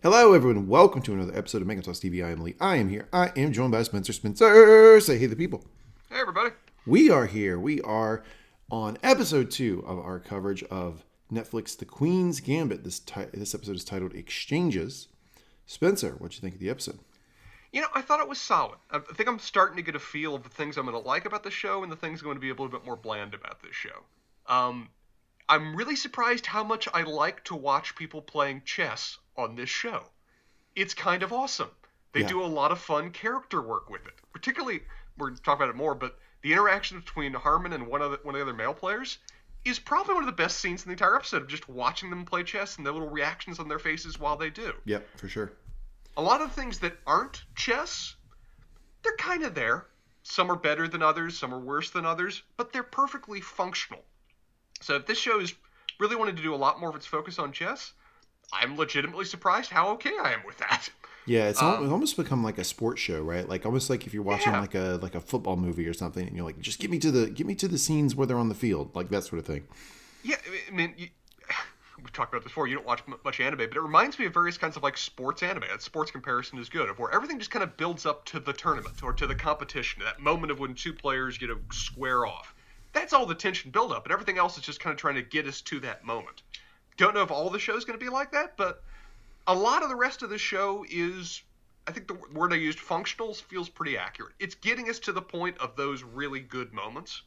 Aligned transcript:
Hello, 0.00 0.32
everyone. 0.32 0.68
Welcome 0.68 1.02
to 1.02 1.12
another 1.12 1.36
episode 1.36 1.60
of 1.60 1.84
Talks 1.84 1.98
TV. 1.98 2.24
I 2.24 2.30
am 2.30 2.40
Lee. 2.40 2.54
I 2.60 2.76
am 2.76 2.88
here. 2.88 3.08
I 3.12 3.32
am 3.34 3.52
joined 3.52 3.72
by 3.72 3.82
Spencer. 3.82 4.12
Spencer, 4.12 5.00
say 5.00 5.18
hey, 5.18 5.24
to 5.24 5.30
the 5.30 5.34
people. 5.34 5.64
Hey, 6.08 6.20
everybody. 6.20 6.50
We 6.86 7.10
are 7.10 7.26
here. 7.26 7.58
We 7.58 7.80
are 7.80 8.22
on 8.70 8.96
episode 9.02 9.50
two 9.50 9.82
of 9.84 9.98
our 9.98 10.20
coverage 10.20 10.62
of 10.62 11.04
Netflix 11.32 11.76
The 11.76 11.84
Queen's 11.84 12.38
Gambit. 12.38 12.84
This 12.84 13.00
ti- 13.00 13.24
this 13.34 13.56
episode 13.56 13.74
is 13.74 13.84
titled 13.84 14.14
Exchanges. 14.14 15.08
Spencer, 15.66 16.14
what 16.18 16.30
do 16.30 16.36
you 16.36 16.42
think 16.42 16.54
of 16.54 16.60
the 16.60 16.70
episode? 16.70 17.00
You 17.72 17.80
know, 17.80 17.88
I 17.92 18.00
thought 18.00 18.20
it 18.20 18.28
was 18.28 18.40
solid. 18.40 18.78
I 18.92 19.00
think 19.00 19.28
I'm 19.28 19.40
starting 19.40 19.78
to 19.78 19.82
get 19.82 19.96
a 19.96 19.98
feel 19.98 20.36
of 20.36 20.44
the 20.44 20.48
things 20.48 20.76
I'm 20.76 20.86
going 20.86 20.96
to 20.96 21.08
like 21.08 21.24
about 21.24 21.42
the 21.42 21.50
show 21.50 21.82
and 21.82 21.90
the 21.90 21.96
things 21.96 22.20
I'm 22.20 22.26
going 22.26 22.36
to 22.36 22.40
be 22.40 22.50
a 22.50 22.52
little 22.52 22.68
bit 22.68 22.86
more 22.86 22.94
bland 22.94 23.34
about 23.34 23.64
this 23.64 23.74
show. 23.74 24.04
Um, 24.46 24.90
I'm 25.48 25.74
really 25.74 25.96
surprised 25.96 26.46
how 26.46 26.62
much 26.62 26.86
I 26.94 27.02
like 27.02 27.42
to 27.46 27.56
watch 27.56 27.96
people 27.96 28.22
playing 28.22 28.62
chess 28.64 29.18
on 29.38 29.54
this 29.54 29.70
show. 29.70 30.02
It's 30.76 30.92
kind 30.92 31.22
of 31.22 31.32
awesome. 31.32 31.70
They 32.12 32.20
Yeah. 32.20 32.28
do 32.28 32.42
a 32.42 32.46
lot 32.46 32.72
of 32.72 32.80
fun 32.80 33.10
character 33.12 33.62
work 33.62 33.88
with 33.88 34.06
it. 34.06 34.14
Particularly, 34.32 34.82
we're 35.16 35.28
going 35.28 35.36
to 35.36 35.42
talk 35.42 35.56
about 35.58 35.70
it 35.70 35.76
more, 35.76 35.94
but 35.94 36.18
the 36.42 36.52
interaction 36.52 37.00
between 37.00 37.32
Harmon 37.34 37.72
and 37.72 37.86
one 37.86 38.02
of 38.02 38.10
the, 38.10 38.16
one 38.22 38.34
of 38.34 38.38
the 38.40 38.42
other 38.44 38.54
male 38.56 38.74
players 38.74 39.18
is 39.64 39.78
probably 39.78 40.14
one 40.14 40.22
of 40.22 40.26
the 40.26 40.32
best 40.32 40.60
scenes 40.60 40.82
in 40.84 40.88
the 40.88 40.92
entire 40.92 41.16
episode 41.16 41.42
of 41.42 41.48
just 41.48 41.68
watching 41.68 42.10
them 42.10 42.24
play 42.24 42.42
chess 42.42 42.76
and 42.76 42.86
the 42.86 42.92
little 42.92 43.08
reactions 43.10 43.58
on 43.58 43.68
their 43.68 43.78
faces 43.78 44.18
while 44.18 44.36
they 44.36 44.50
do. 44.50 44.72
Yep, 44.84 45.06
for 45.16 45.28
sure. 45.28 45.52
a 46.16 46.22
lot 46.22 46.40
of 46.40 46.52
things 46.52 46.80
that 46.80 46.96
aren't 47.06 47.42
chess, 47.54 48.16
they're 49.02 49.16
kind 49.16 49.44
of 49.44 49.54
there. 49.54 49.86
Some 50.24 50.50
are 50.50 50.56
better 50.56 50.88
than 50.88 51.00
others, 51.02 51.38
some 51.38 51.54
are 51.54 51.60
worse 51.60 51.90
than 51.90 52.04
others, 52.04 52.42
but 52.56 52.72
they're 52.72 52.82
perfectly 52.82 53.40
functional. 53.40 54.04
So 54.80 54.96
if 54.96 55.06
this 55.06 55.18
show 55.18 55.38
is 55.40 55.54
really 56.00 56.16
wanted 56.16 56.36
to 56.36 56.42
do 56.42 56.54
a 56.54 56.56
lot 56.56 56.80
more 56.80 56.90
of 56.90 56.96
its 56.96 57.06
focus 57.06 57.38
on 57.38 57.52
chess, 57.52 57.92
I'm 58.52 58.76
legitimately 58.76 59.24
surprised 59.24 59.70
how 59.70 59.90
okay 59.94 60.12
I 60.22 60.32
am 60.32 60.40
with 60.46 60.58
that. 60.58 60.88
Yeah, 61.26 61.48
it's, 61.48 61.60
um, 61.60 61.82
it's 61.84 61.92
almost 61.92 62.16
become 62.16 62.42
like 62.42 62.56
a 62.56 62.64
sports 62.64 63.02
show, 63.02 63.20
right? 63.20 63.46
Like 63.46 63.66
almost 63.66 63.90
like 63.90 64.06
if 64.06 64.14
you're 64.14 64.22
watching 64.22 64.52
Yeah. 64.52 64.60
like 64.60 64.74
a 64.74 64.98
like 65.02 65.14
a 65.14 65.20
football 65.20 65.56
movie 65.56 65.86
or 65.86 65.92
something, 65.92 66.26
and 66.26 66.34
you're 66.34 66.44
like, 66.46 66.58
just 66.58 66.78
get 66.78 66.90
me 66.90 66.98
to 67.00 67.10
the 67.10 67.28
get 67.28 67.46
me 67.46 67.54
to 67.56 67.68
the 67.68 67.76
scenes 67.76 68.14
where 68.14 68.26
they're 68.26 68.38
on 68.38 68.48
the 68.48 68.54
field, 68.54 68.94
like 68.96 69.10
that 69.10 69.24
sort 69.24 69.38
of 69.38 69.46
thing. 69.46 69.68
Yeah, 70.22 70.36
I 70.66 70.74
mean, 70.74 70.94
you, 70.96 71.08
we've 71.98 72.12
talked 72.14 72.32
about 72.32 72.44
this 72.44 72.50
before. 72.50 72.66
You 72.66 72.76
don't 72.76 72.86
watch 72.86 73.02
much 73.24 73.40
anime, 73.40 73.58
but 73.58 73.76
it 73.76 73.80
reminds 73.82 74.18
me 74.18 74.24
of 74.24 74.32
various 74.32 74.56
kinds 74.56 74.78
of 74.78 74.82
like 74.82 74.96
sports 74.96 75.42
anime. 75.42 75.64
That 75.68 75.82
sports 75.82 76.10
comparison 76.10 76.58
is 76.58 76.70
good, 76.70 76.88
of 76.88 76.98
where 76.98 77.12
everything 77.12 77.38
just 77.38 77.50
kind 77.50 77.62
of 77.62 77.76
builds 77.76 78.06
up 78.06 78.24
to 78.26 78.40
the 78.40 78.54
tournament 78.54 79.02
or 79.02 79.12
to 79.12 79.26
the 79.26 79.34
competition, 79.34 80.02
that 80.04 80.20
moment 80.20 80.50
of 80.50 80.58
when 80.60 80.74
two 80.74 80.94
players, 80.94 81.38
you 81.42 81.48
know, 81.48 81.58
square 81.70 82.24
off. 82.24 82.54
That's 82.94 83.12
all 83.12 83.26
the 83.26 83.34
tension 83.34 83.70
build 83.70 83.92
up, 83.92 84.04
and 84.06 84.12
everything 84.14 84.38
else 84.38 84.56
is 84.56 84.64
just 84.64 84.80
kind 84.80 84.94
of 84.94 84.98
trying 84.98 85.16
to 85.16 85.22
get 85.22 85.46
us 85.46 85.60
to 85.60 85.78
that 85.80 86.04
moment. 86.04 86.42
Don't 86.98 87.14
know 87.14 87.22
if 87.22 87.30
all 87.30 87.48
the 87.48 87.58
show's 87.58 87.86
going 87.86 87.98
to 87.98 88.04
be 88.04 88.10
like 88.10 88.30
that, 88.32 88.56
but 88.58 88.82
a 89.46 89.54
lot 89.54 89.82
of 89.82 89.88
the 89.88 89.96
rest 89.96 90.22
of 90.22 90.28
the 90.28 90.38
show 90.38 90.84
is. 90.90 91.42
I 91.86 91.90
think 91.90 92.06
the 92.06 92.18
word 92.34 92.52
I 92.52 92.56
used, 92.56 92.78
functionals, 92.78 93.40
feels 93.40 93.70
pretty 93.70 93.96
accurate. 93.96 94.34
It's 94.38 94.54
getting 94.54 94.90
us 94.90 94.98
to 94.98 95.12
the 95.12 95.22
point 95.22 95.56
of 95.56 95.74
those 95.74 96.02
really 96.02 96.40
good 96.40 96.74
moments. 96.74 97.22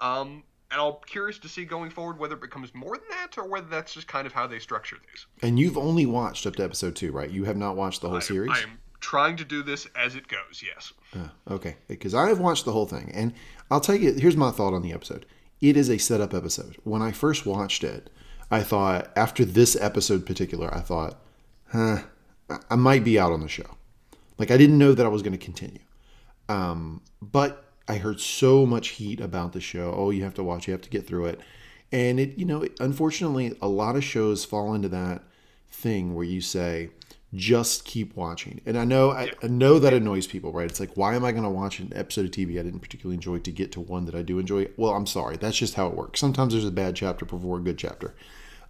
Um, 0.00 0.44
and 0.70 0.80
I'm 0.80 0.94
curious 1.06 1.38
to 1.40 1.48
see 1.48 1.64
going 1.64 1.90
forward 1.90 2.18
whether 2.18 2.34
it 2.34 2.40
becomes 2.40 2.72
more 2.72 2.96
than 2.96 3.08
that 3.10 3.36
or 3.36 3.48
whether 3.48 3.66
that's 3.66 3.94
just 3.94 4.06
kind 4.06 4.26
of 4.26 4.32
how 4.32 4.46
they 4.46 4.60
structure 4.60 4.96
these. 5.10 5.26
And 5.42 5.58
you've 5.58 5.76
only 5.76 6.06
watched 6.06 6.46
up 6.46 6.54
to 6.56 6.64
episode 6.64 6.94
two, 6.94 7.10
right? 7.10 7.28
You 7.28 7.44
have 7.44 7.56
not 7.56 7.74
watched 7.74 8.00
the 8.00 8.08
whole 8.08 8.18
I, 8.18 8.20
series. 8.20 8.50
I 8.52 8.60
am 8.60 8.78
trying 9.00 9.36
to 9.36 9.44
do 9.44 9.62
this 9.62 9.86
as 9.96 10.14
it 10.14 10.26
goes. 10.28 10.62
Yes. 10.64 10.92
Uh, 11.14 11.52
okay, 11.54 11.76
because 11.88 12.14
I 12.14 12.28
have 12.28 12.40
watched 12.40 12.64
the 12.64 12.72
whole 12.72 12.86
thing, 12.86 13.10
and 13.14 13.32
I'll 13.70 13.80
tell 13.80 13.94
you. 13.94 14.12
Here's 14.14 14.36
my 14.36 14.50
thought 14.50 14.74
on 14.74 14.82
the 14.82 14.92
episode. 14.92 15.26
It 15.60 15.76
is 15.76 15.88
a 15.88 15.98
setup 15.98 16.34
episode. 16.34 16.76
When 16.84 17.02
I 17.02 17.12
first 17.12 17.46
watched 17.46 17.84
it, 17.84 18.10
I 18.50 18.62
thought 18.62 19.10
after 19.16 19.44
this 19.44 19.76
episode 19.80 20.24
particular, 20.26 20.72
I 20.74 20.80
thought, 20.80 21.18
huh, 21.68 22.02
I- 22.48 22.58
I 22.70 22.76
might 22.76 23.04
be 23.04 23.18
out 23.18 23.32
on 23.32 23.40
the 23.40 23.48
show. 23.48 23.76
Like 24.38 24.50
I 24.50 24.56
didn't 24.56 24.78
know 24.78 24.94
that 24.94 25.04
I 25.06 25.08
was 25.08 25.22
going 25.22 25.32
to 25.32 25.44
continue. 25.44 25.80
Um, 26.48 27.02
but 27.20 27.64
I 27.88 27.96
heard 27.96 28.20
so 28.20 28.66
much 28.66 28.88
heat 28.88 29.20
about 29.20 29.52
the 29.52 29.60
show. 29.60 29.92
Oh, 29.96 30.10
you 30.10 30.22
have 30.24 30.34
to 30.34 30.44
watch. 30.44 30.66
You 30.68 30.72
have 30.72 30.82
to 30.82 30.90
get 30.90 31.06
through 31.06 31.26
it. 31.26 31.40
And 31.92 32.18
it, 32.20 32.36
you 32.38 32.44
know, 32.44 32.66
unfortunately, 32.80 33.56
a 33.62 33.68
lot 33.68 33.96
of 33.96 34.04
shows 34.04 34.44
fall 34.44 34.74
into 34.74 34.88
that 34.90 35.22
thing 35.70 36.14
where 36.14 36.24
you 36.24 36.40
say, 36.40 36.90
just 37.36 37.84
keep 37.84 38.16
watching. 38.16 38.60
And 38.66 38.78
I 38.78 38.84
know, 38.84 39.12
I, 39.12 39.30
I 39.42 39.46
know 39.46 39.78
that 39.78 39.92
annoys 39.92 40.26
people, 40.26 40.52
right? 40.52 40.68
It's 40.68 40.80
like, 40.80 40.96
why 40.96 41.14
am 41.14 41.24
I 41.24 41.32
going 41.32 41.44
to 41.44 41.50
watch 41.50 41.78
an 41.78 41.92
episode 41.94 42.24
of 42.24 42.30
TV 42.30 42.58
I 42.58 42.62
didn't 42.62 42.80
particularly 42.80 43.14
enjoy 43.14 43.38
to 43.38 43.52
get 43.52 43.72
to 43.72 43.80
one 43.80 44.06
that 44.06 44.14
I 44.14 44.22
do 44.22 44.38
enjoy? 44.38 44.68
Well, 44.76 44.92
I'm 44.92 45.06
sorry. 45.06 45.36
That's 45.36 45.56
just 45.56 45.74
how 45.74 45.86
it 45.86 45.94
works. 45.94 46.20
Sometimes 46.20 46.52
there's 46.52 46.64
a 46.64 46.70
bad 46.70 46.96
chapter 46.96 47.24
before 47.24 47.58
a 47.58 47.62
good 47.62 47.78
chapter. 47.78 48.14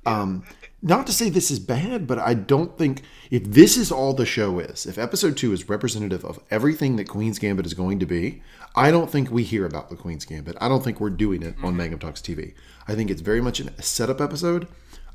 Um, 0.05 0.45
not 0.83 1.07
to 1.09 1.13
say 1.13 1.29
this 1.31 1.51
is 1.51 1.59
bad, 1.59 2.07
but 2.07 2.19
I 2.19 2.35
don't 2.35 2.79
think 2.79 3.03
if 3.31 3.43
this 3.43 3.77
is 3.77 3.91
all 3.91 4.13
the 4.13 4.25
show 4.25 4.61
is, 4.61 4.87
if 4.87 4.99
episode 4.99 5.37
two 5.37 5.53
is 5.53 5.69
representative 5.69 6.25
of 6.25 6.39
everything 6.49 6.95
that 6.97 7.09
Queen's 7.09 7.41
Gambit 7.41 7.67
is 7.67 7.75
going 7.75 7.99
to 7.99 8.07
be, 8.07 8.41
I 8.77 8.93
don't 8.93 9.11
think 9.11 9.31
we 9.31 9.43
hear 9.43 9.67
about 9.67 9.91
the 9.91 9.97
Queen's 9.97 10.25
Gambit. 10.25 10.57
I 10.61 10.69
don't 10.69 10.85
think 10.85 11.01
we're 11.01 11.11
doing 11.11 11.43
it 11.43 11.57
on 11.63 11.77
Mangum 11.77 11.99
Talks 11.99 12.21
TV. 12.21 12.55
I 12.87 12.95
think 12.95 13.11
it's 13.11 13.21
very 13.21 13.41
much 13.41 13.59
a 13.59 13.83
setup 13.83 14.21
episode. 14.21 14.69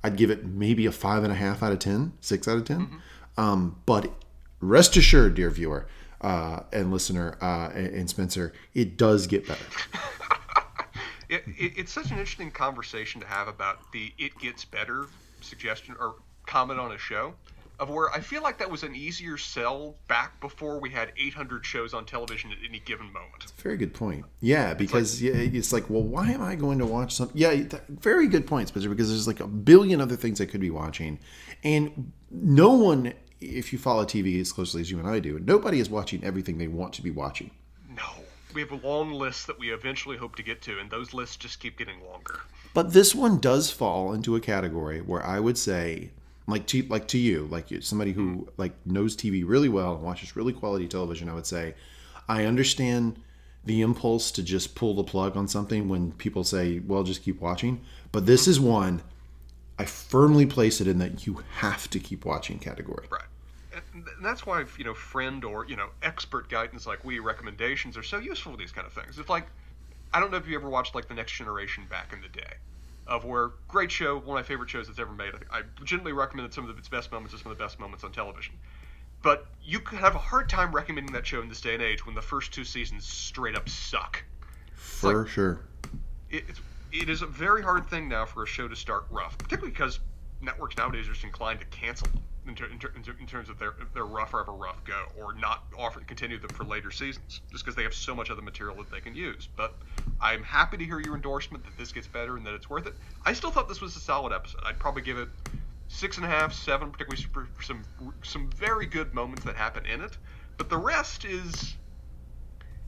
I'd 0.04 0.18
give 0.18 0.30
it 0.30 0.46
maybe 0.46 0.86
a 0.86 0.92
five 0.92 1.24
and 1.24 1.32
a 1.32 1.36
half 1.36 1.64
out 1.64 1.72
of 1.72 1.80
ten, 1.80 2.14
six 2.20 2.48
out 2.48 2.58
of 2.58 2.66
10 2.66 3.02
Um, 3.38 3.78
but 3.86 4.12
rest 4.60 4.98
assured, 4.98 5.36
dear 5.36 5.50
viewer 5.50 5.88
uh, 6.22 6.62
and 6.72 6.92
listener 6.92 7.38
uh, 7.42 7.70
and, 7.74 8.10
Spencer, 8.10 8.54
it 8.74 8.98
does 8.98 9.28
get 9.28 9.48
better. 9.48 9.66
It, 11.30 11.46
it, 11.58 11.72
it's 11.78 11.94
such 11.94 12.08
an 12.08 12.18
interesting 12.18 12.52
conversation 12.52 13.22
to 13.22 13.28
have 13.28 13.48
about 13.48 13.90
the 13.94 14.12
"it 14.18 14.38
gets 14.38 14.66
better" 14.66 15.06
suggestion 15.40 15.96
or 15.98 16.16
comment 16.46 16.78
on 16.78 16.92
a 16.92 16.98
show, 16.98 17.34
of 17.82 17.90
where 17.90 18.12
I 18.12 18.20
feel 18.20 18.44
like 18.44 18.60
that 18.60 18.70
was 18.70 18.84
an 18.84 18.96
easier 18.96 19.40
sell 19.40 19.96
back 20.08 20.40
before 20.40 20.80
we 20.80 20.92
had 20.92 21.12
800 21.18 21.66
shows 21.66 21.96
on 21.96 22.06
television 22.06 22.52
at 22.52 22.60
any 22.64 22.80
given 22.80 23.08
moment. 23.08 23.52
Very 23.58 23.76
good 23.76 23.92
point. 23.96 24.24
Yeah, 24.40 24.76
because 24.76 25.20
yeah, 25.20 25.34
it's 25.34 25.74
like, 25.74 25.90
well, 25.90 26.04
why 26.04 26.30
am 26.30 26.44
I 26.44 26.54
going 26.54 26.78
to 26.78 26.86
watch 26.86 27.16
something? 27.16 27.36
Yeah, 27.36 27.50
th- 27.50 27.82
very 27.90 28.28
good 28.28 28.46
point, 28.46 28.68
Spencer. 28.68 28.88
Because 28.88 29.10
there's 29.10 29.26
like 29.26 29.40
a 29.40 29.48
billion 29.48 30.00
other 30.00 30.16
things 30.16 30.40
I 30.40 30.46
could 30.46 30.62
be 30.62 30.70
watching, 30.70 31.20
and 31.64 32.14
no 32.30 32.72
one, 32.74 33.14
if 33.42 33.74
you 33.74 33.80
follow 33.80 34.06
TV 34.06 34.40
as 34.40 34.52
closely 34.52 34.82
as 34.82 34.92
you 34.92 35.00
and 35.00 35.08
I 35.08 35.18
do, 35.18 35.40
nobody 35.40 35.80
is 35.80 35.90
watching 35.90 36.24
everything 36.24 36.60
they 36.60 36.68
want 36.68 36.94
to 36.94 37.02
be 37.02 37.10
watching. 37.10 37.50
No, 37.90 38.06
we 38.54 38.62
have 38.62 38.72
a 38.72 38.88
long 38.88 39.12
list 39.12 39.48
that 39.48 39.58
we 39.58 39.74
eventually 39.74 40.18
hope 40.18 40.36
to 40.36 40.44
get 40.44 40.62
to, 40.64 40.78
and 40.78 40.92
those 40.92 41.16
lists 41.16 41.36
just 41.36 41.60
keep 41.60 41.80
getting 41.80 42.00
longer. 42.06 42.42
But 42.76 42.94
this 42.94 43.16
one 43.16 43.40
does 43.40 43.72
fall 43.72 44.14
into 44.14 44.36
a 44.36 44.40
category 44.40 45.02
where 45.02 45.26
I 45.26 45.40
would 45.40 45.58
say, 45.58 46.12
like 46.52 46.68
to 46.68 46.84
like 46.84 47.08
to 47.10 47.18
you, 47.18 47.48
like 47.50 47.68
somebody 47.82 48.12
who 48.12 48.32
mm-hmm. 48.32 48.50
like 48.58 48.74
knows 48.86 49.16
TV 49.16 49.44
really 49.46 49.70
well 49.70 49.96
and 49.96 50.04
watches 50.04 50.36
really 50.36 50.54
quality 50.54 50.88
television, 50.88 51.30
I 51.30 51.34
would 51.34 51.48
say, 51.48 51.74
I 52.28 52.46
understand 52.46 53.20
the 53.64 53.82
impulse 53.82 54.32
to 54.32 54.44
just 54.44 54.76
pull 54.76 54.96
the 54.96 55.04
plug 55.04 55.38
on 55.38 55.48
something 55.48 55.88
when 55.88 56.12
people 56.14 56.44
say, 56.44 56.80
"Well, 56.80 57.04
just 57.04 57.24
keep 57.24 57.42
watching." 57.42 57.82
But 58.12 58.26
this 58.26 58.48
is 58.48 58.60
one 58.60 59.02
I 59.82 59.86
firmly 59.86 60.46
place 60.46 60.80
it 60.80 60.88
in 60.88 61.00
that 61.00 61.26
you 61.26 61.44
have 61.56 61.90
to 61.90 62.00
keep 62.00 62.24
watching 62.24 62.60
category. 62.60 63.08
Right. 63.10 63.24
And 63.96 64.06
that's 64.22 64.46
why 64.46 64.64
you 64.78 64.84
know 64.84 64.94
friend 64.94 65.44
or 65.44 65.66
you 65.66 65.76
know 65.76 65.88
expert 66.04 66.50
guidance 66.50 66.86
like 66.86 67.04
we 67.04 67.18
recommendations 67.18 67.98
are 67.98 68.04
so 68.04 68.20
useful 68.20 68.52
for 68.52 68.60
these 68.60 68.72
kind 68.72 68.86
of 68.86 68.94
things. 68.94 69.18
It's 69.18 69.28
like 69.28 69.48
I 70.14 70.20
don't 70.20 70.30
know 70.30 70.38
if 70.38 70.48
you 70.48 70.56
ever 70.56 70.70
watched 70.70 70.94
like 70.94 71.08
the 71.08 71.16
Next 71.16 71.32
Generation 71.32 71.88
back 71.90 72.14
in 72.14 72.22
the 72.22 72.28
day, 72.28 72.54
of 73.08 73.26
where 73.26 73.52
great 73.68 73.92
show, 73.92 74.16
one 74.16 74.38
of 74.38 74.44
my 74.44 74.44
favorite 74.44 74.70
shows 74.70 74.88
that's 74.88 75.00
ever 75.00 75.14
made. 75.14 75.34
I, 75.52 75.60
I 75.60 75.62
legitimately 75.80 76.14
recommend 76.14 76.50
that 76.50 76.54
some 76.54 76.70
of 76.70 76.78
its 76.78 76.88
best 76.88 77.12
moments 77.12 77.34
are 77.34 77.38
some 77.38 77.52
of 77.52 77.58
the 77.58 77.64
best 77.64 77.80
moments 77.80 78.04
on 78.04 78.12
television. 78.12 78.56
But 79.24 79.48
you 79.64 79.80
could 79.80 80.00
have 80.00 80.16
a 80.16 80.20
hard 80.20 80.50
time 80.50 80.72
recommending 80.72 81.14
that 81.14 81.26
show 81.28 81.42
in 81.42 81.50
this 81.50 81.62
day 81.62 81.74
and 81.74 81.84
age 81.84 82.06
when 82.06 82.16
the 82.16 82.22
first 82.22 82.52
two 82.52 82.64
seasons 82.64 83.06
straight 83.06 83.56
up 83.56 83.70
suck. 83.70 84.24
For 84.74 85.28
sure. 85.28 85.62
It, 86.30 86.46
it's, 86.48 86.62
it 86.92 87.10
is 87.10 87.22
a 87.22 87.28
very 87.28 87.62
hard 87.62 87.88
thing 87.88 88.10
now 88.10 88.26
for 88.26 88.44
a 88.44 88.48
show 88.48 88.68
to 88.68 88.76
start 88.76 89.06
rough, 89.12 89.38
particularly 89.38 89.72
because 89.72 90.00
networks 90.42 90.78
nowadays 90.78 91.08
are 91.08 91.14
just 91.14 91.24
inclined 91.24 91.60
to 91.60 91.66
cancel 91.68 92.08
them 92.08 92.24
in, 92.48 92.56
ter- 92.56 92.66
in, 92.66 92.80
ter- 92.80 92.92
in 92.96 93.04
ter- 93.04 93.16
in 93.20 93.28
terms 93.28 93.50
of 93.50 93.60
their 93.60 93.74
their 93.94 94.04
or 94.04 94.22
ever 94.22 94.52
rough 94.52 94.84
go, 94.84 95.06
or 95.20 95.34
not 95.34 95.64
offer 95.78 96.00
continue 96.02 96.40
them 96.40 96.50
for 96.50 96.64
later 96.64 96.92
seasons, 96.92 97.42
just 97.52 97.64
because 97.64 97.76
they 97.76 97.84
have 97.84 97.94
so 97.94 98.16
much 98.16 98.30
other 98.32 98.42
material 98.42 98.76
that 98.78 98.92
they 98.92 99.00
can 99.00 99.16
use. 99.16 99.48
But 99.56 99.76
I'm 100.20 100.44
happy 100.44 100.78
to 100.78 100.84
hear 100.84 101.00
your 101.00 101.16
endorsement 101.16 101.64
that 101.66 101.78
this 101.78 101.92
gets 101.92 102.08
better 102.08 102.38
and 102.38 102.46
that 102.46 102.54
it's 102.54 102.70
worth 102.70 102.88
it. 102.88 102.96
I 103.26 103.34
still 103.34 103.52
thought 103.52 103.68
this 103.68 103.82
was 103.82 103.96
a 103.96 104.00
solid 104.00 104.34
episode. 104.34 104.62
I'd 104.66 104.80
probably 104.80 105.04
give 105.04 105.18
it 105.18 105.30
six 105.88 106.18
and 106.18 106.26
a 106.26 106.30
half, 106.30 106.54
seven, 106.54 106.92
particularly 106.92 107.24
for 107.32 107.48
some 107.64 107.84
some 108.24 108.50
very 108.52 108.86
good 108.86 109.14
moments 109.14 109.44
that 109.44 109.56
happen 109.56 109.86
in 109.86 110.02
it. 110.02 110.18
But 110.58 110.70
the 110.70 110.78
rest 110.78 111.26
is 111.26 111.76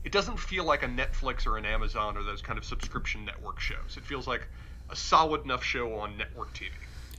it 0.04 0.12
doesn't 0.12 0.38
feel 0.38 0.64
like 0.64 0.82
a 0.82 0.88
Netflix 0.88 1.46
or 1.46 1.56
an 1.56 1.64
Amazon 1.64 2.16
or 2.16 2.22
those 2.22 2.42
kind 2.42 2.58
of 2.58 2.64
subscription 2.64 3.24
network 3.24 3.58
shows. 3.58 3.96
It 3.96 4.04
feels 4.04 4.26
like 4.26 4.48
a 4.90 4.96
solid 4.96 5.44
enough 5.44 5.64
show 5.64 5.94
on 5.94 6.16
network 6.16 6.52
TV. 6.54 6.70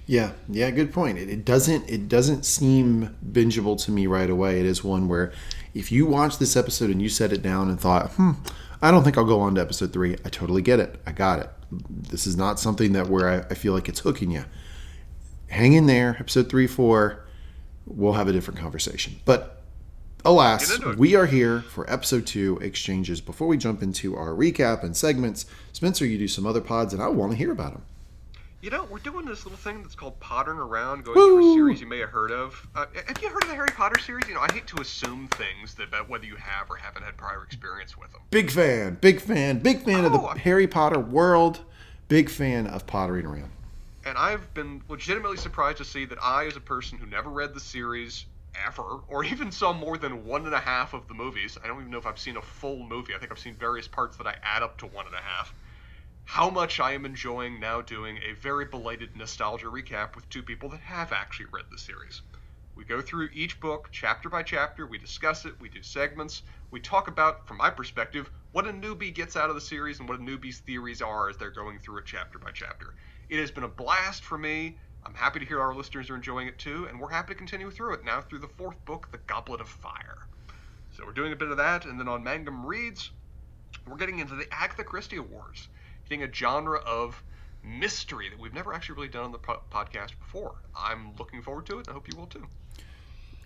Yeah, 0.07 0.33
yeah, 0.47 0.69
good 0.69 0.93
point. 0.93 1.17
It, 1.17 1.29
it 1.29 1.45
doesn't 1.45 1.89
it 1.89 2.07
doesn't 2.07 2.45
seem 2.45 3.15
bingeable 3.31 3.81
to 3.85 3.91
me 3.91 4.05
right 4.07 4.29
away. 4.29 4.59
It 4.59 4.65
is 4.65 4.83
one 4.83 5.07
where 5.07 5.31
if 5.73 5.91
you 5.91 6.05
watch 6.05 6.37
this 6.37 6.55
episode 6.55 6.89
and 6.89 7.01
you 7.01 7.09
set 7.09 7.33
it 7.33 7.41
down 7.41 7.69
and 7.69 7.79
thought, 7.79 8.11
hmm, 8.11 8.31
I 8.81 8.91
don't 8.91 9.03
think 9.03 9.17
I'll 9.17 9.25
go 9.25 9.39
on 9.41 9.55
to 9.55 9.61
episode 9.61 9.91
three, 9.93 10.15
I 10.23 10.29
totally 10.29 10.61
get 10.61 10.79
it. 10.79 10.99
I 11.07 11.11
got 11.11 11.39
it. 11.39 11.49
This 11.89 12.27
is 12.27 12.37
not 12.37 12.59
something 12.59 12.93
that 12.93 13.07
where 13.07 13.27
I, 13.29 13.37
I 13.49 13.53
feel 13.55 13.73
like 13.73 13.89
it's 13.89 13.99
hooking 13.99 14.31
you. 14.31 14.45
Hang 15.47 15.73
in 15.73 15.87
there, 15.87 16.17
episode 16.19 16.49
three, 16.49 16.67
four. 16.67 17.25
we'll 17.85 18.13
have 18.13 18.27
a 18.27 18.33
different 18.33 18.59
conversation. 18.59 19.15
But 19.25 19.63
alas, 20.23 20.79
we 20.97 21.15
are 21.15 21.25
here 21.25 21.61
for 21.61 21.89
episode 21.91 22.25
two 22.27 22.57
exchanges. 22.61 23.21
Before 23.21 23.47
we 23.47 23.57
jump 23.57 23.81
into 23.81 24.15
our 24.15 24.29
recap 24.29 24.83
and 24.83 24.95
segments, 24.95 25.45
Spencer, 25.73 26.05
you 26.05 26.17
do 26.17 26.27
some 26.27 26.45
other 26.45 26.61
pods, 26.61 26.93
and 26.93 27.01
I 27.01 27.07
want 27.07 27.31
to 27.31 27.37
hear 27.37 27.51
about 27.51 27.73
them. 27.73 27.83
You 28.65 28.71
know, 28.71 28.87
we're 28.89 28.97
doing 28.97 29.27
this 29.27 29.45
little 29.45 29.59
thing 29.59 29.83
that's 29.83 29.93
called 29.93 30.19
pottering 30.19 30.57
around, 30.57 31.05
going 31.05 31.15
Woo! 31.15 31.35
through 31.35 31.51
a 31.51 31.53
series 31.53 31.81
you 31.81 31.85
may 31.85 31.99
have 31.99 32.09
heard 32.09 32.31
of. 32.31 32.67
Uh, 32.73 32.87
have 33.07 33.21
you 33.21 33.29
heard 33.29 33.43
of 33.43 33.49
the 33.49 33.53
Harry 33.53 33.69
Potter 33.69 33.99
series? 33.99 34.27
You 34.27 34.33
know, 34.33 34.39
I 34.39 34.51
hate 34.51 34.65
to 34.65 34.81
assume 34.81 35.27
things 35.27 35.75
that 35.75 35.89
about 35.89 36.09
whether 36.09 36.25
you 36.25 36.35
have 36.35 36.71
or 36.71 36.75
haven't 36.75 37.03
had 37.03 37.15
prior 37.15 37.43
experience 37.43 37.95
with 37.95 38.11
them. 38.11 38.21
Big 38.31 38.49
fan, 38.49 38.97
big 39.01 39.21
fan, 39.21 39.59
big 39.59 39.83
fan 39.83 40.03
oh, 40.03 40.07
of 40.07 40.13
the 40.13 40.17
oh, 40.19 40.27
Harry 40.29 40.65
Potter 40.65 40.99
world. 40.99 41.59
Big 42.07 42.27
fan 42.27 42.65
of 42.65 42.87
pottering 42.87 43.27
around. 43.27 43.51
And 44.03 44.17
I've 44.17 44.51
been 44.55 44.81
legitimately 44.89 45.37
surprised 45.37 45.77
to 45.77 45.85
see 45.85 46.05
that 46.05 46.17
I, 46.19 46.47
as 46.47 46.55
a 46.55 46.59
person 46.59 46.97
who 46.97 47.05
never 47.05 47.29
read 47.29 47.53
the 47.53 47.59
series 47.59 48.25
ever, 48.65 48.99
or 49.09 49.23
even 49.25 49.51
saw 49.51 49.73
more 49.73 49.99
than 49.99 50.25
one 50.25 50.47
and 50.47 50.55
a 50.55 50.59
half 50.59 50.95
of 50.95 51.07
the 51.07 51.13
movies, 51.13 51.55
I 51.63 51.67
don't 51.67 51.81
even 51.81 51.91
know 51.91 51.99
if 51.99 52.07
I've 52.07 52.17
seen 52.17 52.37
a 52.37 52.41
full 52.41 52.83
movie. 52.87 53.13
I 53.13 53.19
think 53.19 53.31
I've 53.31 53.37
seen 53.37 53.53
various 53.53 53.87
parts 53.87 54.17
that 54.17 54.25
I 54.25 54.37
add 54.41 54.63
up 54.63 54.79
to 54.79 54.87
one 54.87 55.05
and 55.05 55.13
a 55.13 55.21
half 55.21 55.53
how 56.25 56.49
much 56.49 56.79
I 56.79 56.91
am 56.93 57.05
enjoying 57.05 57.59
now 57.59 57.81
doing 57.81 58.17
a 58.17 58.33
very 58.33 58.65
belated 58.65 59.15
nostalgia 59.15 59.67
recap 59.67 60.15
with 60.15 60.27
two 60.27 60.41
people 60.41 60.67
that 60.69 60.81
have 60.81 61.13
actually 61.13 61.45
read 61.53 61.65
the 61.71 61.77
series. 61.77 62.23
We 62.75 62.83
go 62.83 62.99
through 62.99 63.29
each 63.31 63.59
book 63.61 63.89
chapter 63.91 64.27
by 64.27 64.43
chapter, 64.43 64.85
we 64.85 64.97
discuss 64.97 65.45
it, 65.45 65.53
we 65.61 65.69
do 65.69 65.81
segments, 65.81 66.41
we 66.71 66.81
talk 66.81 67.07
about, 67.07 67.47
from 67.47 67.57
my 67.57 67.69
perspective, 67.69 68.29
what 68.51 68.67
a 68.67 68.73
newbie 68.73 69.13
gets 69.13 69.37
out 69.37 69.49
of 69.49 69.55
the 69.55 69.61
series 69.61 69.99
and 69.99 70.09
what 70.09 70.19
a 70.19 70.21
newbie's 70.21 70.59
theories 70.59 71.01
are 71.01 71.29
as 71.29 71.37
they're 71.37 71.51
going 71.51 71.79
through 71.79 71.99
it 71.99 72.05
chapter 72.05 72.39
by 72.39 72.49
chapter. 72.51 72.95
It 73.29 73.39
has 73.39 73.51
been 73.51 73.63
a 73.63 73.69
blast 73.69 74.23
for 74.23 74.37
me. 74.37 74.77
I'm 75.05 75.13
happy 75.13 75.39
to 75.39 75.45
hear 75.45 75.61
our 75.61 75.75
listeners 75.75 76.09
are 76.09 76.15
enjoying 76.15 76.47
it 76.47 76.57
too, 76.57 76.87
and 76.89 76.99
we're 76.99 77.11
happy 77.11 77.33
to 77.33 77.37
continue 77.37 77.69
through 77.69 77.93
it 77.93 78.03
now 78.03 78.19
through 78.19 78.39
the 78.39 78.47
fourth 78.47 78.83
book, 78.83 79.09
The 79.11 79.19
Goblet 79.27 79.61
of 79.61 79.69
Fire. 79.69 80.17
So 80.91 81.05
we're 81.05 81.13
doing 81.13 81.33
a 81.33 81.37
bit 81.37 81.51
of 81.51 81.57
that, 81.57 81.85
and 81.85 81.99
then 81.99 82.07
on 82.07 82.23
Mangum 82.23 82.65
Reads, 82.65 83.11
we're 83.87 83.95
getting 83.95 84.19
into 84.19 84.35
the 84.35 84.51
Agatha 84.51 84.83
Christie 84.83 85.17
Awards 85.17 85.69
getting 86.07 86.23
a 86.23 86.31
genre 86.33 86.79
of 86.79 87.23
mystery 87.63 88.29
that 88.29 88.39
we've 88.39 88.53
never 88.53 88.73
actually 88.73 88.95
really 88.95 89.07
done 89.07 89.25
on 89.25 89.31
the 89.31 89.39
po- 89.39 89.61
podcast 89.71 90.11
before. 90.19 90.55
I'm 90.77 91.13
looking 91.17 91.41
forward 91.41 91.65
to 91.67 91.79
it. 91.79 91.87
and 91.87 91.89
I 91.89 91.93
hope 91.93 92.07
you 92.11 92.17
will 92.17 92.27
too. 92.27 92.47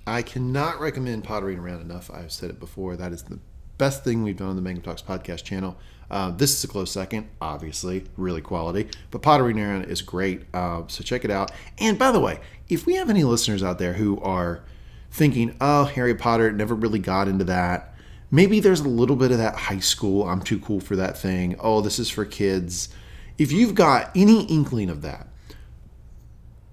I 0.06 0.22
cannot 0.22 0.80
recommend 0.80 1.24
Pottering 1.24 1.60
Around 1.60 1.82
enough. 1.82 2.10
I've 2.12 2.32
said 2.32 2.50
it 2.50 2.60
before. 2.60 2.96
That 2.96 3.12
is 3.14 3.24
the 3.24 3.40
best 3.78 4.04
thing 4.04 4.24
we've 4.24 4.38
done 4.38 4.50
on 4.50 4.56
the 4.56 4.62
Mangum 4.62 4.84
Talks 4.84 5.02
podcast 5.02 5.44
channel. 5.44 5.78
Uh, 6.12 6.32
this 6.32 6.52
is 6.58 6.64
a 6.64 6.68
close 6.68 6.92
second, 6.92 7.30
obviously, 7.40 8.04
really 8.18 8.42
quality. 8.42 8.88
But 9.12 9.22
Pottering 9.22 9.60
Around 9.60 9.86
is 9.86 10.02
great. 10.02 10.44
Uh, 10.54 10.84
so 10.88 11.04
check 11.04 11.24
it 11.24 11.32
out. 11.32 11.52
And 11.78 11.98
by 12.00 12.12
the 12.12 12.20
way, 12.20 12.40
if 12.68 12.86
we 12.86 12.96
have 12.96 13.10
any 13.10 13.24
listeners 13.24 13.64
out 13.64 13.78
there 13.78 13.94
who 13.94 14.20
are 14.22 14.64
thinking, 15.12 15.56
oh, 15.62 15.86
Harry 15.86 16.16
Potter 16.16 16.52
never 16.52 16.74
really 16.76 17.00
got 17.00 17.28
into 17.28 17.46
that, 17.46 17.89
maybe 18.32 18.60
there's 18.60 18.82
a 18.82 18.88
little 18.88 19.16
bit 19.16 19.32
of 19.32 19.38
that 19.38 19.56
high 19.56 19.80
school, 19.80 20.28
I'm 20.28 20.42
too 20.42 20.60
cool 20.60 20.80
for 20.80 20.96
that 20.96 21.18
thing. 21.18 21.56
Oh, 21.60 21.82
this 21.82 22.00
is 22.00 22.10
for 22.10 22.26
kids. 22.26 22.90
If 23.38 23.52
you've 23.52 23.76
got 23.76 24.12
any 24.16 24.44
inkling 24.46 24.90
of 24.90 25.02
that, 25.02 25.28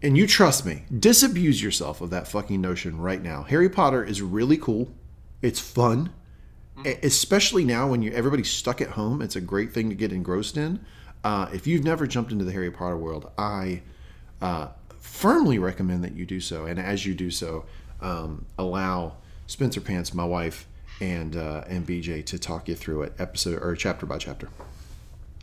and 0.03 0.17
you 0.17 0.27
trust 0.27 0.67
me, 0.67 0.85
disabuse 0.97 1.63
yourself 1.63 2.01
of 2.01 2.11
that 2.11 2.29
fucking 2.29 2.61
notion 2.61 2.99
right 2.99 3.23
now. 3.23 3.43
Harry 3.45 3.69
Potter 3.69 4.05
is 4.05 4.21
really 4.21 4.57
cool. 4.57 4.93
It's 5.43 5.61
fun. 5.61 6.11
Especially 7.03 7.65
now 7.65 7.89
when 7.89 8.03
you 8.03 8.13
everybody's 8.13 8.51
stuck 8.51 8.83
at 8.83 8.91
home, 8.91 9.23
it's 9.23 9.35
a 9.35 9.41
great 9.41 9.73
thing 9.73 9.89
to 9.89 9.95
get 9.95 10.13
engrossed 10.13 10.59
in. 10.59 10.85
Uh, 11.25 11.49
if 11.53 11.67
you've 11.67 11.83
never 11.83 12.07
jumped 12.07 12.31
into 12.31 12.45
the 12.45 12.53
Harry 12.53 12.71
Potter 12.71 12.99
world, 12.99 13.31
I 13.39 13.83
uh, 14.43 14.69
firmly 15.01 15.59
recommend 15.59 16.05
that 16.05 16.13
you 16.13 16.27
do 16.27 16.39
so. 16.39 16.67
And 16.67 16.79
as 16.79 17.07
you 17.07 17.15
do 17.15 17.31
so, 17.31 17.65
um, 18.03 18.45
allow 18.59 19.17
Spencer 19.47 19.81
Pants, 19.81 20.13
my 20.13 20.25
wife, 20.25 20.69
and 21.01 21.37
uh, 21.37 21.65
and 21.69 21.87
BJ 21.87 22.25
to 22.27 22.39
talk 22.39 22.69
you 22.69 22.75
through 22.75 23.03
it 23.03 23.15
episode 23.19 23.63
or 23.63 23.75
chapter 23.77 24.07
by 24.07 24.19
chapter. 24.19 24.49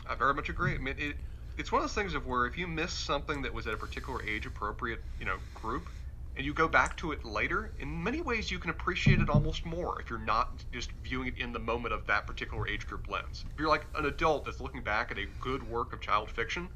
I 0.08 0.16
very 0.16 0.34
much 0.34 0.50
agree. 0.50 0.76
I 0.76 0.78
mean, 0.78 0.96
it, 0.98 1.16
it's 1.58 1.72
one 1.72 1.82
of 1.82 1.88
those 1.88 1.96
things 1.96 2.14
of 2.14 2.26
where 2.26 2.46
if 2.46 2.58
you 2.58 2.68
miss 2.68 2.92
something 2.92 3.42
that 3.44 3.54
was 3.54 3.68
at 3.68 3.74
a 3.74 3.78
particular 3.78 4.22
age 4.24 4.46
appropriate, 4.46 5.02
you 5.20 5.26
know, 5.26 5.38
group, 5.54 5.88
and 6.36 6.46
you 6.46 6.54
go 6.54 6.68
back 6.68 6.98
to 6.98 7.12
it 7.12 7.24
later, 7.24 7.72
in 7.80 8.04
many 8.04 8.22
ways 8.22 8.50
you 8.50 8.58
can 8.58 8.72
appreciate 8.72 9.20
it 9.20 9.30
almost 9.30 9.66
more 9.66 10.02
if 10.02 10.10
you're 10.10 10.20
not 10.20 10.52
just 10.72 10.92
viewing 11.04 11.28
it 11.28 11.38
in 11.38 11.54
the 11.54 11.60
moment 11.60 11.94
of 11.94 12.06
that 12.08 12.26
particular 12.26 12.68
age 12.68 12.88
group 12.88 13.08
lens. 13.08 13.46
If 13.54 13.60
you're 13.60 13.70
like 13.70 13.86
an 13.96 14.06
adult 14.06 14.46
that's 14.46 14.60
looking 14.60 14.82
back 14.82 15.12
at 15.12 15.18
a 15.18 15.26
good 15.40 15.68
work 15.70 15.94
of 15.94 16.02
child 16.02 16.32
fiction, 16.32 16.70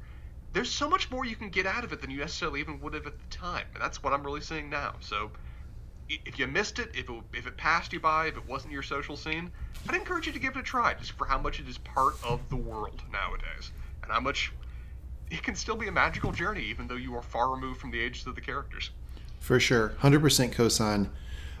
there's 0.52 0.70
so 0.70 0.88
much 0.88 1.10
more 1.10 1.24
you 1.24 1.36
can 1.36 1.50
get 1.50 1.66
out 1.66 1.84
of 1.84 1.92
it 1.92 2.00
than 2.00 2.10
you 2.10 2.18
necessarily 2.18 2.60
even 2.60 2.80
would 2.80 2.94
have 2.94 3.06
at 3.06 3.18
the 3.18 3.36
time, 3.36 3.66
and 3.74 3.82
that's 3.82 4.02
what 4.02 4.12
I'm 4.12 4.22
really 4.22 4.40
seeing 4.40 4.70
now. 4.70 4.94
So 5.00 5.30
if 6.08 6.38
you 6.38 6.46
missed 6.46 6.78
it, 6.78 6.90
if 6.94 7.08
it, 7.08 7.16
if 7.34 7.46
it 7.46 7.56
passed 7.56 7.92
you 7.92 8.00
by, 8.00 8.26
if 8.26 8.36
it 8.36 8.46
wasn't 8.46 8.72
your 8.72 8.82
social 8.82 9.16
scene, 9.16 9.50
I'd 9.88 9.94
encourage 9.94 10.26
you 10.26 10.32
to 10.32 10.38
give 10.38 10.56
it 10.56 10.60
a 10.60 10.62
try, 10.62 10.94
just 10.94 11.12
for 11.12 11.26
how 11.26 11.38
much 11.38 11.60
it 11.60 11.68
is 11.68 11.78
part 11.78 12.14
of 12.24 12.40
the 12.48 12.56
world 12.56 13.02
nowadays, 13.12 13.72
and 14.02 14.10
how 14.10 14.20
much 14.20 14.52
it 15.30 15.42
can 15.42 15.54
still 15.54 15.76
be 15.76 15.88
a 15.88 15.92
magical 15.92 16.32
journey, 16.32 16.62
even 16.64 16.88
though 16.88 16.96
you 16.96 17.14
are 17.14 17.22
far 17.22 17.50
removed 17.50 17.80
from 17.80 17.90
the 17.90 18.00
ages 18.00 18.26
of 18.26 18.34
the 18.34 18.40
characters. 18.40 18.90
For 19.40 19.60
sure, 19.60 19.94
hundred 19.98 20.20
percent 20.20 20.52
cosign. 20.52 21.10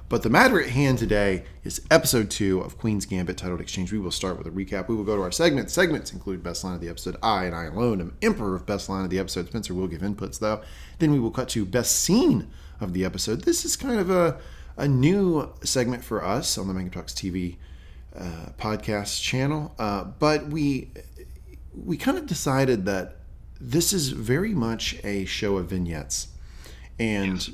But 0.08 0.22
the 0.22 0.30
matter 0.30 0.58
at 0.58 0.70
hand 0.70 0.98
today 0.98 1.44
is 1.64 1.82
episode 1.90 2.30
two 2.30 2.60
of 2.60 2.78
Queen's 2.78 3.04
Gambit 3.04 3.36
titled 3.36 3.60
Exchange. 3.60 3.92
We 3.92 3.98
will 3.98 4.10
start 4.10 4.38
with 4.38 4.46
a 4.46 4.50
recap. 4.50 4.88
We 4.88 4.96
will 4.96 5.04
go 5.04 5.16
to 5.16 5.22
our 5.22 5.30
segments. 5.30 5.74
Segments 5.74 6.14
include 6.14 6.42
best 6.42 6.64
line 6.64 6.74
of 6.74 6.80
the 6.80 6.88
episode. 6.88 7.16
I 7.22 7.44
and 7.44 7.54
I 7.54 7.66
alone 7.66 8.00
am 8.00 8.16
emperor 8.22 8.54
of 8.54 8.64
best 8.64 8.88
line 8.88 9.04
of 9.04 9.10
the 9.10 9.18
episode. 9.18 9.48
Spencer 9.48 9.74
will 9.74 9.86
give 9.86 10.00
inputs 10.00 10.38
though. 10.38 10.62
Then 10.98 11.12
we 11.12 11.20
will 11.20 11.30
cut 11.30 11.50
to 11.50 11.66
best 11.66 11.94
scene 11.98 12.50
of 12.80 12.92
the 12.92 13.04
episode. 13.04 13.42
This 13.42 13.64
is 13.64 13.76
kind 13.76 13.98
of 13.98 14.10
a, 14.10 14.40
a 14.76 14.88
new 14.88 15.52
segment 15.62 16.04
for 16.04 16.24
us 16.24 16.56
on 16.58 16.68
the 16.68 16.74
Mangum 16.74 16.90
Talks 16.90 17.12
TV 17.12 17.56
uh, 18.16 18.50
podcast 18.58 19.22
channel, 19.22 19.74
uh, 19.78 20.04
but 20.04 20.48
we 20.48 20.90
we 21.74 21.96
kind 21.96 22.18
of 22.18 22.26
decided 22.26 22.84
that 22.86 23.16
this 23.60 23.92
is 23.92 24.08
very 24.08 24.54
much 24.54 24.98
a 25.04 25.24
show 25.24 25.58
of 25.58 25.66
vignettes, 25.70 26.28
and 26.98 27.48
yes. 27.48 27.50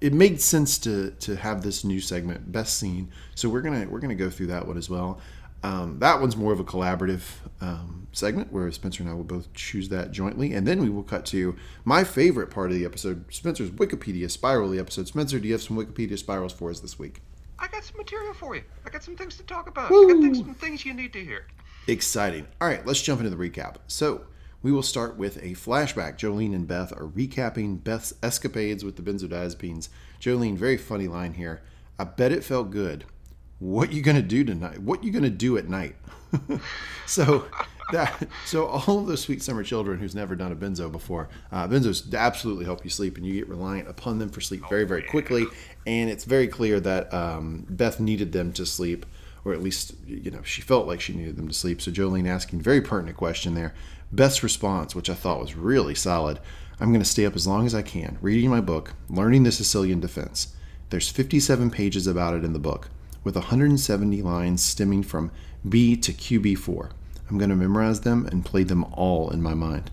it 0.00 0.12
made 0.12 0.40
sense 0.40 0.78
to 0.78 1.10
to 1.20 1.36
have 1.36 1.62
this 1.62 1.84
new 1.84 2.00
segment, 2.00 2.50
best 2.50 2.78
scene. 2.78 3.10
So 3.34 3.48
we're 3.48 3.60
gonna 3.60 3.86
we're 3.88 4.00
gonna 4.00 4.14
go 4.14 4.30
through 4.30 4.48
that 4.48 4.66
one 4.66 4.76
as 4.76 4.88
well. 4.88 5.20
Um, 5.62 5.98
that 5.98 6.20
one's 6.20 6.36
more 6.36 6.52
of 6.52 6.60
a 6.60 6.64
collaborative 6.64 7.22
um, 7.60 8.06
segment 8.12 8.52
where 8.52 8.70
Spencer 8.70 9.02
and 9.02 9.10
I 9.10 9.14
will 9.14 9.24
both 9.24 9.52
choose 9.52 9.88
that 9.88 10.12
jointly. 10.12 10.52
And 10.52 10.66
then 10.66 10.80
we 10.80 10.88
will 10.88 11.02
cut 11.02 11.26
to 11.26 11.56
my 11.84 12.04
favorite 12.04 12.50
part 12.50 12.70
of 12.70 12.76
the 12.76 12.84
episode 12.84 13.24
Spencer's 13.32 13.70
Wikipedia 13.70 14.30
spiral 14.30 14.70
the 14.70 14.78
episode. 14.78 15.08
Spencer, 15.08 15.38
do 15.38 15.48
you 15.48 15.54
have 15.54 15.62
some 15.62 15.76
Wikipedia 15.76 16.18
spirals 16.18 16.52
for 16.52 16.70
us 16.70 16.80
this 16.80 16.98
week? 16.98 17.20
I 17.58 17.68
got 17.68 17.84
some 17.84 17.96
material 17.96 18.34
for 18.34 18.54
you. 18.54 18.62
I 18.84 18.90
got 18.90 19.02
some 19.02 19.16
things 19.16 19.36
to 19.36 19.42
talk 19.42 19.68
about. 19.68 19.90
Woo! 19.90 20.08
I 20.08 20.12
got 20.12 20.22
things, 20.22 20.38
some 20.38 20.54
things 20.54 20.84
you 20.84 20.94
need 20.94 21.12
to 21.14 21.24
hear. 21.24 21.46
Exciting. 21.88 22.46
All 22.60 22.68
right, 22.68 22.84
let's 22.86 23.00
jump 23.00 23.20
into 23.20 23.34
the 23.34 23.36
recap. 23.36 23.76
So, 23.86 24.26
we 24.62 24.72
will 24.72 24.82
start 24.82 25.16
with 25.16 25.36
a 25.38 25.52
flashback. 25.52 26.18
Jolene 26.18 26.54
and 26.54 26.66
Beth 26.66 26.92
are 26.92 27.06
recapping 27.06 27.82
Beth's 27.82 28.12
escapades 28.22 28.84
with 28.84 28.96
the 28.96 29.02
benzodiazepines. 29.02 29.88
Jolene, 30.20 30.56
very 30.56 30.76
funny 30.76 31.06
line 31.06 31.34
here. 31.34 31.62
I 31.98 32.04
bet 32.04 32.32
it 32.32 32.44
felt 32.44 32.70
good 32.70 33.04
what 33.58 33.92
you 33.92 34.02
gonna 34.02 34.22
do 34.22 34.44
tonight? 34.44 34.80
What 34.80 35.02
you 35.02 35.10
gonna 35.10 35.30
do 35.30 35.56
at 35.56 35.68
night? 35.68 35.96
so 37.06 37.46
that 37.92 38.28
so 38.44 38.66
all 38.66 38.98
of 38.98 39.06
the 39.06 39.16
sweet 39.16 39.42
summer 39.42 39.62
children 39.62 39.98
who's 39.98 40.14
never 40.14 40.34
done 40.34 40.52
a 40.52 40.56
benzo 40.56 40.90
before, 40.90 41.28
uh, 41.52 41.66
benzos 41.66 42.14
absolutely 42.14 42.64
help 42.64 42.84
you 42.84 42.90
sleep, 42.90 43.16
and 43.16 43.26
you 43.26 43.34
get 43.34 43.48
reliant 43.48 43.88
upon 43.88 44.18
them 44.18 44.28
for 44.28 44.40
sleep 44.40 44.62
very 44.68 44.84
very 44.84 45.02
quickly. 45.02 45.46
And 45.86 46.10
it's 46.10 46.24
very 46.24 46.48
clear 46.48 46.80
that 46.80 47.12
um, 47.14 47.66
Beth 47.68 48.00
needed 48.00 48.32
them 48.32 48.52
to 48.54 48.66
sleep, 48.66 49.06
or 49.44 49.52
at 49.52 49.62
least 49.62 49.94
you 50.06 50.30
know 50.30 50.42
she 50.42 50.60
felt 50.60 50.86
like 50.86 51.00
she 51.00 51.14
needed 51.14 51.36
them 51.36 51.48
to 51.48 51.54
sleep. 51.54 51.80
So 51.80 51.90
Jolene 51.90 52.28
asking 52.28 52.60
very 52.60 52.80
pertinent 52.80 53.16
question 53.16 53.54
there. 53.54 53.74
Beth's 54.12 54.42
response, 54.42 54.94
which 54.94 55.10
I 55.10 55.14
thought 55.14 55.40
was 55.40 55.56
really 55.56 55.94
solid. 55.94 56.40
I'm 56.78 56.90
going 56.90 57.00
to 57.00 57.08
stay 57.08 57.24
up 57.24 57.34
as 57.34 57.46
long 57.46 57.64
as 57.64 57.74
I 57.74 57.80
can, 57.80 58.18
reading 58.20 58.50
my 58.50 58.60
book, 58.60 58.92
learning 59.08 59.44
the 59.44 59.50
Sicilian 59.50 59.98
defense. 59.98 60.54
There's 60.90 61.08
57 61.08 61.70
pages 61.70 62.06
about 62.06 62.34
it 62.34 62.44
in 62.44 62.52
the 62.52 62.58
book 62.58 62.90
with 63.26 63.34
170 63.34 64.22
lines 64.22 64.62
stemming 64.62 65.02
from 65.02 65.32
P 65.68 65.96
to 65.96 66.12
QB4. 66.12 66.90
I'm 67.28 67.38
going 67.38 67.50
to 67.50 67.56
memorize 67.56 68.02
them 68.02 68.24
and 68.26 68.44
play 68.44 68.62
them 68.62 68.84
all 68.92 69.30
in 69.30 69.42
my 69.42 69.52
mind. 69.52 69.90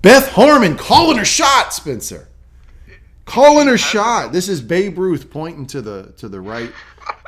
Beth 0.00 0.30
Harmon 0.30 0.78
calling 0.78 1.18
her 1.18 1.24
shot, 1.26 1.74
Spencer. 1.74 2.28
Calling 3.26 3.68
her 3.68 3.76
shot. 3.76 4.32
This 4.32 4.48
is 4.48 4.62
Babe 4.62 4.96
Ruth 4.96 5.30
pointing 5.30 5.66
to 5.66 5.82
the 5.82 6.14
to 6.16 6.26
the 6.26 6.40
right, 6.40 6.72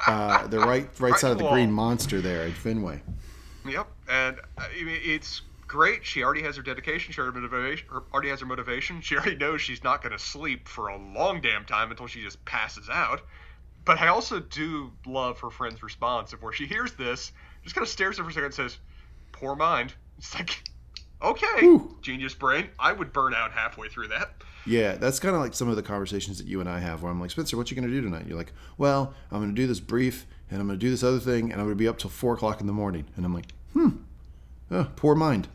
uh, 0.06 0.46
the 0.46 0.58
right 0.58 0.88
right 0.98 1.14
side 1.16 1.32
of 1.32 1.38
the 1.38 1.48
green 1.50 1.70
monster 1.70 2.22
there 2.22 2.46
at 2.46 2.52
Fenway. 2.52 3.02
Yep, 3.68 3.86
and 4.08 4.38
uh, 4.56 4.64
I 4.80 4.82
mean, 4.82 4.98
it's 5.04 5.42
great. 5.68 6.04
She 6.04 6.24
already 6.24 6.42
has 6.42 6.56
her 6.56 6.62
dedication. 6.62 7.12
She 7.12 7.20
already, 7.20 7.40
motivation, 7.40 7.88
already 8.12 8.30
has 8.30 8.40
her 8.40 8.46
motivation. 8.46 9.02
She 9.02 9.16
already 9.16 9.36
knows 9.36 9.60
she's 9.60 9.84
not 9.84 10.02
going 10.02 10.12
to 10.12 10.18
sleep 10.18 10.66
for 10.66 10.88
a 10.88 10.96
long 10.96 11.42
damn 11.42 11.66
time 11.66 11.90
until 11.90 12.06
she 12.06 12.22
just 12.22 12.42
passes 12.46 12.88
out. 12.88 13.20
But 13.84 14.00
I 14.00 14.08
also 14.08 14.40
do 14.40 14.92
love 15.06 15.40
her 15.40 15.50
friend's 15.50 15.82
response 15.82 16.32
of 16.32 16.42
where 16.42 16.52
she 16.52 16.66
hears 16.66 16.92
this, 16.92 17.32
just 17.64 17.74
kind 17.74 17.84
of 17.84 17.88
stares 17.88 18.18
at 18.18 18.18
her 18.18 18.24
for 18.24 18.30
a 18.30 18.32
second 18.32 18.44
and 18.46 18.54
says, 18.54 18.78
Poor 19.32 19.56
mind. 19.56 19.94
It's 20.18 20.34
like, 20.34 20.62
okay, 21.20 21.64
Ooh. 21.64 21.96
genius 22.00 22.34
brain. 22.34 22.68
I 22.78 22.92
would 22.92 23.12
burn 23.12 23.34
out 23.34 23.50
halfway 23.50 23.88
through 23.88 24.08
that. 24.08 24.30
Yeah, 24.66 24.92
that's 24.94 25.18
kind 25.18 25.34
of 25.34 25.40
like 25.40 25.54
some 25.54 25.68
of 25.68 25.74
the 25.74 25.82
conversations 25.82 26.38
that 26.38 26.46
you 26.46 26.60
and 26.60 26.68
I 26.68 26.78
have, 26.78 27.02
where 27.02 27.10
I'm 27.10 27.20
like, 27.20 27.30
Spencer, 27.30 27.56
what 27.56 27.70
you 27.70 27.74
going 27.76 27.88
to 27.88 27.92
do 27.92 28.00
tonight? 28.00 28.26
You're 28.28 28.36
like, 28.36 28.52
well, 28.78 29.12
I'm 29.32 29.40
going 29.40 29.52
to 29.52 29.60
do 29.60 29.66
this 29.66 29.80
brief, 29.80 30.26
and 30.50 30.60
I'm 30.60 30.68
going 30.68 30.78
to 30.78 30.84
do 30.84 30.90
this 30.90 31.02
other 31.02 31.18
thing, 31.18 31.50
and 31.50 31.54
I'm 31.54 31.66
going 31.66 31.70
to 31.70 31.74
be 31.74 31.88
up 31.88 31.98
till 31.98 32.10
four 32.10 32.34
o'clock 32.34 32.60
in 32.60 32.68
the 32.68 32.72
morning. 32.72 33.06
And 33.16 33.24
I'm 33.24 33.34
like, 33.34 33.46
hmm, 33.72 33.88
oh, 34.70 34.88
poor 34.94 35.16
mind. 35.16 35.48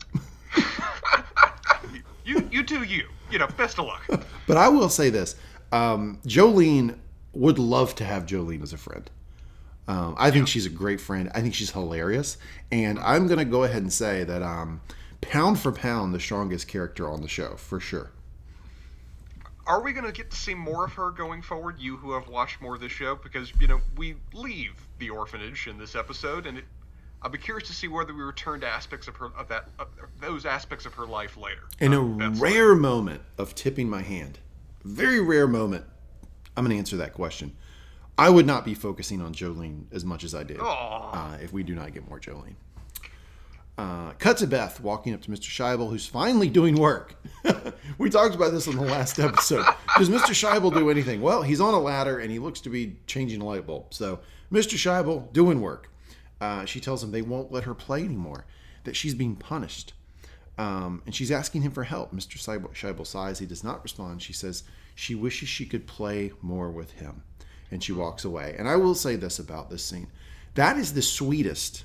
You 2.28 2.46
you 2.52 2.62
do 2.62 2.82
you. 2.82 3.08
You 3.30 3.38
know, 3.38 3.46
best 3.56 3.78
of 3.78 3.86
luck. 3.86 4.02
But 4.46 4.56
I 4.58 4.68
will 4.68 4.88
say 4.90 5.08
this: 5.10 5.34
um, 5.72 6.20
Jolene 6.26 6.96
would 7.38 7.58
love 7.58 7.94
to 7.96 8.04
have 8.04 8.26
Jolene 8.26 8.62
as 8.62 8.72
a 8.72 8.76
friend. 8.78 9.10
Um, 9.86 10.14
I 10.18 10.30
think 10.30 10.48
she's 10.48 10.66
a 10.66 10.70
great 10.70 11.00
friend. 11.00 11.30
I 11.34 11.40
think 11.40 11.54
she's 11.54 11.70
hilarious, 11.70 12.36
and 12.70 12.98
I'm 12.98 13.26
going 13.26 13.38
to 13.38 13.44
go 13.46 13.64
ahead 13.64 13.80
and 13.80 13.92
say 13.92 14.24
that 14.24 14.42
um, 14.42 14.82
pound 15.22 15.58
for 15.58 15.72
pound, 15.72 16.12
the 16.12 16.20
strongest 16.20 16.68
character 16.68 17.08
on 17.08 17.22
the 17.22 17.28
show 17.28 17.56
for 17.56 17.80
sure. 17.80 18.10
Are 19.66 19.80
we 19.82 19.92
going 19.92 20.04
to 20.06 20.12
get 20.12 20.30
to 20.30 20.36
see 20.36 20.54
more 20.54 20.84
of 20.84 20.92
her 20.94 21.10
going 21.10 21.42
forward? 21.42 21.76
You 21.78 21.96
who 21.96 22.12
have 22.12 22.28
watched 22.28 22.60
more 22.60 22.74
of 22.74 22.80
this 22.80 22.92
show, 22.92 23.16
because 23.16 23.52
you 23.60 23.66
know 23.66 23.80
we 23.96 24.16
leave 24.34 24.74
the 24.98 25.10
orphanage 25.10 25.66
in 25.66 25.78
this 25.78 25.94
episode, 25.94 26.46
and 26.46 26.58
it, 26.58 26.64
I'll 27.22 27.30
be 27.30 27.38
curious 27.38 27.68
to 27.68 27.74
see 27.74 27.88
whether 27.88 28.14
we 28.14 28.22
return 28.22 28.60
to 28.60 28.66
aspects 28.68 29.08
of 29.08 29.16
her 29.16 29.26
of 29.36 29.48
that 29.48 29.68
of 29.78 29.88
those 30.20 30.46
aspects 30.46 30.86
of 30.86 30.94
her 30.94 31.06
life 31.06 31.36
later. 31.36 31.62
In 31.80 31.92
a 31.92 32.00
Um, 32.00 32.34
rare 32.40 32.74
moment 32.74 33.22
of 33.38 33.54
tipping 33.54 33.88
my 33.88 34.02
hand, 34.02 34.38
very 34.84 35.20
rare 35.20 35.46
moment, 35.48 35.84
I'm 36.58 36.64
going 36.64 36.74
to 36.74 36.78
answer 36.78 36.96
that 36.96 37.14
question. 37.14 37.56
I 38.18 38.28
would 38.28 38.44
not 38.44 38.64
be 38.64 38.74
focusing 38.74 39.22
on 39.22 39.32
Jolene 39.32 39.84
as 39.92 40.04
much 40.04 40.24
as 40.24 40.34
I 40.34 40.42
did 40.42 40.58
uh, 40.60 41.38
if 41.40 41.52
we 41.52 41.62
do 41.62 41.72
not 41.72 41.94
get 41.94 42.08
more 42.08 42.18
Jolene. 42.18 42.56
Uh, 43.78 44.10
cut 44.18 44.38
to 44.38 44.46
Beth 44.48 44.80
walking 44.80 45.14
up 45.14 45.22
to 45.22 45.30
Mr. 45.30 45.42
Scheibel, 45.42 45.88
who's 45.88 46.04
finally 46.04 46.48
doing 46.48 46.74
work. 46.74 47.14
we 47.98 48.10
talked 48.10 48.34
about 48.34 48.50
this 48.50 48.66
in 48.66 48.74
the 48.74 48.82
last 48.82 49.20
episode. 49.20 49.64
Does 49.96 50.08
Mr. 50.08 50.30
Scheibel 50.30 50.74
do 50.74 50.90
anything? 50.90 51.20
Well, 51.20 51.42
he's 51.42 51.60
on 51.60 51.74
a 51.74 51.78
ladder 51.78 52.18
and 52.18 52.28
he 52.28 52.40
looks 52.40 52.60
to 52.62 52.70
be 52.70 52.96
changing 53.06 53.40
a 53.40 53.44
light 53.44 53.64
bulb. 53.64 53.94
So, 53.94 54.18
Mr. 54.50 54.74
Scheibel 54.74 55.32
doing 55.32 55.60
work. 55.60 55.92
Uh, 56.40 56.64
she 56.64 56.80
tells 56.80 57.04
him 57.04 57.12
they 57.12 57.22
won't 57.22 57.52
let 57.52 57.64
her 57.64 57.74
play 57.74 58.02
anymore, 58.02 58.46
that 58.82 58.96
she's 58.96 59.14
being 59.14 59.36
punished. 59.36 59.92
Um, 60.58 61.02
and 61.06 61.14
she's 61.14 61.30
asking 61.30 61.62
him 61.62 61.70
for 61.70 61.84
help. 61.84 62.12
Mr. 62.12 62.36
Scheibel, 62.36 62.74
Scheibel 62.74 63.06
sighs. 63.06 63.38
He 63.38 63.46
does 63.46 63.62
not 63.62 63.80
respond. 63.84 64.22
She 64.22 64.32
says 64.32 64.64
she 64.98 65.14
wishes 65.14 65.48
she 65.48 65.64
could 65.64 65.86
play 65.86 66.32
more 66.42 66.72
with 66.72 66.90
him. 66.94 67.22
And 67.70 67.84
she 67.84 67.92
walks 67.92 68.24
away. 68.24 68.56
And 68.58 68.66
I 68.68 68.74
will 68.74 68.96
say 68.96 69.14
this 69.14 69.38
about 69.38 69.70
this 69.70 69.84
scene 69.84 70.08
that 70.56 70.76
is 70.76 70.92
the 70.92 71.02
sweetest, 71.02 71.84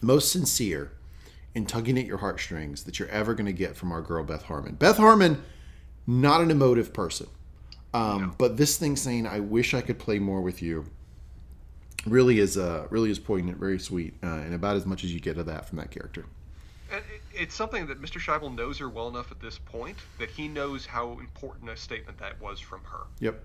most 0.00 0.30
sincere, 0.30 0.92
and 1.56 1.68
tugging 1.68 1.98
at 1.98 2.06
your 2.06 2.18
heartstrings 2.18 2.84
that 2.84 3.00
you're 3.00 3.08
ever 3.08 3.34
going 3.34 3.46
to 3.46 3.52
get 3.52 3.74
from 3.76 3.90
our 3.90 4.00
girl, 4.00 4.22
Beth 4.22 4.44
Harmon. 4.44 4.76
Beth 4.76 4.98
Harmon, 4.98 5.42
not 6.06 6.40
an 6.40 6.52
emotive 6.52 6.92
person. 6.92 7.26
Um, 7.92 8.36
But 8.38 8.56
this 8.56 8.76
thing 8.76 8.94
saying, 8.94 9.26
I 9.26 9.40
wish 9.40 9.74
I 9.74 9.80
could 9.80 9.98
play 9.98 10.20
more 10.20 10.40
with 10.40 10.62
you. 10.62 10.84
Really 12.06 12.38
is 12.38 12.56
uh, 12.56 12.86
really 12.90 13.10
is 13.10 13.18
poignant, 13.18 13.58
very 13.58 13.80
sweet, 13.80 14.14
uh, 14.22 14.26
and 14.26 14.54
about 14.54 14.76
as 14.76 14.86
much 14.86 15.02
as 15.02 15.12
you 15.12 15.18
get 15.18 15.36
of 15.36 15.46
that 15.46 15.68
from 15.68 15.78
that 15.78 15.90
character. 15.90 16.26
Uh, 16.92 16.96
it- 16.96 17.22
it's 17.34 17.54
something 17.54 17.86
that 17.86 18.00
Mr. 18.00 18.20
Scheibel 18.20 18.54
knows 18.54 18.78
her 18.78 18.88
well 18.88 19.08
enough 19.08 19.30
at 19.30 19.40
this 19.40 19.58
point 19.58 19.96
that 20.18 20.30
he 20.30 20.48
knows 20.48 20.86
how 20.86 21.18
important 21.18 21.70
a 21.70 21.76
statement 21.76 22.18
that 22.18 22.40
was 22.40 22.58
from 22.60 22.82
her. 22.84 23.00
Yep. 23.20 23.44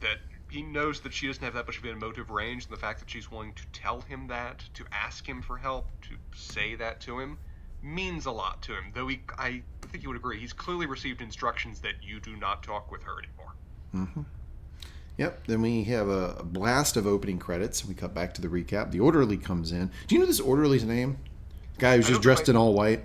That 0.00 0.18
he 0.50 0.62
knows 0.62 1.00
that 1.00 1.12
she 1.12 1.26
doesn't 1.26 1.42
have 1.42 1.54
that 1.54 1.66
much 1.66 1.78
of 1.78 1.84
an 1.84 1.90
emotive 1.90 2.30
range, 2.30 2.64
and 2.64 2.72
the 2.72 2.80
fact 2.80 3.00
that 3.00 3.10
she's 3.10 3.30
willing 3.30 3.52
to 3.54 3.66
tell 3.72 4.00
him 4.02 4.28
that, 4.28 4.64
to 4.74 4.84
ask 4.92 5.26
him 5.28 5.42
for 5.42 5.58
help, 5.58 5.86
to 6.02 6.14
say 6.34 6.74
that 6.76 7.00
to 7.02 7.18
him, 7.20 7.38
means 7.82 8.26
a 8.26 8.30
lot 8.30 8.62
to 8.62 8.72
him. 8.72 8.90
Though 8.94 9.08
he, 9.08 9.20
I 9.38 9.62
think 9.82 10.02
you 10.02 10.08
would 10.08 10.16
agree, 10.16 10.38
he's 10.40 10.52
clearly 10.52 10.86
received 10.86 11.20
instructions 11.20 11.80
that 11.80 11.94
you 12.02 12.18
do 12.20 12.36
not 12.36 12.62
talk 12.62 12.90
with 12.90 13.02
her 13.02 13.14
anymore. 13.18 13.54
Mm-hmm. 13.94 14.22
Yep. 15.18 15.46
Then 15.48 15.62
we 15.62 15.84
have 15.84 16.08
a, 16.08 16.36
a 16.38 16.44
blast 16.44 16.96
of 16.96 17.06
opening 17.06 17.38
credits. 17.38 17.84
We 17.84 17.94
cut 17.94 18.14
back 18.14 18.34
to 18.34 18.40
the 18.40 18.48
recap. 18.48 18.90
The 18.92 19.00
orderly 19.00 19.36
comes 19.36 19.72
in. 19.72 19.90
Do 20.06 20.14
you 20.14 20.20
know 20.20 20.26
this 20.26 20.38
orderly's 20.40 20.84
name? 20.84 21.18
Guy 21.78 21.96
who's 21.96 22.08
just 22.08 22.22
dressed 22.22 22.44
quite- 22.44 22.50
in 22.50 22.56
all 22.56 22.74
white. 22.74 23.02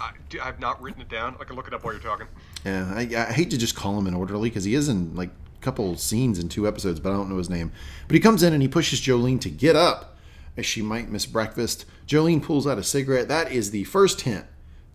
I, 0.00 0.10
I've 0.42 0.58
not 0.58 0.80
written 0.82 1.02
it 1.02 1.08
down. 1.08 1.36
I 1.40 1.44
can 1.44 1.54
look 1.56 1.66
it 1.68 1.74
up 1.74 1.84
while 1.84 1.92
you're 1.92 2.02
talking. 2.02 2.26
Yeah, 2.64 2.90
I, 2.94 3.00
I 3.28 3.32
hate 3.32 3.50
to 3.50 3.58
just 3.58 3.74
call 3.76 3.98
him 3.98 4.06
an 4.06 4.14
orderly 4.14 4.48
because 4.48 4.64
he 4.64 4.74
is 4.74 4.88
in 4.88 5.14
like 5.14 5.28
a 5.30 5.60
couple 5.60 5.96
scenes 5.96 6.38
in 6.38 6.48
two 6.48 6.66
episodes, 6.66 6.98
but 6.98 7.10
I 7.10 7.12
don't 7.12 7.28
know 7.28 7.36
his 7.38 7.50
name. 7.50 7.72
But 8.08 8.14
he 8.14 8.20
comes 8.20 8.42
in 8.42 8.52
and 8.52 8.62
he 8.62 8.68
pushes 8.68 9.00
Jolene 9.00 9.40
to 9.42 9.50
get 9.50 9.76
up 9.76 10.16
as 10.56 10.66
she 10.66 10.82
might 10.82 11.10
miss 11.10 11.26
breakfast. 11.26 11.84
Jolene 12.06 12.42
pulls 12.42 12.66
out 12.66 12.78
a 12.78 12.82
cigarette. 12.82 13.28
That 13.28 13.52
is 13.52 13.70
the 13.70 13.84
first 13.84 14.22
hint 14.22 14.46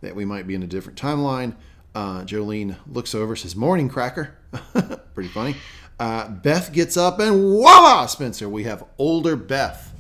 that 0.02 0.16
we 0.16 0.26
might 0.26 0.48
be 0.48 0.56
in 0.56 0.64
a 0.64 0.68
different 0.68 1.00
timeline. 1.00 1.56
Uh, 1.96 2.22
Jolene 2.24 2.76
looks 2.92 3.16
over, 3.16 3.36
says, 3.36 3.56
Morning, 3.56 3.90
cracker. 3.90 4.36
Pretty 5.14 5.30
funny. 5.30 5.56
Uh, 6.00 6.30
Beth 6.30 6.72
gets 6.74 6.96
up 6.98 7.20
and 7.20 7.32
voila, 7.42 8.06
Spencer, 8.06 8.48
we 8.48 8.64
have 8.64 8.84
older 9.00 9.36
Beth. 9.36 9.94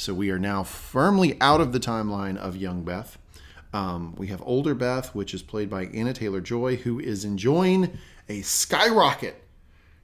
So 0.00 0.14
we 0.14 0.30
are 0.30 0.38
now 0.38 0.62
firmly 0.62 1.36
out 1.42 1.60
of 1.60 1.72
the 1.72 1.78
timeline 1.78 2.38
of 2.38 2.56
young 2.56 2.84
Beth. 2.84 3.18
Um, 3.74 4.14
we 4.16 4.28
have 4.28 4.40
older 4.46 4.74
Beth, 4.74 5.14
which 5.14 5.34
is 5.34 5.42
played 5.42 5.68
by 5.68 5.88
Anya 5.88 6.14
Taylor-Joy, 6.14 6.76
who 6.76 6.98
is 6.98 7.26
enjoying 7.26 7.98
a 8.26 8.40
skyrocket 8.40 9.44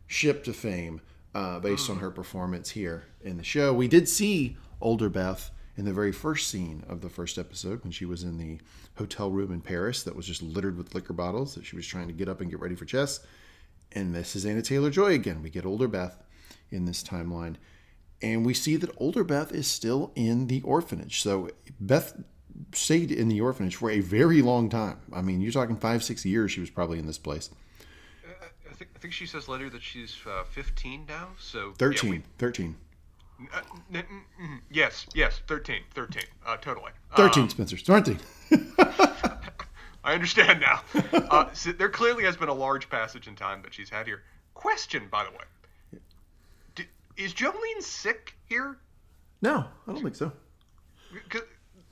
ship 0.06 0.44
to 0.44 0.52
fame 0.52 1.00
uh, 1.34 1.60
based 1.60 1.88
on 1.88 2.00
her 2.00 2.10
performance 2.10 2.68
here 2.68 3.04
in 3.22 3.38
the 3.38 3.42
show. 3.42 3.72
We 3.72 3.88
did 3.88 4.06
see 4.06 4.58
older 4.82 5.08
Beth 5.08 5.50
in 5.78 5.86
the 5.86 5.94
very 5.94 6.12
first 6.12 6.48
scene 6.48 6.84
of 6.90 7.00
the 7.00 7.08
first 7.08 7.38
episode 7.38 7.82
when 7.82 7.90
she 7.90 8.04
was 8.04 8.22
in 8.22 8.36
the 8.36 8.58
hotel 8.96 9.30
room 9.30 9.50
in 9.50 9.62
Paris 9.62 10.02
that 10.02 10.14
was 10.14 10.26
just 10.26 10.42
littered 10.42 10.76
with 10.76 10.94
liquor 10.94 11.14
bottles 11.14 11.54
that 11.54 11.64
she 11.64 11.74
was 11.74 11.86
trying 11.86 12.08
to 12.08 12.12
get 12.12 12.28
up 12.28 12.42
and 12.42 12.50
get 12.50 12.60
ready 12.60 12.74
for 12.74 12.84
chess. 12.84 13.20
And 13.92 14.14
this 14.14 14.36
is 14.36 14.44
Anya 14.44 14.60
Taylor-Joy 14.60 15.14
again. 15.14 15.42
We 15.42 15.48
get 15.48 15.64
older 15.64 15.88
Beth 15.88 16.22
in 16.70 16.84
this 16.84 17.02
timeline. 17.02 17.56
And 18.22 18.46
we 18.46 18.54
see 18.54 18.76
that 18.76 18.90
older 18.96 19.24
Beth 19.24 19.52
is 19.52 19.66
still 19.66 20.10
in 20.14 20.46
the 20.46 20.62
orphanage. 20.62 21.20
So 21.22 21.50
Beth 21.80 22.18
stayed 22.72 23.10
in 23.12 23.28
the 23.28 23.40
orphanage 23.40 23.76
for 23.76 23.90
a 23.90 24.00
very 24.00 24.40
long 24.42 24.68
time. 24.70 24.98
I 25.12 25.20
mean, 25.22 25.40
you're 25.42 25.52
talking 25.52 25.76
five, 25.76 26.02
six 26.02 26.24
years 26.24 26.50
she 26.50 26.60
was 26.60 26.70
probably 26.70 26.98
in 26.98 27.06
this 27.06 27.18
place. 27.18 27.50
I 28.70 28.74
think, 28.74 28.90
I 28.96 28.98
think 28.98 29.12
she 29.14 29.26
says 29.26 29.48
later 29.48 29.68
that 29.70 29.82
she's 29.82 30.16
uh, 30.26 30.44
15 30.44 31.04
now. 31.08 31.28
So 31.38 31.68
yeah, 31.68 31.72
13. 31.78 32.10
we- 32.10 32.22
13. 32.38 32.76
uh, 33.52 33.60
n- 33.92 34.04
n- 34.10 34.22
mhm. 34.42 34.60
yes, 34.70 35.06
yes, 35.14 35.40
13, 35.46 35.82
13, 35.94 36.22
uh, 36.46 36.56
totally. 36.56 36.92
13, 37.16 37.42
Um, 37.44 37.48
Spencer. 37.50 37.76
13. 37.76 38.18
I 40.04 40.14
understand 40.14 40.60
now. 40.60 40.80
uh, 41.30 41.52
so 41.52 41.72
there 41.72 41.88
clearly 41.88 42.24
has 42.24 42.36
been 42.36 42.48
a 42.48 42.54
large 42.54 42.88
passage 42.88 43.26
in 43.28 43.34
time 43.34 43.60
that 43.62 43.74
she's 43.74 43.90
had 43.90 44.06
here. 44.06 44.22
Question, 44.54 45.08
by 45.10 45.24
the 45.24 45.30
way. 45.30 45.44
Is 47.16 47.32
Jolene 47.34 47.80
sick 47.80 48.34
here? 48.44 48.78
No, 49.42 49.64
I 49.86 49.92
don't 49.92 50.02
think 50.02 50.14
so. 50.16 50.32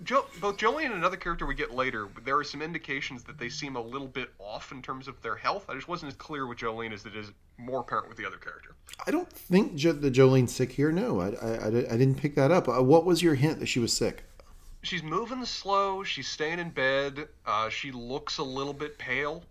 Jo- 0.02 0.26
both 0.40 0.56
Jolene 0.58 0.86
and 0.86 0.94
another 0.94 1.16
character 1.16 1.46
we 1.46 1.54
get 1.54 1.72
later, 1.72 2.08
there 2.24 2.36
are 2.36 2.44
some 2.44 2.60
indications 2.60 3.22
that 3.24 3.38
they 3.38 3.48
seem 3.48 3.76
a 3.76 3.80
little 3.80 4.08
bit 4.08 4.30
off 4.38 4.72
in 4.72 4.82
terms 4.82 5.08
of 5.08 5.20
their 5.22 5.36
health. 5.36 5.66
I 5.70 5.74
just 5.74 5.88
wasn't 5.88 6.12
as 6.12 6.16
clear 6.16 6.46
with 6.46 6.58
Jolene 6.58 6.92
as 6.92 7.06
it 7.06 7.16
is 7.16 7.32
more 7.56 7.80
apparent 7.80 8.08
with 8.08 8.18
the 8.18 8.26
other 8.26 8.36
character. 8.36 8.74
I 9.06 9.10
don't 9.10 9.30
think 9.30 9.76
jo- 9.76 9.92
that 9.92 10.12
Jolene's 10.12 10.54
sick 10.54 10.72
here. 10.72 10.90
No, 10.92 11.20
I, 11.20 11.28
I, 11.28 11.48
I, 11.54 11.66
I 11.66 11.96
didn't 11.96 12.16
pick 12.16 12.34
that 12.34 12.50
up. 12.50 12.68
Uh, 12.68 12.82
what 12.82 13.04
was 13.04 13.22
your 13.22 13.34
hint 13.34 13.60
that 13.60 13.66
she 13.66 13.78
was 13.78 13.92
sick? 13.92 14.24
She's 14.82 15.02
moving 15.02 15.44
slow. 15.46 16.02
She's 16.02 16.28
staying 16.28 16.58
in 16.58 16.70
bed. 16.70 17.28
Uh, 17.46 17.70
she 17.70 17.90
looks 17.90 18.38
a 18.38 18.42
little 18.42 18.74
bit 18.74 18.98
pale. 18.98 19.42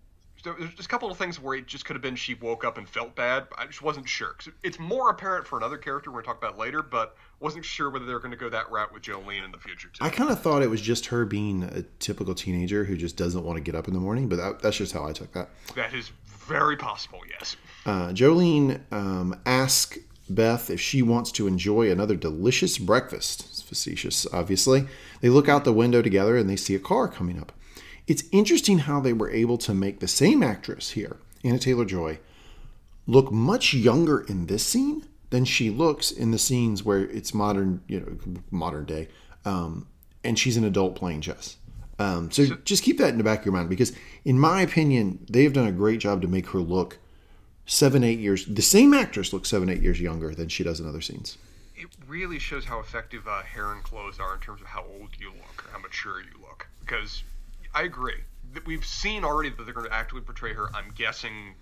There- 0.44 0.54
There's 0.58 0.74
just 0.74 0.86
a 0.86 0.88
couple 0.88 1.10
of 1.10 1.16
things 1.18 1.40
where 1.40 1.56
it 1.56 1.66
just 1.66 1.84
could 1.84 1.96
have 1.96 2.02
been 2.02 2.14
she 2.16 2.34
woke 2.34 2.64
up 2.64 2.78
and 2.78 2.88
felt 2.88 3.14
bad. 3.16 3.46
I 3.58 3.66
just 3.66 3.82
wasn't 3.82 4.08
sure. 4.08 4.36
It's 4.62 4.78
more 4.78 5.10
apparent 5.10 5.46
for 5.46 5.56
another 5.58 5.76
character 5.78 6.10
we're 6.10 6.22
going 6.22 6.24
to 6.24 6.28
talk 6.28 6.38
about 6.38 6.58
later, 6.58 6.82
but 6.82 7.16
wasn't 7.40 7.64
sure 7.64 7.90
whether 7.90 8.04
they're 8.06 8.18
going 8.20 8.30
to 8.30 8.36
go 8.36 8.48
that 8.50 8.70
route 8.70 8.92
with 8.92 9.02
Jolene 9.02 9.44
in 9.44 9.50
the 9.50 9.58
future 9.58 9.88
too. 9.88 10.04
I 10.04 10.10
kind 10.10 10.30
of 10.30 10.40
thought 10.40 10.62
it 10.62 10.70
was 10.70 10.80
just 10.80 11.06
her 11.06 11.24
being 11.24 11.64
a 11.64 11.82
typical 11.98 12.34
teenager 12.34 12.84
who 12.84 12.96
just 12.96 13.16
doesn't 13.16 13.42
want 13.44 13.56
to 13.56 13.60
get 13.62 13.74
up 13.74 13.88
in 13.88 13.94
the 13.94 14.00
morning, 14.00 14.28
but 14.28 14.36
that, 14.36 14.60
that's 14.60 14.76
just 14.76 14.92
how 14.92 15.06
I 15.06 15.12
took 15.12 15.32
that. 15.32 15.48
That 15.74 15.92
is 15.94 16.10
very 16.26 16.76
possible. 16.76 17.20
Yes. 17.28 17.56
Uh, 17.86 18.08
Jolene 18.08 18.80
um, 18.92 19.40
asks 19.46 19.98
Beth 20.28 20.70
if 20.70 20.80
she 20.80 21.02
wants 21.02 21.32
to 21.32 21.46
enjoy 21.46 21.90
another 21.90 22.16
delicious 22.16 22.78
breakfast. 22.78 23.46
It's 23.50 23.62
facetious, 23.62 24.26
obviously. 24.32 24.86
They 25.20 25.28
look 25.28 25.48
out 25.48 25.64
the 25.64 25.72
window 25.72 26.00
together 26.02 26.36
and 26.36 26.48
they 26.48 26.56
see 26.56 26.74
a 26.74 26.78
car 26.78 27.08
coming 27.08 27.38
up. 27.38 27.52
It's 28.06 28.24
interesting 28.32 28.80
how 28.80 29.00
they 29.00 29.12
were 29.12 29.30
able 29.30 29.58
to 29.58 29.74
make 29.74 30.00
the 30.00 30.08
same 30.08 30.42
actress 30.42 30.90
here, 30.90 31.16
Anya 31.44 31.58
Taylor-Joy, 31.58 32.18
look 33.06 33.32
much 33.32 33.74
younger 33.74 34.20
in 34.20 34.46
this 34.46 34.64
scene 34.64 35.06
than 35.30 35.44
she 35.44 35.70
looks 35.70 36.10
in 36.10 36.30
the 36.30 36.38
scenes 36.38 36.84
where 36.84 37.00
it's 37.00 37.34
modern, 37.34 37.82
you 37.88 38.00
know, 38.00 38.42
modern 38.50 38.84
day, 38.84 39.08
um, 39.44 39.86
and 40.22 40.38
she's 40.38 40.56
an 40.56 40.64
adult 40.64 40.94
playing 40.94 41.20
chess. 41.22 41.56
Um, 41.98 42.30
so 42.30 42.46
just 42.64 42.82
keep 42.82 42.98
that 42.98 43.10
in 43.10 43.18
the 43.18 43.24
back 43.24 43.40
of 43.40 43.46
your 43.46 43.54
mind 43.54 43.68
because, 43.68 43.92
in 44.24 44.38
my 44.38 44.62
opinion, 44.62 45.24
they've 45.30 45.52
done 45.52 45.66
a 45.66 45.72
great 45.72 46.00
job 46.00 46.22
to 46.22 46.28
make 46.28 46.48
her 46.48 46.58
look 46.58 46.98
seven, 47.66 48.04
eight 48.04 48.18
years. 48.18 48.44
The 48.46 48.62
same 48.62 48.92
actress 48.92 49.32
looks 49.32 49.48
seven, 49.48 49.68
eight 49.68 49.80
years 49.80 50.00
younger 50.00 50.34
than 50.34 50.48
she 50.48 50.64
does 50.64 50.80
in 50.80 50.88
other 50.88 51.00
scenes. 51.00 51.38
It 51.76 51.86
really 52.06 52.38
shows 52.38 52.64
how 52.64 52.80
effective 52.80 53.26
uh, 53.28 53.42
hair 53.42 53.72
and 53.72 53.82
clothes 53.82 54.18
are 54.18 54.34
in 54.34 54.40
terms 54.40 54.60
of 54.60 54.66
how 54.68 54.84
old 54.98 55.10
you 55.18 55.30
look 55.30 55.64
or 55.66 55.70
how 55.72 55.78
mature 55.78 56.20
you 56.20 56.40
look. 56.40 56.68
Because 56.80 57.22
I 57.74 57.82
agree, 57.82 58.20
that 58.52 58.64
we've 58.66 58.84
seen 58.84 59.24
already 59.24 59.50
that 59.50 59.64
they're 59.64 59.74
going 59.74 59.86
to 59.86 59.92
actively 59.92 60.22
portray 60.22 60.54
her. 60.54 60.68
I'm 60.74 60.92
guessing 60.94 61.54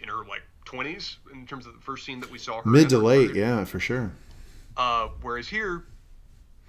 in 0.00 0.08
her 0.08 0.24
like 0.26 0.42
20s 0.66 1.16
in 1.32 1.46
terms 1.46 1.66
of 1.66 1.74
the 1.74 1.80
first 1.80 2.04
scene 2.04 2.20
that 2.20 2.30
we 2.30 2.38
saw 2.38 2.62
her 2.62 2.70
Mid 2.70 2.90
to 2.90 2.98
late, 2.98 3.34
yeah, 3.34 3.64
for 3.64 3.80
sure. 3.80 4.12
Uh, 4.76 5.08
whereas 5.22 5.48
here, 5.48 5.84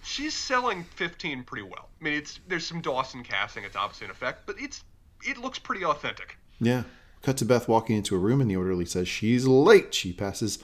she's 0.03 0.33
selling 0.33 0.83
15 0.95 1.43
pretty 1.43 1.63
well. 1.63 1.89
I 1.99 2.03
mean, 2.03 2.13
it's 2.13 2.39
there's 2.47 2.65
some 2.65 2.81
Dawson 2.81 3.23
casting. 3.23 3.63
It's 3.63 3.75
obviously 3.75 4.05
an 4.05 4.11
effect, 4.11 4.45
but 4.45 4.55
it's 4.59 4.83
it 5.25 5.37
looks 5.37 5.59
pretty 5.59 5.83
authentic. 5.83 6.37
Yeah. 6.59 6.83
Cut 7.23 7.37
to 7.37 7.45
Beth 7.45 7.67
walking 7.67 7.97
into 7.97 8.15
a 8.15 8.19
room, 8.19 8.41
and 8.41 8.49
the 8.49 8.55
orderly 8.55 8.85
says 8.85 9.07
she's 9.07 9.45
late. 9.47 9.93
She 9.93 10.13
passes. 10.13 10.59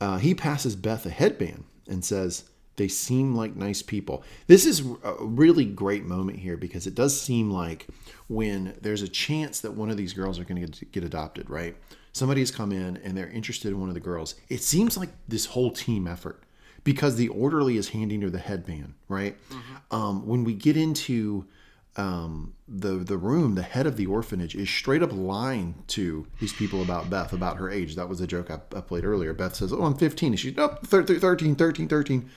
Uh, 0.00 0.18
he 0.18 0.34
passes 0.34 0.76
Beth 0.76 1.04
a 1.06 1.10
headband 1.10 1.64
and 1.88 2.04
says 2.04 2.44
they 2.80 2.88
seem 2.88 3.34
like 3.34 3.54
nice 3.56 3.82
people. 3.82 4.24
This 4.46 4.64
is 4.64 4.80
a 5.04 5.14
really 5.20 5.66
great 5.66 6.06
moment 6.06 6.38
here 6.38 6.56
because 6.56 6.86
it 6.86 6.94
does 6.94 7.20
seem 7.20 7.50
like 7.50 7.86
when 8.26 8.74
there's 8.80 9.02
a 9.02 9.08
chance 9.08 9.60
that 9.60 9.72
one 9.72 9.90
of 9.90 9.98
these 9.98 10.14
girls 10.14 10.38
are 10.38 10.44
going 10.44 10.66
to 10.66 10.84
get 10.86 11.04
adopted, 11.04 11.50
right? 11.50 11.76
Somebody 12.14 12.40
has 12.40 12.50
come 12.50 12.72
in 12.72 12.96
and 13.04 13.18
they're 13.18 13.28
interested 13.28 13.68
in 13.68 13.80
one 13.80 13.90
of 13.90 13.94
the 13.94 14.00
girls. 14.00 14.34
It 14.48 14.62
seems 14.62 14.96
like 14.96 15.10
this 15.28 15.44
whole 15.44 15.70
team 15.70 16.06
effort 16.06 16.42
because 16.82 17.16
the 17.16 17.28
orderly 17.28 17.76
is 17.76 17.90
handing 17.90 18.22
her 18.22 18.30
the 18.30 18.38
headband, 18.38 18.94
right? 19.10 19.36
Um, 19.90 20.26
when 20.26 20.42
we 20.42 20.54
get 20.54 20.78
into 20.78 21.44
um, 21.96 22.54
the 22.68 22.92
the 22.92 23.18
room, 23.18 23.56
the 23.56 23.62
head 23.62 23.86
of 23.86 23.96
the 23.96 24.06
orphanage 24.06 24.54
is 24.54 24.70
straight 24.70 25.02
up 25.02 25.12
lying 25.12 25.74
to 25.88 26.26
these 26.38 26.52
people 26.52 26.82
about 26.82 27.10
Beth, 27.10 27.32
about 27.32 27.56
her 27.58 27.68
age. 27.68 27.96
That 27.96 28.08
was 28.08 28.20
a 28.20 28.26
joke 28.26 28.50
I, 28.50 28.60
I 28.76 28.80
played 28.80 29.04
earlier. 29.04 29.34
Beth 29.34 29.56
says, 29.56 29.72
"Oh, 29.72 29.82
I'm 29.82 29.96
15." 29.96 30.32
And 30.32 30.40
she's, 30.40 30.56
"Nope, 30.56 30.86
thir- 30.86 31.04
13, 31.04 31.56
13, 31.56 31.88
13." 31.88 32.30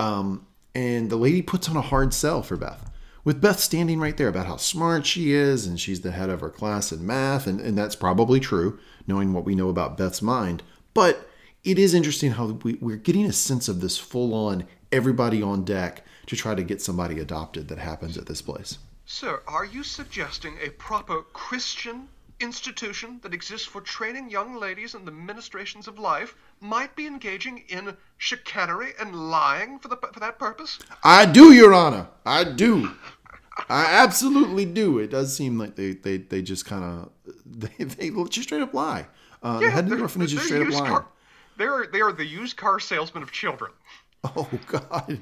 Um, 0.00 0.46
and 0.74 1.10
the 1.10 1.16
lady 1.16 1.42
puts 1.42 1.68
on 1.68 1.76
a 1.76 1.82
hard 1.82 2.14
sell 2.14 2.42
for 2.42 2.56
Beth, 2.56 2.90
with 3.24 3.40
Beth 3.40 3.60
standing 3.60 4.00
right 4.00 4.16
there 4.16 4.28
about 4.28 4.46
how 4.46 4.56
smart 4.56 5.04
she 5.04 5.32
is, 5.32 5.66
and 5.66 5.78
she's 5.78 6.00
the 6.00 6.12
head 6.12 6.30
of 6.30 6.40
her 6.40 6.48
class 6.48 6.90
in 6.90 7.06
math, 7.06 7.46
and, 7.46 7.60
and 7.60 7.76
that's 7.76 7.96
probably 7.96 8.40
true, 8.40 8.78
knowing 9.06 9.32
what 9.32 9.44
we 9.44 9.54
know 9.54 9.68
about 9.68 9.98
Beth's 9.98 10.22
mind. 10.22 10.62
But 10.94 11.28
it 11.64 11.78
is 11.78 11.92
interesting 11.92 12.32
how 12.32 12.46
we, 12.46 12.74
we're 12.80 12.96
getting 12.96 13.26
a 13.26 13.32
sense 13.32 13.68
of 13.68 13.80
this 13.80 13.98
full 13.98 14.32
on 14.32 14.66
everybody 14.90 15.42
on 15.42 15.64
deck 15.64 16.04
to 16.26 16.36
try 16.36 16.54
to 16.54 16.62
get 16.62 16.80
somebody 16.80 17.18
adopted 17.18 17.68
that 17.68 17.78
happens 17.78 18.16
at 18.16 18.26
this 18.26 18.40
place. 18.40 18.78
Sir, 19.04 19.42
are 19.46 19.64
you 19.64 19.82
suggesting 19.82 20.56
a 20.64 20.70
proper 20.70 21.22
Christian 21.32 22.08
institution 22.40 23.20
that 23.22 23.34
exists 23.34 23.66
for 23.66 23.80
training 23.80 24.30
young 24.30 24.56
ladies 24.56 24.94
in 24.94 25.04
the 25.04 25.10
ministrations 25.12 25.86
of 25.88 25.98
life 25.98 26.34
might 26.60 26.94
be 26.96 27.06
engaging 27.06 27.64
in 27.68 27.96
chicanery 28.18 28.92
and 29.00 29.14
lying 29.14 29.78
for 29.78 29.88
the 29.88 29.96
for 30.12 30.20
that 30.20 30.38
purpose? 30.38 30.78
I 31.04 31.26
do, 31.26 31.52
Your 31.52 31.74
Honor. 31.74 32.08
I 32.24 32.44
do. 32.44 32.90
I 33.68 33.84
absolutely 33.84 34.64
do. 34.64 34.98
It 34.98 35.10
does 35.10 35.36
seem 35.36 35.58
like 35.58 35.76
they 35.76 35.92
they, 35.92 36.18
they 36.18 36.42
just 36.42 36.64
kind 36.66 36.84
of 36.84 37.10
they, 37.46 37.84
they 37.84 38.10
just 38.28 38.42
straight 38.48 38.62
up 38.62 38.74
lie. 38.74 39.06
Uh, 39.42 39.58
of 39.58 39.60
the 39.60 39.82
they're- 39.94 40.02
orphanage 40.02 40.34
is 40.34 40.42
straight 40.42 40.62
up 40.62 40.72
lying. 40.72 40.86
car- 40.86 41.06
They're 41.58 41.86
they 41.92 42.00
are 42.00 42.12
the 42.12 42.24
used 42.26 42.56
car 42.56 42.80
salesman 42.80 43.22
of 43.22 43.32
children. 43.32 43.72
Oh 44.22 44.48
God! 44.66 45.18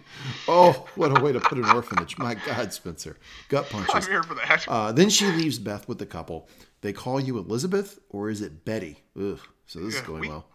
Oh, 0.49 0.87
what 0.97 1.17
a 1.17 1.23
way 1.23 1.33
to 1.33 1.39
put 1.39 1.57
an 1.57 1.67
orphanage. 1.67 2.19
My 2.19 2.35
God, 2.35 2.73
Spencer, 2.73 3.17
gut 3.49 3.71
punches. 3.71 3.95
I'm 3.95 4.03
here 4.03 4.25
for 4.25 4.35
that. 4.35 4.67
Uh, 4.67 4.91
then 4.91 5.09
she 5.09 5.27
leaves 5.27 5.59
Beth 5.59 5.87
with 5.87 5.99
the 5.99 6.07
couple. 6.07 6.49
They 6.81 6.93
call 6.93 7.21
you 7.21 7.39
Elizabeth, 7.39 8.01
or 8.09 8.29
is 8.29 8.43
it 8.43 8.65
Betty? 8.65 8.99
Ugh. 9.17 9.39
So 9.67 9.79
this 9.81 9.95
is 9.95 10.01
going 10.01 10.23
we- 10.23 10.29
well. 10.29 10.47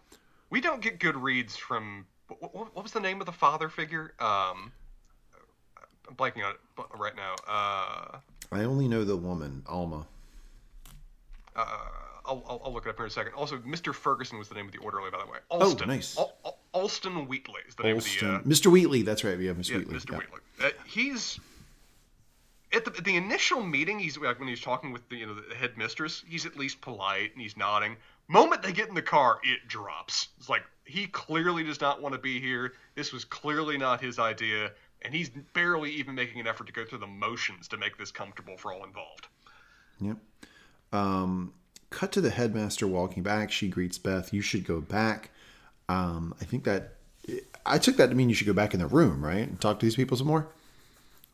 we 0.50 0.60
don't 0.60 0.82
get 0.82 0.98
good 0.98 1.16
reads 1.16 1.56
from 1.56 2.04
what, 2.28 2.54
what, 2.54 2.74
what 2.74 2.82
was 2.82 2.92
the 2.92 3.00
name 3.00 3.20
of 3.20 3.26
the 3.26 3.32
father 3.32 3.68
figure? 3.70 4.12
Um, 4.20 4.72
I'm 6.08 6.14
blanking 6.14 6.44
on 6.44 6.52
it 6.52 6.84
right 6.98 7.16
now. 7.16 7.34
Uh, 7.48 8.18
I 8.52 8.64
only 8.64 8.88
know 8.88 9.04
the 9.04 9.16
woman, 9.16 9.62
Alma. 9.66 10.06
uh, 11.56 11.76
I'll, 12.26 12.42
I'll, 12.48 12.62
I'll 12.64 12.72
look 12.72 12.86
it 12.86 12.90
up 12.90 12.96
here 12.96 13.04
in 13.04 13.10
a 13.10 13.12
second. 13.12 13.34
Also, 13.34 13.58
Mr. 13.58 13.94
Ferguson 13.94 14.38
was 14.38 14.48
the 14.48 14.54
name 14.54 14.66
of 14.66 14.72
the 14.72 14.78
orderly, 14.78 15.10
by 15.10 15.18
the 15.18 15.30
way. 15.30 15.38
Alston. 15.50 15.88
nice. 15.88 16.16
Al, 16.18 16.32
Al, 16.44 16.58
Alston 16.72 17.26
Wheatley 17.26 17.60
is 17.68 17.74
the 17.74 17.82
name 17.82 17.96
Alston. 17.96 18.34
of 18.34 18.44
the. 18.44 18.50
Uh, 18.50 18.54
Mr. 18.54 18.70
Wheatley. 18.70 19.02
That's 19.02 19.24
right. 19.24 19.38
Yeah, 19.38 19.52
Mr. 19.52 19.70
yeah, 19.70 19.78
Wheatley. 19.78 19.94
Mr. 19.94 20.10
Yeah. 20.12 20.18
Wheatley. 20.18 20.40
Uh, 20.62 20.70
he's 20.86 21.38
at 22.72 22.84
the, 22.84 22.90
the 23.02 23.16
initial 23.16 23.62
meeting. 23.62 23.98
He's 23.98 24.18
like 24.18 24.38
when 24.38 24.48
he's 24.48 24.60
talking 24.60 24.92
with 24.92 25.08
the 25.08 25.16
you 25.16 25.26
know 25.26 25.34
the 25.34 25.54
headmistress. 25.54 26.24
He's 26.26 26.46
at 26.46 26.56
least 26.56 26.80
polite 26.80 27.32
and 27.32 27.42
he's 27.42 27.56
nodding. 27.56 27.96
Moment 28.26 28.62
they 28.62 28.72
get 28.72 28.88
in 28.88 28.94
the 28.94 29.02
car, 29.02 29.38
it 29.42 29.68
drops. 29.68 30.28
It's 30.38 30.48
like 30.48 30.62
he 30.84 31.06
clearly 31.06 31.62
does 31.62 31.80
not 31.80 32.00
want 32.00 32.14
to 32.14 32.18
be 32.18 32.40
here. 32.40 32.72
This 32.94 33.12
was 33.12 33.24
clearly 33.24 33.76
not 33.76 34.00
his 34.00 34.18
idea, 34.18 34.70
and 35.02 35.14
he's 35.14 35.30
barely 35.52 35.90
even 35.92 36.14
making 36.14 36.40
an 36.40 36.46
effort 36.46 36.66
to 36.66 36.72
go 36.72 36.84
through 36.84 36.98
the 36.98 37.06
motions 37.06 37.68
to 37.68 37.76
make 37.76 37.98
this 37.98 38.10
comfortable 38.10 38.56
for 38.56 38.72
all 38.72 38.84
involved. 38.84 39.28
Yep. 40.00 40.16
Um, 40.92 41.52
cut 41.94 42.12
to 42.12 42.20
the 42.20 42.30
headmaster 42.30 42.86
walking 42.86 43.22
back. 43.22 43.50
She 43.52 43.68
greets 43.68 43.98
Beth. 43.98 44.32
You 44.34 44.42
should 44.42 44.64
go 44.64 44.80
back. 44.80 45.30
Um, 45.88 46.34
I 46.40 46.44
think 46.44 46.64
that 46.64 46.94
I 47.64 47.78
took 47.78 47.96
that 47.96 48.08
to 48.08 48.14
mean 48.14 48.28
you 48.28 48.34
should 48.34 48.46
go 48.46 48.52
back 48.52 48.74
in 48.74 48.80
the 48.80 48.86
room, 48.86 49.24
right, 49.24 49.46
and 49.48 49.60
talk 49.60 49.78
to 49.80 49.86
these 49.86 49.96
people 49.96 50.16
some 50.16 50.26
more. 50.26 50.48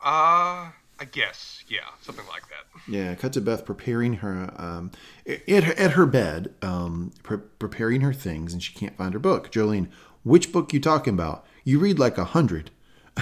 Uh, 0.03 0.69
I 0.99 1.05
guess, 1.11 1.63
yeah, 1.67 1.79
something 2.01 2.25
like 2.27 2.43
that. 2.49 2.91
Yeah, 2.91 3.15
cut 3.15 3.33
to 3.33 3.41
Beth 3.41 3.65
preparing 3.65 4.13
her 4.15 4.53
um, 4.57 4.91
at, 5.27 5.63
her- 5.63 5.73
at 5.79 5.91
her 5.91 6.05
bed, 6.05 6.53
um, 6.61 7.11
pre- 7.23 7.37
preparing 7.59 8.01
her 8.01 8.13
things, 8.13 8.53
and 8.53 8.61
she 8.61 8.73
can't 8.73 8.97
find 8.97 9.13
her 9.13 9.19
book. 9.19 9.51
Jolene, 9.51 9.87
which 10.23 10.51
book 10.51 10.73
you 10.73 10.79
talking 10.79 11.13
about? 11.13 11.45
You 11.63 11.79
read 11.79 11.99
like 11.99 12.17
a 12.17 12.25
hundred. 12.25 12.71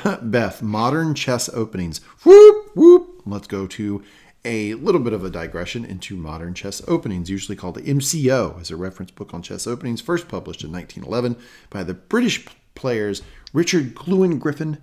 Beth, 0.21 0.61
modern 0.61 1.15
chess 1.15 1.49
openings. 1.49 1.99
Whoop 2.23 2.71
whoop. 2.75 3.21
Let's 3.25 3.47
go 3.47 3.65
to 3.67 4.03
a 4.49 4.73
little 4.73 4.99
bit 4.99 5.13
of 5.13 5.23
a 5.23 5.29
digression 5.29 5.85
into 5.85 6.17
modern 6.17 6.55
chess 6.55 6.81
openings, 6.87 7.29
usually 7.29 7.55
called 7.55 7.75
the 7.75 7.83
MCO, 7.83 8.59
as 8.59 8.71
a 8.71 8.75
reference 8.75 9.11
book 9.11 9.31
on 9.31 9.43
chess 9.43 9.67
openings, 9.67 10.01
first 10.01 10.27
published 10.27 10.63
in 10.63 10.71
1911 10.71 11.39
by 11.69 11.83
the 11.83 11.93
British 11.93 12.47
players 12.73 13.21
Richard 13.53 13.93
Clewin 13.93 14.39
Griffith 14.39 14.79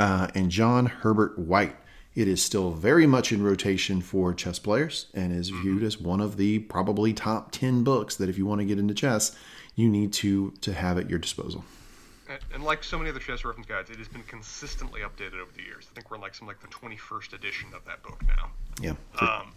uh, 0.00 0.28
and 0.34 0.50
John 0.50 0.86
Herbert 0.86 1.38
White. 1.38 1.76
It 2.16 2.26
is 2.26 2.42
still 2.42 2.72
very 2.72 3.06
much 3.06 3.30
in 3.30 3.40
rotation 3.40 4.00
for 4.00 4.34
chess 4.34 4.58
players 4.58 5.06
and 5.14 5.32
is 5.32 5.50
viewed 5.50 5.84
as 5.84 6.00
one 6.00 6.20
of 6.20 6.36
the 6.36 6.58
probably 6.60 7.12
top 7.12 7.52
10 7.52 7.84
books 7.84 8.16
that 8.16 8.28
if 8.28 8.36
you 8.36 8.46
want 8.46 8.62
to 8.62 8.66
get 8.66 8.80
into 8.80 8.94
chess, 8.94 9.36
you 9.76 9.88
need 9.88 10.12
to 10.14 10.50
to 10.62 10.72
have 10.72 10.98
at 10.98 11.08
your 11.08 11.20
disposal. 11.20 11.64
And, 12.56 12.62
and 12.62 12.64
like 12.64 12.82
so 12.82 12.96
many 12.96 13.10
other 13.10 13.20
chess 13.20 13.44
reference 13.44 13.68
guides, 13.68 13.90
it 13.90 13.98
has 13.98 14.08
been 14.08 14.22
consistently 14.22 15.02
updated 15.02 15.42
over 15.42 15.52
the 15.54 15.62
years. 15.62 15.86
I 15.90 15.94
think 15.94 16.10
we're 16.10 16.16
in 16.16 16.22
like 16.22 16.34
some 16.34 16.48
like 16.48 16.58
the 16.60 16.68
21st 16.68 17.34
edition 17.34 17.68
of 17.74 17.84
that 17.84 18.02
book 18.02 18.18
now. 18.26 18.50
Yeah. 18.80 18.94
Um, 19.20 19.52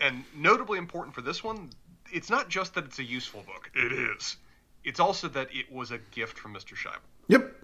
and 0.00 0.24
notably 0.36 0.78
important 0.78 1.14
for 1.14 1.20
this 1.20 1.44
one, 1.44 1.70
it's 2.12 2.30
not 2.30 2.48
just 2.48 2.74
that 2.74 2.86
it's 2.86 2.98
a 2.98 3.04
useful 3.04 3.42
book. 3.42 3.70
It 3.76 3.92
is. 3.92 4.36
It's 4.82 4.98
also 4.98 5.28
that 5.28 5.46
it 5.52 5.72
was 5.72 5.92
a 5.92 5.98
gift 6.10 6.36
from 6.36 6.52
Mr. 6.54 6.74
Scheibel. 6.74 7.06
Yep. 7.28 7.54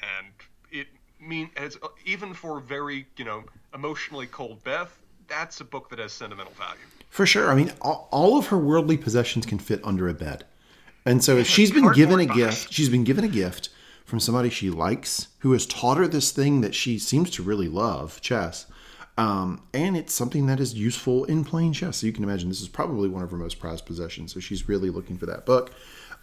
And 0.00 0.28
it 0.72 0.86
mean 1.20 1.50
it's 1.54 1.76
even 2.06 2.32
for 2.32 2.58
very, 2.60 3.06
you 3.18 3.26
know, 3.26 3.44
emotionally 3.74 4.28
cold 4.28 4.64
Beth, 4.64 4.98
that's 5.28 5.60
a 5.60 5.64
book 5.64 5.90
that 5.90 5.98
has 5.98 6.14
sentimental 6.14 6.54
value. 6.54 6.80
For 7.10 7.26
sure. 7.26 7.50
I 7.50 7.54
mean, 7.54 7.70
all, 7.82 8.08
all 8.10 8.38
of 8.38 8.46
her 8.46 8.56
worldly 8.56 8.96
possessions 8.96 9.44
can 9.44 9.58
fit 9.58 9.80
under 9.84 10.08
a 10.08 10.14
bed. 10.14 10.44
And 11.04 11.22
so 11.22 11.36
if 11.36 11.46
she's 11.46 11.70
been 11.70 11.92
given 11.92 12.18
a 12.18 12.26
box. 12.26 12.38
gift, 12.38 12.72
she's 12.72 12.88
been 12.88 13.04
given 13.04 13.22
a 13.22 13.28
gift 13.28 13.68
from 14.06 14.20
somebody 14.20 14.48
she 14.48 14.70
likes 14.70 15.28
who 15.40 15.52
has 15.52 15.66
taught 15.66 15.98
her 15.98 16.06
this 16.08 16.30
thing 16.30 16.62
that 16.62 16.74
she 16.74 16.98
seems 16.98 17.28
to 17.30 17.42
really 17.42 17.68
love, 17.68 18.20
chess. 18.22 18.66
Um, 19.18 19.62
and 19.74 19.96
it's 19.96 20.14
something 20.14 20.46
that 20.46 20.60
is 20.60 20.74
useful 20.74 21.24
in 21.24 21.44
playing 21.44 21.72
chess. 21.72 21.98
So 21.98 22.06
you 22.06 22.12
can 22.12 22.24
imagine 22.24 22.48
this 22.48 22.60
is 22.60 22.68
probably 22.68 23.08
one 23.08 23.22
of 23.22 23.30
her 23.30 23.36
most 23.36 23.58
prized 23.58 23.84
possessions. 23.84 24.32
So 24.32 24.40
she's 24.40 24.68
really 24.68 24.90
looking 24.90 25.18
for 25.18 25.26
that 25.26 25.44
book. 25.44 25.72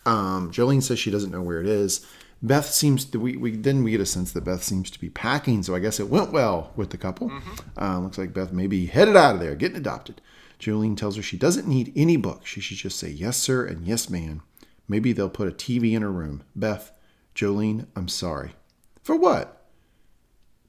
Um, 0.06 0.52
Jolene 0.52 0.82
says 0.82 0.98
she 0.98 1.12
doesn't 1.12 1.32
know 1.32 1.42
where 1.42 1.60
it 1.60 1.68
is. 1.68 2.06
Beth 2.42 2.66
seems 2.66 3.06
to, 3.06 3.20
we, 3.20 3.38
we 3.38 3.56
then 3.56 3.84
we 3.84 3.92
get 3.92 4.02
a 4.02 4.06
sense 4.06 4.34
that 4.34 4.44
Beth 4.44 4.64
seems 4.64 4.92
to 4.92 5.00
be 5.00 5.10
packing, 5.10 5.64
so 5.64 5.76
I 5.76 5.80
guess 5.80 6.00
it 6.00 6.10
went 6.10 6.34
well 6.34 6.72
with 6.76 6.90
the 6.90 6.98
couple. 6.98 7.32
Uh, 7.80 8.00
looks 8.00 8.18
like 8.18 8.34
Beth 8.34 8.52
may 8.52 8.68
be 8.68 8.86
headed 8.86 9.16
out 9.16 9.36
of 9.36 9.42
there, 9.42 9.56
getting 9.56 9.78
adopted. 9.78 10.20
Jolene 10.60 10.98
tells 10.98 11.16
her 11.16 11.22
she 11.22 11.38
doesn't 11.38 11.68
need 11.68 11.94
any 11.96 12.18
book. 12.18 12.46
She 12.46 12.60
should 12.60 12.78
just 12.78 13.00
say 13.00 13.10
yes, 13.10 13.38
sir, 13.38 13.66
and 13.66 13.86
yes, 13.88 14.10
ma'am. 14.10 14.44
Maybe 14.90 15.14
they'll 15.14 15.30
put 15.30 15.48
a 15.48 15.52
TV 15.52 15.94
in 15.94 16.02
her 16.02 16.12
room. 16.12 16.44
Beth, 16.54 16.92
Jolene, 17.36 17.88
I'm 17.96 18.08
sorry. 18.08 18.54
For 19.02 19.16
what? 19.16 19.66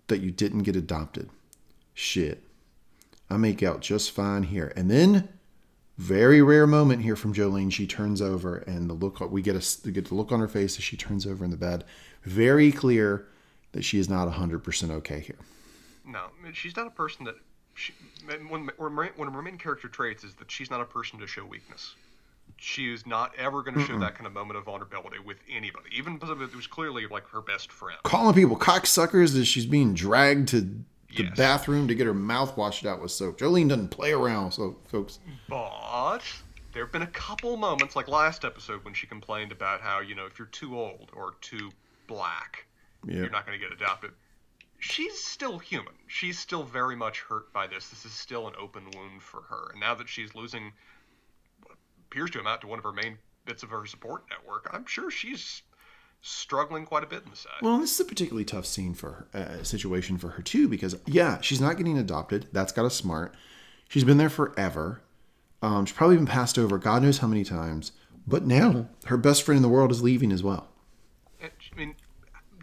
That 0.08 0.20
you 0.20 0.30
didn't 0.30 0.62
get 0.62 0.76
adopted. 0.76 1.30
Shit. 1.94 2.42
I 3.30 3.36
make 3.36 3.62
out 3.62 3.80
just 3.80 4.10
fine 4.10 4.44
here. 4.44 4.72
And 4.76 4.90
then, 4.90 5.28
very 5.96 6.42
rare 6.42 6.66
moment 6.66 7.02
here 7.02 7.16
from 7.16 7.32
Jolene. 7.32 7.72
She 7.72 7.86
turns 7.86 8.20
over, 8.20 8.58
and 8.58 8.90
the 8.90 8.94
look 8.94 9.20
we 9.20 9.42
get 9.42 9.56
a 9.56 9.78
we 9.84 9.92
get 9.92 10.06
the 10.06 10.14
look 10.14 10.32
on 10.32 10.40
her 10.40 10.48
face 10.48 10.76
as 10.76 10.84
she 10.84 10.96
turns 10.96 11.26
over 11.26 11.44
in 11.44 11.50
the 11.50 11.56
bed. 11.56 11.84
Very 12.24 12.72
clear 12.72 13.26
that 13.72 13.82
she 13.82 13.98
is 13.98 14.08
not 14.08 14.28
100% 14.28 14.90
okay 14.90 15.20
here. 15.20 15.38
No, 16.04 16.26
she's 16.52 16.76
not 16.76 16.86
a 16.86 16.90
person 16.90 17.24
that. 17.26 17.36
She, 17.76 17.92
when, 18.26 18.68
when, 18.78 19.10
when 19.16 19.32
her 19.32 19.42
main 19.42 19.58
character 19.58 19.88
traits 19.88 20.22
is 20.22 20.34
that 20.34 20.48
she's 20.48 20.70
not 20.70 20.80
a 20.80 20.84
person 20.84 21.18
to 21.18 21.26
show 21.26 21.44
weakness. 21.44 21.96
She 22.56 22.92
is 22.92 23.06
not 23.06 23.32
ever 23.36 23.62
going 23.62 23.74
to 23.76 23.84
show 23.84 23.98
that 23.98 24.14
kind 24.14 24.26
of 24.26 24.32
moment 24.32 24.56
of 24.58 24.64
vulnerability 24.64 25.18
with 25.18 25.38
anybody, 25.50 25.90
even 25.96 26.18
somebody 26.20 26.54
was 26.56 26.66
clearly 26.66 27.06
like 27.06 27.26
her 27.28 27.40
best 27.42 27.70
friend. 27.72 27.98
Calling 28.04 28.34
people 28.34 28.56
cocksuckers 28.56 29.38
as 29.38 29.46
she's 29.48 29.66
being 29.66 29.94
dragged 29.94 30.48
to 30.48 30.60
the 30.62 30.76
Yes. 31.10 31.36
bathroom 31.36 31.86
to 31.88 31.94
get 31.94 32.06
her 32.06 32.14
mouth 32.14 32.56
washed 32.56 32.84
out 32.84 33.00
with 33.00 33.10
soap. 33.12 33.38
Jolene 33.38 33.68
doesn't 33.68 33.88
play 33.90 34.10
around, 34.12 34.50
so 34.52 34.76
folks. 34.88 35.20
But 35.48 36.22
there 36.72 36.82
have 36.84 36.90
been 36.92 37.02
a 37.02 37.06
couple 37.06 37.56
moments, 37.56 37.94
like 37.94 38.08
last 38.08 38.44
episode, 38.44 38.84
when 38.84 38.94
she 38.94 39.06
complained 39.06 39.52
about 39.52 39.80
how, 39.80 40.00
you 40.00 40.16
know, 40.16 40.26
if 40.26 40.38
you're 40.40 40.48
too 40.48 40.76
old 40.76 41.10
or 41.12 41.34
too 41.40 41.70
black, 42.08 42.66
Yeah. 43.06 43.16
you're 43.16 43.30
not 43.30 43.46
going 43.46 43.56
to 43.58 43.64
get 43.64 43.72
adopted. 43.72 44.10
She's 44.80 45.22
still 45.22 45.58
human. 45.60 45.94
She's 46.08 46.38
still 46.38 46.64
very 46.64 46.96
much 46.96 47.20
hurt 47.20 47.52
by 47.52 47.68
this. 47.68 47.88
This 47.90 48.04
is 48.04 48.12
still 48.12 48.48
an 48.48 48.54
open 48.58 48.84
wound 48.96 49.22
for 49.22 49.42
her. 49.42 49.68
And 49.70 49.80
now 49.80 49.94
that 49.94 50.08
she's 50.08 50.34
losing 50.34 50.72
appears 52.14 52.30
to 52.30 52.38
amount 52.38 52.60
to 52.60 52.68
one 52.68 52.78
of 52.78 52.84
her 52.84 52.92
main 52.92 53.18
bits 53.44 53.64
of 53.64 53.70
her 53.70 53.84
support 53.86 54.22
network, 54.30 54.70
I'm 54.72 54.86
sure 54.86 55.10
she's 55.10 55.62
struggling 56.22 56.86
quite 56.86 57.02
a 57.02 57.06
bit 57.06 57.24
inside. 57.26 57.60
Well, 57.60 57.78
this 57.78 57.92
is 57.92 58.00
a 58.00 58.04
particularly 58.04 58.44
tough 58.44 58.66
scene 58.66 58.94
for 58.94 59.26
her, 59.32 59.58
uh, 59.60 59.62
situation 59.64 60.16
for 60.16 60.28
her 60.28 60.42
too, 60.42 60.68
because 60.68 60.96
yeah, 61.06 61.40
she's 61.40 61.60
not 61.60 61.76
getting 61.76 61.98
adopted. 61.98 62.46
That's 62.52 62.72
got 62.72 62.84
us 62.84 62.94
smart. 62.94 63.34
She's 63.88 64.04
been 64.04 64.16
there 64.16 64.30
forever. 64.30 65.02
Um, 65.60 65.86
she's 65.86 65.96
probably 65.96 66.16
been 66.16 66.26
passed 66.26 66.56
over 66.56 66.78
God 66.78 67.02
knows 67.02 67.18
how 67.18 67.26
many 67.26 67.42
times. 67.42 67.92
But 68.26 68.46
now 68.46 68.88
her 69.06 69.16
best 69.16 69.42
friend 69.42 69.56
in 69.56 69.62
the 69.62 69.68
world 69.68 69.90
is 69.90 70.02
leaving 70.02 70.30
as 70.30 70.42
well. 70.42 70.68
I 71.42 71.50
mean, 71.76 71.94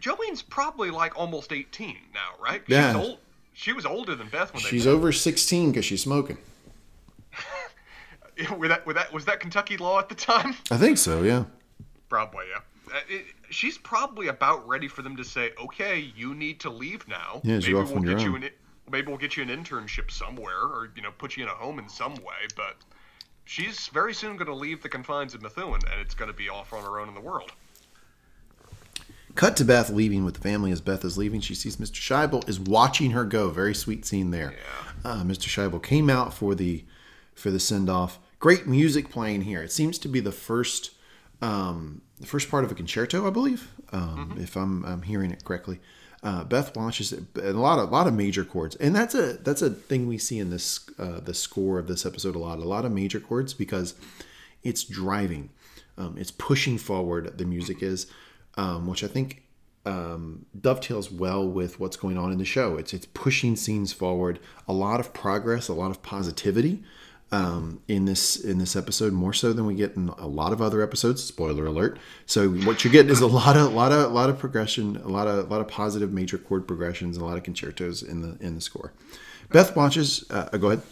Jolene's 0.00 0.42
probably 0.42 0.90
like 0.90 1.16
almost 1.16 1.52
18 1.52 1.96
now, 2.14 2.42
right? 2.42 2.62
Yeah. 2.66 2.96
was 2.96 3.08
old. 3.08 3.18
She 3.52 3.72
was 3.72 3.84
older 3.84 4.14
than 4.14 4.28
Beth 4.28 4.54
when 4.54 4.62
they 4.62 4.68
She's 4.70 4.86
over 4.86 5.12
16 5.12 5.70
because 5.70 5.84
she's 5.84 6.02
smoking. 6.02 6.38
was 8.58 8.68
that, 8.68 8.86
was 8.86 8.94
that 8.96 9.12
was 9.12 9.24
that 9.26 9.40
Kentucky 9.40 9.76
law 9.76 9.98
at 9.98 10.08
the 10.08 10.14
time? 10.14 10.54
I 10.70 10.76
think 10.76 10.98
so. 10.98 11.22
Yeah. 11.22 11.44
Probably, 12.08 12.44
yeah. 12.50 12.94
Uh, 12.94 13.00
it- 13.08 13.26
she's 13.50 13.78
probably 13.78 14.28
about 14.28 14.66
ready 14.66 14.88
for 14.88 15.02
them 15.02 15.16
to 15.16 15.24
say, 15.24 15.50
"Okay, 15.62 16.12
you 16.16 16.34
need 16.34 16.60
to 16.60 16.70
leave 16.70 17.06
now. 17.08 17.40
Yeah, 17.44 17.58
maybe 17.58 17.72
we'll 17.74 18.00
get 18.00 18.20
you 18.20 18.34
own." 18.34 18.44
an 18.44 18.50
maybe 18.90 19.06
we'll 19.08 19.18
get 19.18 19.36
you 19.36 19.42
an 19.42 19.48
internship 19.48 20.10
somewhere, 20.10 20.58
or 20.62 20.90
you 20.96 21.02
know, 21.02 21.10
put 21.18 21.36
you 21.36 21.42
in 21.44 21.48
a 21.48 21.54
home 21.54 21.78
in 21.78 21.88
some 21.88 22.14
way." 22.16 22.46
But 22.56 22.76
she's 23.44 23.88
very 23.88 24.14
soon 24.14 24.36
going 24.36 24.48
to 24.48 24.54
leave 24.54 24.82
the 24.82 24.88
confines 24.88 25.34
of 25.34 25.42
Methuen, 25.42 25.80
and 25.90 26.00
it's 26.00 26.14
going 26.14 26.30
to 26.30 26.36
be 26.36 26.48
off 26.48 26.72
on 26.72 26.82
her 26.84 27.00
own 27.00 27.08
in 27.08 27.14
the 27.14 27.20
world. 27.20 27.52
Cut 29.34 29.56
to 29.56 29.64
Beth 29.64 29.88
leaving 29.88 30.24
with 30.24 30.34
the 30.34 30.40
family. 30.40 30.72
As 30.72 30.82
Beth 30.82 31.04
is 31.04 31.16
leaving, 31.16 31.40
she 31.40 31.54
sees 31.54 31.76
Mr. 31.78 31.94
Scheibel 32.00 32.46
is 32.48 32.60
watching 32.60 33.12
her 33.12 33.24
go. 33.24 33.48
Very 33.48 33.74
sweet 33.74 34.04
scene 34.04 34.30
there. 34.30 34.54
Uh, 35.04 35.22
Mr. 35.22 35.48
Scheibel 35.48 35.82
came 35.82 36.10
out 36.10 36.34
for 36.34 36.54
the 36.54 36.84
for 37.34 37.50
the 37.50 37.58
send 37.60 37.88
off. 37.88 38.18
Great 38.42 38.66
music 38.66 39.08
playing 39.08 39.42
here. 39.42 39.62
It 39.62 39.70
seems 39.70 39.98
to 39.98 40.08
be 40.08 40.18
the 40.18 40.32
first 40.32 40.90
um, 41.40 42.02
the 42.18 42.26
first 42.26 42.50
part 42.50 42.64
of 42.64 42.72
a 42.72 42.74
concerto, 42.74 43.24
I 43.24 43.30
believe, 43.30 43.70
um, 43.92 44.36
if 44.36 44.56
I'm, 44.56 44.84
I'm 44.84 45.02
hearing 45.02 45.30
it 45.30 45.44
correctly. 45.44 45.78
Uh, 46.24 46.42
Beth 46.42 46.76
and 46.76 47.36
a 47.36 47.52
lot 47.52 47.78
of 47.78 47.88
a 47.88 47.92
lot 47.92 48.08
of 48.08 48.14
major 48.14 48.44
chords, 48.44 48.74
and 48.74 48.96
that's 48.96 49.14
a 49.14 49.34
that's 49.34 49.62
a 49.62 49.70
thing 49.70 50.08
we 50.08 50.18
see 50.18 50.40
in 50.40 50.50
this 50.50 50.90
uh, 50.98 51.20
the 51.20 51.34
score 51.34 51.78
of 51.78 51.86
this 51.86 52.04
episode 52.04 52.34
a 52.34 52.38
lot. 52.40 52.58
A 52.58 52.64
lot 52.64 52.84
of 52.84 52.90
major 52.90 53.20
chords 53.20 53.54
because 53.54 53.94
it's 54.64 54.82
driving, 54.82 55.50
um, 55.96 56.16
it's 56.18 56.32
pushing 56.32 56.78
forward. 56.78 57.38
The 57.38 57.44
music 57.44 57.80
is, 57.80 58.08
um, 58.56 58.88
which 58.88 59.04
I 59.04 59.06
think 59.06 59.44
um, 59.86 60.46
dovetails 60.60 61.12
well 61.12 61.46
with 61.46 61.78
what's 61.78 61.96
going 61.96 62.18
on 62.18 62.32
in 62.32 62.38
the 62.38 62.44
show. 62.44 62.76
It's 62.76 62.92
it's 62.92 63.06
pushing 63.06 63.54
scenes 63.54 63.92
forward. 63.92 64.40
A 64.66 64.72
lot 64.72 64.98
of 64.98 65.14
progress, 65.14 65.68
a 65.68 65.74
lot 65.74 65.92
of 65.92 66.02
positivity 66.02 66.82
um, 67.32 67.80
in 67.88 68.04
this 68.04 68.36
in 68.36 68.58
this 68.58 68.76
episode, 68.76 69.12
more 69.12 69.32
so 69.32 69.52
than 69.52 69.66
we 69.66 69.74
get 69.74 69.96
in 69.96 70.10
a 70.10 70.28
lot 70.28 70.52
of 70.52 70.60
other 70.60 70.82
episodes. 70.82 71.24
Spoiler 71.24 71.66
alert. 71.66 71.98
So 72.26 72.50
what 72.50 72.84
you're 72.84 72.92
getting 72.92 73.10
is 73.10 73.20
a 73.20 73.26
lot 73.26 73.56
of 73.56 73.72
lot 73.72 73.90
of 73.90 74.12
lot 74.12 74.30
of 74.30 74.38
progression, 74.38 74.96
a 74.96 75.08
lot 75.08 75.26
of 75.26 75.46
a 75.46 75.50
lot 75.50 75.60
of 75.60 75.68
positive 75.68 76.12
major 76.12 76.38
chord 76.38 76.68
progressions, 76.68 77.16
a 77.16 77.24
lot 77.24 77.36
of 77.38 77.42
concertos 77.42 78.02
in 78.02 78.20
the 78.20 78.36
in 78.44 78.54
the 78.54 78.60
score. 78.60 78.92
Beth 79.50 79.74
watches. 79.74 80.24
Uh, 80.30 80.56
go 80.58 80.68
ahead. 80.68 80.82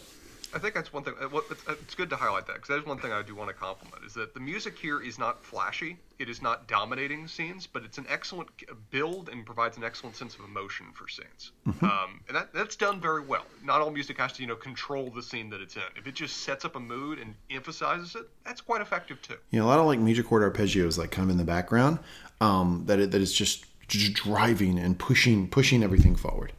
I 0.53 0.59
think 0.59 0.73
that's 0.73 0.91
one 0.91 1.03
thing. 1.03 1.13
uh, 1.21 1.29
It's, 1.49 1.63
it's 1.67 1.95
good 1.95 2.09
to 2.09 2.15
highlight 2.15 2.45
that 2.47 2.55
because 2.55 2.67
that 2.69 2.79
is 2.79 2.85
one 2.85 2.97
thing 2.97 3.11
I 3.11 3.21
do 3.21 3.35
want 3.35 3.49
to 3.49 3.53
compliment 3.53 4.03
is 4.05 4.13
that 4.15 4.33
the 4.33 4.39
music 4.39 4.77
here 4.77 5.01
is 5.01 5.17
not 5.17 5.43
flashy. 5.43 5.97
It 6.19 6.29
is 6.29 6.41
not 6.41 6.67
dominating 6.67 7.27
scenes, 7.27 7.65
but 7.65 7.83
it's 7.83 7.97
an 7.97 8.05
excellent 8.09 8.49
build 8.91 9.29
and 9.29 9.45
provides 9.45 9.77
an 9.77 9.83
excellent 9.83 10.15
sense 10.15 10.35
of 10.35 10.41
emotion 10.45 10.87
for 10.93 11.07
scenes. 11.07 11.51
Um, 11.81 12.21
and 12.27 12.35
that, 12.35 12.53
that's 12.53 12.75
done 12.75 12.99
very 12.99 13.21
well. 13.21 13.45
Not 13.63 13.81
all 13.81 13.91
music 13.91 14.17
has 14.19 14.33
to 14.33 14.41
you 14.41 14.47
know 14.47 14.55
control 14.55 15.09
the 15.09 15.23
scene 15.23 15.49
that 15.51 15.61
it's 15.61 15.75
in. 15.77 15.81
If 15.95 16.05
it 16.07 16.15
just 16.15 16.37
sets 16.37 16.65
up 16.65 16.75
a 16.75 16.79
mood 16.79 17.17
and 17.19 17.33
emphasizes 17.49 18.15
it, 18.15 18.29
that's 18.45 18.61
quite 18.61 18.81
effective 18.81 19.21
too. 19.21 19.37
You 19.51 19.59
know, 19.59 19.65
a 19.65 19.69
lot 19.69 19.79
of 19.79 19.85
like 19.85 19.99
major 19.99 20.23
chord 20.23 20.43
arpeggios, 20.43 20.97
like 20.97 21.11
kind 21.11 21.25
of 21.25 21.31
in 21.31 21.37
the 21.37 21.43
background, 21.43 21.99
um, 22.41 22.83
that 22.87 22.99
it, 22.99 23.11
that 23.11 23.21
is 23.21 23.33
just, 23.33 23.65
just 23.87 24.13
driving 24.13 24.77
and 24.77 24.99
pushing 24.99 25.47
pushing 25.49 25.81
everything 25.83 26.15
forward. 26.15 26.51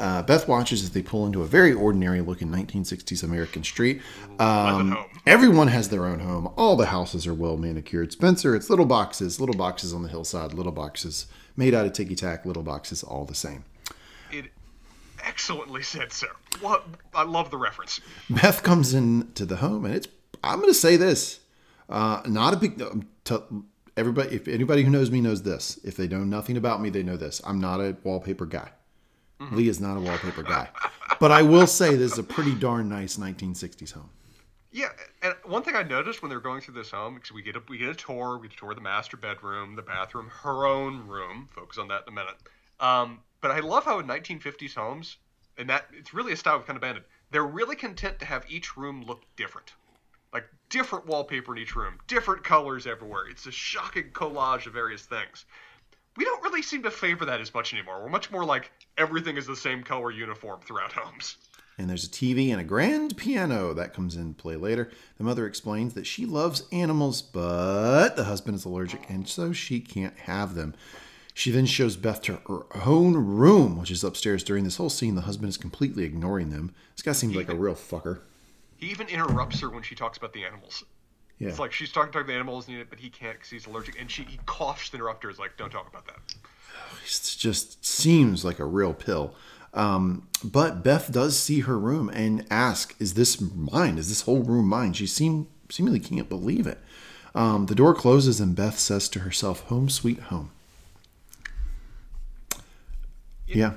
Uh, 0.00 0.22
Beth 0.22 0.48
watches 0.48 0.82
as 0.82 0.90
they 0.90 1.02
pull 1.02 1.26
into 1.26 1.42
a 1.42 1.46
very 1.46 1.72
ordinary 1.72 2.20
looking 2.22 2.48
1960s 2.48 3.22
American 3.22 3.62
street. 3.62 4.00
Um, 4.38 4.96
everyone 5.26 5.68
has 5.68 5.90
their 5.90 6.06
own 6.06 6.20
home. 6.20 6.52
All 6.56 6.74
the 6.76 6.86
houses 6.86 7.26
are 7.26 7.34
well 7.34 7.56
manicured. 7.56 8.10
Spencer, 8.12 8.56
it's 8.56 8.70
little 8.70 8.86
boxes, 8.86 9.38
little 9.38 9.54
boxes 9.54 9.92
on 9.92 10.02
the 10.02 10.08
hillside, 10.08 10.54
little 10.54 10.72
boxes 10.72 11.26
made 11.56 11.74
out 11.74 11.84
of 11.86 11.92
ticky 11.92 12.14
tack, 12.16 12.46
little 12.46 12.62
boxes, 12.62 13.02
all 13.02 13.24
the 13.26 13.34
same. 13.34 13.64
It 14.32 14.46
excellently 15.22 15.82
said, 15.82 16.12
sir. 16.12 16.28
What 16.60 16.86
I 17.14 17.24
love 17.24 17.50
the 17.50 17.58
reference. 17.58 18.00
Beth 18.30 18.62
comes 18.62 18.94
into 18.94 19.44
the 19.44 19.56
home, 19.56 19.84
and 19.84 19.94
it's 19.94 20.08
I'm 20.42 20.60
going 20.60 20.70
to 20.70 20.74
say 20.74 20.96
this, 20.96 21.40
uh, 21.90 22.22
not 22.26 22.54
a 22.54 22.56
big. 22.56 22.80
um, 22.80 23.06
To, 23.24 23.42
everybody, 23.96 24.34
if 24.34 24.48
anybody 24.48 24.82
who 24.82 24.90
knows 24.90 25.10
me 25.10 25.20
knows 25.20 25.42
this. 25.42 25.78
If 25.84 25.96
they 25.96 26.08
know 26.08 26.24
nothing 26.24 26.56
about 26.56 26.80
me, 26.80 26.88
they 26.88 27.02
know 27.02 27.16
this. 27.18 27.40
I'm 27.44 27.60
not 27.60 27.80
a 27.80 27.96
wallpaper 28.02 28.46
guy. 28.46 28.70
Lee 29.52 29.68
is 29.68 29.80
not 29.80 29.96
a 29.96 30.00
wallpaper 30.00 30.42
guy, 30.42 30.68
but 31.18 31.32
I 31.32 31.42
will 31.42 31.66
say 31.66 31.96
this 31.96 32.12
is 32.12 32.18
a 32.18 32.22
pretty 32.22 32.54
darn 32.54 32.88
nice 32.88 33.16
1960s 33.16 33.92
home. 33.92 34.10
Yeah, 34.72 34.90
and 35.22 35.34
one 35.44 35.62
thing 35.62 35.74
I 35.74 35.82
noticed 35.82 36.22
when 36.22 36.28
they 36.28 36.36
were 36.36 36.42
going 36.42 36.60
through 36.60 36.74
this 36.74 36.92
home, 36.92 37.14
because 37.16 37.32
we 37.32 37.42
get 37.42 37.56
a 37.56 37.62
we 37.68 37.78
get 37.78 37.88
a 37.88 37.94
tour, 37.94 38.38
we 38.38 38.46
get 38.46 38.56
a 38.56 38.60
tour 38.60 38.70
of 38.70 38.76
the 38.76 38.82
master 38.82 39.16
bedroom, 39.16 39.74
the 39.74 39.82
bathroom, 39.82 40.30
her 40.42 40.66
own 40.66 41.08
room. 41.08 41.48
Focus 41.50 41.78
on 41.78 41.88
that 41.88 42.04
in 42.06 42.12
a 42.12 42.14
minute. 42.14 42.36
Um, 42.78 43.20
but 43.40 43.50
I 43.50 43.60
love 43.60 43.84
how 43.84 43.98
in 43.98 44.06
1950s 44.06 44.74
homes, 44.74 45.16
and 45.58 45.68
that 45.68 45.86
it's 45.92 46.14
really 46.14 46.32
a 46.32 46.36
style 46.36 46.56
we've 46.56 46.66
kind 46.66 46.76
of 46.76 46.82
abandoned. 46.82 47.06
They're 47.32 47.46
really 47.46 47.76
content 47.76 48.20
to 48.20 48.24
have 48.26 48.44
each 48.48 48.76
room 48.76 49.02
look 49.02 49.22
different, 49.36 49.72
like 50.32 50.48
different 50.68 51.06
wallpaper 51.06 51.56
in 51.56 51.62
each 51.62 51.74
room, 51.74 51.98
different 52.06 52.44
colors 52.44 52.86
everywhere. 52.86 53.28
It's 53.28 53.46
a 53.46 53.52
shocking 53.52 54.10
collage 54.12 54.66
of 54.66 54.72
various 54.72 55.02
things. 55.02 55.46
We 56.16 56.24
don't 56.24 56.42
really 56.42 56.62
seem 56.62 56.82
to 56.84 56.90
favor 56.90 57.24
that 57.24 57.40
as 57.40 57.52
much 57.54 57.72
anymore. 57.72 58.02
We're 58.02 58.08
much 58.08 58.30
more 58.30 58.44
like 58.44 58.70
everything 59.00 59.38
is 59.38 59.46
the 59.46 59.56
same 59.56 59.82
color 59.82 60.10
uniform 60.10 60.60
throughout 60.60 60.92
homes. 60.92 61.36
And 61.78 61.88
there's 61.88 62.04
a 62.04 62.10
TV 62.10 62.50
and 62.50 62.60
a 62.60 62.64
grand 62.64 63.16
piano 63.16 63.72
that 63.72 63.94
comes 63.94 64.14
in 64.14 64.34
play 64.34 64.56
later. 64.56 64.90
The 65.16 65.24
mother 65.24 65.46
explains 65.46 65.94
that 65.94 66.06
she 66.06 66.26
loves 66.26 66.64
animals, 66.70 67.22
but 67.22 68.16
the 68.16 68.24
husband 68.24 68.56
is 68.56 68.66
allergic 68.66 69.08
and 69.08 69.26
so 69.26 69.52
she 69.52 69.80
can't 69.80 70.16
have 70.18 70.54
them. 70.54 70.74
She 71.32 71.50
then 71.50 71.64
shows 71.64 71.96
Beth 71.96 72.20
to 72.22 72.34
her 72.46 72.66
own 72.86 73.14
room, 73.14 73.78
which 73.78 73.90
is 73.90 74.04
upstairs. 74.04 74.44
During 74.44 74.64
this 74.64 74.76
whole 74.76 74.90
scene, 74.90 75.14
the 75.14 75.22
husband 75.22 75.48
is 75.48 75.56
completely 75.56 76.04
ignoring 76.04 76.50
them. 76.50 76.74
This 76.94 77.02
guy 77.02 77.12
seems 77.12 77.34
like 77.34 77.48
a 77.48 77.54
real 77.54 77.74
fucker. 77.74 78.20
He 78.76 78.90
even 78.90 79.08
interrupts 79.08 79.60
her 79.60 79.70
when 79.70 79.82
she 79.82 79.94
talks 79.94 80.18
about 80.18 80.34
the 80.34 80.44
animals. 80.44 80.84
Yeah. 81.38 81.48
It's 81.48 81.58
like 81.58 81.72
she's 81.72 81.90
talking, 81.90 82.12
talking 82.12 82.26
to 82.26 82.32
the 82.32 82.34
animals, 82.34 82.68
but 82.90 82.98
he 83.00 83.08
can't 83.08 83.38
because 83.38 83.48
he's 83.48 83.66
allergic, 83.66 83.98
and 83.98 84.10
she 84.10 84.24
he 84.24 84.38
coughs 84.44 84.90
to 84.90 84.96
interrupt 84.96 85.24
her. 85.24 85.30
Is 85.30 85.38
like, 85.38 85.56
don't 85.56 85.70
talk 85.70 85.88
about 85.88 86.06
that. 86.06 86.18
It 87.02 87.36
just 87.38 87.84
seems 87.84 88.44
like 88.44 88.58
a 88.60 88.64
real 88.64 88.92
pill. 88.94 89.34
Um, 89.74 90.28
but 90.44 90.82
Beth 90.84 91.10
does 91.10 91.36
see 91.36 91.60
her 91.60 91.78
room 91.78 92.08
and 92.08 92.46
ask, 92.50 92.94
"Is 92.98 93.14
this 93.14 93.40
mine? 93.40 93.98
Is 93.98 94.08
this 94.08 94.22
whole 94.22 94.42
room 94.42 94.68
mine?" 94.68 94.92
She 94.92 95.06
seem 95.06 95.48
seemingly 95.68 96.00
can't 96.00 96.28
believe 96.28 96.66
it. 96.66 96.78
Um, 97.34 97.66
the 97.66 97.74
door 97.74 97.94
closes 97.94 98.40
and 98.40 98.56
Beth 98.56 98.78
says 98.78 99.08
to 99.10 99.20
herself, 99.20 99.60
"Home, 99.62 99.88
sweet 99.88 100.18
home." 100.18 100.50
Yeah, 103.46 103.74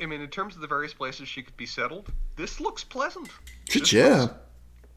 I 0.00 0.06
mean, 0.06 0.20
in 0.20 0.28
terms 0.28 0.54
of 0.54 0.60
the 0.60 0.68
various 0.68 0.94
places 0.94 1.28
she 1.28 1.42
could 1.42 1.56
be 1.56 1.66
settled, 1.66 2.10
this 2.36 2.60
looks 2.60 2.84
pleasant. 2.84 3.28
This 3.72 3.92
yeah. 3.92 4.20
looks- 4.22 4.34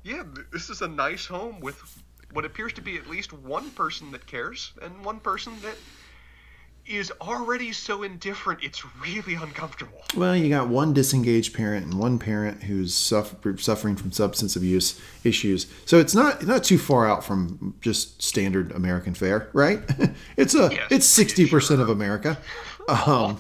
yeah, 0.04 0.24
this 0.52 0.70
is 0.70 0.82
a 0.82 0.88
nice 0.88 1.26
home 1.26 1.60
with 1.60 1.82
what 2.32 2.46
appears 2.46 2.74
to 2.74 2.82
be 2.82 2.98
at 2.98 3.08
least 3.08 3.34
one 3.34 3.70
person 3.72 4.12
that 4.12 4.26
cares 4.26 4.72
and 4.82 5.04
one 5.06 5.20
person 5.20 5.54
that 5.62 5.76
is 6.86 7.12
already 7.22 7.72
so 7.72 8.04
indifferent 8.04 8.64
it's 8.64 8.84
really 9.02 9.36
uncomfortable. 9.36 10.02
Well, 10.16 10.36
you 10.36 10.50
got 10.50 10.68
one 10.68 10.94
disengaged 10.94 11.54
parent 11.54 11.86
and 11.86 12.00
one 12.00 12.20
parent 12.20 12.64
who's 12.64 12.94
suffer- 12.94 13.58
suffering 13.58 13.96
from 13.96 14.12
substance 14.12 14.56
abuse 14.56 15.00
issues. 15.24 15.68
So 15.86 16.00
it's 16.00 16.14
not 16.14 16.46
not 16.46 16.64
too 16.64 16.78
far 16.78 17.08
out 17.08 17.24
from 17.24 17.76
just 17.82 18.22
standard 18.22 18.72
American 18.72 19.14
fare, 19.14 19.50
right? 19.54 19.80
it's 20.38 20.56
a 20.56 20.70
Yes, 20.72 20.88
it's 20.92 21.06
sixty 21.06 21.48
percent 21.48 21.82
of 21.82 21.90
America. 21.90 22.38
Um, 22.88 23.40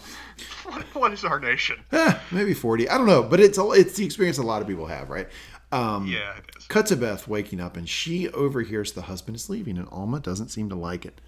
What, 0.93 1.13
is 1.13 1.23
our 1.23 1.39
nation? 1.39 1.83
eh, 1.91 2.17
maybe 2.31 2.53
forty. 2.53 2.87
I 2.89 2.97
don't 2.97 3.07
know, 3.07 3.23
but 3.23 3.39
it's 3.39 3.57
a, 3.57 3.69
it's 3.71 3.95
the 3.95 4.05
experience 4.05 4.37
a 4.37 4.43
lot 4.43 4.61
of 4.61 4.67
people 4.67 4.87
have, 4.87 5.09
right? 5.09 5.27
Um, 5.71 6.07
Yeah, 6.07 6.37
it 6.37 6.45
is. 6.89 6.97
Beth 6.97 7.27
waking 7.27 7.59
up, 7.59 7.75
and 7.77 7.87
she 7.87 8.29
overhears 8.29 8.93
the 8.93 9.03
husband 9.03 9.35
is 9.35 9.49
leaving, 9.49 9.77
and 9.77 9.87
Alma 9.91 10.19
doesn't 10.19 10.49
seem 10.49 10.69
to 10.69 10.75
like 10.75 11.05
it. 11.05 11.19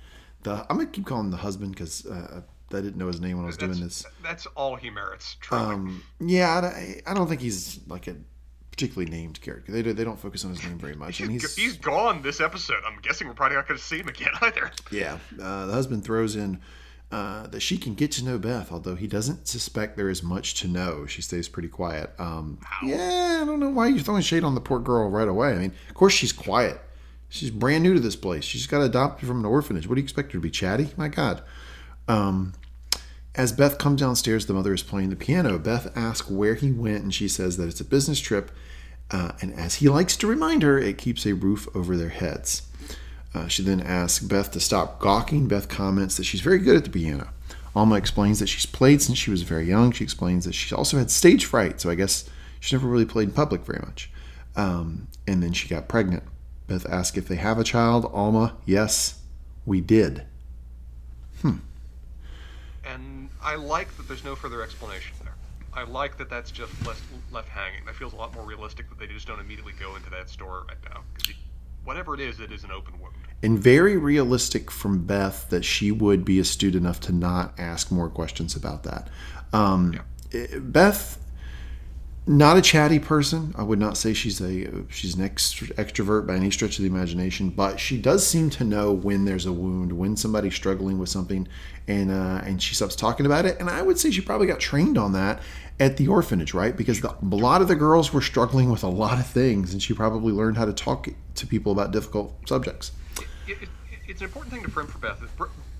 The 0.46 0.66
I'm 0.70 0.78
gonna 0.78 0.90
keep 0.90 1.06
calling 1.06 1.26
him 1.26 1.32
the 1.32 1.38
husband 1.38 1.72
because 1.72 2.06
uh, 2.06 2.42
I 2.72 2.76
didn't 2.82 2.98
know 2.98 3.08
his 3.08 3.20
name 3.20 3.38
when 3.38 3.46
I 3.46 3.48
was 3.48 3.58
that's, 3.58 3.74
doing 3.74 3.84
this. 3.84 4.06
That's 4.24 4.46
all 4.48 4.76
he 4.76 4.90
merits. 4.90 5.38
Truly. 5.40 5.64
Um, 5.64 6.04
yeah, 6.20 6.50
I, 6.50 7.02
I 7.06 7.14
don't 7.14 7.28
think 7.28 7.42
he's 7.42 7.80
like 7.88 8.08
a 8.08 8.16
particularly 8.72 9.10
named 9.10 9.40
character. 9.42 9.72
They 9.72 9.82
do, 9.82 9.94
they 9.94 10.04
don't 10.04 10.20
focus 10.20 10.44
on 10.44 10.52
his 10.52 10.64
name 10.64 10.78
very 10.78 10.96
much, 10.96 11.20
and 11.20 11.32
he's 11.32 11.56
he's 11.56 11.78
gone 11.78 12.22
this 12.22 12.42
episode. 12.42 12.78
I'm 12.86 13.00
guessing 13.02 13.28
we're 13.28 13.34
probably 13.34 13.58
not 13.58 13.68
going 13.68 13.78
to 13.78 13.84
see 13.84 14.00
him 14.00 14.08
again 14.08 14.32
either. 14.42 14.72
yeah. 14.92 15.18
Uh, 15.42 15.66
the 15.66 15.74
husband 15.74 16.04
throws 16.04 16.36
in 16.36 16.62
uh, 17.12 17.48
that 17.48 17.62
she 17.62 17.78
can 17.78 17.94
get 17.94 18.12
to 18.14 18.26
know 18.26 18.38
Beth, 18.38 18.72
although 18.72 18.96
he 18.96 19.08
doesn't 19.08 19.48
suspect 19.48 19.96
there 19.96 20.10
is 20.10 20.22
much 20.24 20.56
to 20.56 20.68
know. 20.68 21.06
She 21.06 21.22
stays 21.22 21.48
pretty 21.48 21.70
quiet. 21.70 22.12
Um, 22.20 22.60
yeah, 22.84 23.40
I 23.42 23.46
don't 23.46 23.60
know 23.60 23.70
why 23.70 23.88
you're 23.88 24.00
throwing 24.00 24.22
shade 24.22 24.44
on 24.44 24.56
the 24.56 24.62
poor 24.62 24.80
girl 24.80 25.10
right 25.10 25.28
away. 25.28 25.54
I 25.54 25.58
mean, 25.58 25.74
of 25.88 25.96
course 25.96 26.14
she's 26.14 26.34
quiet. 26.34 26.82
She's 27.30 27.52
brand 27.52 27.84
new 27.84 27.94
to 27.94 28.00
this 28.00 28.16
place. 28.16 28.44
She's 28.44 28.68
got 28.68 28.82
adopted 28.82 29.28
from 29.28 29.40
an 29.40 29.46
orphanage. 29.46 29.88
What 29.88 29.96
do 29.96 30.02
you 30.02 30.06
expect 30.06 30.32
her 30.32 30.38
to 30.38 30.44
be 30.44 30.52
chatty? 30.52 30.90
My 30.96 31.08
God. 31.08 31.42
Um, 32.08 32.54
as 33.34 33.52
Beth 33.52 33.78
comes 33.78 34.00
downstairs, 34.00 34.46
the 34.46 34.54
mother 34.54 34.74
is 34.74 34.84
playing 34.84 35.10
the 35.10 35.16
piano. 35.16 35.60
Beth 35.60 35.96
asks 35.98 36.30
where 36.30 36.56
he 36.56 36.72
went, 36.72 37.04
and 37.04 37.14
she 37.14 37.28
says 37.28 37.58
that 37.58 37.68
it's 37.68 37.82
a 37.82 37.86
business 37.86 38.20
trip. 38.20 38.52
Uh, 39.12 39.34
and 39.42 39.54
as 39.54 39.76
he 39.76 39.90
likes 39.90 40.16
to 40.18 40.28
remind 40.28 40.64
her, 40.64 40.80
it 40.80 40.98
keeps 40.98 41.26
a 41.26 41.34
roof 41.34 41.68
over 41.76 41.98
their 41.98 42.10
heads. 42.10 42.64
Uh, 43.34 43.48
she 43.48 43.62
then 43.62 43.82
asks 43.82 44.24
Beth 44.24 44.52
to 44.52 44.60
stop 44.62 45.00
gawking. 45.00 45.48
Beth 45.48 45.68
comments 45.68 46.16
that 46.16 46.24
she's 46.24 46.42
very 46.42 46.60
good 46.60 46.78
at 46.78 46.86
the 46.86 46.90
piano. 46.90 47.30
Alma 47.76 47.96
explains 47.96 48.40
that 48.40 48.48
she's 48.48 48.66
played 48.66 49.02
since 49.02 49.18
she 49.18 49.30
was 49.30 49.42
very 49.42 49.66
young. 49.66 49.92
She 49.92 50.06
explains 50.06 50.46
that 50.46 50.54
she 50.54 50.74
also 50.74 50.98
had 50.98 51.12
stage 51.12 51.44
fright, 51.44 51.82
so 51.82 51.90
I 51.90 51.96
guess 51.96 52.30
she 52.62 52.74
never 52.74 52.88
really 52.88 53.06
played 53.06 53.28
in 53.28 53.34
public 53.34 53.66
very 53.66 53.80
much. 53.80 54.10
Um, 54.56 55.10
and 55.28 55.44
then 55.44 55.52
she 55.52 55.68
got 55.68 55.90
pregnant. 55.90 56.24
Beth 56.68 56.86
asks 56.90 57.18
if 57.18 57.28
they 57.28 57.36
have 57.36 57.60
a 57.60 57.64
child. 57.64 58.10
Alma, 58.14 58.56
yes, 58.66 59.22
we 59.66 59.82
did. 59.82 60.26
Hmm. 61.42 61.58
And 62.84 63.30
I 63.42 63.56
like 63.56 63.96
that 63.98 64.08
there's 64.08 64.24
no 64.24 64.36
further 64.36 64.64
explanation 64.64 65.16
there. 65.24 65.34
I 65.74 65.84
like 65.84 66.18
that 66.18 66.30
that's 66.30 66.52
just 66.52 66.72
left, 66.86 67.04
left 67.32 67.50
hanging. 67.50 67.84
That 67.86 67.96
feels 67.96 68.14
a 68.14 68.16
lot 68.16 68.34
more 68.34 68.46
realistic 68.46 68.90
that 68.90 68.98
they 68.98 69.08
just 69.08 69.28
don't 69.28 69.40
immediately 69.40 69.74
go 69.80 69.96
into 69.96 70.10
that 70.12 70.30
store 70.30 70.66
right 70.68 70.78
now. 70.90 71.02
Whatever 71.84 72.16
it 72.16 72.22
is, 72.22 72.40
it 72.40 72.52
is 72.52 72.64
an 72.64 72.72
open 72.72 73.00
wound. 73.00 73.14
And 73.44 73.60
very 73.60 73.98
realistic 73.98 74.72
from 74.72 75.06
Beth 75.06 75.50
that 75.50 75.66
she 75.66 75.92
would 75.92 76.26
be 76.26 76.40
astute 76.40 76.76
enough 76.76 77.00
to 77.02 77.12
not 77.12 77.60
ask 77.60 77.92
more 77.92 78.10
questions 78.10 78.56
about 78.56 78.84
that. 78.84 79.10
Um, 79.54 80.00
yeah. 80.32 80.48
Beth, 80.60 81.20
not 82.28 82.58
a 82.58 82.62
chatty 82.62 82.98
person. 82.98 83.54
I 83.56 83.64
would 83.64 83.78
not 83.78 83.98
say 83.98 84.14
she's 84.14 84.42
a 84.42 84.90
she's 84.90 85.16
an 85.16 85.30
extrovert 85.30 86.26
by 86.26 86.36
any 86.36 86.50
stretch 86.50 86.80
of 86.80 86.84
the 86.84 86.90
imagination, 86.90 87.50
but 87.50 87.80
she 87.80 87.98
does 87.98 88.26
seem 88.26 88.50
to 88.52 88.64
know 88.64 88.92
when 88.92 89.26
there's 89.26 89.46
a 89.46 89.52
wound, 89.52 89.94
when 89.94 90.18
somebody's 90.18 90.56
struggling 90.56 90.98
with 90.98 91.10
something, 91.10 91.48
and 91.88 92.12
uh, 92.12 92.42
and 92.44 92.62
she 92.62 92.74
stops 92.74 92.96
talking 92.96 93.26
about 93.26 93.46
it. 93.46 93.60
And 93.60 93.70
I 93.70 93.82
would 93.82 94.00
say 94.00 94.10
she 94.10 94.22
probably 94.22 94.48
got 94.48 94.60
trained 94.60 94.98
on 94.98 95.14
that 95.14 95.42
at 95.80 95.98
the 95.98 96.08
orphanage, 96.08 96.54
right? 96.54 96.76
Because 96.76 97.02
the, 97.02 97.14
a 97.22 97.36
lot 97.36 97.62
of 97.62 97.68
the 97.68 97.76
girls 97.76 98.12
were 98.12 98.22
struggling 98.22 98.72
with 98.72 98.84
a 98.84 98.90
lot 98.90 99.20
of 99.20 99.28
things, 99.28 99.74
and 99.74 99.82
she 99.82 99.94
probably 99.94 100.34
learned 100.34 100.58
how 100.58 100.66
to 100.66 100.74
talk 100.74 101.08
to 101.36 101.48
people 101.48 101.72
about 101.72 101.92
difficult 101.92 102.34
subjects. 102.48 102.92
It, 103.48 103.62
it, 103.62 103.70
it's 104.08 104.22
an 104.22 104.26
important 104.26 104.54
thing 104.54 104.64
to 104.64 104.72
frame 104.72 104.88
for 104.88 104.98
Beth. 104.98 105.22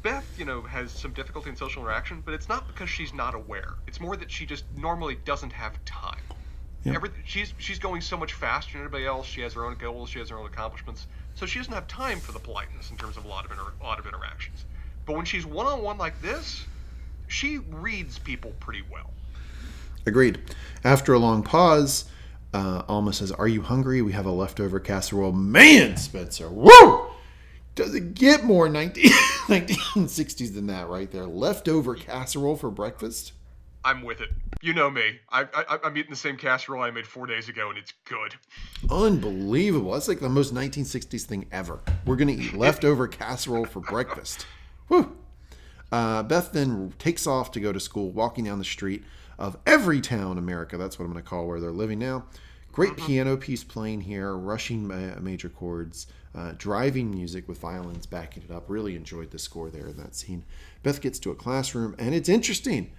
Beth, 0.06 0.36
you 0.38 0.46
know, 0.46 0.62
has 0.62 0.92
some 0.92 1.14
difficulty 1.14 1.50
in 1.50 1.56
social 1.56 1.82
interaction, 1.82 2.22
but 2.24 2.36
it's 2.36 2.48
not 2.48 2.68
because 2.68 2.88
she's 2.92 3.12
not 3.12 3.34
aware. 3.34 3.74
It's 3.88 4.00
more 4.00 4.16
that 4.16 4.30
she 4.30 4.46
just 4.46 4.64
normally 4.78 5.18
doesn't 5.26 5.52
have 5.52 5.84
time. 5.84 6.22
Yep. 6.84 6.96
Every, 6.96 7.10
she's 7.26 7.56
she's 7.58 7.80
going 7.80 8.02
so 8.02 8.16
much 8.16 8.34
faster 8.34 8.74
than 8.74 8.82
everybody 8.82 9.08
else. 9.08 9.26
She 9.26 9.42
has 9.42 9.54
her 9.54 9.66
own 9.66 9.74
goals. 9.80 10.12
She 10.12 10.20
has 10.20 10.30
her 10.30 10.38
own 10.38 10.46
accomplishments. 10.46 11.08
So 11.34 11.48
she 11.48 11.58
doesn't 11.58 11.74
have 11.74 11.88
time 11.88 12.20
for 12.20 12.34
the 12.34 12.40
politeness 12.40 12.92
in 12.92 12.98
terms 12.98 13.18
of 13.18 13.26
a 13.26 13.28
lot 13.28 13.46
of 13.46 13.52
inter, 13.52 13.64
a 13.82 13.84
lot 13.84 13.98
of 13.98 14.06
interactions. 14.06 14.66
But 15.08 15.16
when 15.16 15.26
she's 15.26 15.44
one 15.44 15.66
on 15.66 15.82
one 15.82 15.98
like 15.98 16.22
this, 16.22 16.64
she 17.28 17.58
reads 17.58 18.20
people 18.20 18.54
pretty 18.60 18.84
well. 18.92 19.10
Agreed. 20.06 20.40
After 20.84 21.16
a 21.16 21.20
long 21.20 21.42
pause, 21.42 22.06
uh, 22.54 22.84
Alma 22.88 23.12
says, 23.12 23.32
Are 23.32 23.48
you 23.48 23.64
hungry? 23.64 24.04
We 24.04 24.12
have 24.12 24.28
a 24.28 24.32
leftover 24.32 24.80
casserole. 24.80 25.32
Man, 25.32 25.98
Spencer, 25.98 26.48
woo! 26.48 27.05
Does 27.76 27.94
it 27.94 28.14
get 28.14 28.46
more 28.46 28.70
19, 28.70 29.04
1960s 29.48 30.54
than 30.54 30.68
that 30.68 30.88
right 30.88 31.12
there? 31.12 31.26
Leftover 31.26 31.94
casserole 31.96 32.56
for 32.56 32.72
breakfast? 32.72 33.34
I'm 33.84 34.02
with 34.02 34.22
it. 34.22 34.30
You 34.62 34.74
know 34.74 34.90
me. 34.90 35.20
I, 35.30 35.42
I, 35.54 35.78
I'm 35.84 35.98
eating 35.98 36.10
the 36.10 36.16
same 36.16 36.38
casserole 36.38 36.82
I 36.82 36.90
made 36.90 37.06
four 37.06 37.28
days 37.28 37.50
ago, 37.50 37.70
and 37.70 37.78
it's 37.78 37.94
good. 38.06 38.34
Unbelievable. 38.90 39.92
That's 39.92 40.08
like 40.08 40.22
the 40.22 40.30
most 40.30 40.56
1960s 40.56 41.24
thing 41.24 41.48
ever. 41.52 41.82
We're 42.06 42.16
going 42.16 42.36
to 42.36 42.44
eat 42.44 42.54
leftover 42.54 43.10
casserole 43.10 43.66
for 43.66 43.82
breakfast. 43.82 44.48
Whew. 44.88 45.16
Uh, 45.92 46.24
Beth 46.24 46.54
then 46.54 46.94
takes 46.98 47.28
off 47.28 47.52
to 47.52 47.60
go 47.60 47.74
to 47.74 47.80
school, 47.80 48.10
walking 48.10 48.46
down 48.46 48.58
the 48.58 48.66
street 48.66 49.04
of 49.38 49.58
every 49.68 50.00
town 50.00 50.32
in 50.32 50.38
America. 50.38 50.78
That's 50.78 50.98
what 50.98 51.06
I'm 51.06 51.12
going 51.12 51.24
to 51.24 51.30
call 51.30 51.46
where 51.46 51.60
they're 51.60 51.72
living 51.72 52.00
now. 52.00 52.26
Great 52.72 52.94
mm-hmm. 52.94 53.06
piano 53.06 53.38
piece 53.38 53.64
playing 53.66 54.02
here, 54.02 54.36
rushing 54.36 54.88
major 55.22 55.50
chords, 55.50 56.08
uh, 56.36 56.54
driving 56.58 57.12
music 57.12 57.48
with 57.48 57.60
violins 57.60 58.06
backing 58.06 58.44
it 58.44 58.54
up. 58.54 58.66
Really 58.68 58.96
enjoyed 58.96 59.32
the 59.32 59.40
score 59.40 59.70
there 59.70 59.88
in 59.88 59.98
that 59.98 60.16
scene. 60.16 60.44
Beth 60.84 61.02
gets 61.02 61.20
to 61.20 61.32
a 61.32 61.36
classroom, 61.36 61.96
and 61.98 62.14
it's 62.14 62.30
interesting 62.30 62.92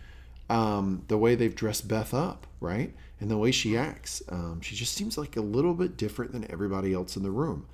um, 0.49 1.05
the 1.09 1.18
way 1.18 1.35
they've 1.35 1.55
dressed 1.55 1.88
Beth 1.88 2.14
up, 2.14 2.46
right? 2.61 2.94
And 3.20 3.31
the 3.31 3.38
way 3.38 3.51
she 3.51 3.77
acts. 3.77 4.22
Um, 4.29 4.61
she 4.61 4.75
just 4.75 4.94
seems 4.94 5.18
like 5.18 5.37
a 5.37 5.40
little 5.40 5.75
bit 5.75 5.96
different 5.96 6.33
than 6.33 6.51
everybody 6.51 6.92
else 6.92 7.16
in 7.16 7.22
the 7.22 7.31
room. 7.31 7.66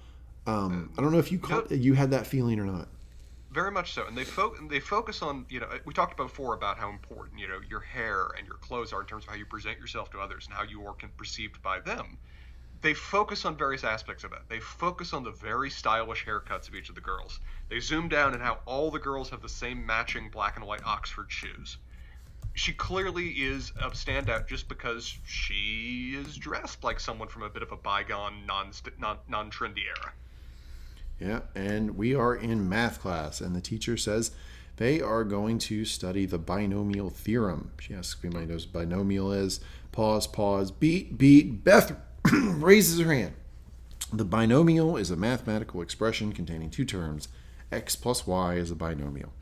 Um, 0.47 0.93
I 0.99 1.03
don't 1.03 1.13
know 1.13 1.19
if 1.19 1.31
you 1.31 1.39
caught, 1.39 1.71
you 1.71 1.95
had 1.95 2.11
that 2.11 2.27
feeling 2.27 2.59
or 2.59 2.65
not. 2.65 2.89
Very 3.53 3.71
much 3.71 3.93
so, 3.93 4.07
and 4.07 4.17
they 4.17 4.25
fo- 4.25 4.55
they 4.71 4.81
focus 4.81 5.21
on 5.21 5.45
you 5.51 5.61
know 5.61 5.69
we 5.85 5.93
talked 5.93 6.17
before 6.17 6.55
about 6.55 6.79
how 6.79 6.89
important 6.89 7.39
you 7.39 7.47
know 7.47 7.61
your 7.69 7.81
hair 7.81 8.29
and 8.39 8.47
your 8.47 8.57
clothes 8.57 8.95
are 8.95 9.03
in 9.03 9.07
terms 9.07 9.25
of 9.25 9.31
how 9.31 9.37
you 9.37 9.45
present 9.45 9.79
yourself 9.79 10.11
to 10.13 10.19
others 10.19 10.47
and 10.47 10.55
how 10.55 10.63
you 10.63 10.85
are 10.87 10.95
perceived 11.19 11.63
by 11.63 11.79
them. 11.79 12.17
They 12.83 12.95
focus 12.95 13.45
on 13.45 13.57
various 13.57 13.85
aspects 13.85 14.25
of 14.25 14.33
that. 14.33 14.49
They 14.49 14.59
focus 14.59 15.13
on 15.13 15.23
the 15.23 15.31
very 15.31 15.71
stylish 15.71 16.27
haircuts 16.27 16.67
of 16.67 16.75
each 16.75 16.89
of 16.89 16.97
the 16.97 17.01
girls. 17.01 17.39
They 17.69 17.79
zoom 17.79 18.09
down 18.09 18.35
and 18.35 18.43
how 18.43 18.59
all 18.67 18.91
the 18.91 18.99
girls 18.99 19.31
have 19.31 19.41
the 19.41 19.49
same 19.49 19.87
matching 19.87 20.31
black 20.31 20.57
and 20.57 20.67
white 20.67 20.83
Oxford 20.85 21.31
shoes. 21.31 21.79
She 22.55 22.73
clearly 22.73 23.29
is 23.29 23.71
a 23.81 23.91
standout 23.91 24.49
just 24.49 24.69
because 24.69 25.17
she 25.25 26.17
is 26.17 26.37
dressed 26.37 26.83
like 26.83 26.99
someone 26.99 27.29
from 27.29 27.45
a 27.45 27.49
bit 27.49 27.63
of 27.63 27.71
a 27.71 27.77
bygone, 27.77 28.45
non 28.47 28.73
non 29.29 29.51
trendy 29.51 29.87
era. 29.87 30.13
Yeah, 31.21 31.41
and 31.55 31.97
we 31.97 32.17
are 32.17 32.35
in 32.35 32.69
math 32.69 33.01
class, 33.01 33.41
and 33.41 33.55
the 33.55 33.61
teacher 33.61 33.97
says 33.97 34.33
they 34.77 35.01
are 35.01 35.23
going 35.23 35.59
to 35.61 35.85
study 35.85 36.27
the 36.27 36.39
binomial 36.39 37.11
theorem. 37.11 37.71
She 37.79 37.95
asks 37.95 38.19
if 38.19 38.25
anybody 38.25 38.47
knows 38.47 38.67
binomial 38.67 39.33
is. 39.33 39.61
Pause, 39.93 40.27
pause, 40.27 40.71
beat, 40.73 41.17
beat. 41.17 41.63
Beth 41.63 41.97
raises 42.61 43.01
her 43.01 43.13
hand. 43.13 43.35
The 44.13 44.25
binomial 44.25 44.97
is 44.97 45.11
a 45.11 45.17
mathematical 45.17 45.81
expression 45.81 46.33
containing 46.33 46.71
two 46.71 46.85
terms. 46.85 47.29
X 47.71 47.97
plus 47.97 48.27
Y 48.27 48.55
is 48.55 48.71
a 48.71 48.75
binomial. 48.75 49.33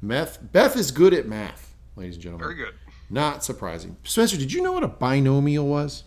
Meth, 0.00 0.38
Beth 0.52 0.76
is 0.76 0.90
good 0.90 1.12
at 1.12 1.26
math, 1.26 1.74
ladies 1.96 2.14
and 2.14 2.22
gentlemen. 2.22 2.46
Very 2.46 2.54
good. 2.54 2.74
Not 3.10 3.42
surprising. 3.42 3.96
Spencer, 4.04 4.36
did 4.36 4.52
you 4.52 4.62
know 4.62 4.72
what 4.72 4.84
a 4.84 4.88
binomial 4.88 5.66
was? 5.66 6.04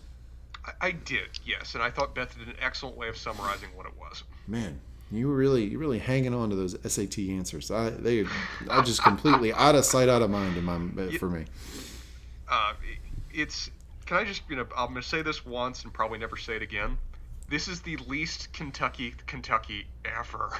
I, 0.64 0.88
I 0.88 0.90
did, 0.92 1.38
yes, 1.44 1.74
and 1.74 1.82
I 1.82 1.90
thought 1.90 2.14
Beth 2.14 2.36
did 2.38 2.48
an 2.48 2.56
excellent 2.60 2.96
way 2.96 3.08
of 3.08 3.16
summarizing 3.16 3.68
what 3.74 3.86
it 3.86 3.92
was. 3.98 4.24
Man, 4.48 4.80
you 5.12 5.28
were 5.28 5.36
really, 5.36 5.64
you 5.64 5.78
really 5.78 5.98
hanging 5.98 6.34
on 6.34 6.50
to 6.50 6.56
those 6.56 6.76
SAT 6.84 7.18
answers. 7.18 7.70
I 7.70 7.90
they, 7.90 8.24
I 8.70 8.82
just 8.82 9.02
completely 9.02 9.52
out 9.52 9.74
of 9.74 9.84
sight, 9.84 10.08
out 10.08 10.22
of 10.22 10.30
mind 10.30 10.56
in 10.56 10.64
my 10.64 10.78
for 11.18 11.28
me. 11.28 11.44
Uh, 12.48 12.72
it's. 13.32 13.70
Can 14.06 14.16
I 14.16 14.24
just, 14.24 14.42
you 14.48 14.56
know, 14.56 14.66
I'm 14.76 14.90
going 14.90 15.02
to 15.02 15.08
say 15.08 15.22
this 15.22 15.46
once 15.46 15.84
and 15.84 15.92
probably 15.92 16.18
never 16.18 16.36
say 16.36 16.56
it 16.56 16.62
again. 16.62 16.98
This 17.48 17.68
is 17.68 17.80
the 17.80 17.96
least 18.08 18.52
Kentucky, 18.52 19.14
Kentucky 19.26 19.86
ever. 20.04 20.50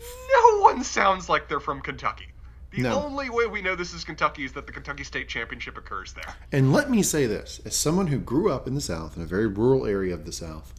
no 0.00 0.60
one 0.60 0.84
sounds 0.84 1.28
like 1.28 1.48
they're 1.48 1.60
from 1.60 1.80
Kentucky. 1.80 2.28
The 2.72 2.82
no. 2.82 3.02
only 3.02 3.30
way 3.30 3.46
we 3.46 3.62
know 3.62 3.74
this 3.74 3.94
is 3.94 4.04
Kentucky 4.04 4.44
is 4.44 4.52
that 4.52 4.66
the 4.66 4.72
Kentucky 4.72 5.04
State 5.04 5.28
Championship 5.28 5.78
occurs 5.78 6.12
there. 6.12 6.34
And 6.52 6.72
let 6.72 6.90
me 6.90 7.02
say 7.02 7.26
this 7.26 7.60
as 7.64 7.76
someone 7.76 8.08
who 8.08 8.18
grew 8.18 8.52
up 8.52 8.66
in 8.66 8.74
the 8.74 8.80
South, 8.80 9.16
in 9.16 9.22
a 9.22 9.26
very 9.26 9.46
rural 9.46 9.86
area 9.86 10.12
of 10.12 10.26
the 10.26 10.32
South, 10.32 10.74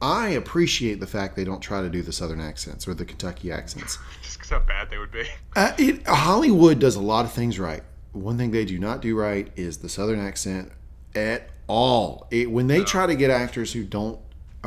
I 0.00 0.30
appreciate 0.30 1.00
the 1.00 1.06
fact 1.06 1.36
they 1.36 1.44
don't 1.44 1.60
try 1.60 1.80
to 1.80 1.88
do 1.88 2.02
the 2.02 2.12
Southern 2.12 2.40
accents 2.40 2.88
or 2.88 2.94
the 2.94 3.04
Kentucky 3.04 3.52
accents. 3.52 3.98
Just 4.22 4.38
because 4.38 4.50
how 4.50 4.60
bad 4.60 4.90
they 4.90 4.98
would 4.98 5.12
be. 5.12 5.24
Uh, 5.54 5.72
it, 5.78 6.06
Hollywood 6.06 6.78
does 6.78 6.96
a 6.96 7.00
lot 7.00 7.24
of 7.24 7.32
things 7.32 7.58
right. 7.58 7.82
One 8.14 8.38
thing 8.38 8.50
they 8.50 8.64
do 8.64 8.78
not 8.78 9.02
do 9.02 9.16
right 9.16 9.50
is 9.56 9.78
the 9.78 9.88
Southern 9.88 10.20
accent 10.20 10.72
at 11.14 11.50
all. 11.66 12.26
It, 12.30 12.50
when 12.50 12.66
they 12.66 12.82
try 12.84 13.06
to 13.06 13.14
get 13.14 13.30
actors 13.30 13.72
who 13.72 13.84
don't, 13.84 14.18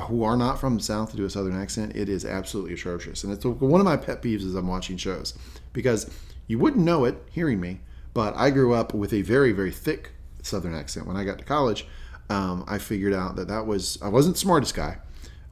who 0.08 0.24
are 0.24 0.38
not 0.38 0.60
from 0.60 0.78
the 0.78 0.84
South 0.84 1.12
to 1.12 1.18
do 1.18 1.26
a 1.26 1.30
Southern 1.30 1.60
accent, 1.60 1.96
it 1.96 2.10
is 2.10 2.26
absolutely 2.26 2.74
atrocious. 2.74 3.24
And 3.24 3.34
it's 3.34 3.46
one 3.46 3.82
of 3.82 3.86
my 3.86 3.98
pet 3.98 4.22
peeves 4.22 4.46
as 4.46 4.54
I'm 4.54 4.68
watching 4.68 4.98
shows 4.98 5.34
because 5.74 6.10
you 6.46 6.60
wouldn't 6.60 6.84
know 6.84 7.06
it 7.06 7.18
hearing 7.32 7.60
me, 7.60 7.80
but 8.14 8.36
I 8.36 8.52
grew 8.52 8.74
up 8.74 8.94
with 8.94 9.14
a 9.14 9.22
very, 9.22 9.52
very 9.52 9.72
thick 9.72 10.12
Southern 10.44 10.76
accent. 10.76 11.08
When 11.08 11.18
I 11.18 11.24
got 11.24 11.40
to 11.40 11.44
college, 11.44 11.88
um, 12.30 12.64
I 12.68 12.78
figured 12.78 13.14
out 13.14 13.38
that 13.38 13.48
that 13.48 13.66
was 13.66 13.98
I 14.02 14.10
wasn't 14.10 14.36
the 14.36 14.40
smartest 14.40 14.76
guy 14.76 14.98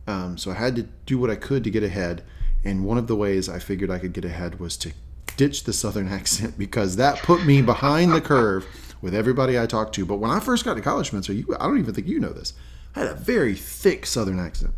um, 0.07 0.37
so 0.37 0.51
I 0.51 0.55
had 0.55 0.75
to 0.75 0.83
do 1.05 1.17
what 1.17 1.29
I 1.29 1.35
could 1.35 1.63
to 1.63 1.71
get 1.71 1.83
ahead. 1.83 2.23
And 2.63 2.85
one 2.85 2.97
of 2.97 3.07
the 3.07 3.15
ways 3.15 3.47
I 3.47 3.59
figured 3.59 3.91
I 3.91 3.99
could 3.99 4.13
get 4.13 4.25
ahead 4.25 4.59
was 4.59 4.77
to 4.77 4.93
ditched 5.37 5.65
the 5.65 5.73
southern 5.73 6.07
accent 6.19 6.57
because 6.57 6.95
that 6.97 7.19
put 7.19 7.45
me 7.45 7.61
behind 7.61 8.11
the 8.13 8.21
curve 8.21 8.65
with 9.01 9.13
everybody 9.13 9.59
I 9.59 9.65
talked 9.65 9.93
to. 9.95 10.05
But 10.05 10.17
when 10.17 10.31
I 10.31 10.39
first 10.39 10.65
got 10.65 10.75
to 10.75 10.81
college, 10.81 11.07
Spencer, 11.07 11.33
you, 11.33 11.55
I 11.59 11.65
don't 11.67 11.79
even 11.79 11.93
think 11.93 12.07
you 12.07 12.19
know 12.19 12.31
this. 12.33 12.53
I 12.95 12.99
had 13.01 13.09
a 13.09 13.15
very 13.15 13.55
thick 13.55 14.05
southern 14.05 14.39
accent. 14.39 14.73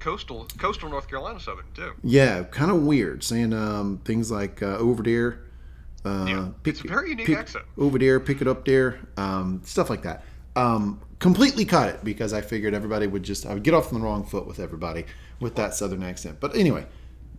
Coastal, 0.00 0.48
coastal 0.58 0.88
North 0.88 1.08
Carolina 1.08 1.38
Southern 1.38 1.64
too. 1.74 1.92
Yeah, 2.02 2.42
kind 2.42 2.72
of 2.72 2.82
weird, 2.82 3.22
saying 3.22 3.52
um, 3.52 4.00
things 4.04 4.32
like 4.32 4.60
uh, 4.62 4.76
over 4.78 5.00
there. 5.02 5.38
Uh, 6.04 6.24
Yeah, 6.28 6.48
it's 6.64 6.80
a 6.80 6.88
very 6.88 7.10
unique 7.10 7.26
pick- 7.28 7.38
accent. 7.38 7.64
Over 7.78 7.98
there, 8.00 8.18
pick 8.18 8.40
it 8.40 8.48
up 8.48 8.64
there, 8.64 8.98
um, 9.16 9.60
stuff 9.64 9.88
like 9.88 10.02
that. 10.02 10.24
Um, 10.56 11.00
completely 11.20 11.64
cut 11.64 11.88
it 11.88 12.02
because 12.02 12.32
I 12.32 12.40
figured 12.40 12.74
everybody 12.74 13.06
would 13.06 13.22
just 13.22 13.46
I 13.46 13.54
would 13.54 13.62
get 13.62 13.74
off 13.74 13.92
on 13.92 14.00
the 14.00 14.04
wrong 14.04 14.24
foot 14.24 14.44
with 14.44 14.58
everybody 14.58 15.04
with 15.38 15.54
that 15.54 15.72
southern 15.74 16.02
accent. 16.02 16.38
But 16.40 16.56
anyway, 16.56 16.84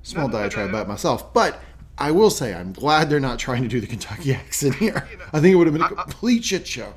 small 0.04 0.28
No, 0.30 0.32
no, 0.32 0.38
no, 0.38 0.44
diatribe 0.44 0.72
no. 0.72 0.78
about 0.78 0.88
myself. 0.88 1.34
But 1.34 1.60
I 1.98 2.12
will 2.12 2.30
say 2.30 2.54
I'm 2.54 2.74
glad 2.74 3.10
they're 3.10 3.20
not 3.20 3.40
trying 3.40 3.62
to 3.64 3.68
do 3.68 3.80
the 3.80 3.88
Kentucky 3.88 4.34
accent 4.36 4.76
here. 4.76 5.08
I 5.32 5.40
think 5.40 5.54
it 5.54 5.56
would 5.56 5.68
have 5.68 5.74
been 5.74 5.84
a 5.84 5.90
complete 5.90 6.44
shit 6.44 6.68
show. 6.68 6.94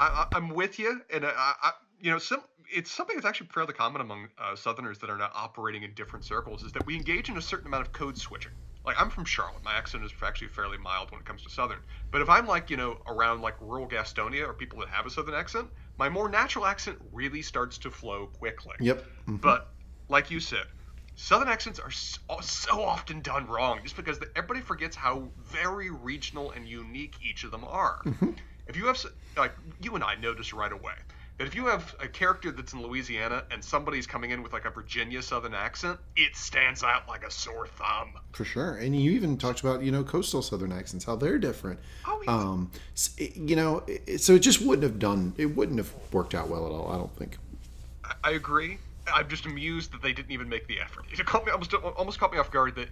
I, 0.00 0.06
I, 0.06 0.36
I'm 0.36 0.50
with 0.50 0.78
you, 0.78 1.00
and 1.12 1.24
I, 1.24 1.54
I, 1.62 1.72
you 2.00 2.10
know, 2.10 2.18
some 2.18 2.42
it's 2.70 2.90
something 2.90 3.16
that's 3.16 3.26
actually 3.26 3.48
fairly 3.48 3.72
common 3.72 4.02
among 4.02 4.28
uh, 4.38 4.54
Southerners 4.54 4.98
that 4.98 5.08
are 5.08 5.16
now 5.16 5.30
operating 5.34 5.84
in 5.84 5.94
different 5.94 6.24
circles 6.24 6.62
is 6.62 6.72
that 6.72 6.84
we 6.84 6.94
engage 6.94 7.30
in 7.30 7.38
a 7.38 7.42
certain 7.42 7.66
amount 7.66 7.86
of 7.86 7.92
code 7.92 8.18
switching. 8.18 8.52
Like 8.84 9.00
I'm 9.00 9.10
from 9.10 9.24
Charlotte, 9.24 9.64
my 9.64 9.74
accent 9.74 10.04
is 10.04 10.12
actually 10.22 10.48
fairly 10.48 10.78
mild 10.78 11.10
when 11.10 11.20
it 11.20 11.26
comes 11.26 11.42
to 11.42 11.50
Southern. 11.50 11.80
But 12.10 12.20
if 12.20 12.28
I'm 12.28 12.46
like 12.46 12.70
you 12.70 12.76
know 12.76 12.98
around 13.06 13.40
like 13.40 13.54
rural 13.60 13.88
Gastonia 13.88 14.46
or 14.46 14.52
people 14.52 14.78
that 14.80 14.88
have 14.88 15.06
a 15.06 15.10
Southern 15.10 15.34
accent, 15.34 15.68
my 15.98 16.08
more 16.08 16.28
natural 16.28 16.66
accent 16.66 16.98
really 17.12 17.42
starts 17.42 17.78
to 17.78 17.90
flow 17.90 18.26
quickly. 18.26 18.74
Yep. 18.80 19.04
Mhm. 19.26 19.40
But 19.40 19.72
like 20.08 20.30
you 20.30 20.40
said, 20.40 20.66
Southern 21.20 21.48
accents 21.48 21.80
are 21.80 21.90
so, 21.90 22.20
so 22.40 22.80
often 22.80 23.20
done 23.22 23.44
wrong 23.48 23.80
just 23.82 23.96
because 23.96 24.20
the, 24.20 24.28
everybody 24.36 24.60
forgets 24.60 24.94
how 24.94 25.28
very 25.42 25.90
regional 25.90 26.52
and 26.52 26.66
unique 26.68 27.16
each 27.20 27.42
of 27.42 27.50
them 27.50 27.64
are. 27.64 28.00
If 28.68 28.76
you 28.76 28.86
have, 28.86 29.04
like, 29.36 29.52
you 29.82 29.96
and 29.96 30.04
I 30.04 30.14
notice 30.14 30.52
right 30.52 30.70
away 30.70 30.94
that 31.36 31.48
if 31.48 31.56
you 31.56 31.66
have 31.66 31.92
a 32.00 32.06
character 32.06 32.52
that's 32.52 32.72
in 32.72 32.82
Louisiana 32.82 33.42
and 33.50 33.62
somebody's 33.64 34.06
coming 34.06 34.30
in 34.30 34.44
with 34.44 34.52
like 34.52 34.64
a 34.64 34.70
Virginia 34.70 35.20
Southern 35.20 35.54
accent, 35.54 35.98
it 36.14 36.36
stands 36.36 36.84
out 36.84 37.08
like 37.08 37.24
a 37.24 37.30
sore 37.32 37.66
thumb. 37.66 38.12
For 38.30 38.44
sure. 38.44 38.76
And 38.76 38.94
you 38.94 39.10
even 39.10 39.36
talked 39.38 39.60
about, 39.60 39.82
you 39.82 39.90
know, 39.90 40.04
coastal 40.04 40.40
southern 40.40 40.70
accents, 40.70 41.04
how 41.04 41.16
they're 41.16 41.38
different. 41.38 41.80
Oh, 42.06 42.22
yeah. 42.24 42.32
Um, 42.32 42.70
you 43.18 43.56
know, 43.56 43.84
so 44.18 44.34
it 44.34 44.40
just 44.40 44.60
wouldn't 44.62 44.84
have 44.84 45.00
done, 45.00 45.34
it 45.36 45.46
wouldn't 45.46 45.78
have 45.78 45.92
worked 46.12 46.36
out 46.36 46.48
well 46.48 46.64
at 46.64 46.70
all, 46.70 46.92
I 46.92 46.96
don't 46.96 47.16
think. 47.16 47.38
I 48.22 48.30
agree. 48.30 48.78
I'm 49.14 49.28
just 49.28 49.46
amused 49.46 49.92
that 49.92 50.02
they 50.02 50.12
didn't 50.12 50.32
even 50.32 50.48
make 50.48 50.66
the 50.66 50.80
effort. 50.80 51.04
It 51.12 51.24
caught 51.26 51.44
me 51.44 51.52
almost 51.52 51.74
almost 51.74 52.18
caught 52.18 52.32
me 52.32 52.38
off 52.38 52.50
guard 52.50 52.74
that 52.76 52.88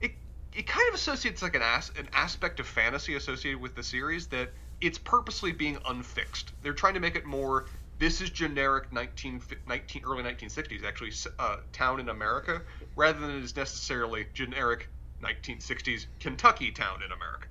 it 0.00 0.12
it 0.54 0.66
kind 0.66 0.88
of 0.88 0.94
associates 0.94 1.42
like 1.42 1.54
an 1.54 1.62
as, 1.62 1.90
an 1.98 2.08
aspect 2.12 2.60
of 2.60 2.66
fantasy 2.66 3.14
associated 3.14 3.60
with 3.60 3.74
the 3.74 3.82
series 3.82 4.26
that 4.28 4.50
it's 4.80 4.98
purposely 4.98 5.52
being 5.52 5.78
unfixed. 5.86 6.52
They're 6.62 6.72
trying 6.72 6.94
to 6.94 7.00
make 7.00 7.16
it 7.16 7.24
more. 7.24 7.66
This 7.98 8.22
is 8.22 8.30
generic 8.30 8.90
19, 8.92 9.42
19 9.68 10.02
early 10.06 10.22
1960s 10.22 10.84
actually 10.84 11.12
uh, 11.38 11.58
town 11.72 12.00
in 12.00 12.08
America 12.08 12.62
rather 12.96 13.18
than 13.18 13.30
it 13.30 13.44
is 13.44 13.54
necessarily 13.54 14.26
generic 14.32 14.88
1960s 15.22 16.06
Kentucky 16.18 16.70
town 16.70 17.02
in 17.04 17.12
America. 17.12 17.46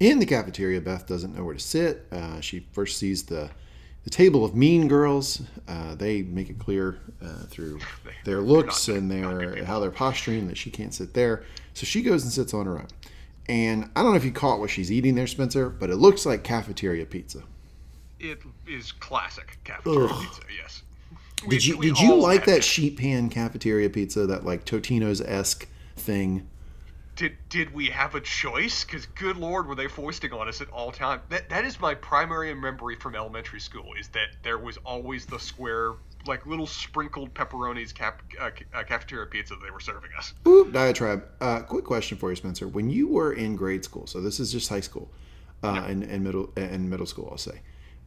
In 0.00 0.18
the 0.18 0.26
cafeteria, 0.26 0.80
Beth 0.80 1.06
doesn't 1.06 1.34
know 1.34 1.44
where 1.44 1.54
to 1.54 1.60
sit. 1.60 2.06
Uh, 2.10 2.40
she 2.40 2.66
first 2.72 2.98
sees 2.98 3.24
the 3.24 3.50
the 4.08 4.16
table 4.16 4.42
of 4.42 4.54
mean 4.54 4.88
girls. 4.88 5.42
Uh, 5.68 5.94
they 5.94 6.22
make 6.22 6.48
it 6.48 6.58
clear 6.58 6.98
uh, 7.22 7.42
through 7.50 7.78
their 8.24 8.40
looks 8.40 8.88
and 8.88 9.10
their 9.10 9.62
how 9.66 9.78
they're 9.78 9.90
posturing 9.90 10.48
that 10.48 10.56
she 10.56 10.70
can't 10.70 10.94
sit 10.94 11.12
there. 11.12 11.44
So 11.74 11.84
she 11.84 12.00
goes 12.00 12.22
and 12.24 12.32
sits 12.32 12.54
on 12.54 12.64
her 12.64 12.78
own. 12.78 12.86
And 13.50 13.90
I 13.94 14.02
don't 14.02 14.12
know 14.12 14.16
if 14.16 14.24
you 14.24 14.32
caught 14.32 14.60
what 14.60 14.70
she's 14.70 14.90
eating 14.90 15.14
there, 15.14 15.26
Spencer, 15.26 15.68
but 15.68 15.90
it 15.90 15.96
looks 15.96 16.24
like 16.24 16.42
cafeteria 16.42 17.04
pizza. 17.04 17.42
It 18.18 18.38
is 18.66 18.92
classic 18.92 19.58
cafeteria 19.64 20.08
Ugh. 20.10 20.22
pizza. 20.24 20.42
Yes. 20.58 20.82
We- 21.42 21.48
Did 21.50 21.66
you 21.66 21.80
did 21.82 21.98
you 21.98 22.14
like 22.14 22.46
that 22.46 22.64
sheet 22.64 22.96
pan 22.96 23.28
cafeteria 23.28 23.90
pizza, 23.90 24.26
that 24.26 24.42
like 24.42 24.64
Totino's 24.64 25.20
esque 25.20 25.68
thing? 25.96 26.48
Did 27.18 27.36
did 27.48 27.74
we 27.74 27.86
have 27.86 28.14
a 28.14 28.20
choice? 28.20 28.84
Because 28.84 29.04
good 29.06 29.36
lord, 29.36 29.66
were 29.66 29.74
they 29.74 29.88
foisting 29.88 30.32
on 30.32 30.48
us 30.48 30.60
at 30.60 30.70
all 30.70 30.92
time? 30.92 31.20
That 31.28 31.50
that 31.50 31.64
is 31.64 31.78
my 31.80 31.94
primary 31.94 32.54
memory 32.54 32.94
from 32.94 33.16
elementary 33.16 33.60
school. 33.60 33.92
Is 33.98 34.08
that 34.08 34.28
there 34.44 34.56
was 34.56 34.78
always 34.78 35.26
the 35.26 35.38
square, 35.38 35.94
like 36.26 36.46
little 36.46 36.66
sprinkled 36.66 37.34
pepperonis 37.34 37.92
cap, 37.92 38.22
uh, 38.40 38.50
uh, 38.72 38.84
cafeteria 38.84 39.26
pizza 39.26 39.56
they 39.62 39.70
were 39.70 39.80
serving 39.80 40.10
us. 40.16 40.32
Oop, 40.46 40.72
diatribe. 40.72 41.24
Uh, 41.40 41.60
quick 41.60 41.84
question 41.84 42.16
for 42.16 42.30
you, 42.30 42.36
Spencer. 42.36 42.68
When 42.68 42.88
you 42.88 43.08
were 43.08 43.32
in 43.32 43.56
grade 43.56 43.84
school, 43.84 44.06
so 44.06 44.20
this 44.20 44.38
is 44.38 44.52
just 44.52 44.68
high 44.68 44.80
school, 44.80 45.10
uh, 45.64 45.84
and, 45.88 46.04
and 46.04 46.22
middle 46.22 46.50
and 46.56 46.88
middle 46.88 47.06
school, 47.06 47.28
I'll 47.32 47.36
say. 47.36 47.60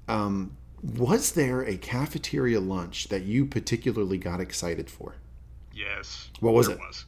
Um, 0.07 0.55
was 0.81 1.33
there 1.33 1.61
a 1.63 1.75
cafeteria 1.75 2.61
lunch 2.61 3.09
that 3.09 3.23
you 3.23 3.45
particularly 3.45 4.17
got 4.17 4.39
excited 4.39 4.89
for? 4.89 5.15
Yes. 5.73 6.29
What 6.39 6.53
was 6.53 6.69
it? 6.69 6.79
Was. 6.79 7.05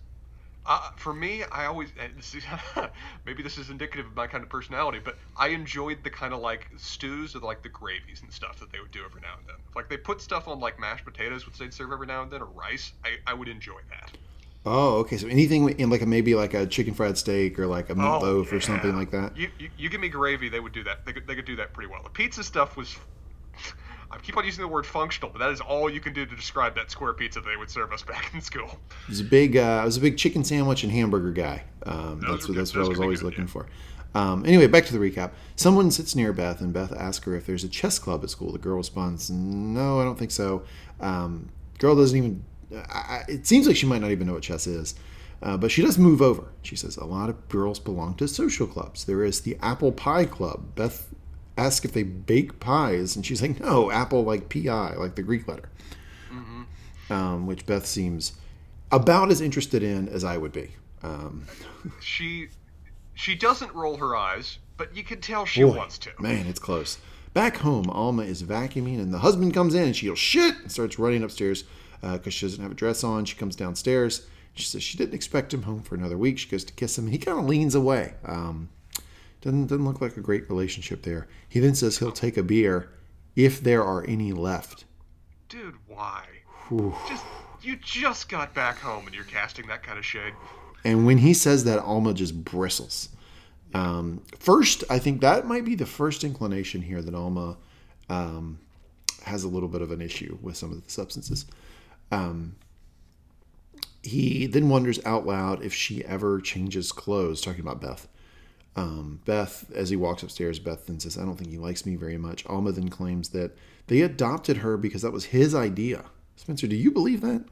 Uh, 0.66 0.92
for 0.96 1.14
me, 1.14 1.44
I 1.52 1.66
always 1.66 1.90
and 2.00 2.18
this 2.18 2.34
is, 2.36 2.44
maybe 3.26 3.44
this 3.44 3.58
is 3.58 3.70
indicative 3.70 4.06
of 4.08 4.16
my 4.16 4.28
kind 4.28 4.44
of 4.44 4.50
personality, 4.50 5.00
but 5.04 5.18
I 5.36 5.50
enjoyed 5.50 6.04
the 6.04 6.10
kind 6.10 6.34
of 6.34 6.40
like 6.40 6.70
stews 6.78 7.36
or 7.36 7.40
like 7.40 7.62
the 7.64 7.70
gravies 7.70 8.22
and 8.22 8.32
stuff 8.32 8.60
that 8.60 8.72
they 8.72 8.80
would 8.80 8.92
do 8.92 9.04
every 9.06 9.22
now 9.22 9.36
and 9.38 9.48
then. 9.48 9.58
Like 9.76 9.90
they 9.90 9.98
put 9.98 10.22
stuff 10.22 10.48
on 10.48 10.60
like 10.60 10.80
mashed 10.80 11.04
potatoes, 11.06 11.46
which 11.46 11.58
they'd 11.58 11.74
serve 11.74 11.92
every 11.92 12.08
now 12.08 12.22
and 12.24 12.32
then, 12.32 12.42
or 12.42 12.46
rice. 12.46 12.94
I, 13.04 13.18
I 13.28 13.34
would 13.34 13.50
enjoy 13.50 13.80
that. 13.90 14.18
Oh, 14.66 15.00
okay. 15.00 15.18
So 15.18 15.28
anything 15.28 15.68
in 15.80 15.90
like 15.90 16.02
a 16.02 16.06
maybe 16.06 16.36
like 16.36 16.54
a 16.54 16.66
chicken 16.66 16.94
fried 16.94 17.18
steak 17.18 17.60
or 17.60 17.68
like 17.68 17.90
a 17.90 17.94
Oh, 17.98 18.20
meatloaf 18.22 18.52
or 18.54 18.62
something 18.62 18.96
like 18.96 19.12
that. 19.12 19.36
You, 19.36 19.50
you, 19.60 19.70
you 19.78 19.90
give 19.90 20.00
me 20.02 20.10
gravy, 20.10 20.50
they 20.50 20.60
would 20.60 20.74
do 20.74 20.84
that. 20.86 21.06
They 21.06 21.14
could, 21.14 21.28
they 21.28 21.36
could 21.36 21.46
do 21.46 21.56
that 21.58 21.74
pretty 21.74 21.90
well. 21.90 22.02
The 22.04 22.10
pizza 22.10 22.44
stuff 22.44 22.78
was. 22.78 22.98
I 24.14 24.18
keep 24.20 24.38
on 24.38 24.46
using 24.46 24.62
the 24.62 24.68
word 24.68 24.86
functional, 24.86 25.32
but 25.32 25.40
that 25.40 25.50
is 25.50 25.60
all 25.60 25.90
you 25.90 26.00
can 26.00 26.14
do 26.14 26.26
to 26.26 26.36
describe 26.36 26.76
that 26.76 26.92
square 26.92 27.14
pizza 27.14 27.42
they 27.42 27.58
would 27.58 27.70
serve 27.70 27.92
us 27.92 28.02
back 28.04 28.32
in 28.34 28.42
school. 28.42 28.78
I 28.90 29.10
was 29.10 29.20
a 29.20 29.24
big, 29.24 29.58
uh, 29.58 29.82
I 29.82 29.86
was 29.86 29.98
a 29.98 30.02
big 30.02 30.18
chicken 30.18 30.44
sandwich 30.44 30.84
and 30.84 30.92
hamburger 30.92 31.32
guy. 31.32 31.64
Um, 31.86 32.22
that's 32.22 32.48
what 32.48 32.58
that's 32.58 32.76
what 32.76 32.86
I 32.86 32.88
was 32.88 33.00
always 33.00 33.20
good, 33.20 33.26
looking 33.26 33.46
yeah. 33.46 33.52
for. 33.52 33.68
Um, 34.16 34.46
anyway, 34.46 34.68
back 34.68 34.86
to 34.86 34.98
the 34.98 35.00
recap. 35.00 35.32
Someone 35.56 35.90
sits 35.90 36.16
near 36.16 36.34
Beth, 36.34 36.62
and 36.62 36.72
Beth 36.72 36.94
asks 36.94 37.26
her 37.26 37.36
if 37.36 37.48
there's 37.48 37.64
a 37.64 37.70
chess 37.70 37.98
club 37.98 38.24
at 38.24 38.30
school. 38.30 38.52
The 38.52 38.60
girl 38.60 38.78
responds, 38.78 39.30
"No, 39.32 40.00
I 40.00 40.04
don't 40.04 40.20
think 40.20 40.32
so." 40.32 40.64
Um, 41.00 41.50
girl 41.80 41.96
doesn't 41.96 42.18
even. 42.18 42.44
I- 42.90 43.24
it 43.28 43.48
seems 43.48 43.68
like 43.68 43.76
she 43.76 43.86
might 43.86 44.02
not 44.02 44.12
even 44.12 44.28
know 44.28 44.34
what 44.34 44.44
chess 44.44 44.68
is. 44.68 44.96
Uh, 45.44 45.58
but 45.58 45.70
she 45.70 45.82
does 45.82 45.98
move 45.98 46.22
over. 46.22 46.46
She 46.62 46.78
says 46.78 46.96
a 46.96 47.04
lot 47.04 47.30
of 47.30 47.50
girls 47.50 47.78
belong 47.78 48.16
to 48.16 48.30
social 48.30 48.66
clubs. 48.66 49.04
There 49.04 49.26
is 49.26 49.42
the 49.42 49.58
Apple 49.62 49.92
Pie 49.92 50.24
Club. 50.24 50.74
Beth 50.74 51.14
asks 51.58 51.86
if 51.86 51.94
they 51.94 52.04
bake 52.04 52.60
pies, 52.60 53.16
and 53.16 53.26
she's 53.26 53.42
like, 53.42 53.60
"No, 53.60 53.92
apple 53.92 54.24
like 54.24 54.50
pi, 54.50 54.96
like 54.96 55.16
the 55.16 55.24
Greek 55.24 55.48
letter." 55.48 55.70
Um, 57.10 57.46
which 57.46 57.66
Beth 57.66 57.86
seems 57.86 58.34
about 58.92 59.30
as 59.30 59.42
interested 59.42 59.84
in 59.84 60.08
as 60.08 60.24
I 60.24 60.38
would 60.38 60.54
be. 60.54 60.72
Um, 61.04 61.46
She 62.00 62.48
she 63.14 63.36
doesn't 63.36 63.74
roll 63.74 63.98
her 63.98 64.16
eyes, 64.16 64.58
but 64.78 64.96
you 64.96 65.04
can 65.04 65.20
tell 65.22 65.46
she 65.46 65.64
boy, 65.64 65.78
wants 65.78 65.98
to. 66.00 66.12
Man, 66.20 66.48
it's 66.48 66.60
close. 66.60 66.98
Back 67.34 67.58
home, 67.58 67.90
Alma 67.90 68.24
is 68.24 68.42
vacuuming, 68.44 69.00
and 69.00 69.14
the 69.14 69.20
husband 69.20 69.54
comes 69.54 69.76
in, 69.76 69.84
and 69.84 69.96
she 69.96 70.06
yells 70.06 70.20
"shit" 70.20 70.56
and 70.60 70.72
starts 70.72 70.98
running 70.98 71.24
upstairs 71.24 71.66
because 72.02 72.34
she 72.34 72.46
doesn't 72.46 72.62
have 72.62 72.72
a 72.72 72.76
dress 72.76 73.04
on. 73.04 73.26
She 73.26 73.36
comes 73.36 73.56
downstairs. 73.56 74.26
She 74.56 74.64
says 74.64 74.84
she 74.84 74.98
didn't 74.98 75.14
expect 75.16 75.54
him 75.54 75.64
home 75.64 75.82
for 75.82 75.96
another 75.96 76.18
week. 76.18 76.38
She 76.38 76.48
goes 76.50 76.64
to 76.66 76.74
kiss 76.74 76.98
him, 76.98 77.06
and 77.06 77.14
he 77.14 77.20
kind 77.20 77.40
of 77.40 77.46
leans 77.46 77.76
away. 77.76 78.14
Um, 78.26 78.70
doesn't 79.44 79.68
doesn't 79.68 79.86
look 79.86 80.02
like 80.02 80.18
a 80.18 80.22
great 80.22 80.50
relationship 80.50 81.04
there. 81.04 81.28
He 81.48 81.60
then 81.60 81.76
says 81.76 81.98
he'll 81.98 82.12
take 82.12 82.38
a 82.38 82.44
beer 82.44 82.90
if 83.36 83.62
there 83.62 83.84
are 83.84 84.06
any 84.08 84.32
left. 84.32 84.86
Dude, 85.50 85.76
why? 85.88 86.26
Whew. 86.70 86.96
Just 87.08 87.26
you 87.62 87.76
just 87.76 88.30
got 88.30 88.54
back 88.54 88.80
home 88.80 89.06
and 89.06 89.14
you're 89.14 89.26
casting 89.26 89.68
that 89.68 89.84
kind 89.84 90.00
of 90.00 90.06
shade. 90.06 90.34
And 90.86 91.06
when 91.06 91.18
he 91.18 91.34
says 91.34 91.64
that, 91.66 91.80
Alma 91.80 92.14
just 92.14 92.44
bristles. 92.44 93.10
Um, 93.74 94.22
first, 94.40 94.84
I 94.90 95.00
think 95.00 95.22
that 95.22 95.46
might 95.46 95.66
be 95.66 95.76
the 95.76 95.86
first 95.86 96.24
inclination 96.24 96.82
here 96.82 97.02
that 97.02 97.16
Alma 97.16 97.58
um, 98.10 98.60
has 99.24 99.44
a 99.44 99.48
little 99.48 99.70
bit 99.70 99.82
of 99.82 99.92
an 99.92 100.02
issue 100.02 100.38
with 100.42 100.58
some 100.58 100.72
of 100.72 100.84
the 100.84 100.92
substances. 100.92 101.46
Um, 102.12 102.56
he 104.04 104.46
then 104.46 104.70
wonders 104.70 105.00
out 105.06 105.26
loud 105.26 105.64
if 105.64 105.74
she 105.74 106.04
ever 106.06 106.42
changes 106.42 106.92
clothes, 106.92 107.42
talking 107.42 107.62
about 107.62 107.82
Beth. 107.82 108.08
Um, 108.76 109.22
Beth, 109.26 109.72
as 109.76 109.90
he 109.90 109.96
walks 109.96 110.24
upstairs, 110.24 110.58
Beth 110.60 110.88
then 110.88 111.00
says, 111.00 111.18
I 111.18 111.26
don't 111.26 111.36
think 111.36 111.52
he 111.52 111.58
likes 111.58 111.86
me 111.86 111.96
very 111.96 112.18
much. 112.18 112.46
Alma 112.48 112.72
then 112.72 112.90
claims 112.90 113.30
that 113.30 113.56
they 113.88 114.02
adopted 114.02 114.58
her 114.58 114.78
because 114.78 115.04
that 115.04 115.12
was 115.12 115.26
his 115.26 115.54
idea. 115.54 116.06
Spencer, 116.36 116.66
do 116.68 116.76
you 116.76 116.90
believe 116.90 117.22
that? 117.22 117.46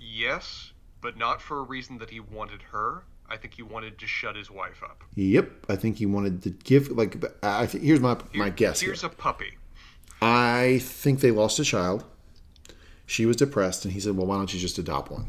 Yes, 0.00 0.72
but 1.00 1.16
not 1.16 1.40
for 1.40 1.58
a 1.58 1.62
reason 1.62 1.98
that 1.98 2.10
he 2.10 2.20
wanted 2.20 2.60
her. 2.72 3.04
I 3.30 3.36
think 3.36 3.54
he 3.54 3.62
wanted 3.62 3.98
to 3.98 4.06
shut 4.06 4.36
his 4.36 4.50
wife 4.50 4.82
up. 4.82 5.04
Yep, 5.14 5.66
I 5.68 5.76
think 5.76 5.96
he 5.98 6.06
wanted 6.06 6.42
to 6.42 6.50
give 6.50 6.90
like 6.90 7.22
I 7.42 7.66
think 7.66 7.84
here's 7.84 8.00
my 8.00 8.16
my 8.34 8.46
Here- 8.46 8.50
guess. 8.50 8.80
Here. 8.80 8.88
Here's 8.90 9.04
a 9.04 9.10
puppy. 9.10 9.58
I 10.22 10.80
think 10.82 11.20
they 11.20 11.30
lost 11.30 11.58
a 11.58 11.64
child. 11.64 12.04
She 13.06 13.26
was 13.26 13.36
depressed, 13.36 13.84
and 13.84 13.92
he 13.94 14.00
said, 14.00 14.16
"Well, 14.16 14.26
why 14.26 14.36
don't 14.36 14.52
you 14.52 14.58
just 14.58 14.78
adopt 14.78 15.10
one?" 15.10 15.26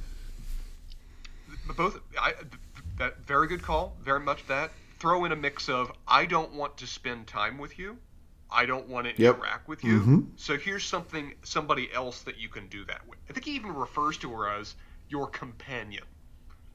Both 1.75 1.99
I, 2.19 2.33
that 2.97 3.25
very 3.25 3.47
good 3.47 3.61
call. 3.61 3.95
Very 4.03 4.19
much 4.19 4.47
that. 4.47 4.71
Throw 4.99 5.25
in 5.25 5.31
a 5.31 5.35
mix 5.35 5.69
of 5.69 5.91
I 6.07 6.25
don't 6.25 6.53
want 6.53 6.77
to 6.77 6.87
spend 6.87 7.27
time 7.27 7.57
with 7.57 7.79
you. 7.79 7.97
I 8.51 8.65
don't 8.65 8.87
want 8.87 9.05
to 9.07 9.21
Yep. 9.21 9.35
interact 9.37 9.67
with 9.67 9.83
you. 9.83 9.99
Mhm. 10.01 10.27
So 10.35 10.57
here's 10.57 10.83
something 10.83 11.33
somebody 11.43 11.91
else 11.93 12.21
that 12.23 12.37
you 12.39 12.49
can 12.49 12.67
do 12.67 12.83
that 12.85 13.07
with. 13.07 13.19
I 13.29 13.33
think 13.33 13.45
he 13.45 13.51
even 13.55 13.73
refers 13.75 14.17
to 14.17 14.31
her 14.31 14.49
as 14.49 14.75
your 15.07 15.27
companion 15.27 16.03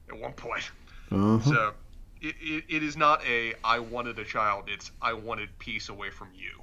at 0.09 0.17
one 0.19 0.33
point. 0.33 0.63
Uh-huh. 1.11 1.39
So 1.41 1.73
it, 2.21 2.35
it, 2.41 2.63
it 2.69 2.83
is 2.83 2.95
not 2.97 3.23
a 3.25 3.53
I 3.63 3.79
wanted 3.79 4.17
a 4.19 4.23
child. 4.25 4.65
It's 4.67 4.91
I 5.01 5.13
wanted 5.13 5.49
peace 5.59 5.89
away 5.89 6.09
from 6.11 6.29
you. 6.33 6.61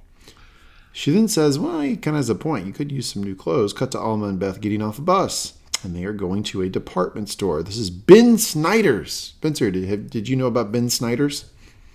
She 0.91 1.11
then 1.11 1.27
says, 1.27 1.57
Well, 1.57 1.79
he 1.81 1.95
kind 1.95 2.15
of 2.15 2.19
has 2.19 2.29
a 2.29 2.35
point. 2.35 2.65
You 2.67 2.73
could 2.73 2.91
use 2.91 3.07
some 3.11 3.23
new 3.23 3.35
clothes. 3.35 3.71
Cut 3.73 3.91
to 3.91 3.99
Alma 3.99 4.27
and 4.27 4.39
Beth 4.39 4.61
getting 4.61 4.81
off 4.81 4.99
a 4.99 5.01
bus. 5.01 5.53
And 5.83 5.95
they 5.95 6.05
are 6.05 6.13
going 6.13 6.43
to 6.43 6.61
a 6.61 6.69
department 6.69 7.29
store. 7.29 7.61
This 7.61 7.77
is 7.77 7.89
Ben 7.89 8.37
Snyder's. 8.37 9.11
Spencer, 9.13 9.69
did, 9.69 9.83
have, 9.85 10.09
did 10.09 10.29
you 10.29 10.35
know 10.37 10.47
about 10.47 10.71
Ben 10.71 10.89
Snyder's? 10.89 11.45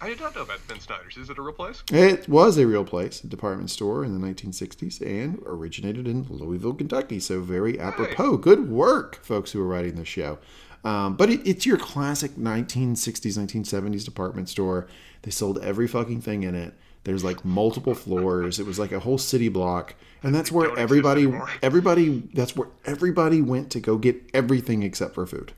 I 0.00 0.08
did 0.08 0.20
not 0.20 0.34
know 0.36 0.42
about 0.42 0.66
Ben 0.68 0.78
Snyder's. 0.78 1.16
Is 1.16 1.28
it 1.28 1.38
a 1.38 1.42
real 1.42 1.52
place? 1.52 1.82
It 1.90 2.28
was 2.28 2.56
a 2.56 2.66
real 2.66 2.84
place, 2.84 3.22
a 3.24 3.26
department 3.26 3.70
store 3.70 4.04
in 4.04 4.18
the 4.18 4.24
1960s, 4.24 5.00
and 5.00 5.42
originated 5.44 6.06
in 6.06 6.24
Louisville, 6.28 6.74
Kentucky. 6.74 7.18
So 7.18 7.40
very 7.40 7.80
apropos. 7.80 8.36
Good 8.36 8.70
work, 8.70 9.18
folks 9.24 9.52
who 9.52 9.60
are 9.60 9.66
writing 9.66 9.96
this 9.96 10.08
show. 10.08 10.38
Um, 10.84 11.16
but 11.16 11.30
it, 11.30 11.40
it's 11.44 11.66
your 11.66 11.78
classic 11.78 12.36
1960s, 12.36 13.36
1970s 13.36 14.04
department 14.04 14.48
store. 14.48 14.86
They 15.22 15.32
sold 15.32 15.58
every 15.58 15.88
fucking 15.88 16.20
thing 16.20 16.44
in 16.44 16.54
it. 16.54 16.74
There's 17.04 17.24
like 17.24 17.44
multiple 17.44 17.94
floors. 17.94 18.60
It 18.60 18.66
was 18.66 18.78
like 18.78 18.92
a 18.92 19.00
whole 19.00 19.18
city 19.18 19.48
block, 19.48 19.94
and 20.22 20.34
that's 20.34 20.52
where 20.52 20.76
everybody, 20.78 21.32
everybody, 21.62 22.28
that's 22.34 22.54
where 22.54 22.68
everybody 22.84 23.40
went 23.40 23.70
to 23.72 23.80
go 23.80 23.96
get 23.98 24.22
everything 24.34 24.82
except 24.82 25.14
for 25.14 25.26
food. 25.26 25.52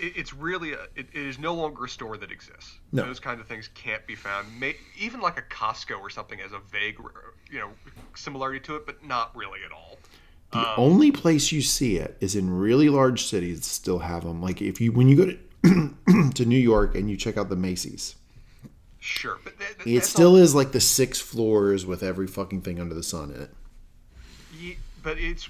It's 0.00 0.32
really 0.32 0.72
a, 0.72 0.82
it, 0.94 1.08
it 1.12 1.26
is 1.26 1.38
no 1.38 1.54
longer 1.54 1.84
a 1.84 1.88
store 1.88 2.16
that 2.16 2.30
exists. 2.30 2.78
No. 2.92 3.04
Those 3.04 3.18
kind 3.20 3.40
of 3.40 3.46
things 3.46 3.68
can't 3.74 4.06
be 4.06 4.14
found. 4.14 4.46
May, 4.58 4.76
even 4.98 5.20
like 5.20 5.38
a 5.38 5.42
Costco 5.42 6.00
or 6.00 6.08
something 6.08 6.38
has 6.38 6.52
a 6.52 6.60
vague, 6.70 6.98
you 7.50 7.58
know, 7.58 7.70
similarity 8.14 8.60
to 8.60 8.76
it, 8.76 8.86
but 8.86 9.04
not 9.04 9.34
really 9.36 9.60
at 9.64 9.72
all. 9.72 9.98
The 10.52 10.60
um, 10.60 10.74
only 10.76 11.10
place 11.10 11.52
you 11.52 11.60
see 11.60 11.96
it 11.96 12.16
is 12.20 12.34
in 12.34 12.48
really 12.50 12.88
large 12.88 13.24
cities 13.24 13.58
that 13.58 13.64
still 13.64 13.98
have 13.98 14.24
them. 14.24 14.40
Like 14.40 14.62
if 14.62 14.80
you 14.80 14.92
when 14.92 15.08
you 15.08 15.16
go 15.16 15.26
to 15.26 16.30
to 16.34 16.46
New 16.46 16.58
York 16.58 16.94
and 16.94 17.10
you 17.10 17.16
check 17.16 17.36
out 17.36 17.48
the 17.48 17.56
Macy's, 17.56 18.14
Sure, 19.00 19.38
but 19.44 19.58
th- 19.58 19.84
th- 19.84 19.96
it 20.02 20.04
still 20.04 20.36
is 20.36 20.54
like 20.54 20.72
the 20.72 20.80
six 20.80 21.20
floors 21.20 21.86
with 21.86 22.02
every 22.02 22.26
fucking 22.26 22.62
thing 22.62 22.80
under 22.80 22.94
the 22.94 23.02
sun 23.02 23.30
in 23.30 23.42
it. 23.42 23.50
Ye- 24.58 24.78
but 25.02 25.18
it's 25.18 25.48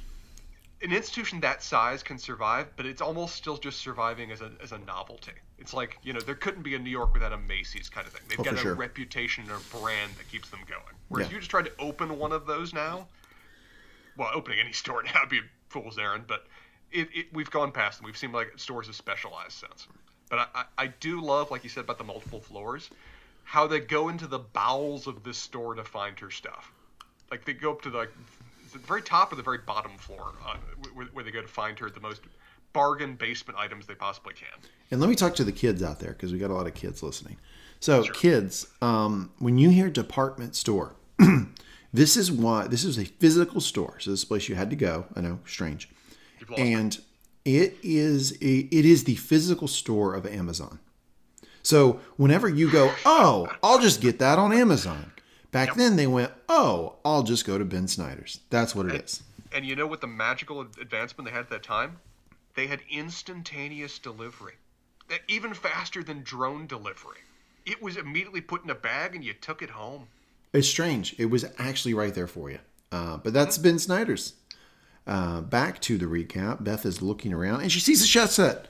an 0.82 0.92
institution 0.92 1.40
that 1.40 1.62
size 1.62 2.02
can 2.02 2.18
survive, 2.18 2.68
but 2.76 2.86
it's 2.86 3.00
almost 3.02 3.34
still 3.34 3.56
just 3.56 3.80
surviving 3.80 4.30
as 4.30 4.40
a, 4.40 4.52
as 4.62 4.72
a 4.72 4.78
novelty. 4.78 5.32
It's 5.58 5.74
like 5.74 5.98
you 6.02 6.12
know 6.12 6.20
there 6.20 6.34
couldn't 6.36 6.62
be 6.62 6.74
a 6.74 6.78
New 6.78 6.90
York 6.90 7.12
without 7.14 7.32
a 7.32 7.36
Macy's 7.38 7.88
kind 7.88 8.06
of 8.06 8.12
thing. 8.12 8.22
They've 8.28 8.38
Oh, 8.40 8.44
got 8.44 8.54
a 8.54 8.58
sure. 8.58 8.74
reputation 8.74 9.44
and 9.44 9.52
a 9.52 9.76
brand 9.76 10.12
that 10.18 10.28
keeps 10.30 10.50
them 10.50 10.60
going. 10.68 10.82
Whereas 11.08 11.28
Yeah. 11.28 11.34
you 11.34 11.38
just 11.40 11.50
try 11.50 11.62
to 11.62 11.72
open 11.80 12.16
one 12.18 12.32
of 12.32 12.46
those 12.46 12.72
now, 12.72 13.08
well, 14.16 14.30
opening 14.34 14.60
any 14.60 14.72
store 14.84 15.02
now 15.02 15.12
would 15.20 15.28
be 15.30 15.38
a 15.38 15.42
fool's 15.68 15.98
errand. 15.98 16.24
But 16.28 16.46
it, 16.92 17.08
it 17.12 17.26
we've 17.32 17.50
gone 17.50 17.72
past 17.72 17.98
them. 17.98 18.06
We've 18.06 18.16
seen 18.16 18.32
like 18.32 18.52
stores 18.56 18.86
have 18.86 18.96
specialized 18.96 19.52
since. 19.52 19.88
But 20.30 20.40
I, 20.40 20.46
I, 20.54 20.64
I 20.84 20.86
do 20.86 21.20
love, 21.20 21.50
like 21.50 21.64
you 21.64 21.70
said 21.70 21.84
about 21.84 21.98
the 21.98 22.04
multiple 22.04 22.40
floors, 22.40 22.90
how 23.44 23.66
they 23.66 23.80
go 23.80 24.10
into 24.10 24.26
the 24.26 24.38
bowels 24.38 25.06
of 25.06 25.24
this 25.24 25.38
store 25.38 25.74
to 25.74 25.84
find 25.84 26.18
her 26.20 26.30
stuff. 26.30 26.70
Like 27.30 27.44
they 27.46 27.54
go 27.54 27.72
up 27.72 27.82
to 27.82 27.90
the, 27.90 27.98
like, 27.98 28.12
the 28.72 28.78
very 28.78 29.02
top 29.02 29.32
or 29.32 29.36
the 29.36 29.42
very 29.42 29.58
bottom 29.58 29.96
floor, 29.98 30.32
uh, 30.46 30.56
where, 30.94 31.06
where 31.06 31.24
they 31.24 31.30
go 31.30 31.42
to 31.42 31.48
find 31.48 31.78
her 31.78 31.90
the 31.90 32.00
most 32.00 32.22
bargain 32.72 33.14
basement 33.14 33.58
items 33.58 33.86
they 33.86 33.94
possibly 33.94 34.34
can. 34.34 34.48
And 34.90 35.00
let 35.00 35.08
me 35.08 35.16
talk 35.16 35.34
to 35.36 35.44
the 35.44 35.52
kids 35.52 35.82
out 35.82 36.00
there 36.00 36.12
because 36.12 36.32
we 36.32 36.38
got 36.38 36.50
a 36.50 36.54
lot 36.54 36.66
of 36.66 36.74
kids 36.74 37.02
listening. 37.02 37.36
So, 37.80 38.02
kids, 38.04 38.66
um, 38.82 39.30
when 39.38 39.56
you 39.58 39.70
hear 39.70 39.88
department 39.88 40.56
store, 40.56 40.96
this 41.92 42.16
is 42.16 42.30
why 42.32 42.66
this 42.66 42.84
is 42.84 42.98
a 42.98 43.04
physical 43.04 43.60
store. 43.60 43.98
So 44.00 44.10
this 44.10 44.20
is 44.20 44.24
a 44.24 44.26
place 44.26 44.48
you 44.48 44.54
had 44.56 44.70
to 44.70 44.76
go. 44.76 45.06
I 45.14 45.20
know, 45.20 45.38
strange, 45.46 45.88
You've 46.40 46.50
lost 46.50 46.62
me. 46.62 46.74
and 46.74 46.98
it 47.44 47.76
is 47.82 48.32
a, 48.42 48.58
it 48.70 48.84
is 48.84 49.04
the 49.04 49.14
physical 49.14 49.68
store 49.68 50.14
of 50.14 50.26
Amazon. 50.26 50.80
So 51.62 52.00
whenever 52.16 52.48
you 52.48 52.70
go, 52.70 52.92
oh, 53.04 53.48
I'll 53.62 53.80
just 53.80 54.00
get 54.00 54.18
that 54.18 54.38
on 54.38 54.52
Amazon. 54.52 55.12
Back 55.50 55.74
then 55.74 55.96
they 55.96 56.06
went, 56.06 56.32
oh, 56.48 56.96
I'll 57.04 57.22
just 57.22 57.46
go 57.46 57.56
to 57.56 57.64
Ben 57.64 57.88
Snyder's. 57.88 58.40
That's 58.50 58.74
what 58.74 58.86
it 58.86 59.04
is. 59.04 59.22
And 59.52 59.64
you 59.64 59.74
know 59.74 59.86
what 59.86 60.00
the 60.00 60.06
magical 60.06 60.60
advancement 60.60 61.26
they 61.26 61.32
had 61.32 61.44
at 61.44 61.50
that 61.50 61.62
time? 61.62 61.98
They 62.54 62.66
had 62.66 62.80
instantaneous 62.90 63.98
delivery, 63.98 64.54
even 65.26 65.54
faster 65.54 66.02
than 66.02 66.22
drone 66.22 66.66
delivery. 66.66 67.18
It 67.64 67.82
was 67.82 67.96
immediately 67.96 68.40
put 68.40 68.64
in 68.64 68.70
a 68.70 68.74
bag 68.74 69.14
and 69.14 69.24
you 69.24 69.32
took 69.32 69.62
it 69.62 69.70
home. 69.70 70.08
It's 70.52 70.68
strange. 70.68 71.14
It 71.18 71.26
was 71.26 71.44
actually 71.58 71.94
right 71.94 72.14
there 72.14 72.26
for 72.26 72.50
you. 72.50 72.58
Uh, 72.90 73.18
but 73.18 73.32
that's 73.32 73.58
Ben 73.58 73.78
Snyder's. 73.78 74.34
Uh, 75.06 75.40
back 75.40 75.80
to 75.82 75.96
the 75.96 76.06
recap. 76.06 76.62
Beth 76.62 76.84
is 76.84 77.00
looking 77.00 77.32
around 77.32 77.62
and 77.62 77.72
she 77.72 77.80
sees 77.80 78.02
a 78.02 78.06
chess 78.06 78.34
set. 78.34 78.66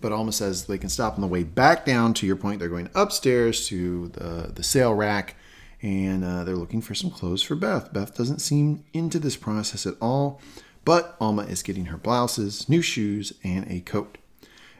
But 0.00 0.12
Alma 0.12 0.32
says 0.32 0.66
they 0.66 0.78
can 0.78 0.88
stop 0.88 1.14
on 1.14 1.20
the 1.20 1.26
way 1.28 1.44
back 1.44 1.84
down. 1.84 2.14
To 2.14 2.26
your 2.26 2.36
point, 2.36 2.58
they're 2.58 2.68
going 2.68 2.90
upstairs 2.94 3.66
to 3.68 4.08
the, 4.08 4.52
the 4.52 4.62
sale 4.62 4.94
rack 4.94 5.36
and 5.82 6.24
uh, 6.24 6.44
they're 6.44 6.56
looking 6.56 6.80
for 6.80 6.94
some 6.94 7.10
clothes 7.10 7.42
for 7.42 7.56
Beth. 7.56 7.92
Beth 7.92 8.16
doesn't 8.16 8.40
seem 8.40 8.84
into 8.92 9.18
this 9.18 9.36
process 9.36 9.84
at 9.84 9.94
all, 10.00 10.40
but 10.84 11.16
Alma 11.20 11.42
is 11.42 11.62
getting 11.62 11.86
her 11.86 11.96
blouses, 11.96 12.68
new 12.68 12.80
shoes, 12.80 13.32
and 13.42 13.70
a 13.70 13.80
coat. 13.80 14.18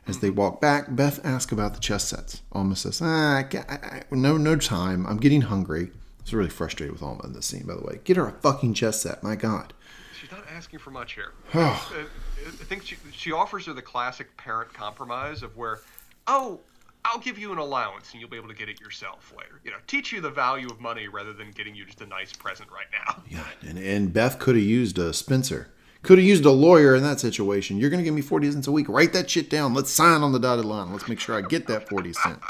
As 0.07 0.19
they 0.19 0.31
walk 0.31 0.61
back, 0.61 0.95
Beth 0.95 1.25
asks 1.25 1.53
about 1.53 1.75
the 1.75 1.81
chess 1.81 2.05
sets. 2.09 2.43
Alma 2.53 2.75
says, 2.75 3.01
ah, 3.03 3.37
I 3.37 3.47
I, 3.69 3.75
I, 3.75 4.03
no, 4.11 4.37
no 4.37 4.57
time. 4.57 5.07
I'm 5.07 5.19
getting 5.19 5.43
hungry. 5.43 5.91
I 5.93 6.23
was 6.23 6.35
really 6.35 6.51
frustrated 6.51 6.93
with 6.93 7.03
Alma 7.03 7.25
in 7.25 7.33
this 7.33 7.47
scene, 7.47 7.67
by 7.67 7.75
the 7.75 7.83
way. 7.83 8.01
Get 8.05 8.17
her 8.17 8.27
a 8.27 8.33
fucking 8.33 8.75
chess 8.75 9.03
set. 9.03 9.23
My 9.23 9.37
God. 9.37 9.73
She's 10.21 10.31
not 10.31 10.45
asking 10.55 10.79
for 10.79 10.91
much 10.91 11.15
here. 11.15 11.33
Uh, 11.55 12.05
I 12.45 12.65
think 12.65 12.83
she, 12.83 12.97
she 13.13 13.31
offers 13.31 13.67
her 13.67 13.73
the 13.73 13.83
classic 13.83 14.37
parent 14.37 14.75
compromise 14.75 15.45
of 15.45 15.57
where, 15.57 15.79
oh, 16.27 16.59
I'll 17.05 17.19
give 17.19 17.39
you 17.39 17.53
an 17.53 17.59
allowance 17.59 18.13
and 18.13 18.21
you'll 18.21 18.31
be 18.31 18.37
able 18.37 18.49
to 18.49 18.55
get 18.55 18.69
it 18.69 18.81
yourself 18.81 19.33
later. 19.37 19.61
You 19.65 19.73
know, 19.73 19.79
teach 19.87 20.13
you 20.13 20.21
the 20.21 20.31
value 20.31 20.69
of 20.69 20.81
money 20.81 21.09
rather 21.09 21.33
than 21.33 21.51
getting 21.51 21.75
you 21.75 21.85
just 21.85 22.01
a 22.01 22.07
nice 22.07 22.33
present 22.33 22.71
right 22.71 22.87
now. 22.93 23.23
Yeah, 23.29 23.45
and, 23.67 23.79
and 23.79 24.13
Beth 24.13 24.39
could 24.39 24.57
have 24.57 24.65
used 24.65 24.99
a 24.99 25.13
Spencer. 25.13 25.69
Could 26.03 26.19
have 26.19 26.27
used 26.27 26.45
a 26.45 26.51
lawyer 26.51 26.95
in 26.95 27.03
that 27.03 27.21
situation. 27.21 27.79
You're 27.79 27.89
going 27.89 27.99
to 27.99 28.05
give 28.05 28.15
me 28.15 28.21
40 28.21 28.53
cents 28.53 28.67
a 28.67 28.73
week. 28.73 28.89
Write 28.89 29.13
that 29.15 29.31
shit 29.31 29.49
down. 29.49 29.73
Let's 29.73 29.91
sign 29.91 30.23
on 30.23 30.33
the 30.33 30.39
dotted 30.39 30.65
line. 30.65 30.93
Let's 30.93 31.09
make 31.09 31.21
sure 31.21 31.37
I 31.37 31.41
get 31.41 31.67
that 31.69 31.89
40 31.89 32.13
cent. 32.13 32.41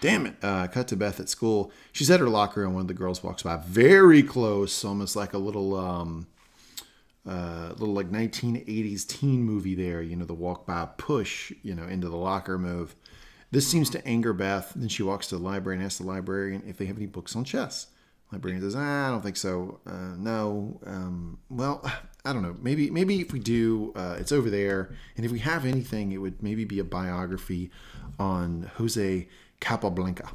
Damn 0.00 0.26
it. 0.26 0.34
Uh, 0.42 0.66
cut 0.66 0.88
to 0.88 0.96
Beth 0.96 1.20
at 1.20 1.28
school. 1.28 1.72
She's 1.92 2.10
at 2.10 2.20
her 2.20 2.28
locker 2.28 2.64
and 2.64 2.74
one 2.74 2.82
of 2.82 2.88
the 2.88 2.94
girls 2.94 3.22
walks 3.22 3.44
by 3.44 3.56
very 3.56 4.22
close, 4.22 4.84
almost 4.84 5.16
like 5.16 5.32
a 5.32 5.38
little, 5.38 5.74
um, 5.76 6.26
uh, 7.26 7.72
little 7.78 7.94
like 7.94 8.10
1980s 8.10 9.06
teen 9.06 9.44
movie 9.44 9.74
there. 9.74 10.02
You 10.02 10.16
know, 10.16 10.26
the 10.26 10.34
walk 10.34 10.66
by 10.66 10.86
push, 10.98 11.52
you 11.62 11.74
know, 11.74 11.84
into 11.84 12.08
the 12.08 12.16
locker 12.16 12.58
move. 12.58 12.94
This 13.54 13.68
seems 13.68 13.88
to 13.90 14.04
anger 14.04 14.32
Beth. 14.32 14.72
Then 14.74 14.88
she 14.88 15.04
walks 15.04 15.28
to 15.28 15.38
the 15.38 15.44
library 15.44 15.76
and 15.76 15.86
asks 15.86 16.00
the 16.00 16.06
librarian 16.06 16.64
if 16.66 16.76
they 16.76 16.86
have 16.86 16.96
any 16.96 17.06
books 17.06 17.36
on 17.36 17.44
chess. 17.44 17.86
Librarian 18.32 18.60
says, 18.60 18.74
ah, 18.74 19.06
"I 19.06 19.10
don't 19.10 19.22
think 19.22 19.36
so. 19.36 19.78
Uh, 19.86 20.16
no. 20.18 20.80
Um, 20.84 21.38
well, 21.48 21.88
I 22.24 22.32
don't 22.32 22.42
know. 22.42 22.56
Maybe, 22.60 22.90
maybe 22.90 23.20
if 23.20 23.32
we 23.32 23.38
do, 23.38 23.92
uh, 23.94 24.16
it's 24.18 24.32
over 24.32 24.50
there. 24.50 24.92
And 25.16 25.24
if 25.24 25.30
we 25.30 25.38
have 25.38 25.64
anything, 25.64 26.10
it 26.10 26.16
would 26.16 26.42
maybe 26.42 26.64
be 26.64 26.80
a 26.80 26.84
biography 26.84 27.70
on 28.18 28.72
Jose 28.76 29.28
Capablanca. 29.60 30.30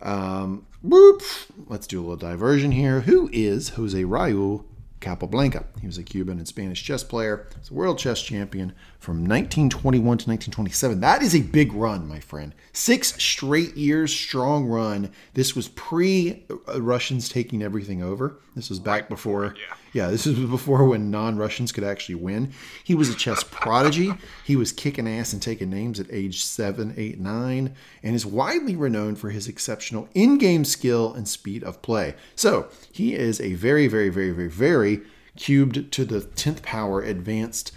Um, 0.00 0.66
whoop. 0.82 1.22
Let's 1.66 1.88
do 1.88 1.98
a 1.98 2.02
little 2.02 2.16
diversion 2.16 2.70
here. 2.70 3.00
Who 3.00 3.28
is 3.32 3.70
Jose 3.70 4.00
Raul 4.04 4.64
Capablanca? 5.00 5.64
He 5.80 5.88
was 5.88 5.98
a 5.98 6.04
Cuban 6.04 6.38
and 6.38 6.46
Spanish 6.46 6.84
chess 6.84 7.02
player. 7.02 7.48
He's 7.58 7.70
a 7.70 7.74
world 7.74 7.98
chess 7.98 8.22
champion 8.22 8.74
from 9.00 9.20
1921 9.20 10.02
to 10.02 10.28
1927. 10.28 11.00
That 11.00 11.22
is 11.22 11.34
a 11.34 11.40
big 11.40 11.72
run, 11.72 12.06
my 12.06 12.20
friend. 12.20 12.54
Six 12.74 13.20
straight 13.20 13.74
years, 13.74 14.14
strong 14.14 14.66
run. 14.66 15.10
This 15.32 15.56
was 15.56 15.68
pre 15.68 16.44
uh, 16.68 16.80
Russians 16.80 17.30
taking 17.30 17.62
everything 17.62 18.02
over. 18.02 18.36
This 18.54 18.68
was 18.68 18.78
back 18.78 19.08
before. 19.08 19.54
yeah. 19.56 19.76
Yeah, 19.92 20.08
this 20.08 20.24
was 20.24 20.38
before 20.38 20.84
when 20.84 21.10
non-Russians 21.10 21.72
could 21.72 21.82
actually 21.82 22.14
win. 22.14 22.52
He 22.84 22.94
was 22.94 23.08
a 23.08 23.14
chess 23.14 23.42
prodigy. 23.50 24.12
He 24.44 24.54
was 24.54 24.70
kicking 24.70 25.08
ass 25.08 25.32
and 25.32 25.42
taking 25.42 25.70
names 25.70 25.98
at 25.98 26.06
age 26.12 26.44
seven, 26.44 26.94
eight, 26.96 27.18
nine, 27.18 27.74
and 28.02 28.14
is 28.14 28.24
widely 28.24 28.76
renowned 28.76 29.18
for 29.18 29.30
his 29.30 29.48
exceptional 29.48 30.08
in-game 30.14 30.64
skill 30.64 31.12
and 31.12 31.26
speed 31.26 31.64
of 31.64 31.82
play. 31.82 32.14
So 32.36 32.68
he 32.92 33.14
is 33.14 33.40
a 33.40 33.54
very, 33.54 33.88
very, 33.88 34.10
very, 34.10 34.30
very, 34.30 34.48
very 34.48 35.00
cubed 35.36 35.90
to 35.90 36.04
the 36.04 36.20
tenth 36.20 36.62
power 36.62 37.02
advanced 37.02 37.72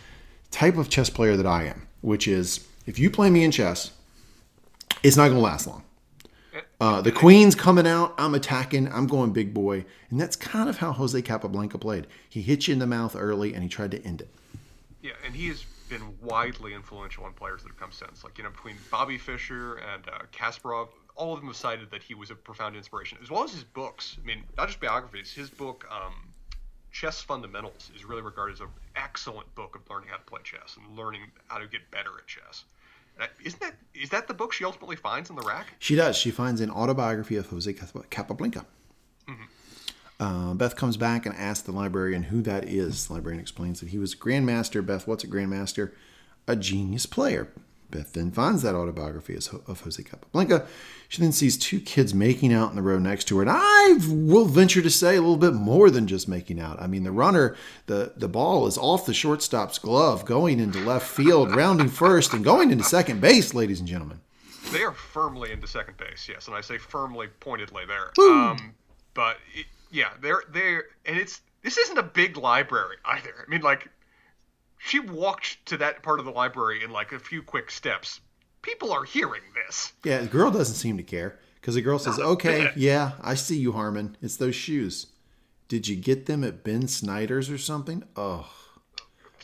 type 0.53 0.77
of 0.77 0.89
chess 0.89 1.09
player 1.09 1.35
that 1.35 1.45
I 1.47 1.65
am. 1.65 1.87
Which 2.01 2.27
is, 2.27 2.67
if 2.85 2.99
you 2.99 3.09
play 3.09 3.29
me 3.29 3.43
in 3.43 3.51
chess, 3.51 3.91
it's 5.03 5.17
not 5.17 5.25
going 5.25 5.37
to 5.37 5.43
last 5.43 5.67
long. 5.67 5.83
Uh, 6.79 7.01
the 7.01 7.13
queen's 7.13 7.55
coming 7.55 7.87
out. 7.87 8.13
I'm 8.17 8.35
attacking. 8.35 8.91
I'm 8.91 9.07
going 9.07 9.31
big 9.31 9.53
boy. 9.53 9.85
And 10.09 10.19
that's 10.19 10.35
kind 10.35 10.67
of 10.67 10.77
how 10.77 10.91
Jose 10.91 11.21
Capablanca 11.21 11.77
played. 11.77 12.07
He 12.29 12.41
hit 12.41 12.67
you 12.67 12.73
in 12.73 12.79
the 12.79 12.87
mouth 12.87 13.15
early 13.17 13.53
and 13.53 13.63
he 13.63 13.69
tried 13.69 13.91
to 13.91 14.03
end 14.03 14.19
it. 14.19 14.29
Yeah, 15.01 15.13
and 15.25 15.33
he 15.33 15.47
has 15.47 15.63
been 15.87 16.01
widely 16.21 16.73
influential 16.73 17.23
on 17.23 17.33
players 17.33 17.61
that 17.63 17.69
have 17.69 17.77
come 17.77 17.91
since. 17.91 18.23
Like 18.23 18.37
you 18.37 18.43
know, 18.43 18.49
between 18.49 18.75
Bobby 18.91 19.17
Fischer 19.17 19.75
and 19.75 20.07
uh, 20.09 20.23
Kasparov, 20.33 20.89
all 21.15 21.33
of 21.33 21.39
them 21.39 21.47
have 21.47 21.55
cited 21.55 21.89
that 21.91 22.03
he 22.03 22.15
was 22.15 22.31
a 22.31 22.35
profound 22.35 22.75
inspiration, 22.75 23.17
as 23.21 23.29
well 23.29 23.43
as 23.43 23.53
his 23.53 23.63
books. 23.63 24.17
I 24.21 24.25
mean, 24.25 24.43
not 24.57 24.67
just 24.67 24.79
biographies. 24.81 25.31
His 25.31 25.49
book, 25.49 25.85
um, 25.89 26.13
Chess 26.93 27.21
Fundamentals, 27.21 27.91
is 27.95 28.05
really 28.05 28.21
regarded 28.21 28.53
as 28.53 28.59
an 28.61 28.67
excellent 28.95 29.53
book 29.55 29.75
of 29.75 29.81
learning 29.89 30.09
how 30.09 30.17
to 30.17 30.23
play 30.23 30.39
chess 30.43 30.77
and 30.77 30.95
learning 30.95 31.23
how 31.47 31.57
to 31.57 31.67
get 31.67 31.89
better 31.91 32.11
at 32.17 32.27
chess. 32.27 32.63
Isn't 33.43 33.59
that 33.59 33.73
is 33.93 34.09
that 34.09 34.27
the 34.27 34.33
book 34.33 34.53
she 34.53 34.63
ultimately 34.63 34.95
finds 34.95 35.29
in 35.29 35.35
the 35.35 35.41
rack? 35.41 35.67
She 35.79 35.95
does. 35.95 36.15
She 36.15 36.31
finds 36.31 36.61
an 36.61 36.71
autobiography 36.71 37.35
of 37.35 37.47
Jose 37.47 37.71
Cap- 37.73 38.09
Capablanca. 38.09 38.65
Uh, 40.19 40.53
Beth 40.53 40.75
comes 40.75 40.95
back 40.95 41.25
and 41.25 41.35
asks 41.35 41.63
the 41.63 41.71
librarian 41.71 42.23
who 42.23 42.41
that 42.43 42.63
is. 42.65 43.07
The 43.07 43.13
librarian 43.13 43.41
explains 43.41 43.79
that 43.81 43.89
he 43.89 43.97
was 43.97 44.13
a 44.13 44.17
grandmaster. 44.17 44.85
Beth, 44.85 45.05
what's 45.07 45.23
a 45.23 45.27
grandmaster? 45.27 45.91
A 46.47 46.55
genius 46.55 47.05
player. 47.05 47.49
Beth 47.93 48.13
then 48.13 48.31
finds 48.31 48.63
that 48.63 48.73
autobiography 48.73 49.35
of 49.35 49.81
Jose 49.81 50.01
Capablanca. 50.01 50.65
She 51.07 51.21
then 51.21 51.31
sees 51.31 51.57
two 51.57 51.79
kids 51.79 52.11
making 52.13 52.51
out 52.51 52.71
in 52.71 52.75
the 52.75 52.81
row 52.81 52.97
next 52.97 53.25
to 53.25 53.37
her, 53.37 53.43
and 53.43 53.51
I 53.53 53.99
will 54.09 54.45
venture 54.45 54.81
to 54.81 54.89
say 54.89 55.15
a 55.15 55.21
little 55.21 55.37
bit 55.37 55.53
more 55.53 55.91
than 55.91 56.07
just 56.07 56.27
making 56.27 56.59
out. 56.59 56.81
I 56.81 56.87
mean, 56.87 57.03
the 57.03 57.11
runner, 57.11 57.55
the 57.85 58.13
the 58.17 58.27
ball 58.27 58.65
is 58.65 58.79
off 58.79 59.05
the 59.05 59.13
shortstop's 59.13 59.77
glove, 59.77 60.25
going 60.25 60.59
into 60.59 60.79
left 60.79 61.07
field, 61.07 61.55
rounding 61.55 61.89
first, 61.89 62.33
and 62.33 62.43
going 62.43 62.71
into 62.71 62.83
second 62.83 63.21
base, 63.21 63.53
ladies 63.53 63.79
and 63.79 63.87
gentlemen. 63.87 64.21
They 64.71 64.81
are 64.81 64.93
firmly 64.93 65.51
into 65.51 65.67
second 65.67 65.97
base, 65.97 66.27
yes, 66.27 66.47
and 66.47 66.55
I 66.55 66.61
say 66.61 66.79
firmly, 66.79 67.27
pointedly 67.41 67.83
there. 67.85 68.11
Um, 68.27 68.73
but 69.13 69.37
it, 69.53 69.67
yeah, 69.91 70.13
they're 70.19 70.43
they're 70.51 70.85
and 71.05 71.17
it's 71.17 71.41
this 71.61 71.77
isn't 71.77 71.97
a 71.99 72.03
big 72.03 72.37
library 72.37 72.97
either. 73.05 73.45
I 73.45 73.49
mean, 73.49 73.61
like 73.61 73.87
she 74.85 74.99
walked 74.99 75.65
to 75.65 75.77
that 75.77 76.03
part 76.03 76.19
of 76.19 76.25
the 76.25 76.31
library 76.31 76.83
in 76.83 76.91
like 76.91 77.13
a 77.13 77.19
few 77.19 77.41
quick 77.41 77.71
steps. 77.71 78.19
People 78.61 78.91
are 78.91 79.05
hearing 79.05 79.41
this. 79.55 79.93
Yeah, 80.03 80.19
the 80.19 80.27
girl 80.27 80.51
doesn't 80.51 80.75
seem 80.75 80.97
to 80.97 81.03
care 81.03 81.39
because 81.59 81.75
the 81.75 81.81
girl 81.81 81.99
says, 81.99 82.17
Not 82.17 82.27
"Okay, 82.27 82.69
yeah, 82.75 83.13
I 83.21 83.35
see 83.35 83.57
you, 83.57 83.71
Harmon. 83.71 84.17
It's 84.21 84.37
those 84.37 84.55
shoes. 84.55 85.07
Did 85.69 85.87
you 85.87 85.95
get 85.95 86.25
them 86.25 86.43
at 86.43 86.63
Ben 86.63 86.87
Snyder's 86.87 87.49
or 87.49 87.57
something? 87.57 88.03
Oh, 88.15 88.49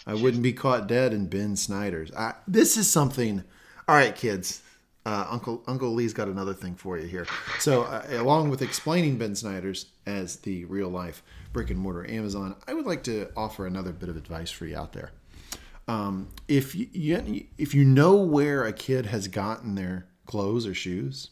I 0.05 0.13
wouldn't 0.13 0.43
be 0.43 0.53
caught 0.53 0.87
dead 0.87 1.13
in 1.13 1.27
Ben 1.27 1.55
Snyder's. 1.55 2.11
I, 2.13 2.35
this 2.47 2.75
is 2.75 2.89
something. 2.89 3.43
All 3.87 3.95
right, 3.95 4.15
kids. 4.15 4.61
Uh, 5.05 5.25
Uncle 5.29 5.63
Uncle 5.67 5.93
Lee's 5.93 6.13
got 6.13 6.27
another 6.27 6.53
thing 6.53 6.75
for 6.75 6.97
you 6.97 7.07
here. 7.07 7.25
So, 7.59 7.83
uh, 7.83 8.05
along 8.11 8.49
with 8.49 8.61
explaining 8.61 9.17
Ben 9.17 9.35
Snyder's 9.35 9.87
as 10.05 10.37
the 10.37 10.65
real 10.65 10.89
life 10.89 11.23
brick 11.53 11.69
and 11.69 11.79
mortar 11.79 12.09
Amazon, 12.09 12.55
I 12.67 12.73
would 12.73 12.85
like 12.85 13.03
to 13.03 13.29
offer 13.37 13.65
another 13.65 13.93
bit 13.93 14.09
of 14.09 14.17
advice 14.17 14.51
for 14.51 14.65
you 14.65 14.77
out 14.77 14.91
there 14.93 15.11
Um, 15.89 16.27
if 16.47 16.75
you, 16.75 16.87
if 17.57 17.73
you 17.73 17.83
know 17.83 18.15
where 18.17 18.63
a 18.63 18.71
kid 18.71 19.07
has 19.07 19.27
gotten 19.27 19.73
their 19.73 20.05
clothes 20.27 20.67
or 20.67 20.75
shoes, 20.75 21.31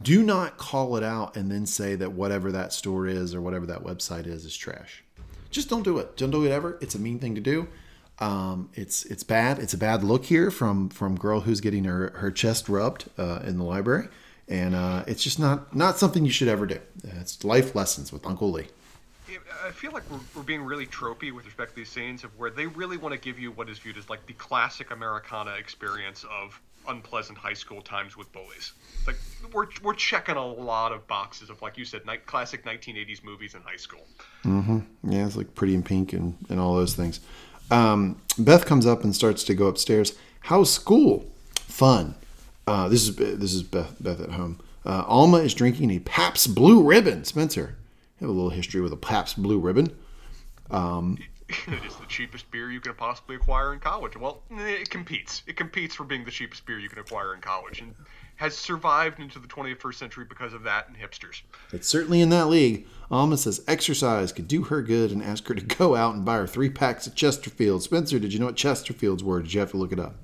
do 0.00 0.22
not 0.22 0.56
call 0.56 0.96
it 0.96 1.02
out 1.02 1.36
and 1.36 1.50
then 1.50 1.66
say 1.66 1.96
that 1.96 2.12
whatever 2.12 2.52
that 2.52 2.72
store 2.72 3.08
is 3.08 3.34
or 3.34 3.40
whatever 3.40 3.66
that 3.66 3.82
website 3.82 4.28
is 4.28 4.44
is 4.44 4.56
trash. 4.56 5.02
Just 5.50 5.68
don't 5.68 5.82
do 5.82 5.98
it. 5.98 6.16
Don't 6.16 6.30
do 6.30 6.44
it 6.44 6.52
ever. 6.52 6.78
It's 6.80 6.94
a 6.94 7.00
mean 7.00 7.18
thing 7.18 7.34
to 7.34 7.40
do. 7.40 7.66
Um, 8.20 8.70
it's 8.74 9.04
it's 9.06 9.24
bad. 9.24 9.58
It's 9.58 9.74
a 9.74 9.78
bad 9.78 10.04
look 10.04 10.26
here 10.26 10.52
from 10.52 10.88
from 10.88 11.16
girl 11.16 11.40
who's 11.40 11.60
getting 11.60 11.82
her 11.84 12.12
her 12.16 12.30
chest 12.30 12.68
rubbed 12.68 13.10
uh, 13.18 13.40
in 13.44 13.58
the 13.58 13.64
library, 13.64 14.06
and 14.46 14.76
uh, 14.76 15.02
it's 15.08 15.24
just 15.24 15.40
not 15.40 15.74
not 15.74 15.98
something 15.98 16.24
you 16.24 16.30
should 16.30 16.48
ever 16.48 16.66
do. 16.66 16.78
It's 17.02 17.42
life 17.42 17.74
lessons 17.74 18.12
with 18.12 18.24
Uncle 18.26 18.52
Lee. 18.52 18.68
I 19.64 19.70
feel 19.70 19.92
like 19.92 20.08
we're, 20.10 20.20
we're 20.34 20.42
being 20.42 20.62
really 20.62 20.86
tropey 20.86 21.32
with 21.32 21.44
respect 21.44 21.70
to 21.70 21.76
these 21.76 21.88
scenes 21.88 22.24
of 22.24 22.36
where 22.38 22.50
they 22.50 22.66
really 22.66 22.96
want 22.96 23.14
to 23.14 23.20
give 23.20 23.38
you 23.38 23.50
what 23.52 23.68
is 23.68 23.78
viewed 23.78 23.96
as 23.96 24.08
like 24.08 24.24
the 24.26 24.32
classic 24.34 24.90
Americana 24.90 25.52
experience 25.52 26.24
of 26.30 26.60
unpleasant 26.88 27.36
high 27.36 27.52
school 27.52 27.82
times 27.82 28.16
with 28.16 28.32
bullies. 28.32 28.72
Like 29.06 29.16
we're, 29.52 29.66
we're 29.82 29.94
checking 29.94 30.36
a 30.36 30.46
lot 30.46 30.92
of 30.92 31.06
boxes 31.06 31.50
of 31.50 31.60
like 31.62 31.76
you 31.76 31.84
said, 31.84 32.06
night, 32.06 32.26
classic 32.26 32.64
1980s 32.64 33.24
movies 33.24 33.54
in 33.54 33.62
high 33.62 33.76
school. 33.76 34.06
Yeah, 35.02 35.26
it's 35.26 35.36
like 35.36 35.54
Pretty 35.54 35.74
in 35.74 35.82
Pink 35.82 36.12
and, 36.12 36.36
and 36.48 36.60
all 36.60 36.74
those 36.74 36.94
things. 36.94 37.20
Um, 37.70 38.20
Beth 38.38 38.66
comes 38.66 38.86
up 38.86 39.02
and 39.02 39.14
starts 39.14 39.42
to 39.44 39.54
go 39.54 39.66
upstairs. 39.66 40.16
How's 40.40 40.72
school? 40.72 41.26
Fun. 41.54 42.14
Uh, 42.66 42.88
this 42.88 43.08
is 43.08 43.16
this 43.16 43.54
is 43.54 43.62
Beth, 43.62 43.94
Beth 44.00 44.20
at 44.20 44.30
home. 44.30 44.60
Uh, 44.84 45.02
Alma 45.06 45.38
is 45.38 45.54
drinking 45.54 45.90
a 45.90 45.98
Pabst 45.98 46.54
Blue 46.54 46.82
Ribbon. 46.82 47.24
Spencer, 47.24 47.76
have 48.20 48.28
a 48.28 48.32
little 48.32 48.50
history 48.50 48.80
with 48.80 48.92
a 48.92 48.96
Pabst 48.96 49.40
Blue 49.40 49.58
Ribbon. 49.58 49.94
Um, 50.70 51.18
it 51.48 51.84
is 51.84 51.96
the 51.96 52.06
cheapest 52.06 52.50
beer 52.50 52.70
you 52.70 52.80
can 52.80 52.94
possibly 52.94 53.36
acquire 53.36 53.72
in 53.72 53.78
college. 53.78 54.16
Well, 54.16 54.42
it 54.50 54.90
competes. 54.90 55.42
It 55.46 55.56
competes 55.56 55.94
for 55.94 56.04
being 56.04 56.24
the 56.24 56.30
cheapest 56.30 56.66
beer 56.66 56.78
you 56.78 56.88
can 56.88 56.98
acquire 56.98 57.34
in 57.34 57.40
college, 57.40 57.80
and 57.80 57.94
has 58.36 58.56
survived 58.56 59.20
into 59.20 59.38
the 59.38 59.48
21st 59.48 59.94
century 59.94 60.24
because 60.28 60.52
of 60.52 60.62
that 60.64 60.88
and 60.88 60.96
hipsters. 60.96 61.42
It's 61.72 61.88
certainly 61.88 62.20
in 62.20 62.28
that 62.30 62.48
league. 62.48 62.86
Alma 63.10 63.36
says 63.36 63.62
exercise 63.66 64.32
could 64.32 64.48
do 64.48 64.64
her 64.64 64.82
good 64.82 65.10
and 65.10 65.22
ask 65.22 65.46
her 65.48 65.54
to 65.54 65.64
go 65.64 65.94
out 65.94 66.14
and 66.14 66.24
buy 66.24 66.36
her 66.36 66.46
three 66.46 66.68
packs 66.68 67.06
of 67.06 67.14
Chesterfield. 67.14 67.82
Spencer, 67.82 68.18
did 68.18 68.32
you 68.32 68.38
know 68.38 68.46
what 68.46 68.56
Chesterfields 68.56 69.22
were? 69.22 69.40
Did 69.40 69.54
you 69.54 69.60
have 69.60 69.70
to 69.70 69.76
look 69.76 69.92
it 69.92 70.00
up? 70.00 70.16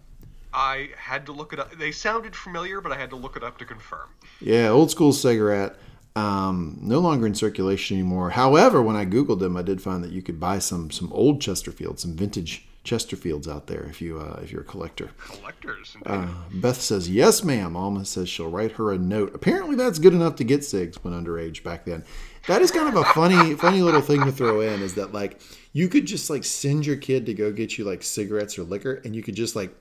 I 0.52 0.90
had 0.96 1.24
to 1.26 1.32
look 1.32 1.54
it 1.54 1.58
up. 1.58 1.74
They 1.78 1.92
sounded 1.92 2.36
familiar, 2.36 2.82
but 2.82 2.92
I 2.92 2.96
had 2.96 3.10
to 3.10 3.16
look 3.16 3.36
it 3.36 3.42
up 3.42 3.56
to 3.58 3.64
confirm. 3.64 4.10
Yeah, 4.40 4.68
old 4.68 4.90
school 4.90 5.12
cigarette. 5.12 5.76
Um, 6.14 6.78
no 6.82 6.98
longer 6.98 7.26
in 7.26 7.34
circulation 7.34 7.96
anymore. 7.96 8.30
However, 8.30 8.82
when 8.82 8.96
I 8.96 9.06
googled 9.06 9.38
them, 9.38 9.56
I 9.56 9.62
did 9.62 9.80
find 9.80 10.04
that 10.04 10.12
you 10.12 10.20
could 10.20 10.38
buy 10.38 10.58
some 10.58 10.90
some 10.90 11.10
old 11.12 11.40
Chesterfields, 11.40 12.00
some 12.00 12.14
vintage 12.14 12.68
Chesterfields 12.84 13.46
out 13.46 13.68
there 13.68 13.84
if 13.84 14.02
you 14.02 14.18
uh, 14.18 14.40
if 14.42 14.50
you're 14.50 14.62
a 14.62 14.64
collector. 14.64 15.10
Collectors. 15.18 15.96
Uh, 16.04 16.26
Beth 16.52 16.80
says 16.80 17.08
yes, 17.08 17.44
ma'am. 17.44 17.76
Alma 17.76 18.04
says 18.04 18.28
she'll 18.28 18.50
write 18.50 18.72
her 18.72 18.92
a 18.92 18.98
note. 18.98 19.32
Apparently, 19.34 19.76
that's 19.76 20.00
good 20.00 20.12
enough 20.12 20.34
to 20.36 20.44
get 20.44 20.64
cigs 20.64 21.02
when 21.04 21.14
underage 21.14 21.62
back 21.62 21.84
then. 21.84 22.04
That 22.48 22.60
is 22.60 22.72
kind 22.72 22.88
of 22.88 22.96
a 22.96 23.04
funny 23.12 23.54
funny 23.56 23.82
little 23.82 24.00
thing 24.00 24.24
to 24.24 24.32
throw 24.32 24.60
in. 24.60 24.82
Is 24.82 24.96
that 24.96 25.12
like 25.12 25.40
you 25.72 25.88
could 25.88 26.06
just 26.06 26.28
like 26.28 26.42
send 26.42 26.84
your 26.84 26.96
kid 26.96 27.24
to 27.26 27.34
go 27.34 27.52
get 27.52 27.78
you 27.78 27.84
like 27.84 28.02
cigarettes 28.02 28.58
or 28.58 28.64
liquor, 28.64 29.00
and 29.04 29.14
you 29.14 29.22
could 29.22 29.36
just 29.36 29.54
like 29.54 29.72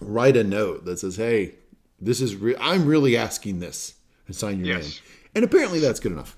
write 0.00 0.36
a 0.36 0.42
note 0.42 0.84
that 0.84 0.98
says, 0.98 1.14
"Hey, 1.14 1.54
this 2.00 2.20
is 2.20 2.34
re- 2.34 2.56
I'm 2.60 2.86
really 2.86 3.16
asking 3.16 3.60
this," 3.60 3.94
and 4.28 4.36
sign 4.36 4.64
your 4.64 4.76
Yes. 4.78 4.84
name. 4.84 5.14
And 5.34 5.44
apparently, 5.44 5.80
that's 5.80 5.98
good 5.98 6.12
enough. 6.12 6.36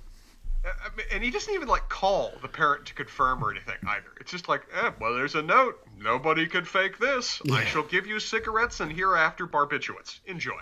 Uh, 0.64 0.90
and 1.12 1.22
he 1.24 1.30
doesn't 1.30 1.52
even 1.54 1.68
like 1.68 1.88
call 1.88 2.32
the 2.42 2.48
parent 2.48 2.84
to 2.86 2.94
confirm 2.94 3.42
or 3.42 3.50
anything 3.50 3.76
either. 3.86 4.10
It's 4.20 4.30
just 4.30 4.48
like, 4.48 4.62
eh, 4.74 4.90
well, 5.00 5.14
there's 5.14 5.34
a 5.34 5.42
note. 5.42 5.78
Nobody 5.98 6.46
could 6.46 6.66
fake 6.68 6.98
this. 6.98 7.40
I 7.52 7.64
shall 7.64 7.82
give 7.82 8.06
you 8.06 8.18
cigarettes 8.20 8.80
and 8.80 8.92
hereafter 8.92 9.46
barbiturates. 9.46 10.20
Enjoy. 10.26 10.60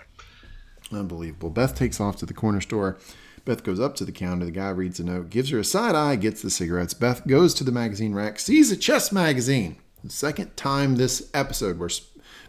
Unbelievable. 0.91 1.49
Beth 1.49 1.75
takes 1.75 1.99
off 1.99 2.15
to 2.17 2.25
the 2.25 2.33
corner 2.33 2.61
store. 2.61 2.97
Beth 3.45 3.63
goes 3.63 3.79
up 3.79 3.95
to 3.97 4.05
the 4.05 4.11
counter. 4.11 4.45
The 4.45 4.51
guy 4.51 4.69
reads 4.69 4.97
the 4.97 5.03
note, 5.03 5.29
gives 5.29 5.49
her 5.49 5.59
a 5.59 5.63
side 5.63 5.95
eye, 5.95 6.15
gets 6.15 6.41
the 6.41 6.49
cigarettes. 6.49 6.93
Beth 6.93 7.25
goes 7.27 7.53
to 7.55 7.63
the 7.63 7.71
magazine 7.71 8.13
rack, 8.13 8.39
sees 8.39 8.71
a 8.71 8.77
chess 8.77 9.11
magazine. 9.11 9.77
The 10.03 10.09
second 10.09 10.55
time 10.55 10.95
this 10.95 11.29
episode 11.33 11.77
where 11.77 11.89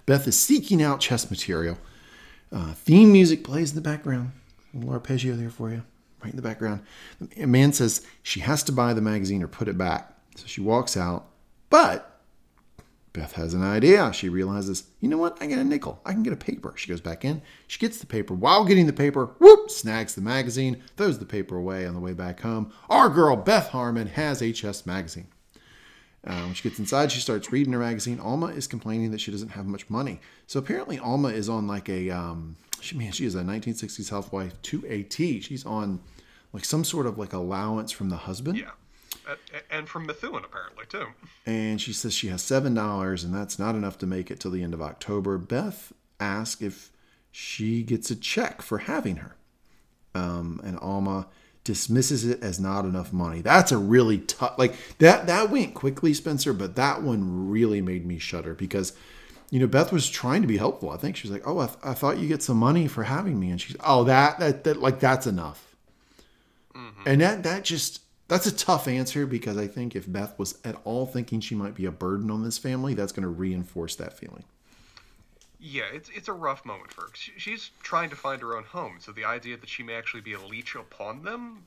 Beth 0.07 0.27
is 0.29 0.39
seeking 0.39 0.83
out 0.83 1.01
chess 1.01 1.31
material. 1.31 1.79
Uh, 2.53 2.75
theme 2.75 3.13
music 3.13 3.45
plays 3.45 3.71
in 3.71 3.77
the 3.77 3.81
background. 3.83 4.33
Little 4.73 4.93
arpeggio 4.93 5.35
there 5.35 5.51
for 5.51 5.71
you, 5.71 5.83
right 6.23 6.31
in 6.31 6.37
the 6.37 6.43
background. 6.43 6.83
A 7.37 7.47
man 7.47 7.73
says 7.73 8.07
she 8.23 8.41
has 8.41 8.63
to 8.65 8.73
buy 8.73 8.95
the 8.95 9.01
magazine 9.01 9.43
or 9.43 9.49
put 9.49 9.69
it 9.69 9.79
back. 9.79 10.15
So 10.37 10.47
she 10.47 10.61
walks 10.61 10.97
out, 10.97 11.27
but 11.71 12.21
Beth 13.13 13.33
has 13.33 13.55
an 13.55 13.63
idea. 13.65 14.13
She 14.13 14.29
realizes, 14.29 14.85
you 15.01 15.09
know 15.09 15.19
what? 15.19 15.37
I 15.41 15.47
get 15.47 15.59
a 15.59 15.65
nickel. 15.65 16.01
I 16.05 16.13
can 16.13 16.23
get 16.23 16.33
a 16.33 16.37
paper. 16.37 16.73
She 16.77 16.89
goes 16.89 17.01
back 17.01 17.25
in. 17.25 17.43
She 17.67 17.81
gets 17.81 17.99
the 17.99 18.07
paper. 18.07 18.35
While 18.35 18.65
getting 18.65 18.87
the 18.87 18.93
paper, 18.93 19.35
whoop, 19.39 19.71
snags 19.71 20.15
the 20.15 20.21
magazine, 20.21 20.81
throws 20.97 21.19
the 21.19 21.27
paper 21.27 21.57
away 21.57 21.87
on 21.87 21.95
the 21.95 22.01
way 22.01 22.13
back 22.13 22.41
home. 22.41 22.73
Our 22.89 23.09
girl, 23.09 23.35
Beth 23.35 23.71
Harmon, 23.71 24.07
has 24.07 24.41
HS 24.41 24.87
magazine. 24.87 25.27
Uh, 26.27 26.43
when 26.43 26.55
she 26.55 26.63
gets 26.69 26.79
inside, 26.79 27.11
she 27.11 27.21
starts 27.21 27.51
reading 27.51 27.73
her 27.73 27.79
magazine. 27.79 28.21
Alma 28.21 28.47
is 28.49 28.67
complaining 28.67 29.11
that 29.11 29.21
she 29.21 29.31
doesn't 29.31 29.51
have 29.51 29.67
much 29.67 29.89
money. 29.89 30.21
So 30.47 30.59
apparently, 30.59 30.99
Alma 30.99 31.29
is 31.29 31.49
on 31.49 31.67
like 31.67 31.89
a, 31.89 32.11
um, 32.11 32.57
she 32.81 32.97
man, 32.97 33.13
she 33.13 33.25
is 33.25 33.35
a 33.35 33.43
1960s 33.43 34.11
housewife 34.11 34.61
to 34.63 34.85
a 34.87 35.03
T. 35.03 35.41
She's 35.41 35.65
on 35.65 36.01
like 36.53 36.65
some 36.65 36.85
sort 36.85 37.07
of 37.07 37.17
like 37.17 37.33
allowance 37.33 37.91
from 37.91 38.11
the 38.11 38.17
husband. 38.17 38.59
Yeah. 38.59 38.71
And 39.71 39.89
from 39.89 40.07
Methuen, 40.07 40.45
apparently, 40.45 40.85
too. 40.89 41.07
and 41.47 41.81
she 41.81 41.93
says 41.93 42.13
she 42.13 42.29
has 42.29 42.43
seven 42.43 42.75
dollars 42.75 43.23
and 43.23 43.33
that's 43.33 43.59
not 43.59 43.75
enough 43.77 43.97
to 43.99 44.07
make 44.07 44.31
it 44.31 44.41
till 44.41 44.51
the 44.51 44.63
end 44.63 44.75
of 44.75 44.83
october 44.83 45.39
beth 45.39 45.93
asks 46.19 46.61
if 46.61 46.91
she 47.31 47.83
gets 47.85 48.11
a 48.11 48.17
check 48.17 48.61
for 48.61 48.79
having 48.79 49.17
her 49.17 49.37
um, 50.17 50.61
and 50.65 50.77
alma 50.81 51.29
dismisses 51.71 52.23
it 52.25 52.43
as 52.43 52.59
not 52.59 52.85
enough 52.85 53.13
money. 53.13 53.41
That's 53.43 53.73
a 53.73 53.79
really 53.79 54.19
tough 54.19 54.55
like 54.59 54.75
that 54.99 55.27
that 55.27 55.51
went 55.51 55.75
quickly 55.75 56.13
spencer 56.15 56.53
but 56.53 56.77
that 56.77 57.03
one 57.03 57.51
really 57.51 57.81
made 57.81 58.05
me 58.05 58.19
shudder 58.19 58.55
because 58.55 58.93
you 59.51 59.59
know 59.61 59.67
beth 59.67 59.93
was 59.93 60.09
trying 60.09 60.43
to 60.43 60.49
be 60.49 60.59
helpful. 60.59 60.91
I 60.91 60.97
think 60.97 61.17
she 61.17 61.29
was 61.29 61.35
like 61.37 61.47
oh 61.47 61.59
i, 61.65 61.67
th- 61.67 61.79
I 61.93 61.95
thought 61.95 62.19
you 62.19 62.29
get 62.29 62.43
some 62.43 62.57
money 62.59 62.87
for 62.89 63.05
having 63.05 63.37
me. 63.39 63.51
And 63.51 63.61
she's 63.61 63.77
oh 63.93 64.05
that 64.05 64.39
that, 64.41 64.65
that 64.65 64.77
like 64.87 64.99
that's 65.01 65.27
enough. 65.27 65.61
Mm-hmm. 66.75 67.09
And 67.09 67.21
that 67.21 67.43
that 67.43 67.65
just 67.65 68.03
That's 68.31 68.47
a 68.47 68.55
tough 68.55 68.87
answer 68.87 69.27
because 69.27 69.57
I 69.57 69.67
think 69.67 69.97
if 69.97 70.07
Beth 70.07 70.39
was 70.39 70.57
at 70.65 70.77
all 70.85 71.05
thinking 71.05 71.41
she 71.41 71.57
might 71.57 71.75
be 71.75 71.85
a 71.87 71.91
burden 71.91 72.31
on 72.31 72.45
this 72.45 72.59
family, 72.59 72.95
that's 72.95 73.13
going 73.13 73.25
to 73.25 73.29
reinforce 73.45 73.97
that 73.97 74.13
feeling. 74.17 74.45
Yeah, 75.61 75.85
it's 75.93 76.09
it's 76.09 76.29
a 76.29 76.33
rough 76.33 76.65
moment 76.65 76.93
for 76.93 77.03
her. 77.03 77.09
She's 77.13 77.71
trying 77.83 78.11
to 78.11 78.17
find 78.17 78.41
her 78.41 78.57
own 78.57 78.65
home, 78.65 78.97
so 78.99 79.13
the 79.13 79.25
idea 79.25 79.57
that 79.59 79.69
she 79.69 79.83
may 79.83 79.95
actually 79.95 80.23
be 80.23 80.33
a 80.33 80.41
leech 80.41 80.75
upon 80.75 81.23
them 81.23 81.65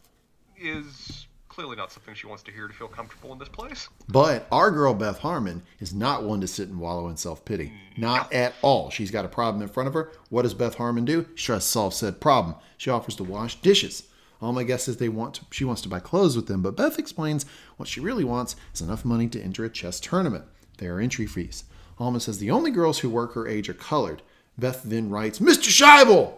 is 0.58 1.28
clearly 1.48 1.76
not 1.76 1.92
something 1.92 2.16
she 2.16 2.26
wants 2.26 2.42
to 2.42 2.52
hear 2.52 2.68
to 2.68 2.74
feel 2.74 2.88
comfortable 2.88 3.32
in 3.32 3.38
this 3.38 3.50
place. 3.50 3.88
But 4.08 4.48
our 4.52 4.72
girl 4.72 4.96
Beth 4.96 5.20
Harmon 5.20 5.62
is 5.80 5.94
not 5.94 6.24
one 6.24 6.42
to 6.42 6.48
sit 6.48 6.70
and 6.70 6.80
wallow 6.80 7.08
in 7.08 7.18
self 7.18 7.46
pity. 7.46 7.72
Not 7.96 8.34
at 8.34 8.56
all. 8.64 8.90
She's 8.90 9.12
got 9.12 9.26
a 9.26 9.30
problem 9.30 9.62
in 9.62 9.70
front 9.70 9.88
of 9.88 9.94
her. 9.94 10.12
What 10.30 10.42
does 10.42 10.56
Beth 10.56 10.76
Harmon 10.76 11.06
do? 11.06 11.28
She 11.36 11.46
tries 11.46 11.64
to 11.64 11.70
solve 11.70 11.94
said 11.94 12.20
problem. 12.20 12.56
She 12.78 12.90
offers 12.90 13.16
to 13.18 13.24
wash 13.24 13.62
dishes. 13.62 14.04
All 14.42 14.52
my 14.52 14.64
guess 14.64 14.88
is 14.88 14.98
they 14.98 15.08
want 15.08 15.36
to, 15.36 15.46
she 15.52 15.64
wants 15.64 15.82
to 15.84 15.90
buy 15.90 16.00
clothes 16.00 16.36
with 16.36 16.48
them, 16.48 16.62
but 16.62 16.76
Beth 16.76 17.00
explains 17.00 17.46
what 17.78 17.88
she 17.88 18.02
really 18.02 18.26
wants 18.26 18.56
is 18.74 18.82
enough 18.82 19.06
money 19.06 19.28
to 19.30 19.42
enter 19.42 19.64
a 19.64 19.70
chess 19.70 20.00
tournament. 20.00 20.44
There 20.80 20.96
are 20.96 21.00
entry 21.00 21.28
fees. 21.28 21.64
Alma 22.04 22.20
says 22.20 22.38
the 22.38 22.52
only 22.52 22.70
girls 22.72 23.00
who 23.00 23.10
work 23.10 23.34
her 23.34 23.48
age 23.48 23.70
are 23.70 23.74
colored. 23.74 24.22
Beth 24.58 24.84
then 24.84 25.10
writes, 25.10 25.40
Mr. 25.40 25.70
Scheibel! 25.70 26.34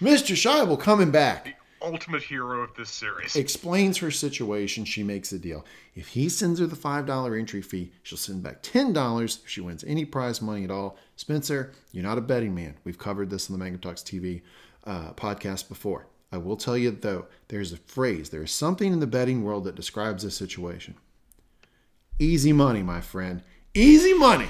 Mr. 0.00 0.34
Scheibel 0.34 0.78
coming 0.80 1.10
back 1.10 1.44
The 1.80 1.86
Ultimate 1.86 2.22
hero 2.22 2.62
of 2.62 2.74
this 2.76 2.90
series. 2.90 3.36
explains 3.36 3.98
her 3.98 4.10
situation, 4.10 4.84
she 4.84 5.02
makes 5.02 5.32
a 5.32 5.38
deal. 5.38 5.64
If 5.94 6.08
he 6.08 6.28
sends 6.28 6.60
her 6.60 6.66
the 6.66 6.76
$5 6.76 7.38
entry 7.38 7.62
fee, 7.62 7.92
she'll 8.02 8.16
send 8.18 8.42
back 8.42 8.62
$10 8.62 9.42
if 9.44 9.48
she 9.48 9.60
wins 9.60 9.84
any 9.84 10.04
prize 10.04 10.40
money 10.40 10.64
at 10.64 10.70
all. 10.70 10.96
Spencer, 11.16 11.72
you're 11.92 12.02
not 12.04 12.18
a 12.18 12.22
betting 12.22 12.54
man. 12.54 12.76
We've 12.84 12.98
covered 12.98 13.30
this 13.30 13.50
on 13.50 13.58
the 13.58 13.62
Manga 13.62 13.78
Talks 13.78 14.02
TV 14.02 14.42
uh, 14.84 15.12
podcast 15.12 15.68
before. 15.68 16.06
I 16.30 16.38
will 16.38 16.56
tell 16.56 16.78
you, 16.78 16.90
though, 16.92 17.26
there's 17.48 17.72
a 17.72 17.76
phrase, 17.76 18.30
there 18.30 18.42
is 18.42 18.50
something 18.52 18.92
in 18.92 19.00
the 19.00 19.06
betting 19.06 19.44
world 19.44 19.64
that 19.64 19.74
describes 19.74 20.22
this 20.24 20.36
situation. 20.36 20.94
Easy 22.18 22.52
money, 22.52 22.82
my 22.82 23.00
friend. 23.00 23.42
Easy 23.74 24.14
money. 24.14 24.48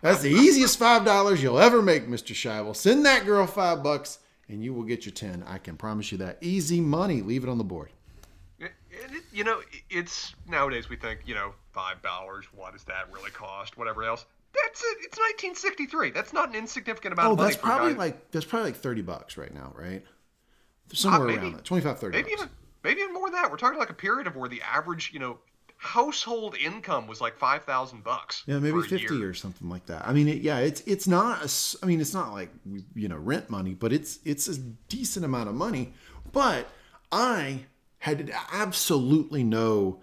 That's 0.00 0.22
the 0.22 0.30
easiest 0.30 0.78
$5 0.78 1.40
you'll 1.42 1.58
ever 1.58 1.82
make, 1.82 2.06
Mr. 2.06 2.32
Scheibel. 2.34 2.74
Send 2.76 3.04
that 3.06 3.24
girl 3.26 3.46
five 3.46 3.82
bucks 3.82 4.18
and 4.48 4.62
you 4.62 4.72
will 4.72 4.84
get 4.84 5.04
your 5.04 5.12
10. 5.12 5.44
I 5.46 5.58
can 5.58 5.76
promise 5.76 6.12
you 6.12 6.18
that. 6.18 6.38
Easy 6.40 6.80
money. 6.80 7.20
Leave 7.22 7.42
it 7.44 7.50
on 7.50 7.58
the 7.58 7.64
board. 7.64 7.90
It, 8.60 8.72
you 9.32 9.44
know, 9.44 9.60
it's 9.90 10.34
nowadays 10.48 10.88
we 10.88 10.96
think, 10.96 11.20
you 11.24 11.34
know, 11.34 11.52
five 11.72 12.02
dollars. 12.02 12.46
What 12.52 12.72
does 12.72 12.82
that 12.84 13.12
really 13.12 13.30
cost? 13.30 13.76
Whatever 13.78 14.02
else. 14.04 14.24
That's 14.52 14.82
it. 14.82 14.96
It's 15.02 15.18
1963. 15.18 16.10
That's 16.10 16.32
not 16.32 16.48
an 16.48 16.56
insignificant 16.56 17.12
amount 17.12 17.28
Oh, 17.28 17.32
of 17.32 17.38
money 17.38 17.50
that's 17.50 17.62
probably 17.62 17.94
like 17.94 18.30
that's 18.32 18.44
probably 18.44 18.70
like 18.72 18.80
30 18.80 19.02
bucks 19.02 19.36
right 19.36 19.54
now, 19.54 19.72
right? 19.76 20.02
Somewhere 20.92 21.20
Uh, 21.22 21.24
maybe- 21.32 21.38
around 21.42 21.52
that. 21.58 21.64
25 21.64 21.98
30 22.00 22.16
maybe 22.16 22.30
bucks. 22.30 22.42
even 22.42 22.50
maybe 22.82 23.00
even 23.02 23.14
more 23.14 23.30
than 23.30 23.40
that. 23.40 23.50
We're 23.50 23.56
talking 23.56 23.78
like 23.78 23.90
a 23.90 23.94
period 23.94 24.26
of 24.26 24.34
where 24.36 24.48
the 24.48 24.62
average, 24.62 25.10
you 25.12 25.20
know, 25.20 25.38
household 25.78 26.56
income 26.56 27.06
was 27.06 27.20
like 27.20 27.38
five 27.38 27.64
thousand 27.64 28.04
bucks. 28.04 28.42
Yeah, 28.46 28.58
maybe 28.58 28.80
50 28.82 29.14
year. 29.14 29.28
or 29.30 29.34
something 29.34 29.68
like 29.68 29.86
that. 29.86 30.06
I 30.06 30.12
mean, 30.12 30.28
it, 30.28 30.42
yeah, 30.42 30.58
it's 30.58 30.82
it's 30.82 31.06
not 31.08 31.44
a 31.44 31.78
I 31.82 31.86
mean, 31.86 32.00
it's 32.00 32.14
not 32.14 32.32
like 32.32 32.50
you 32.94 33.08
know, 33.08 33.16
rent 33.16 33.48
money, 33.48 33.74
but 33.74 33.92
it's 33.92 34.18
it's 34.24 34.48
a 34.48 34.58
decent 34.58 35.24
amount 35.24 35.48
of 35.48 35.54
money. 35.54 35.94
But 36.32 36.68
I 37.10 37.60
had 37.98 38.30
absolutely 38.52 39.42
no 39.44 40.00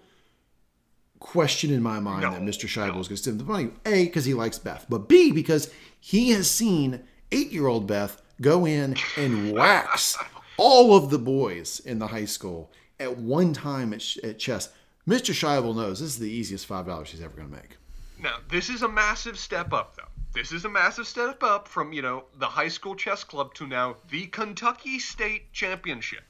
question 1.18 1.70
in 1.72 1.82
my 1.82 1.98
mind 2.00 2.22
No, 2.22 2.30
that 2.32 2.42
Mr. 2.42 2.66
Scheibel 2.66 2.92
no. 2.92 2.98
was 2.98 3.08
going 3.08 3.16
to 3.16 3.22
send 3.22 3.40
the 3.40 3.44
money. 3.44 3.70
A, 3.84 4.04
because 4.04 4.24
he 4.24 4.34
likes 4.34 4.58
Beth, 4.58 4.86
but 4.88 5.08
B, 5.08 5.32
because 5.32 5.70
he 5.98 6.30
has 6.30 6.50
seen 6.50 7.02
eight-year-old 7.32 7.86
Beth 7.86 8.20
go 8.40 8.66
in 8.66 8.96
and 9.16 9.52
wax 9.52 10.16
all 10.58 10.96
of 10.96 11.10
the 11.10 11.18
boys 11.18 11.80
in 11.80 11.98
the 11.98 12.06
high 12.08 12.24
school 12.26 12.70
at 13.00 13.16
one 13.18 13.52
time 13.52 13.92
at, 13.92 14.16
at 14.18 14.38
chess. 14.38 14.70
Mr. 15.08 15.32
Scheibel 15.32 15.74
knows 15.74 16.00
this 16.00 16.10
is 16.10 16.18
the 16.18 16.30
easiest 16.30 16.66
five 16.66 16.86
dollars 16.86 17.10
he's 17.10 17.20
ever 17.22 17.36
going 17.36 17.48
to 17.48 17.54
make. 17.54 17.76
Now, 18.18 18.36
this 18.50 18.68
is 18.70 18.82
a 18.82 18.88
massive 18.88 19.38
step 19.38 19.72
up, 19.72 19.96
though. 19.96 20.02
This 20.34 20.52
is 20.52 20.64
a 20.64 20.68
massive 20.68 21.06
step 21.06 21.42
up 21.42 21.68
from, 21.68 21.92
you 21.92 22.02
know, 22.02 22.24
the 22.38 22.46
high 22.46 22.68
school 22.68 22.94
chess 22.94 23.24
club 23.24 23.54
to 23.54 23.66
now 23.66 23.96
the 24.10 24.26
Kentucky 24.26 24.98
State 24.98 25.52
Championship. 25.52 26.24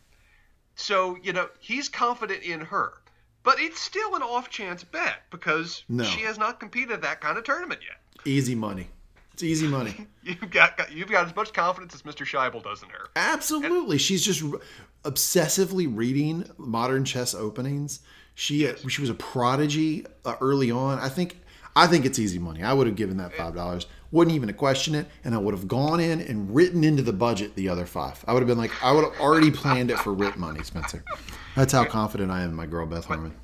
So, 0.75 1.17
you 1.23 1.33
know, 1.33 1.49
he's 1.59 1.89
confident 1.89 2.43
in 2.43 2.61
her. 2.61 2.93
But 3.43 3.61
it's 3.61 3.81
still 3.81 4.15
an 4.17 4.23
off 4.23 4.51
chance 4.51 4.83
bet 4.85 5.23
because 5.31 5.85
No. 5.89 6.03
she 6.05 6.21
has 6.23 6.37
not 6.39 6.59
competed 6.61 7.03
that 7.03 7.21
kind 7.21 7.39
of 7.39 7.45
tournament 7.45 7.81
yet. 7.83 8.27
Easy 8.27 8.55
money. 8.57 8.89
It's 9.33 9.43
easy 9.43 9.69
money. 9.69 10.07
You've 10.23 10.51
got, 10.51 10.77
got 10.77 10.91
you've 10.93 11.11
got 11.11 11.27
as 11.29 11.37
much 11.37 11.53
confidence 11.53 11.95
as 11.95 12.03
Mr. 12.03 12.27
Scheibel 12.27 12.63
does 12.63 12.83
in 12.83 12.89
her. 12.89 13.09
Absolutely. 13.15 13.99
She's 13.99 14.25
just 14.25 14.43
r- 14.43 14.61
obsessively 15.05 15.87
reading 15.95 16.49
modern 16.59 17.05
chess 17.05 17.35
openings. 17.35 18.01
She 18.37 18.71
she 18.89 19.01
was 19.01 19.09
a 19.11 19.15
prodigy 19.15 20.05
uh, 20.25 20.37
early 20.41 20.71
on. 20.71 20.99
I 20.99 21.09
think 21.09 21.41
I 21.75 21.87
think 21.87 22.05
it's 22.05 22.19
easy 22.19 22.39
money. 22.39 22.63
I 22.63 22.73
would 22.75 22.87
have 22.87 22.95
given 22.95 23.17
that 23.17 23.35
five 23.35 23.55
dollars. 23.55 23.87
Wouldn't 24.13 24.37
even 24.37 24.53
question 24.53 24.95
it, 24.95 25.09
and 25.25 25.35
I 25.35 25.39
would 25.39 25.55
have 25.55 25.67
gone 25.67 26.01
in 26.01 26.21
and 26.21 26.55
written 26.55 26.85
into 26.85 27.03
the 27.03 27.15
budget 27.15 27.57
the 27.57 27.71
other 27.71 27.87
five. 27.87 28.23
I 28.29 28.35
would 28.35 28.41
have 28.41 28.47
been 28.47 28.59
like, 28.59 28.71
I 28.85 28.93
would 28.93 29.05
have 29.05 29.19
already 29.21 29.51
planned 29.51 29.91
it 29.91 29.99
for 29.99 30.13
writ 30.13 30.37
money, 30.37 30.63
Spencer. 30.63 31.03
That's 31.57 31.73
how 31.73 31.87
confident 31.87 32.31
I 32.31 32.43
am 32.43 32.51
in 32.51 32.55
my 32.55 32.67
girl 32.67 32.87
Beth 32.87 33.07
Harmon. 33.07 33.35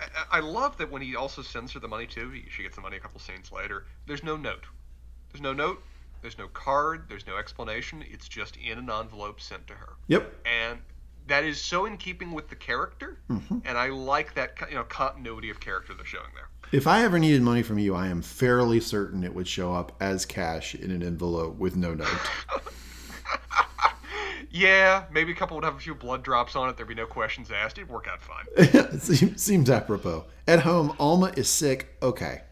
I, 0.00 0.38
I 0.38 0.40
love 0.40 0.76
that 0.78 0.90
when 0.90 1.00
he 1.00 1.14
also 1.16 1.40
sends 1.40 1.72
her 1.72 1.80
the 1.80 1.88
money 1.88 2.06
too. 2.06 2.32
She 2.50 2.64
gets 2.64 2.74
the 2.74 2.82
money 2.82 2.96
a 2.96 3.00
couple 3.00 3.20
scenes 3.20 3.52
later. 3.52 3.86
There's 4.06 4.24
no 4.24 4.36
note. 4.36 4.64
There's 5.32 5.42
no 5.42 5.52
note. 5.52 5.82
There's 6.22 6.38
no 6.38 6.48
card. 6.48 7.04
There's 7.08 7.26
no 7.26 7.36
explanation. 7.36 8.04
It's 8.10 8.28
just 8.28 8.56
in 8.56 8.78
an 8.78 8.90
envelope 8.90 9.40
sent 9.40 9.66
to 9.68 9.74
her. 9.74 9.94
Yep. 10.08 10.32
and 10.44 10.80
that 11.26 11.44
is 11.44 11.60
so 11.60 11.86
in 11.86 11.96
keeping 11.96 12.32
with 12.32 12.48
the 12.48 12.56
character, 12.56 13.18
Mm-hmm. 13.30 13.58
and 13.64 13.78
I 13.78 13.88
like 13.88 14.34
that 14.34 14.54
you 14.68 14.74
know 14.76 14.84
continuity 14.84 15.50
of 15.50 15.60
character 15.60 15.94
they're 15.94 16.04
showing 16.04 16.30
there. 16.34 16.48
If 16.72 16.86
I 16.86 17.02
ever 17.04 17.18
needed 17.18 17.42
money 17.42 17.62
from 17.62 17.78
you, 17.78 17.94
I 17.94 18.08
am 18.08 18.20
fairly 18.22 18.80
certain 18.80 19.22
it 19.24 19.34
would 19.34 19.46
show 19.48 19.74
up 19.74 19.92
as 20.00 20.26
cash 20.26 20.74
in 20.74 20.90
an 20.90 21.02
envelope 21.02 21.56
with 21.56 21.76
no 21.76 21.94
note. 21.94 22.08
Yeah, 24.50 25.04
maybe 25.10 25.32
a 25.32 25.34
couple 25.34 25.56
would 25.56 25.64
have 25.64 25.74
a 25.74 25.80
few 25.80 25.96
blood 25.96 26.22
drops 26.22 26.54
on 26.54 26.68
it. 26.68 26.76
There'd 26.76 26.88
be 26.88 26.94
no 26.94 27.06
questions 27.06 27.50
asked. 27.50 27.76
It'd 27.76 27.90
work 27.90 28.06
out 28.08 28.22
fine. 28.22 28.44
It 28.56 29.02
seems- 29.02 29.42
Seems 29.42 29.68
apropos. 29.68 30.26
At 30.46 30.60
home, 30.60 30.94
Alma 31.00 31.32
is 31.36 31.48
sick. 31.48 31.96
Okay. 32.00 32.42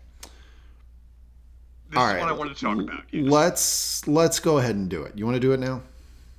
This 1.91 1.99
All 1.99 2.09
is 2.09 2.15
right. 2.15 2.21
what 2.21 2.29
I 2.29 2.33
wanted 2.33 2.57
to 2.57 2.61
talk 2.65 2.81
about. 2.81 3.05
Yes. 3.13 3.31
Let's 3.31 4.09
let's 4.09 4.41
go 4.41 4.59
ahead 4.59 4.75
and 4.75 4.89
do 4.89 5.03
it. 5.05 5.17
You 5.17 5.25
want 5.27 5.37
to 5.37 5.41
do 5.41 5.53
it 5.53 5.61
now? 5.61 5.81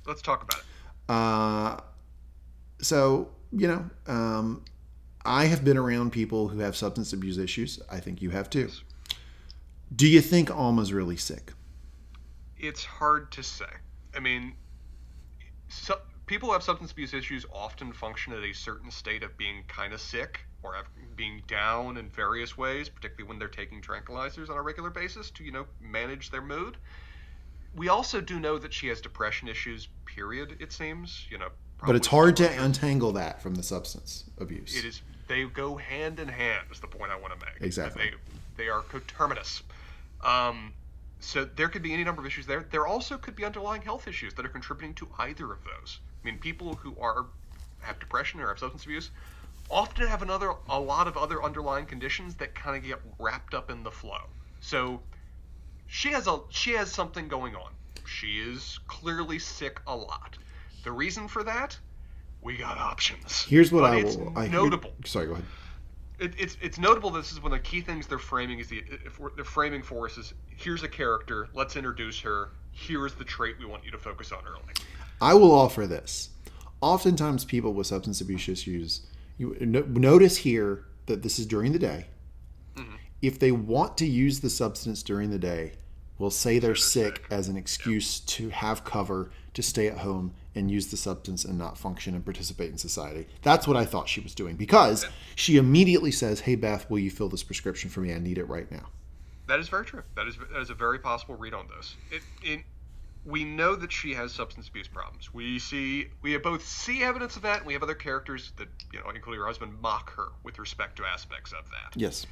Let's 0.06 0.20
talk 0.20 0.42
about 0.42 0.58
it. 0.58 0.64
Uh, 1.08 1.80
so 2.84 3.30
you 3.56 3.68
know, 3.68 3.88
um, 4.06 4.64
I 5.24 5.44
have 5.46 5.64
been 5.64 5.76
around 5.76 6.10
people 6.10 6.48
who 6.48 6.58
have 6.58 6.76
substance 6.76 7.12
abuse 7.12 7.38
issues. 7.38 7.80
I 7.90 8.00
think 8.00 8.20
you 8.20 8.30
have 8.30 8.50
too. 8.50 8.70
Do 9.94 10.08
you 10.08 10.20
think 10.20 10.50
Alma's 10.50 10.92
really 10.92 11.16
sick? 11.16 11.52
It's 12.58 12.84
hard 12.84 13.30
to 13.32 13.42
say. 13.42 13.66
I 14.14 14.20
mean, 14.20 14.54
so, 15.68 15.98
people 16.26 16.48
who 16.48 16.52
have 16.54 16.62
substance 16.62 16.92
abuse 16.92 17.14
issues 17.14 17.46
often 17.52 17.92
function 17.92 18.32
at 18.32 18.42
a 18.42 18.52
certain 18.52 18.90
state 18.90 19.22
of 19.22 19.36
being 19.36 19.64
kind 19.68 19.92
of 19.92 20.00
sick 20.00 20.40
or 20.62 20.74
being 21.14 21.42
down 21.46 21.96
in 21.96 22.08
various 22.08 22.56
ways, 22.56 22.88
particularly 22.88 23.28
when 23.28 23.38
they're 23.38 23.48
taking 23.48 23.80
tranquilizers 23.80 24.50
on 24.50 24.56
a 24.56 24.62
regular 24.62 24.90
basis 24.90 25.30
to, 25.32 25.44
you 25.44 25.52
know, 25.52 25.66
manage 25.80 26.30
their 26.30 26.42
mood. 26.42 26.76
We 27.76 27.88
also 27.88 28.20
do 28.20 28.40
know 28.40 28.58
that 28.58 28.72
she 28.72 28.88
has 28.88 29.00
depression 29.00 29.48
issues, 29.48 29.88
period, 30.06 30.56
it 30.60 30.72
seems. 30.72 31.26
You 31.30 31.38
know, 31.38 31.48
But 31.86 31.96
it's 31.96 32.06
hard 32.06 32.36
to 32.38 32.62
untangle 32.62 33.12
that 33.12 33.42
from 33.42 33.54
the 33.54 33.62
substance 33.62 34.24
abuse. 34.38 34.76
It 34.76 34.84
is. 34.84 35.02
They 35.28 35.44
go 35.44 35.76
hand 35.76 36.20
in 36.20 36.28
hand. 36.28 36.66
Is 36.70 36.80
the 36.80 36.86
point 36.86 37.10
I 37.10 37.16
want 37.16 37.38
to 37.38 37.46
make. 37.46 37.60
Exactly. 37.60 38.10
They 38.56 38.64
they 38.64 38.68
are 38.68 38.80
coterminous. 38.82 39.62
Um, 40.22 40.72
so 41.20 41.44
there 41.44 41.68
could 41.68 41.82
be 41.82 41.92
any 41.92 42.04
number 42.04 42.20
of 42.20 42.26
issues 42.26 42.46
there. 42.46 42.66
There 42.70 42.86
also 42.86 43.16
could 43.16 43.34
be 43.34 43.44
underlying 43.44 43.82
health 43.82 44.06
issues 44.06 44.34
that 44.34 44.44
are 44.44 44.50
contributing 44.50 44.94
to 44.94 45.08
either 45.18 45.50
of 45.52 45.58
those. 45.64 46.00
I 46.22 46.26
mean, 46.26 46.38
people 46.38 46.74
who 46.74 46.94
are 47.00 47.26
have 47.80 47.98
depression 47.98 48.40
or 48.40 48.48
have 48.48 48.58
substance 48.58 48.84
abuse 48.84 49.10
often 49.70 50.06
have 50.06 50.22
another 50.22 50.52
a 50.68 50.78
lot 50.78 51.08
of 51.08 51.16
other 51.16 51.42
underlying 51.42 51.86
conditions 51.86 52.34
that 52.36 52.54
kind 52.54 52.76
of 52.76 52.82
get 52.82 53.00
wrapped 53.18 53.54
up 53.54 53.70
in 53.70 53.82
the 53.82 53.90
flow. 53.90 54.22
So 54.60 55.00
she 55.86 56.10
has 56.10 56.26
a 56.26 56.40
she 56.50 56.72
has 56.72 56.90
something 56.90 57.28
going 57.28 57.54
on. 57.54 57.72
She 58.06 58.38
is 58.40 58.78
clearly 58.86 59.38
sick 59.38 59.80
a 59.86 59.96
lot. 59.96 60.36
The 60.84 60.92
reason 60.92 61.28
for 61.28 61.42
that, 61.44 61.76
we 62.42 62.56
got 62.56 62.78
options. 62.78 63.42
Here's 63.48 63.72
what 63.72 63.80
But 63.80 63.92
I 63.92 64.04
will. 64.04 64.32
I, 64.36 64.48
notable. 64.48 64.92
sorry, 65.04 65.26
go 65.26 65.32
ahead. 65.32 65.44
It, 66.20 66.34
it's 66.38 66.56
it's 66.60 66.78
notable. 66.78 67.10
This 67.10 67.32
is 67.32 67.42
one 67.42 67.52
of 67.52 67.58
the 67.58 67.64
key 67.64 67.80
things 67.80 68.06
they're 68.06 68.18
framing 68.18 68.60
is 68.60 68.68
the 68.68 68.84
if 69.04 69.18
we're, 69.18 69.30
they're 69.34 69.44
framing 69.44 69.82
for 69.82 70.06
us 70.06 70.16
is 70.16 70.34
here's 70.46 70.84
a 70.84 70.88
character. 70.88 71.48
Let's 71.54 71.74
introduce 71.74 72.20
her. 72.20 72.50
Here's 72.70 73.14
the 73.14 73.24
trait 73.24 73.56
we 73.58 73.64
want 73.64 73.84
you 73.84 73.90
to 73.90 73.98
focus 73.98 74.30
on 74.30 74.44
early. 74.46 74.74
I 75.20 75.34
will 75.34 75.52
offer 75.52 75.86
this. 75.86 76.30
Oftentimes, 76.80 77.44
people 77.44 77.72
with 77.72 77.86
substance 77.86 78.20
abuse 78.20 78.48
issues, 78.48 79.06
you 79.38 79.56
no, 79.60 79.80
notice 79.80 80.36
here 80.36 80.84
that 81.06 81.22
this 81.22 81.38
is 81.38 81.46
during 81.46 81.72
the 81.72 81.78
day. 81.78 82.06
Mm-hmm. 82.76 82.96
If 83.22 83.38
they 83.38 83.52
want 83.52 83.96
to 83.98 84.06
use 84.06 84.40
the 84.40 84.50
substance 84.50 85.02
during 85.02 85.30
the 85.30 85.38
day, 85.38 85.72
will 86.18 86.30
say 86.30 86.58
they're 86.58 86.74
sick 86.74 87.24
as 87.30 87.48
an 87.48 87.56
excuse 87.56 88.20
to 88.20 88.48
have 88.50 88.84
cover 88.84 89.30
to 89.54 89.62
stay 89.62 89.88
at 89.88 89.98
home 89.98 90.34
and 90.54 90.70
use 90.70 90.88
the 90.88 90.96
substance 90.96 91.44
and 91.44 91.58
not 91.58 91.76
function 91.76 92.14
and 92.14 92.24
participate 92.24 92.70
in 92.70 92.78
society. 92.78 93.26
That's 93.42 93.66
what 93.66 93.76
I 93.76 93.84
thought 93.84 94.08
she 94.08 94.20
was 94.20 94.34
doing 94.34 94.56
because 94.56 95.06
she 95.34 95.56
immediately 95.56 96.10
says, 96.12 96.40
"Hey 96.40 96.54
Beth, 96.54 96.88
will 96.88 96.98
you 96.98 97.10
fill 97.10 97.28
this 97.28 97.42
prescription 97.42 97.90
for 97.90 98.00
me? 98.00 98.12
I 98.12 98.18
need 98.18 98.38
it 98.38 98.48
right 98.48 98.70
now." 98.70 98.88
That 99.46 99.60
is 99.60 99.68
very 99.68 99.84
true. 99.84 100.02
That 100.16 100.26
is 100.26 100.36
that 100.36 100.60
is 100.60 100.70
a 100.70 100.74
very 100.74 100.98
possible 100.98 101.34
read 101.34 101.54
on 101.54 101.68
this. 101.76 101.96
It, 102.10 102.22
it, 102.42 102.64
we 103.26 103.44
know 103.44 103.74
that 103.74 103.92
she 103.92 104.14
has 104.14 104.32
substance 104.32 104.68
abuse 104.68 104.88
problems. 104.88 105.32
We 105.32 105.58
see 105.58 106.08
we 106.22 106.36
both 106.38 106.66
see 106.66 107.02
evidence 107.02 107.36
of 107.36 107.42
that, 107.42 107.58
and 107.58 107.66
we 107.66 107.72
have 107.72 107.82
other 107.82 107.94
characters 107.94 108.52
that 108.56 108.68
you 108.92 109.00
know, 109.00 109.10
including 109.14 109.40
her 109.40 109.46
husband, 109.46 109.80
mock 109.80 110.14
her 110.14 110.28
with 110.42 110.58
respect 110.58 110.96
to 110.96 111.04
aspects 111.04 111.52
of 111.52 111.64
that. 111.70 111.98
Yes. 111.98 112.26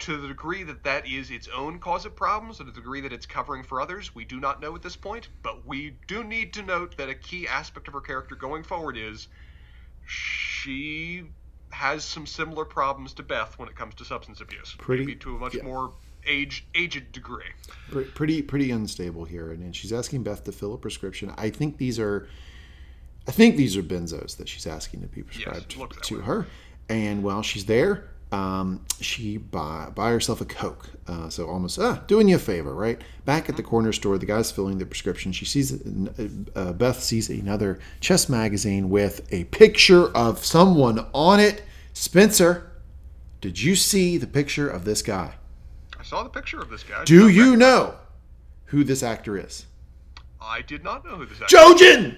To 0.00 0.16
the 0.16 0.28
degree 0.28 0.62
that 0.62 0.82
that 0.84 1.06
is 1.06 1.30
its 1.30 1.48
own 1.48 1.78
cause 1.78 2.06
of 2.06 2.16
problems, 2.16 2.58
to 2.58 2.64
the 2.64 2.72
degree 2.72 3.00
that 3.02 3.12
it's 3.12 3.26
covering 3.26 3.62
for 3.62 3.80
others, 3.80 4.14
we 4.14 4.24
do 4.24 4.40
not 4.40 4.60
know 4.60 4.74
at 4.74 4.82
this 4.82 4.96
point. 4.96 5.28
But 5.42 5.66
we 5.66 5.96
do 6.06 6.24
need 6.24 6.52
to 6.54 6.62
note 6.62 6.96
that 6.96 7.08
a 7.08 7.14
key 7.14 7.46
aspect 7.46 7.86
of 7.86 7.94
her 7.94 8.00
character 8.00 8.34
going 8.34 8.62
forward 8.62 8.96
is 8.96 9.28
she 10.06 11.24
has 11.70 12.02
some 12.02 12.26
similar 12.26 12.64
problems 12.64 13.12
to 13.14 13.22
Beth 13.22 13.58
when 13.58 13.68
it 13.68 13.76
comes 13.76 13.94
to 13.96 14.04
substance 14.04 14.40
abuse. 14.40 14.74
Pretty- 14.78 15.04
maybe 15.04 15.18
to 15.20 15.36
a 15.36 15.38
much 15.38 15.54
yeah. 15.54 15.62
more 15.62 15.92
age 16.26 16.66
aged 16.74 17.12
degree. 17.12 17.44
Pretty 18.14 18.42
pretty 18.42 18.70
unstable 18.70 19.24
here 19.24 19.52
and, 19.52 19.62
and 19.62 19.74
she's 19.74 19.92
asking 19.92 20.22
beth 20.22 20.44
to 20.44 20.52
fill 20.52 20.74
a 20.74 20.78
prescription 20.78 21.32
i 21.36 21.50
think 21.50 21.78
these 21.78 21.98
are 21.98 22.28
i 23.26 23.30
think 23.30 23.56
these 23.56 23.76
are 23.76 23.82
benzos 23.82 24.36
that 24.36 24.48
she's 24.48 24.66
asking 24.66 25.00
to 25.00 25.06
be 25.06 25.22
prescribed 25.22 25.78
that 25.78 26.02
to 26.02 26.18
way. 26.18 26.24
her 26.24 26.46
and 26.88 27.22
while 27.22 27.42
she's 27.42 27.64
there 27.64 28.10
um, 28.32 28.84
she 29.00 29.36
buy, 29.36 29.88
buy 29.94 30.10
herself 30.10 30.40
a 30.40 30.44
coke 30.44 30.90
uh, 31.08 31.28
so 31.28 31.48
almost 31.48 31.78
ah, 31.78 32.02
doing 32.06 32.28
you 32.28 32.36
a 32.36 32.38
favor 32.38 32.74
right 32.74 33.00
back 33.24 33.48
at 33.48 33.56
the 33.56 33.62
corner 33.62 33.92
store 33.92 34.18
the 34.18 34.26
guy's 34.26 34.50
filling 34.50 34.78
the 34.78 34.86
prescription 34.86 35.32
she 35.32 35.44
sees 35.44 35.72
uh, 36.54 36.72
beth 36.72 37.02
sees 37.02 37.28
another 37.28 37.78
chess 38.00 38.28
magazine 38.28 38.88
with 38.90 39.26
a 39.32 39.44
picture 39.44 40.14
of 40.16 40.44
someone 40.44 41.06
on 41.12 41.40
it 41.40 41.62
spencer 41.92 42.70
did 43.40 43.60
you 43.60 43.74
see 43.74 44.16
the 44.16 44.26
picture 44.26 44.68
of 44.68 44.84
this 44.84 45.02
guy 45.02 45.34
I 45.98 46.02
saw 46.02 46.22
the 46.22 46.30
picture 46.30 46.58
of 46.58 46.70
this 46.70 46.82
guy. 46.82 47.04
do 47.04 47.28
you 47.28 47.56
know 47.56 47.94
who 48.66 48.84
this 48.84 49.02
actor 49.02 49.36
is? 49.36 49.66
I 50.40 50.62
did 50.62 50.82
not 50.82 51.04
know 51.04 51.16
who 51.16 51.26
this 51.26 51.42
actor. 51.42 51.56
Is. 51.56 51.62
JOJEN! 51.62 52.16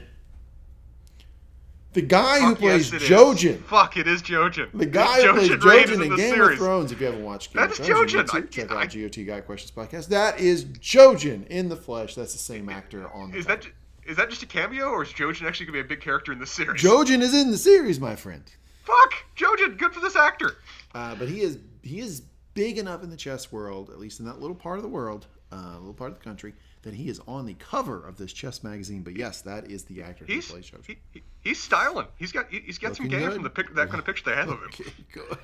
The 1.93 2.03
guy 2.03 2.41
who 2.41 2.55
plays 2.55 2.91
yes. 2.93 3.03
Jojen. 3.03 3.63
Fuck, 3.65 3.97
it 3.99 4.07
is 4.07 4.23
Jojen. 4.23 4.69
The 4.73 4.87
guy 4.87 5.23
who 5.23 5.33
plays 5.35 5.51
Jojen 5.51 5.93
in 6.03 6.11
the 6.11 6.17
Game 6.17 6.35
series. 6.35 6.53
of 6.53 6.59
Thrones. 6.59 6.91
If 6.93 7.01
you 7.01 7.07
haven't 7.07 7.23
watched 7.25 7.53
Game 7.53 7.63
That 7.63 7.71
of 7.79 7.85
Thrones, 7.85 8.15
on 8.15 8.25
Jojen. 8.25 8.25
YouTube, 8.27 8.45
I- 8.45 8.47
check 8.47 8.71
I- 8.71 8.83
out 8.85 8.91
GOT 8.93 9.25
Guy 9.27 9.41
Questions 9.43 9.71
podcast. 9.71 10.09
That 10.09 10.41
is 10.41 10.65
Jojen 10.65 11.47
in 11.49 11.69
the 11.69 11.77
flesh. 11.77 12.15
That's 12.15 12.33
the 12.33 12.39
same 12.39 12.69
actor 12.71 13.09
on 13.13 13.31
the 13.33 13.39
Is 13.39 13.47
that 13.47 13.67
is 14.05 14.17
that 14.17 14.31
just 14.31 14.43
a 14.43 14.47
cameo, 14.47 14.87
or 14.89 15.03
is 15.05 15.11
Jojen 15.11 15.47
actually 15.47 15.67
gonna 15.67 15.77
be 15.77 15.81
a 15.81 15.85
big 15.85 16.01
character 16.01 16.33
in 16.33 16.39
the 16.39 16.47
series? 16.47 16.83
Jojen 16.83 17.21
is 17.21 17.35
in 17.35 17.51
the 17.51 17.59
series, 17.59 18.01
my 18.01 18.17
friend. 18.17 18.43
Fuck, 18.85 19.13
Jojen. 19.37 19.77
Good 19.79 19.93
for 19.95 20.01
this 20.01 20.17
actor. 20.17 20.57
Uh, 20.95 21.15
but 21.15 21.29
he 21.29 21.43
is 21.43 21.59
he 21.83 22.01
is 22.01 22.23
big 22.55 22.79
enough 22.79 23.03
in 23.03 23.11
the 23.11 23.17
chess 23.17 23.53
world, 23.53 23.91
at 23.91 23.99
least 23.99 24.19
in 24.19 24.27
that 24.27 24.41
little 24.41 24.57
part 24.57 24.79
of 24.79 24.83
the 24.83 24.89
world, 24.89 25.27
uh, 25.53 25.77
little 25.79 25.93
part 25.95 26.11
of 26.13 26.19
the 26.19 26.25
country, 26.25 26.55
that 26.83 26.95
he 26.95 27.09
is 27.09 27.21
on 27.29 27.45
the 27.47 27.55
cover 27.55 28.05
of 28.07 28.17
this 28.17 28.33
chess 28.33 28.63
magazine. 28.65 29.03
But 29.03 29.17
yes, 29.17 29.41
that 29.43 29.71
is 29.71 29.85
the 29.85 30.03
actor 30.03 30.25
He's 30.27 30.47
who 30.49 30.55
plays 30.55 30.71
Jojen. 30.71 30.87
he, 30.87 30.99
he, 31.13 31.23
he's 31.43 31.61
styling. 31.63 32.07
He's 32.17 32.33
got 32.33 32.51
he, 32.51 32.61
he's 32.61 32.79
got 32.79 32.97
some 32.97 33.07
Looking 33.07 33.19
game 33.19 33.29
good. 33.29 33.35
from 33.35 33.43
the 33.45 33.51
pic, 33.51 33.75
that 33.75 33.89
kind 33.89 33.99
of 33.99 34.07
picture 34.07 34.25
they 34.31 34.37
have 34.37 34.49
of 34.49 34.59
him. 34.61 34.65
Okay, 34.69 34.91
good. 35.13 35.39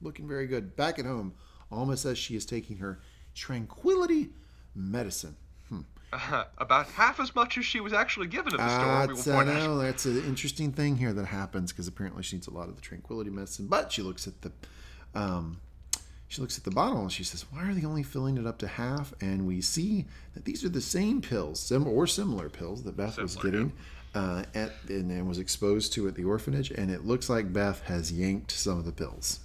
Looking 0.00 0.26
very 0.26 0.46
good. 0.46 0.74
Back 0.76 0.98
at 0.98 1.04
home, 1.04 1.34
Alma 1.70 1.96
says 1.96 2.18
she 2.18 2.34
is 2.36 2.44
taking 2.44 2.78
her 2.78 3.00
tranquility 3.34 4.30
medicine. 4.74 5.36
Uh, 6.14 6.44
about 6.58 6.86
half 6.88 7.18
as 7.20 7.34
much 7.34 7.56
as 7.56 7.64
she 7.64 7.80
was 7.80 7.94
actually 7.94 8.26
given 8.26 8.52
at 8.52 8.58
the 8.58 9.16
store. 9.16 9.34
I 9.34 9.38
out. 9.40 9.46
know 9.46 9.78
that's 9.78 10.04
an 10.04 10.18
interesting 10.24 10.70
thing 10.70 10.96
here 10.98 11.10
that 11.14 11.24
happens 11.24 11.72
because 11.72 11.88
apparently 11.88 12.22
she 12.22 12.36
needs 12.36 12.46
a 12.48 12.50
lot 12.50 12.68
of 12.68 12.76
the 12.76 12.82
tranquility 12.82 13.30
medicine. 13.30 13.66
But 13.66 13.90
she 13.90 14.02
looks 14.02 14.26
at 14.26 14.34
the, 14.42 14.52
um, 15.14 15.58
she 16.28 16.42
looks 16.42 16.58
at 16.58 16.64
the 16.64 16.70
bottle 16.70 17.00
and 17.00 17.10
she 17.10 17.24
says, 17.24 17.46
"Why 17.50 17.62
are 17.66 17.72
they 17.72 17.86
only 17.86 18.02
filling 18.02 18.36
it 18.36 18.46
up 18.46 18.58
to 18.58 18.66
half?" 18.66 19.14
And 19.22 19.46
we 19.46 19.62
see 19.62 20.04
that 20.34 20.44
these 20.44 20.62
are 20.62 20.68
the 20.68 20.82
same 20.82 21.22
pills, 21.22 21.58
sim- 21.60 21.86
or 21.86 22.06
similar 22.06 22.50
pills 22.50 22.82
that 22.82 22.94
Beth 22.94 23.16
was 23.16 23.32
Similar, 23.32 23.50
getting 23.50 23.72
uh, 24.14 24.44
at 24.54 24.72
and, 24.88 25.10
and 25.10 25.28
was 25.28 25.38
exposed 25.38 25.92
to 25.94 26.08
at 26.08 26.14
the 26.14 26.24
orphanage. 26.24 26.70
And 26.70 26.90
it 26.90 27.04
looks 27.04 27.28
like 27.28 27.52
Beth 27.52 27.82
has 27.84 28.12
yanked 28.12 28.50
some 28.50 28.78
of 28.78 28.84
the 28.84 28.92
pills. 28.92 29.40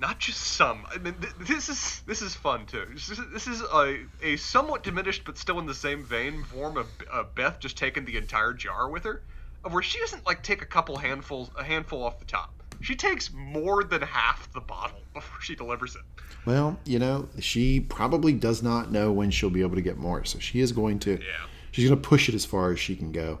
Not 0.00 0.20
just 0.20 0.40
some. 0.40 0.86
I 0.94 0.98
mean, 0.98 1.14
th- 1.14 1.34
this 1.40 1.68
is 1.68 2.02
this 2.06 2.22
is 2.22 2.34
fun 2.34 2.66
too. 2.66 2.86
This 2.92 3.10
is, 3.10 3.18
this 3.32 3.46
is 3.48 3.62
a, 3.62 3.98
a 4.22 4.36
somewhat 4.36 4.84
diminished 4.84 5.24
but 5.24 5.36
still 5.36 5.58
in 5.58 5.66
the 5.66 5.74
same 5.74 6.04
vein 6.04 6.44
form 6.44 6.76
of 6.76 7.34
Beth 7.34 7.58
just 7.58 7.76
taking 7.76 8.04
the 8.04 8.16
entire 8.16 8.52
jar 8.52 8.88
with 8.88 9.02
her, 9.04 9.22
of 9.64 9.72
where 9.72 9.82
she 9.82 9.98
doesn't 9.98 10.24
like 10.24 10.42
take 10.42 10.62
a 10.62 10.66
couple 10.66 10.96
handfuls, 10.96 11.50
a 11.58 11.64
handful 11.64 12.04
off 12.04 12.20
the 12.20 12.24
top. 12.24 12.52
She 12.80 12.94
takes 12.94 13.32
more 13.32 13.82
than 13.82 14.02
half 14.02 14.52
the 14.52 14.60
bottle 14.60 15.00
before 15.14 15.40
she 15.40 15.56
delivers 15.56 15.96
it. 15.96 16.02
Well, 16.46 16.78
you 16.84 17.00
know, 17.00 17.28
she 17.40 17.80
probably 17.80 18.32
does 18.32 18.62
not 18.62 18.92
know 18.92 19.10
when 19.10 19.32
she'll 19.32 19.50
be 19.50 19.62
able 19.62 19.74
to 19.74 19.82
get 19.82 19.98
more, 19.98 20.24
so 20.24 20.38
she 20.38 20.60
is 20.60 20.70
going 20.70 21.00
to. 21.00 21.12
Yeah. 21.12 21.46
She's 21.78 21.88
going 21.88 22.02
to 22.02 22.08
push 22.08 22.28
it 22.28 22.34
as 22.34 22.44
far 22.44 22.72
as 22.72 22.80
she 22.80 22.96
can 22.96 23.12
go. 23.12 23.38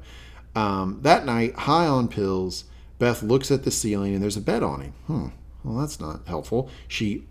Um, 0.54 1.00
that 1.02 1.26
night, 1.26 1.56
high 1.56 1.86
on 1.88 2.06
pills, 2.06 2.64
Beth 3.00 3.20
looks 3.20 3.50
at 3.50 3.64
the 3.64 3.70
ceiling 3.72 4.14
and 4.14 4.22
there's 4.22 4.36
a 4.36 4.40
bed 4.40 4.62
awning. 4.62 4.92
Hmm. 5.08 5.26
Well, 5.64 5.78
that's 5.78 5.98
not 5.98 6.20
helpful. 6.28 6.70
She, 6.86 7.24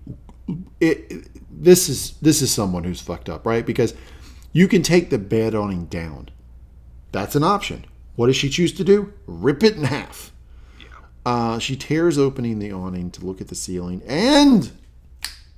it, 0.82 1.05
it- 1.10 1.28
this 1.49 1.88
is 1.89 2.12
this 2.22 2.41
is 2.41 2.51
someone 2.51 2.84
who's 2.84 2.99
fucked 3.01 3.30
up, 3.30 3.45
right? 3.45 3.66
Because 3.66 3.93
you 4.51 4.68
can 4.68 4.84
take 4.84 5.10
the 5.10 5.18
bed 5.18 5.55
awning 5.55 5.86
down. 5.86 6.30
That's 7.14 7.36
an 7.36 7.43
option. 7.43 7.86
What 8.18 8.28
does 8.28 8.36
she 8.36 8.49
choose 8.49 8.74
to 8.74 8.84
do? 8.84 9.14
Rip 9.28 9.64
it 9.64 9.76
in 9.78 9.86
half. 9.86 10.34
Yeah. 10.80 10.86
Uh, 11.26 11.58
she 11.60 11.76
tears 11.78 12.18
opening 12.18 12.60
the 12.60 12.74
awning 12.74 13.12
to 13.12 13.26
look 13.26 13.39
at 13.39 13.47
the 13.47 13.55
ceiling, 13.55 14.03
and 14.05 14.72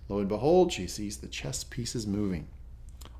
lo 0.07 0.19
and 0.19 0.29
behold, 0.29 0.71
she 0.71 0.85
sees 0.85 1.17
the 1.17 1.27
chess 1.27 1.63
pieces 1.63 2.05
moving 2.07 2.47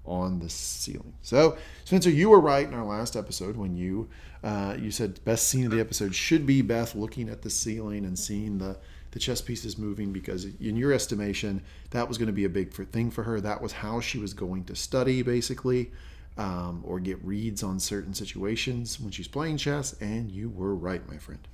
on 0.10 0.40
the 0.40 0.50
ceiling. 0.50 1.14
So, 1.22 1.58
Spencer, 1.86 2.10
you 2.10 2.30
were 2.30 2.40
right 2.40 2.68
in 2.68 2.74
our 2.74 2.84
last 2.84 3.16
episode 3.16 3.56
when 3.56 3.78
you 3.78 4.10
uh, 4.44 4.76
you 4.80 4.90
said 4.90 5.24
best 5.24 5.48
scene 5.48 5.66
of 5.66 5.72
the 5.72 5.80
episode 5.80 6.16
should 6.16 6.46
be 6.46 6.62
Beth 6.62 6.96
looking 6.96 7.30
at 7.30 7.44
the 7.44 7.50
ceiling 7.50 8.06
and 8.06 8.18
seeing 8.18 8.58
the 8.58 8.78
the 9.12 9.20
chess 9.20 9.42
pieces 9.42 9.78
moving 9.78 10.12
because 10.12 10.46
in 10.46 10.76
your 10.76 10.94
estimation 10.94 11.62
that 11.92 12.08
was 12.08 12.18
going 12.18 12.28
to 12.28 12.34
be 12.34 12.46
a 12.46 12.50
big 12.50 12.74
thing 12.92 13.12
for 13.12 13.24
her. 13.24 13.40
That 13.40 13.62
was 13.62 13.72
how 13.72 14.00
she 14.00 14.18
was 14.18 14.34
going 14.34 14.66
to 14.66 14.76
study 14.76 15.22
basically. 15.22 15.92
Um, 16.38 16.84
or 16.88 17.02
get 17.02 17.22
reads 17.26 17.64
on 17.64 17.82
certain 17.82 18.14
situations 18.14 18.98
when 18.98 19.12
she's 19.12 19.28
playing 19.28 19.58
chess, 19.58 19.94
and 20.00 20.32
you 20.32 20.50
were 20.50 20.74
right, 20.74 21.06
my 21.06 21.18
friend. 21.18 21.46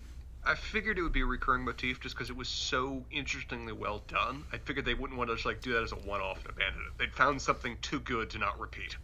I 0.47 0.53
figured 0.53 0.99
it 0.99 1.01
would 1.01 1.11
be 1.11 1.21
a 1.21 1.25
recurring 1.25 1.65
motif 1.65 1.99
just 1.99 2.15
because 2.15 2.29
it 2.29 2.35
was 2.35 2.47
so 2.47 3.03
interestingly 3.09 3.73
well 3.73 4.03
done. 4.07 4.43
I 4.53 4.57
figured 4.57 4.85
they 4.85 4.93
wouldn't 4.93 5.17
want 5.17 5.29
to 5.31 5.35
just 5.35 5.45
like 5.45 5.59
do 5.59 5.73
that 5.73 5.83
as 5.83 5.91
a 5.91 5.95
one-off 5.95 6.41
and 6.41 6.51
abandon 6.51 6.81
it. 6.81 6.97
They'd 6.99 7.13
found 7.13 7.41
something 7.41 7.77
too 7.81 7.99
good 7.99 8.29
to 8.31 8.37
not 8.37 8.59
repeat. 8.59 8.95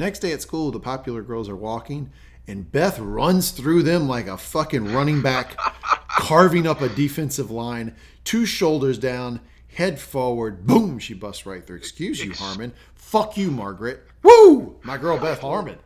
Next 0.00 0.18
day 0.18 0.32
at 0.32 0.42
school, 0.42 0.72
the 0.72 0.80
popular 0.80 1.22
girls 1.22 1.48
are 1.48 1.56
walking, 1.56 2.10
and 2.48 2.70
Beth 2.72 2.98
runs 2.98 3.52
through 3.52 3.84
them 3.84 4.08
like 4.08 4.26
a 4.26 4.36
fucking 4.36 4.92
running 4.92 5.22
back, 5.22 5.56
carving 6.08 6.66
up 6.66 6.80
a 6.80 6.88
defensive 6.88 7.50
line, 7.50 7.94
two 8.24 8.44
shoulders 8.44 8.98
down, 8.98 9.40
head 9.74 10.00
forward. 10.00 10.66
Boom! 10.66 10.98
She 10.98 11.14
busts 11.14 11.46
right 11.46 11.64
through. 11.64 11.76
Excuse 11.76 12.24
you, 12.24 12.32
Harmon. 12.32 12.72
Fuck 12.94 13.36
you, 13.36 13.50
Margaret. 13.52 14.04
Woo! 14.22 14.80
My 14.82 14.96
girl 14.96 15.16
Beth 15.16 15.40
Harmon. 15.40 15.78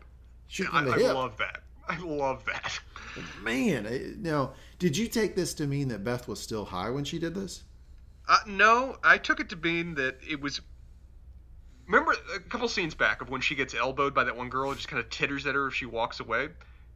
Shoot 0.47 0.69
I, 0.73 0.85
from 0.85 0.99
the 0.99 1.07
I 1.07 1.13
love 1.13 1.37
that. 1.37 1.63
I 1.89 1.99
love 1.99 2.45
that. 2.47 2.79
Man, 3.37 3.87
I- 3.87 4.15
now, 4.17 4.55
did 4.79 4.97
you 4.97 5.09
take 5.09 5.37
this 5.37 5.55
to 5.55 5.67
mean 5.67 5.89
that 5.89 6.05
Beth 6.05 6.27
was 6.27 6.41
still 6.41 6.65
high 6.65 6.91
when 6.91 7.05
she 7.05 7.19
did 7.19 7.35
this? 7.35 7.65
Uh, 8.29 8.39
no, 8.47 8.97
I 9.03 9.19
took 9.19 9.41
it 9.41 9.51
to 9.51 9.57
mean 9.57 9.95
that 9.97 10.19
it 10.27 10.41
was. 10.41 10.61
Remember 11.87 12.15
a 12.35 12.41
couple 12.41 12.67
scenes 12.69 12.95
back 12.95 13.21
of 13.21 13.29
when 13.29 13.43
she 13.43 13.55
gets 13.55 13.75
elbowed 13.75 14.15
by 14.15 14.25
that 14.25 14.37
one 14.37 14.49
girl 14.49 14.71
and 14.71 14.79
just 14.79 14.89
kind 14.89 15.01
of 15.03 15.11
titters 15.11 15.47
at 15.47 15.55
her 15.55 15.69
if 15.69 15.75
she 15.75 15.85
walks 15.85 16.21
away? 16.21 16.49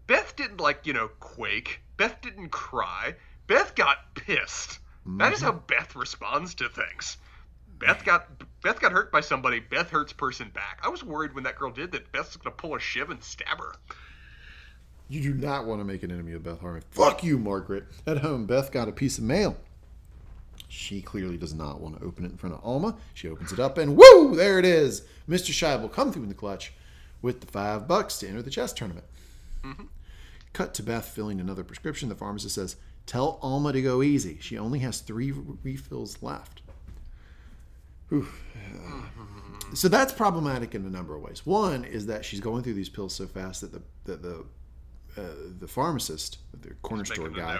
Beth 0.06 0.34
didn't, 0.36 0.58
like, 0.58 0.86
you 0.86 0.94
know, 0.94 1.08
quake. 1.20 1.82
Beth 1.98 2.20
didn't 2.22 2.48
cry. 2.48 3.14
Beth 3.46 3.74
got 3.74 4.14
pissed. 4.14 4.78
That 5.18 5.32
is 5.32 5.40
how 5.40 5.52
Beth 5.52 5.96
responds 5.96 6.54
to 6.56 6.68
things. 6.68 7.16
Beth 7.78 8.04
got 8.04 8.26
Beth 8.62 8.80
got 8.80 8.92
hurt 8.92 9.10
by 9.10 9.20
somebody. 9.20 9.60
Beth 9.60 9.88
hurts 9.90 10.12
person 10.12 10.50
back. 10.50 10.80
I 10.82 10.88
was 10.88 11.02
worried 11.04 11.34
when 11.34 11.44
that 11.44 11.56
girl 11.56 11.70
did 11.70 11.92
that. 11.92 12.12
Beth's 12.12 12.36
gonna 12.36 12.54
pull 12.54 12.74
a 12.74 12.80
shiv 12.80 13.08
and 13.08 13.22
stab 13.22 13.58
her. 13.58 13.74
You 15.08 15.22
do 15.22 15.34
not 15.34 15.66
want 15.66 15.80
to 15.80 15.84
make 15.84 16.02
an 16.02 16.10
enemy 16.10 16.32
of 16.32 16.42
Beth 16.42 16.60
Harmon. 16.60 16.82
Fuck 16.90 17.24
you, 17.24 17.38
Margaret. 17.38 17.84
At 18.06 18.18
home, 18.18 18.44
Beth 18.44 18.70
got 18.70 18.88
a 18.88 18.92
piece 18.92 19.16
of 19.16 19.24
mail. 19.24 19.56
She 20.68 21.00
clearly 21.00 21.38
does 21.38 21.54
not 21.54 21.80
want 21.80 21.98
to 21.98 22.04
open 22.04 22.26
it 22.26 22.32
in 22.32 22.36
front 22.36 22.54
of 22.54 22.60
Alma. 22.62 22.94
She 23.14 23.28
opens 23.28 23.52
it 23.52 23.58
up 23.58 23.78
and 23.78 23.96
woo, 23.96 24.36
there 24.36 24.58
it 24.58 24.66
is. 24.66 25.02
Mr. 25.28 25.50
Scheibel 25.50 25.90
come 25.90 26.12
through 26.12 26.24
in 26.24 26.28
the 26.28 26.34
clutch 26.34 26.74
with 27.22 27.40
the 27.40 27.46
five 27.46 27.88
bucks 27.88 28.18
to 28.18 28.28
enter 28.28 28.42
the 28.42 28.50
chess 28.50 28.74
tournament. 28.74 29.06
Mm-hmm. 29.64 29.84
Cut 30.52 30.74
to 30.74 30.82
Beth 30.82 31.06
filling 31.06 31.40
another 31.40 31.64
prescription. 31.64 32.10
The 32.10 32.14
pharmacist 32.14 32.54
says, 32.54 32.76
Tell 33.06 33.38
Alma 33.40 33.72
to 33.72 33.80
go 33.80 34.02
easy. 34.02 34.36
She 34.40 34.58
only 34.58 34.80
has 34.80 35.00
three 35.00 35.32
refills 35.32 36.22
left. 36.22 36.60
Whew. 38.10 38.28
Mm-hmm. 38.56 39.74
so 39.74 39.88
that's 39.88 40.12
problematic 40.12 40.74
in 40.74 40.84
a 40.84 40.90
number 40.90 41.14
of 41.16 41.22
ways. 41.22 41.46
One 41.46 41.84
is 41.84 42.06
that 42.06 42.24
she's 42.24 42.40
going 42.40 42.62
through 42.62 42.74
these 42.74 42.88
pills 42.90 43.14
so 43.14 43.26
fast 43.26 43.62
that 43.62 43.72
the 43.72 43.82
that 44.04 44.22
the 44.22 44.44
uh, 45.18 45.34
the 45.58 45.68
pharmacist, 45.68 46.38
the 46.60 46.74
corner 46.82 47.04
store 47.04 47.28
guy, 47.28 47.58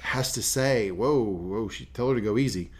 has 0.00 0.32
to 0.32 0.42
say, 0.42 0.90
"Whoa, 0.90 1.22
whoa!" 1.22 1.68
She 1.68 1.86
tell 1.86 2.08
her 2.10 2.14
to 2.14 2.20
go 2.20 2.38
easy. 2.38 2.70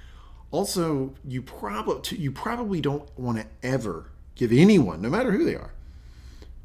Also, 0.51 1.15
you 1.27 1.43
probably 1.43 2.19
you 2.19 2.33
probably 2.33 2.81
don't 2.81 3.09
want 3.19 3.39
to 3.39 3.47
ever 3.63 4.11
give 4.35 4.53
anyone, 4.53 5.03
no 5.03 5.11
matter 5.11 5.33
who 5.33 5.45
they 5.45 5.55
are, 5.55 5.73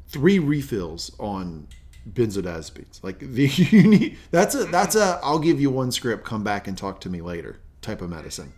three 0.08 0.38
refills 0.38 1.10
on 1.18 1.66
benzodiazepines. 2.10 3.02
Like 3.02 3.18
the 3.18 3.46
you 3.48 3.82
need 3.82 4.18
that's 4.30 4.54
a 4.54 4.64
that's 4.64 4.94
a 4.94 5.20
I'll 5.22 5.38
give 5.38 5.60
you 5.60 5.70
one 5.70 5.92
script, 5.92 6.24
come 6.24 6.44
back 6.44 6.66
and 6.68 6.76
talk 6.78 7.00
to 7.02 7.10
me 7.10 7.20
later 7.20 7.58
type 7.82 8.00
of 8.00 8.10
medicine. 8.10 8.52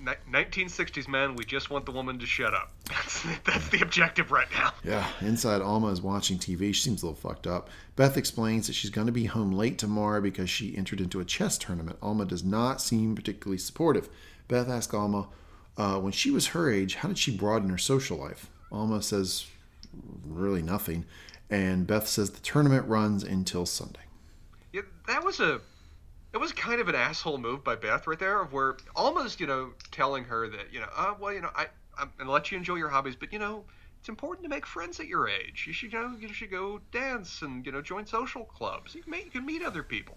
Ni- 0.00 0.40
1960s 0.40 1.08
men, 1.08 1.36
we 1.36 1.44
just 1.44 1.70
want 1.70 1.84
the 1.84 1.92
woman 1.92 2.18
to 2.18 2.26
shut 2.26 2.54
up. 2.54 2.72
That's, 2.88 3.24
that's 3.44 3.68
the 3.68 3.82
objective 3.82 4.32
right 4.32 4.48
now. 4.52 4.72
Yeah, 4.84 5.06
inside 5.20 5.60
Alma 5.62 5.88
is 5.88 6.02
watching 6.02 6.38
TV. 6.38 6.74
She 6.74 6.82
seems 6.82 7.02
a 7.02 7.06
little 7.06 7.20
fucked 7.20 7.46
up. 7.46 7.68
Beth 7.96 8.16
explains 8.16 8.66
that 8.66 8.72
she's 8.72 8.90
going 8.90 9.06
to 9.06 9.12
be 9.12 9.26
home 9.26 9.52
late 9.52 9.78
tomorrow 9.78 10.20
because 10.20 10.50
she 10.50 10.76
entered 10.76 11.00
into 11.00 11.20
a 11.20 11.24
chess 11.24 11.58
tournament. 11.58 11.98
Alma 12.02 12.24
does 12.24 12.42
not 12.42 12.80
seem 12.80 13.14
particularly 13.14 13.58
supportive. 13.58 14.08
Beth 14.48 14.68
asks 14.68 14.92
Alma, 14.94 15.28
uh, 15.76 15.98
when 16.00 16.12
she 16.12 16.30
was 16.30 16.48
her 16.48 16.70
age, 16.70 16.96
how 16.96 17.08
did 17.08 17.18
she 17.18 17.36
broaden 17.36 17.68
her 17.70 17.78
social 17.78 18.18
life? 18.18 18.50
Alma 18.72 19.02
says, 19.02 19.46
really 20.24 20.62
nothing. 20.62 21.04
And 21.48 21.86
Beth 21.86 22.08
says 22.08 22.30
the 22.30 22.40
tournament 22.40 22.86
runs 22.88 23.22
until 23.22 23.66
Sunday. 23.66 24.00
Yeah, 24.72 24.82
that 25.06 25.24
was 25.24 25.40
a 25.40 25.60
it 26.32 26.38
was 26.38 26.52
kind 26.52 26.80
of 26.80 26.88
an 26.88 26.94
asshole 26.94 27.38
move 27.38 27.64
by 27.64 27.76
Beth 27.76 28.06
right 28.06 28.18
there, 28.18 28.40
of 28.40 28.52
where 28.52 28.76
almost 28.94 29.40
you 29.40 29.46
know 29.46 29.72
telling 29.90 30.24
her 30.24 30.48
that 30.48 30.72
you 30.72 30.80
know, 30.80 30.88
uh, 30.96 31.14
well, 31.18 31.32
you 31.32 31.40
know, 31.40 31.50
I 31.54 31.66
I'm 31.98 32.12
gonna 32.18 32.30
let 32.30 32.50
you 32.50 32.58
enjoy 32.58 32.76
your 32.76 32.88
hobbies, 32.88 33.16
but 33.16 33.32
you 33.32 33.38
know, 33.38 33.64
it's 33.98 34.08
important 34.08 34.44
to 34.44 34.48
make 34.48 34.66
friends 34.66 35.00
at 35.00 35.06
your 35.06 35.28
age. 35.28 35.64
You 35.66 35.72
should 35.72 35.92
you 35.92 36.00
know 36.00 36.16
you 36.18 36.32
should 36.32 36.50
go 36.50 36.80
dance 36.92 37.42
and 37.42 37.66
you 37.66 37.72
know 37.72 37.82
join 37.82 38.06
social 38.06 38.44
clubs. 38.44 38.94
You 38.94 39.02
can 39.02 39.10
meet, 39.10 39.24
you 39.24 39.30
can 39.30 39.46
meet 39.46 39.62
other 39.62 39.82
people. 39.82 40.16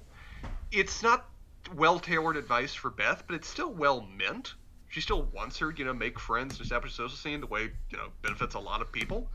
It's 0.71 1.01
not 1.01 1.29
well 1.75 1.99
tailored 1.99 2.37
advice 2.37 2.73
for 2.73 2.89
Beth, 2.89 3.23
but 3.25 3.35
it's 3.35 3.47
still 3.47 3.71
well 3.71 4.07
meant. 4.17 4.53
She 4.89 5.01
still 5.01 5.23
wants 5.23 5.57
her, 5.57 5.73
you 5.75 5.85
know, 5.85 5.93
make 5.93 6.19
friends 6.19 6.59
establish 6.59 6.93
social 6.93 7.17
scene 7.17 7.41
the 7.41 7.47
way 7.47 7.71
you 7.89 7.97
know 7.97 8.09
benefits 8.21 8.53
a 8.53 8.59
lot 8.59 8.81
of 8.81 8.91
people. 8.91 9.29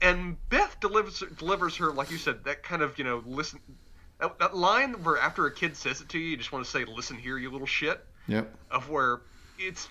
And 0.00 0.36
Beth 0.50 0.78
delivers 0.80 1.24
delivers 1.36 1.76
her, 1.76 1.92
like 1.92 2.10
you 2.10 2.18
said, 2.18 2.44
that 2.44 2.62
kind 2.62 2.82
of 2.82 2.96
you 2.96 3.04
know 3.04 3.22
listen 3.26 3.58
that, 4.20 4.38
that 4.38 4.56
line 4.56 4.94
where 5.04 5.18
after 5.18 5.46
a 5.46 5.52
kid 5.54 5.76
says 5.76 6.00
it 6.00 6.08
to 6.10 6.18
you, 6.18 6.30
you 6.30 6.36
just 6.36 6.52
want 6.52 6.64
to 6.64 6.70
say, 6.70 6.84
"Listen 6.84 7.16
here, 7.16 7.38
you 7.38 7.50
little 7.50 7.66
shit." 7.66 8.04
Yep. 8.28 8.54
Of 8.70 8.90
where 8.90 9.20
it's 9.58 9.88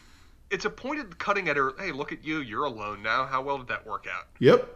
it's 0.52 0.66
a 0.66 0.70
pointed 0.70 1.18
cutting 1.18 1.48
at 1.50 1.58
her. 1.58 1.74
Hey, 1.80 1.92
look 1.92 2.12
at 2.12 2.24
you, 2.24 2.40
you're 2.40 2.66
alone 2.66 3.02
now. 3.02 3.26
How 3.26 3.42
well 3.42 3.58
did 3.58 3.68
that 3.68 3.86
work 3.86 4.06
out? 4.14 4.26
Yep. 4.40 4.68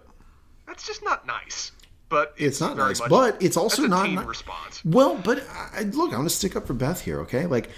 That's 0.68 0.86
just 0.86 1.04
not 1.04 1.26
nice. 1.28 1.72
But 2.10 2.34
It's 2.38 2.60
not 2.60 2.76
very 2.76 2.90
nice, 2.90 3.00
much- 3.02 3.10
but 3.10 3.42
it's 3.42 3.56
also 3.56 3.86
not 3.86 4.10
ni- 4.10 4.18
response. 4.18 4.84
Well, 4.84 5.16
but 5.24 5.44
I, 5.74 5.82
look, 5.84 6.10
I'm 6.10 6.16
going 6.16 6.24
to 6.24 6.30
stick 6.32 6.56
up 6.56 6.66
for 6.66 6.74
Beth 6.74 7.02
here, 7.02 7.20
okay? 7.22 7.46
Like, 7.46 7.70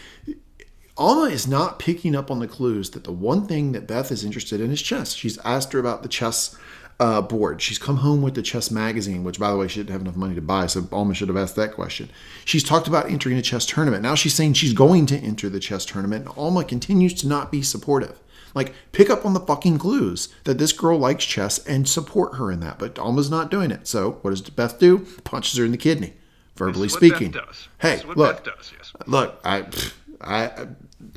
Alma 0.97 1.30
is 1.30 1.47
not 1.47 1.80
picking 1.80 2.15
up 2.15 2.32
on 2.32 2.39
the 2.39 2.47
clues 2.47 2.91
that 2.91 3.03
the 3.03 3.11
one 3.11 3.45
thing 3.45 3.74
that 3.74 3.88
Beth 3.88 4.09
is 4.09 4.24
interested 4.24 4.61
in 4.61 4.72
is 4.72 4.82
chess. 4.82 5.13
She's 5.13 5.38
asked 5.39 5.74
her 5.74 5.80
about 5.80 6.01
the 6.03 6.07
chess 6.09 6.55
uh, 7.02 7.20
board. 7.22 7.62
She's 7.62 7.80
come 7.80 7.97
home 7.97 8.22
with 8.22 8.36
the 8.36 8.41
chess 8.43 8.70
magazine, 8.70 9.24
which, 9.24 9.39
by 9.39 9.49
the 9.52 9.58
way, 9.58 9.68
she 9.68 9.80
didn't 9.80 9.89
have 9.91 10.02
enough 10.02 10.16
money 10.16 10.36
to 10.36 10.41
buy, 10.41 10.68
so 10.68 10.88
Alma 10.91 11.14
should 11.16 11.28
have 11.30 11.36
asked 11.38 11.56
that 11.56 11.74
question. 11.74 12.10
She's 12.45 12.64
talked 12.64 12.88
about 12.88 13.10
entering 13.10 13.38
a 13.38 13.41
chess 13.41 13.66
tournament. 13.66 14.04
Now 14.04 14.14
she's 14.16 14.36
saying 14.36 14.54
she's 14.54 14.74
going 14.74 15.08
to 15.08 15.18
enter 15.18 15.49
the 15.49 15.60
chess 15.60 15.84
tournament, 15.84 16.28
and 16.28 16.38
Alma 16.38 16.64
continues 16.64 17.14
to 17.16 17.28
not 17.28 17.52
be 17.52 17.64
supportive. 17.64 18.20
Like, 18.54 18.74
pick 18.91 19.10
up 19.10 19.26
on 19.26 19.34
the 19.34 19.39
fucking 19.39 19.80
clues 19.80 20.30
that 20.43 20.58
this 20.60 20.74
girl 20.74 20.99
likes 20.99 21.26
chess 21.26 21.58
and 21.66 21.89
support 21.89 22.36
her 22.36 22.52
in 22.52 22.60
that. 22.60 22.78
But 22.78 22.99
Alma's 22.99 23.32
not 23.32 23.49
doing 23.49 23.72
it. 23.72 23.88
So, 23.88 24.20
what 24.22 24.32
does 24.32 24.41
Beth 24.41 24.78
do? 24.78 25.08
Punches 25.24 25.58
her 25.58 25.66
in 25.66 25.72
the 25.72 25.78
kidney, 25.78 26.14
verbally 26.56 26.88
This 26.88 26.95
is 26.95 27.02
what 27.02 27.10
Beth 27.10 27.18
speaking. 27.18 27.32
does. 27.32 27.68
Hey, 27.80 27.91
This 27.93 27.99
is 28.02 28.06
what 28.08 28.18
look, 28.18 28.43
does. 28.43 28.72
Yes. 28.78 28.93
look, 29.08 29.39
I, 29.43 29.66
I, 30.22 30.68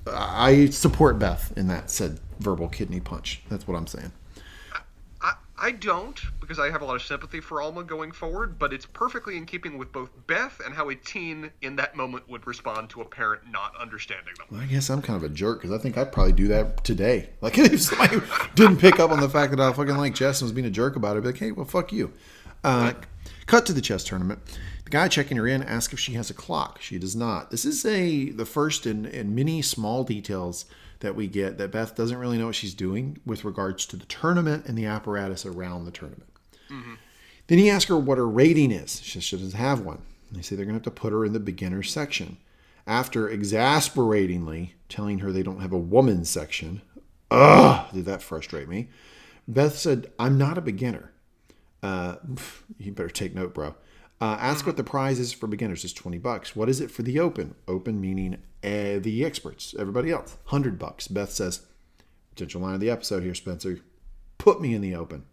I 0.07 0.67
support 0.71 1.19
Beth 1.19 1.53
in 1.57 1.67
that 1.69 1.91
said 1.91 2.21
verbal 2.41 2.69
kidney 2.69 3.01
punch. 3.01 3.43
That's 3.51 3.67
what 3.69 3.77
I'm 3.77 3.87
saying. 3.87 4.13
I, 5.65 5.71
don't 5.71 6.21
because 6.41 6.59
I 6.59 6.71
have 6.71 6.83
a 6.83 6.85
lot 6.85 6.97
of 6.97 7.03
sympathy 7.03 7.41
for 7.41 7.63
Alma 7.63 7.85
going 7.85 8.13
forward, 8.13 8.59
but 8.59 8.73
it's 8.73 8.85
perfectly 8.85 9.37
in 9.37 9.47
keeping 9.47 9.79
with 9.79 9.93
both 9.93 10.11
Beth 10.27 10.61
and 10.65 10.75
how 10.75 10.91
a 10.91 10.95
teen 10.95 11.51
in 11.63 11.77
that 11.77 11.97
moment 11.97 12.29
would 12.29 12.47
respond 12.47 12.91
to 12.91 13.01
a 13.01 13.05
parent 13.05 13.43
not 13.51 13.73
understanding 13.81 14.35
them. 14.39 14.61
I 14.61 14.67
guess 14.67 14.91
I'm 14.91 15.01
kind 15.01 15.17
of 15.17 15.31
a 15.31 15.33
jerk 15.33 15.63
because 15.63 15.75
I 15.75 15.83
think 15.83 15.97
I'd 15.97 16.13
probably 16.13 16.33
do 16.33 16.49
that 16.49 16.85
today. 16.85 17.31
Like 17.41 17.59
if 17.59 17.83
somebody 17.83 18.21
didn't 18.55 18.79
pick 18.79 18.99
up 18.99 19.11
on 19.11 19.21
the 19.21 19.29
fact 19.29 19.51
that 19.51 19.61
I 19.61 19.71
fucking 19.73 19.97
like 19.97 20.15
chess 20.15 20.41
and 20.41 20.47
was 20.47 20.53
being 20.53 20.67
a 20.67 20.71
jerk 20.71 20.97
about 20.97 21.17
it, 21.17 21.19
I'd 21.19 21.23
be 21.23 21.29
like, 21.29 21.39
hey, 21.39 21.53
well, 21.53 21.67
fuck 21.67 21.93
you. 21.93 22.11
Uh, 22.63 22.95
cut 23.45 23.67
to 23.67 23.75
the 23.75 23.83
chess 23.83 24.03
tournament. 24.03 24.41
The 24.85 24.91
guy 24.91 25.09
checking 25.09 25.37
her 25.37 25.47
in 25.47 25.63
asks 25.63 25.93
if 25.93 26.01
she 26.01 26.15
has 26.15 26.31
a 26.31 26.35
clock. 26.35 26.81
She 26.81 26.99
does 26.99 27.15
not. 27.15 27.51
This 27.51 27.67
is 27.67 27.85
a 27.85 28.31
the 28.31 28.47
first 28.47 28.87
in, 28.87 29.05
in 29.05 29.35
many 29.35 29.61
small 29.61 30.05
details 30.05 30.65
that 31.05 31.15
we 31.15 31.29
get 31.29 31.59
that 31.59 31.71
Beth 31.71 31.95
doesn't 31.95 32.19
really 32.19 32.39
know 32.39 32.47
what 32.47 32.55
she's 32.55 32.75
doing 32.75 33.19
with 33.25 33.45
regards 33.45 33.87
to 33.87 33.97
the 33.97 34.07
tournament 34.07 34.67
and 34.67 34.77
the 34.77 34.87
apparatus 34.87 35.47
around 35.47 35.85
the 35.85 35.91
tournament. 35.91 36.31
Then 37.47 37.59
he 37.59 37.71
asks 37.71 37.89
her 37.91 37.97
what 37.97 38.19
her 38.19 38.27
rating 38.27 38.71
is. 38.73 39.01
She, 39.03 39.21
she 39.21 39.37
doesn't 39.37 39.59
have 39.59 39.81
one. 39.81 40.03
They 40.33 40.43
say 40.43 40.57
they're 40.57 40.65
going 40.65 40.79
to 40.79 40.85
have 40.85 40.95
to 40.95 41.01
put 41.01 41.13
her 41.13 41.25
in 41.25 41.35
the 41.35 41.41
beginner 41.41 41.83
section. 41.83 42.39
After 42.87 43.29
exasperatingly 43.29 44.75
telling 44.89 45.19
her 45.21 45.31
they 45.31 45.43
don't 45.43 45.61
have 45.61 45.73
a 45.73 45.79
woman's 45.79 46.29
section, 46.31 46.83
ugh, 47.31 47.87
did 47.93 48.07
that 48.07 48.23
frustrate 48.23 48.69
me? 48.69 48.89
Beth 49.47 49.77
said, 49.77 50.11
I'm 50.19 50.39
not 50.39 50.59
a 50.59 50.63
beginner. 50.63 51.13
Uh, 51.83 52.17
you 52.79 52.93
better 52.93 53.11
take 53.11 53.35
note, 53.35 53.53
bro. 53.55 53.75
Uh, 54.21 54.39
ask 54.41 54.67
what 54.67 54.79
the 54.79 54.85
prize 54.85 55.19
is 55.19 55.33
for 55.33 55.47
beginners. 55.47 55.85
It's 55.85 55.93
20 55.93 56.19
bucks. 56.19 56.57
What 56.57 56.71
is 56.71 56.81
it 56.81 56.91
for 56.91 57.03
the 57.03 57.21
open? 57.21 57.55
Open 57.69 58.01
meaning 58.01 58.39
uh, 58.65 58.99
the 58.99 59.25
experts, 59.25 59.75
everybody 59.79 60.11
else. 60.11 60.37
100 60.45 60.79
bucks. 60.79 61.09
Beth 61.09 61.33
says, 61.33 61.61
potential 62.31 62.61
line 62.61 62.75
of 62.75 62.81
the 62.81 62.91
episode 62.91 63.23
here, 63.23 63.35
Spencer. 63.35 63.81
Put 64.39 64.61
me 64.61 64.75
in 64.75 64.81
the 64.81 64.95
open. 64.95 65.25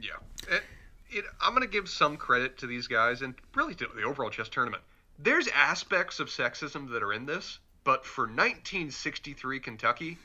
Yeah. 0.00 0.10
It, 0.48 0.62
it, 1.10 1.24
I'm 1.40 1.54
going 1.54 1.66
to 1.66 1.72
give 1.72 1.88
some 1.88 2.16
credit 2.16 2.58
to 2.58 2.66
these 2.66 2.86
guys 2.86 3.22
and 3.22 3.34
really 3.54 3.74
to 3.76 3.88
the 3.94 4.02
overall 4.02 4.30
chess 4.30 4.48
tournament. 4.48 4.82
There's 5.18 5.48
aspects 5.48 6.20
of 6.20 6.28
sexism 6.28 6.90
that 6.90 7.02
are 7.02 7.12
in 7.12 7.26
this, 7.26 7.58
but 7.84 8.04
for 8.04 8.22
1963 8.22 9.60
Kentucky, 9.60 10.18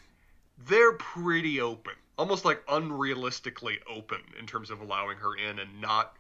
they're 0.67 0.93
pretty 0.93 1.61
open. 1.61 1.93
Almost 2.17 2.45
like 2.45 2.65
unrealistically 2.67 3.77
open 3.89 4.19
in 4.39 4.45
terms 4.45 4.69
of 4.69 4.81
allowing 4.81 5.17
her 5.17 5.35
in 5.35 5.59
and 5.59 5.81
not 5.81 6.15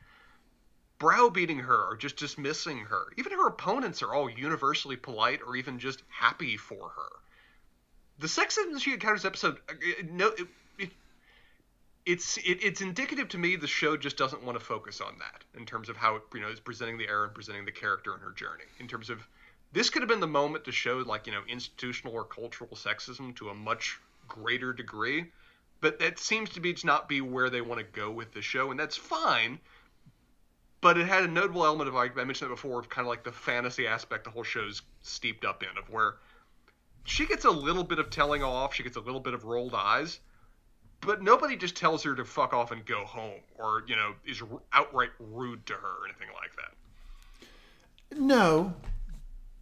browbeating 0.99 1.59
her 1.59 1.89
or 1.89 1.97
just 1.97 2.17
dismissing 2.17 2.79
her. 2.79 3.05
Even 3.17 3.33
her 3.33 3.47
opponents 3.47 4.01
are 4.01 4.13
all 4.13 4.29
universally 4.29 4.95
polite 4.95 5.41
or 5.45 5.55
even 5.55 5.79
just 5.79 6.03
happy 6.07 6.57
for 6.57 6.89
her. 6.89 7.09
The 8.19 8.27
sexism 8.27 8.79
she 8.79 8.93
encounters 8.93 9.25
episode, 9.25 9.57
uh, 9.67 9.73
no, 10.09 10.27
it, 10.27 10.47
it, 10.77 10.91
it's 12.05 12.37
it, 12.37 12.63
it's 12.63 12.81
indicative 12.81 13.29
to 13.29 13.37
me 13.37 13.55
the 13.55 13.67
show 13.67 13.97
just 13.97 14.17
doesn't 14.17 14.43
want 14.43 14.57
to 14.57 14.63
focus 14.63 15.01
on 15.01 15.17
that 15.19 15.43
in 15.59 15.65
terms 15.65 15.89
of 15.89 15.97
how 15.97 16.15
it 16.15 16.21
you 16.33 16.39
know 16.39 16.49
is 16.49 16.59
presenting 16.59 16.97
the 16.97 17.07
era 17.07 17.25
and 17.25 17.33
presenting 17.33 17.65
the 17.65 17.71
character 17.71 18.13
and 18.13 18.21
her 18.21 18.31
journey. 18.31 18.65
In 18.79 18.87
terms 18.87 19.09
of 19.09 19.27
this 19.73 19.89
could 19.89 20.03
have 20.03 20.09
been 20.09 20.19
the 20.19 20.27
moment 20.27 20.65
to 20.65 20.71
show 20.71 20.97
like 20.97 21.25
you 21.25 21.33
know 21.33 21.41
institutional 21.47 22.13
or 22.13 22.23
cultural 22.23 22.69
sexism 22.71 23.35
to 23.37 23.49
a 23.49 23.55
much 23.55 23.99
greater 24.27 24.71
degree, 24.73 25.25
but 25.81 25.99
that 25.99 26.19
seems 26.19 26.49
to 26.51 26.61
be 26.61 26.73
to 26.73 26.85
not 26.85 27.09
be 27.09 27.21
where 27.21 27.49
they 27.49 27.61
want 27.61 27.79
to 27.79 27.99
go 27.99 28.11
with 28.11 28.33
the 28.33 28.41
show, 28.41 28.71
and 28.71 28.79
that's 28.79 28.95
fine. 28.95 29.59
But 30.83 30.97
it 30.97 31.07
had 31.07 31.23
a 31.23 31.27
notable 31.27 31.65
element 31.65 31.87
of 31.87 31.95
like 31.95 32.17
I 32.17 32.23
mentioned 32.25 32.51
it 32.51 32.55
before, 32.55 32.77
of 32.77 32.89
kind 32.89 33.07
of 33.07 33.09
like 33.09 33.23
the 33.23 33.31
fantasy 33.31 33.87
aspect 33.87 34.25
the 34.25 34.29
whole 34.29 34.43
show's 34.43 34.81
steeped 35.01 35.45
up 35.45 35.63
in, 35.63 35.69
of 35.77 35.89
where 35.89 36.15
she 37.05 37.25
gets 37.25 37.45
a 37.45 37.51
little 37.51 37.85
bit 37.85 37.99
of 37.99 38.09
telling 38.09 38.43
off, 38.43 38.75
she 38.75 38.83
gets 38.83 38.97
a 38.97 38.99
little 38.99 39.21
bit 39.21 39.33
of 39.33 39.45
rolled 39.45 39.73
eyes, 39.73 40.19
but 40.99 41.23
nobody 41.23 41.55
just 41.55 41.77
tells 41.77 42.03
her 42.03 42.13
to 42.15 42.25
fuck 42.25 42.53
off 42.53 42.71
and 42.71 42.85
go 42.85 43.05
home 43.05 43.39
or 43.57 43.83
you 43.87 43.95
know 43.95 44.13
is 44.25 44.43
outright 44.73 45.11
rude 45.19 45.65
to 45.65 45.73
her 45.73 45.87
or 45.87 46.05
anything 46.05 46.27
like 46.35 46.51
that. 46.57 48.19
No, 48.19 48.73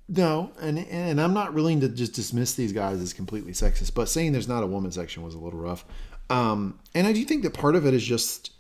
no, 0.10 0.52
and 0.60 0.80
and 0.80 1.22
I'm 1.22 1.36
not 1.36 1.54
willing 1.54 1.82
to 1.82 1.90
just 1.90 2.14
dismiss 2.14 2.56
these 2.56 2.74
guys 2.74 3.00
as 3.00 3.14
completely 3.14 3.52
sexist, 3.52 3.94
but 3.94 4.10
saying 4.10 4.32
there's 4.32 4.48
not 4.48 4.64
a 4.64 4.68
woman 4.68 4.92
section 4.92 5.22
was 5.22 5.36
a 5.36 5.40
little 5.40 5.60
rough. 5.60 5.86
Um, 6.32 6.80
and 6.96 7.06
I 7.06 7.14
do 7.14 7.24
think 7.26 7.44
that 7.44 7.54
part 7.54 7.76
of 7.76 7.86
it 7.86 7.94
is 7.94 8.04
just 8.04 8.52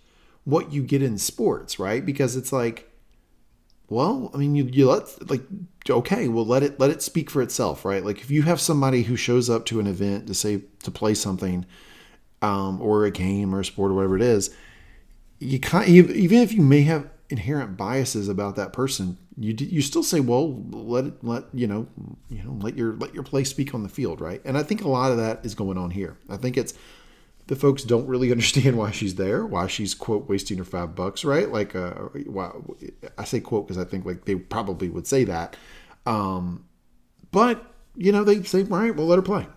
what 0.44 0.72
you 0.72 0.84
get 0.84 1.02
in 1.02 1.18
sports, 1.18 1.80
right? 1.80 2.06
Because 2.06 2.36
it's 2.36 2.52
like, 2.52 2.92
well, 3.90 4.32
I 4.34 4.38
mean, 4.38 4.56
you, 4.56 4.66
you 4.66 4.90
let 4.90 5.30
like 5.30 5.44
okay, 5.90 6.28
well 6.28 6.46
let 6.46 6.64
it 6.64 6.80
let 6.80 6.90
it 6.90 7.02
speak 7.02 7.30
for 7.30 7.42
itself, 7.42 7.84
right? 7.84 8.04
Like 8.04 8.20
if 8.22 8.32
you 8.32 8.44
have 8.44 8.62
somebody 8.62 9.04
who 9.04 9.16
shows 9.16 9.50
up 9.50 9.66
to 9.68 9.80
an 9.80 9.88
event 9.88 10.28
to 10.28 10.34
say 10.34 10.64
to 10.84 10.92
play 10.92 11.14
something, 11.14 11.66
um, 12.42 12.82
or 12.82 13.06
a 13.06 13.12
game 13.12 13.54
or 13.54 13.60
a 13.60 13.66
sport 13.66 13.92
or 13.92 13.96
whatever 13.96 14.16
it 14.16 14.22
is, 14.22 14.56
you 15.40 15.60
kind 15.60 15.88
even 15.90 16.38
if 16.38 16.54
you 16.54 16.62
may 16.62 16.82
have 16.84 17.10
inherent 17.30 17.78
biases 17.78 18.28
about 18.28 18.56
that 18.56 18.74
person, 18.74 19.18
you 19.38 19.56
you 19.58 19.82
still 19.82 20.04
say, 20.04 20.20
well, 20.20 20.64
let 20.70 21.06
it 21.06 21.24
let 21.24 21.46
you 21.54 21.68
know 21.68 21.88
you 22.30 22.44
know 22.44 22.58
let 22.62 22.78
your 22.78 22.94
let 22.94 23.14
your 23.14 23.24
play 23.24 23.44
speak 23.44 23.74
on 23.74 23.84
the 23.84 23.90
field, 23.90 24.22
right? 24.22 24.42
And 24.46 24.58
I 24.58 24.64
think 24.64 24.84
a 24.84 24.90
lot 24.90 25.12
of 25.12 25.18
that 25.18 25.46
is 25.46 25.56
going 25.56 25.78
on 25.78 25.92
here. 25.92 26.18
I 26.30 26.38
think 26.38 26.58
it's 26.58 26.74
the 27.48 27.56
folks 27.56 27.84
don't 27.84 28.08
really 28.08 28.32
understand 28.32 28.78
why 28.78 28.92
she's 28.92 29.16
there, 29.16 29.46
why 29.46 29.68
she's 29.68 29.94
quote 29.94 30.30
wasting 30.30 30.58
her 30.58 30.64
five 30.64 30.96
bucks, 30.96 31.24
right? 31.26 31.50
Like, 31.52 31.76
uh, 31.76 31.92
why, 32.26 32.52
I 33.18 33.24
say 33.26 33.40
quote 33.40 33.68
because 33.68 33.82
I 33.82 33.88
think 33.88 34.06
like 34.06 34.26
they 34.26 34.36
probably 34.36 34.90
would 34.90 35.08
say 35.08 35.24
that. 35.26 35.56
Um, 36.06 36.66
but 37.32 37.66
you 37.96 38.12
know, 38.12 38.24
they 38.24 38.44
say, 38.44 38.62
all 38.62 38.68
right, 38.68 38.96
we'll 38.96 39.08
let 39.08 39.18
her 39.18 39.22
play, 39.22 39.48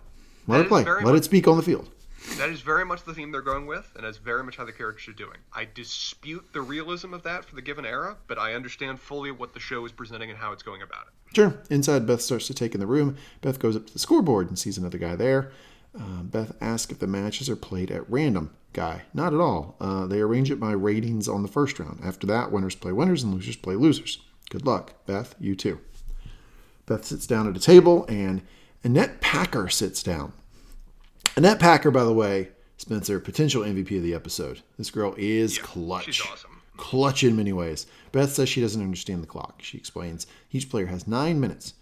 let 0.47 0.57
That 0.59 0.63
her 0.65 0.69
play, 0.69 0.85
let 0.85 1.05
much- 1.05 1.17
it 1.17 1.25
speak 1.25 1.47
on 1.49 1.57
the 1.57 1.63
field. 1.63 1.89
That 2.39 2.49
is 2.49 2.63
very 2.63 2.87
much 2.87 3.05
the 3.05 3.13
theme 3.13 3.31
they're 3.33 3.43
going 3.43 3.67
with, 3.67 3.93
and 3.97 4.03
that's 4.05 4.17
very 4.17 4.43
much 4.43 4.57
how 4.57 4.65
the 4.65 4.73
characters 4.73 5.09
are 5.09 5.13
doing. 5.17 5.37
I 5.53 5.69
dispute 5.75 6.43
the 6.55 6.63
realism 6.63 7.13
of 7.13 7.23
that 7.25 7.45
for 7.45 7.55
the 7.55 7.61
given 7.61 7.85
era, 7.85 8.17
but 8.29 8.39
I 8.39 8.55
understand 8.55 8.99
fully 8.99 9.31
what 9.31 9.53
the 9.53 9.61
show 9.61 9.85
is 9.85 9.93
presenting 9.93 10.31
and 10.31 10.39
how 10.39 10.51
it's 10.53 10.63
going 10.63 10.81
about 10.81 11.03
it. 11.07 11.37
Sure. 11.37 11.61
Inside, 11.69 12.07
Beth 12.07 12.23
starts 12.23 12.47
to 12.47 12.55
take 12.55 12.73
in 12.73 12.81
the 12.81 12.87
room. 12.87 13.17
Beth 13.43 13.59
goes 13.59 13.77
up 13.77 13.87
to 13.89 13.93
the 13.93 13.99
scoreboard 13.99 14.49
and 14.49 14.59
sees 14.59 14.79
another 14.79 14.97
guy 14.97 15.15
there. 15.17 15.53
Uh, 15.99 16.23
Beth 16.23 16.57
asks 16.61 16.93
if 16.93 16.99
the 16.99 17.07
matches 17.07 17.49
are 17.49 17.57
played 17.57 17.91
at 17.91 18.09
random. 18.11 18.51
Guy, 18.73 19.03
not 19.15 19.33
at 19.33 19.41
all. 19.41 19.77
Uh, 19.81 20.07
they 20.07 20.21
arrange 20.21 20.51
it 20.51 20.59
by 20.59 20.73
ratings 20.73 21.29
on 21.29 21.43
the 21.43 21.49
first 21.49 21.79
round. 21.79 22.01
After 22.03 22.27
that, 22.27 22.51
winners 22.51 22.75
play 22.75 22.91
winners 22.91 23.23
and 23.23 23.33
losers 23.33 23.55
play 23.55 23.77
losers. 23.77 24.19
Good 24.51 24.67
luck, 24.67 24.95
Beth. 25.07 25.37
You 25.39 25.55
too. 25.55 25.79
Beth 26.87 27.05
sits 27.05 27.27
down 27.27 27.49
at 27.49 27.57
a 27.57 27.61
table 27.61 28.05
and 28.09 28.43
Annette 28.83 29.21
Packer 29.21 29.69
sits 29.69 30.03
down. 30.03 30.33
Annette 31.37 31.61
Packer, 31.61 31.91
by 31.91 32.05
the 32.05 32.13
way, 32.13 32.51
Spencer, 32.77 33.21
potential 33.21 33.63
MVP 33.63 33.97
of 33.97 34.03
the 34.03 34.15
episode. 34.15 34.61
This 34.77 34.91
girl 34.91 35.15
is 35.17 35.59
clutch. 35.59 36.07
She's 36.07 36.21
awesome. 36.21 36.61
Clutch 36.77 37.23
in 37.23 37.37
many 37.37 37.53
ways. 37.53 37.87
Beth 38.13 38.33
says 38.33 38.49
she 38.49 38.61
doesn't 38.61 38.83
understand 38.83 39.23
the 39.23 39.29
clock. 39.29 39.63
She 39.63 39.79
explains 39.79 40.27
each 40.51 40.69
player 40.69 40.87
has 40.87 41.07
nine 41.07 41.41
minutes. 41.41 41.75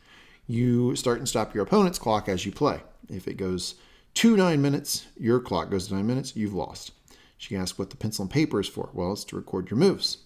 You 0.46 0.94
start 0.96 1.18
and 1.18 1.28
stop 1.28 1.54
your 1.54 1.64
opponent's 1.64 1.98
clock 1.98 2.28
as 2.28 2.44
you 2.44 2.52
play. 2.52 2.82
If 3.08 3.26
it 3.26 3.38
goes 3.38 3.76
to 4.14 4.36
nine 4.36 4.60
minutes, 4.62 5.06
your 5.16 5.40
clock 5.40 5.70
goes 5.70 5.88
to 5.88 5.94
nine 5.94 6.06
minutes, 6.06 6.36
you've 6.36 6.54
lost. 6.54 6.92
She 7.38 7.56
asks 7.56 7.78
what 7.78 7.90
the 7.90 7.96
pencil 7.96 8.22
and 8.22 8.30
paper 8.30 8.60
is 8.60 8.68
for. 8.68 8.90
Well, 8.92 9.12
it's 9.12 9.24
to 9.24 9.36
record 9.36 9.70
your 9.70 9.78
moves. 9.78 10.18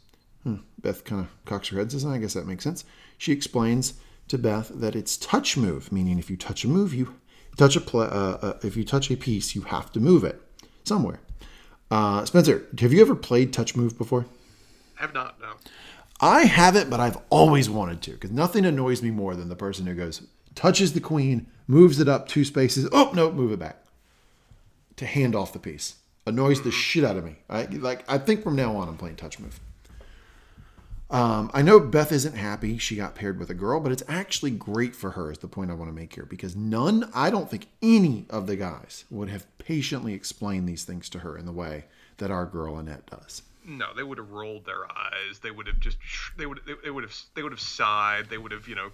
Hmm. 0.42 0.56
Beth 0.80 1.04
kind 1.04 1.22
of 1.22 1.28
cocks 1.44 1.68
her 1.68 1.76
head 1.76 1.82
and 1.82 1.92
says, 1.92 2.04
I 2.04 2.18
guess 2.18 2.34
that 2.34 2.46
makes 2.46 2.64
sense. 2.64 2.84
She 3.18 3.32
explains 3.32 3.94
to 4.28 4.38
Beth 4.38 4.70
that 4.74 4.94
it's 4.94 5.16
touch 5.16 5.56
move, 5.56 5.90
meaning 5.90 6.18
if 6.18 6.28
you 6.28 6.36
touch 6.36 6.64
a 6.64 6.68
move, 6.68 6.92
you 6.92 7.14
touch 7.56 7.76
a 7.76 7.80
pla 7.80 8.02
uh, 8.02 8.38
uh, 8.42 8.58
if 8.62 8.76
you 8.76 8.84
touch 8.84 9.10
a 9.10 9.16
piece, 9.16 9.54
you 9.54 9.62
have 9.62 9.90
to 9.92 10.00
move 10.00 10.24
it 10.24 10.40
somewhere. 10.84 11.20
Uh, 11.90 12.24
Spencer, 12.24 12.66
have 12.78 12.92
you 12.92 13.00
ever 13.00 13.14
played 13.14 13.52
touch 13.52 13.76
move 13.76 13.96
before? 13.96 14.26
I 14.98 15.02
Have 15.02 15.14
not, 15.14 15.40
no. 15.40 15.52
I 16.20 16.44
haven't, 16.44 16.90
but 16.90 17.00
I've 17.00 17.18
always 17.30 17.68
wanted 17.68 18.02
to 18.02 18.12
because 18.12 18.30
nothing 18.30 18.64
annoys 18.64 19.02
me 19.02 19.10
more 19.10 19.34
than 19.34 19.48
the 19.48 19.56
person 19.56 19.86
who 19.86 19.94
goes, 19.94 20.26
touches 20.54 20.92
the 20.92 21.00
queen, 21.00 21.46
moves 21.66 22.00
it 22.00 22.08
up 22.08 22.28
two 22.28 22.44
spaces. 22.44 22.88
Oh, 22.92 23.10
no, 23.14 23.30
move 23.30 23.52
it 23.52 23.58
back 23.58 23.82
to 24.96 25.06
hand 25.06 25.34
off 25.34 25.52
the 25.52 25.58
piece. 25.58 25.96
Annoys 26.26 26.62
the 26.62 26.72
shit 26.72 27.04
out 27.04 27.16
of 27.16 27.24
me. 27.24 27.36
I 27.48 27.66
like. 27.66 28.04
I 28.10 28.18
think 28.18 28.42
from 28.42 28.56
now 28.56 28.76
on, 28.76 28.88
I'm 28.88 28.96
playing 28.96 29.16
touch 29.16 29.38
move. 29.38 29.60
Um, 31.08 31.52
I 31.54 31.62
know 31.62 31.78
Beth 31.78 32.10
isn't 32.10 32.34
happy 32.34 32.78
she 32.78 32.96
got 32.96 33.14
paired 33.14 33.38
with 33.38 33.48
a 33.48 33.54
girl, 33.54 33.78
but 33.78 33.92
it's 33.92 34.02
actually 34.08 34.50
great 34.50 34.96
for 34.96 35.12
her. 35.12 35.30
Is 35.30 35.38
the 35.38 35.46
point 35.46 35.70
I 35.70 35.74
want 35.74 35.88
to 35.88 35.94
make 35.94 36.12
here 36.12 36.24
because 36.24 36.56
none, 36.56 37.08
I 37.14 37.30
don't 37.30 37.48
think 37.48 37.68
any 37.80 38.26
of 38.28 38.48
the 38.48 38.56
guys 38.56 39.04
would 39.08 39.28
have 39.28 39.46
patiently 39.58 40.14
explained 40.14 40.68
these 40.68 40.82
things 40.82 41.08
to 41.10 41.20
her 41.20 41.38
in 41.38 41.46
the 41.46 41.52
way 41.52 41.84
that 42.16 42.32
our 42.32 42.44
girl 42.44 42.76
Annette 42.76 43.06
does. 43.06 43.42
No, 43.64 43.94
they 43.94 44.02
would 44.02 44.18
have 44.18 44.30
rolled 44.30 44.64
their 44.64 44.84
eyes. 44.84 45.38
They 45.40 45.52
would 45.52 45.68
have 45.68 45.78
just 45.78 45.98
they 46.36 46.46
would 46.46 46.60
they 46.82 46.90
would 46.90 47.04
have 47.04 47.14
they 47.36 47.42
would 47.44 47.52
have 47.52 47.60
sighed. 47.60 48.28
They 48.28 48.38
would 48.38 48.50
have 48.50 48.66
you 48.66 48.74
know 48.74 48.90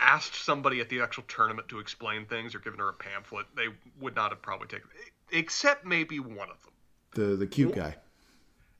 asked 0.00 0.34
somebody 0.34 0.80
at 0.80 0.88
the 0.88 1.00
actual 1.00 1.24
tournament 1.28 1.68
to 1.68 1.78
explain 1.78 2.24
things 2.26 2.54
or 2.54 2.58
given 2.58 2.80
her 2.80 2.88
a 2.88 2.92
pamphlet. 2.92 3.46
They 3.54 3.66
would 4.00 4.16
not 4.16 4.30
have 4.30 4.40
probably 4.42 4.66
taken, 4.68 4.88
except 5.30 5.84
maybe 5.84 6.18
one 6.20 6.48
of 6.50 6.60
them. 6.62 6.72
The 7.14 7.36
the 7.36 7.46
cute 7.46 7.74
guy. 7.74 7.96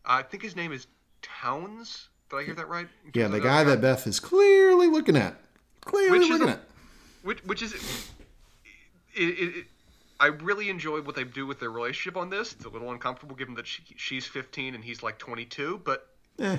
I 0.04 0.22
think 0.22 0.42
his 0.42 0.56
name 0.56 0.72
is 0.72 0.86
Townes. 1.22 2.08
Did 2.30 2.36
I 2.36 2.44
hear 2.44 2.54
that 2.54 2.68
right? 2.68 2.88
Yeah, 3.14 3.28
the 3.28 3.40
guy 3.40 3.64
that 3.64 3.80
Beth 3.80 4.06
is 4.06 4.18
clearly 4.20 4.86
looking 4.88 5.16
at. 5.16 5.36
Clearly 5.82 6.18
Which 6.18 6.22
is 6.22 6.30
looking 6.30 6.48
a- 6.48 6.52
at. 6.52 6.60
which 7.22 7.44
which 7.44 7.62
is 7.62 7.74
it, 7.74 7.80
it, 9.14 9.56
it, 9.56 9.66
I 10.20 10.26
really 10.26 10.68
enjoy 10.68 11.00
what 11.00 11.16
they 11.16 11.24
do 11.24 11.46
with 11.46 11.60
their 11.60 11.70
relationship 11.70 12.16
on 12.16 12.30
this. 12.30 12.52
It's 12.52 12.64
a 12.64 12.68
little 12.68 12.90
uncomfortable 12.92 13.34
given 13.34 13.54
that 13.54 13.66
she, 13.66 13.82
she's 13.96 14.26
15 14.26 14.74
and 14.74 14.84
he's 14.84 15.02
like 15.02 15.18
22, 15.18 15.80
but 15.84 16.06
Eh, 16.38 16.56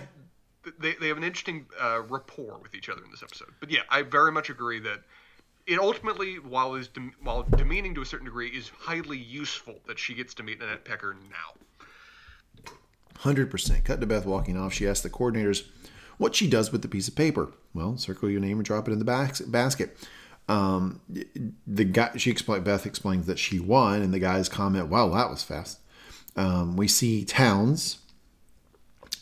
they, 0.79 0.93
they 0.93 1.07
have 1.07 1.17
an 1.17 1.23
interesting 1.23 1.65
uh, 1.79 2.01
rapport 2.01 2.57
with 2.61 2.75
each 2.75 2.89
other 2.89 3.03
in 3.03 3.11
this 3.11 3.23
episode. 3.23 3.49
But 3.59 3.71
yeah, 3.71 3.81
I 3.89 4.01
very 4.03 4.31
much 4.31 4.49
agree 4.49 4.79
that 4.79 5.01
it 5.67 5.79
ultimately, 5.79 6.35
while 6.35 6.75
is 6.75 6.87
dem- 6.87 7.13
while 7.21 7.43
demeaning 7.43 7.95
to 7.95 8.01
a 8.01 8.05
certain 8.05 8.25
degree, 8.25 8.49
is 8.49 8.69
highly 8.69 9.17
useful 9.17 9.75
that 9.87 9.99
she 9.99 10.13
gets 10.13 10.33
to 10.35 10.43
meet 10.43 10.61
Annette 10.61 10.85
Packer 10.85 11.15
now. 11.29 12.71
100%. 13.19 13.83
Cut 13.83 14.01
to 14.01 14.07
Beth 14.07 14.25
walking 14.25 14.57
off. 14.57 14.73
She 14.73 14.87
asks 14.87 15.01
the 15.01 15.09
coordinators 15.09 15.63
what 16.17 16.35
she 16.35 16.47
does 16.47 16.71
with 16.71 16.81
the 16.81 16.87
piece 16.87 17.07
of 17.07 17.15
paper. 17.15 17.51
Well, 17.73 17.97
circle 17.97 18.29
your 18.29 18.41
name 18.41 18.57
and 18.57 18.65
drop 18.65 18.87
it 18.87 18.91
in 18.91 18.99
the 18.99 19.05
bas- 19.05 19.41
basket. 19.41 19.97
Um, 20.47 20.99
the 21.67 21.83
guy, 21.85 22.17
she 22.17 22.31
explained, 22.31 22.63
Beth 22.65 22.85
explains 22.85 23.27
that 23.27 23.39
she 23.39 23.59
won, 23.59 24.01
and 24.01 24.13
the 24.13 24.19
guys 24.19 24.49
comment, 24.49 24.87
"Wow, 24.87 25.09
that 25.09 25.29
was 25.29 25.43
fast." 25.43 25.79
Um, 26.35 26.75
we 26.75 26.87
see 26.87 27.23
Townes 27.23 27.99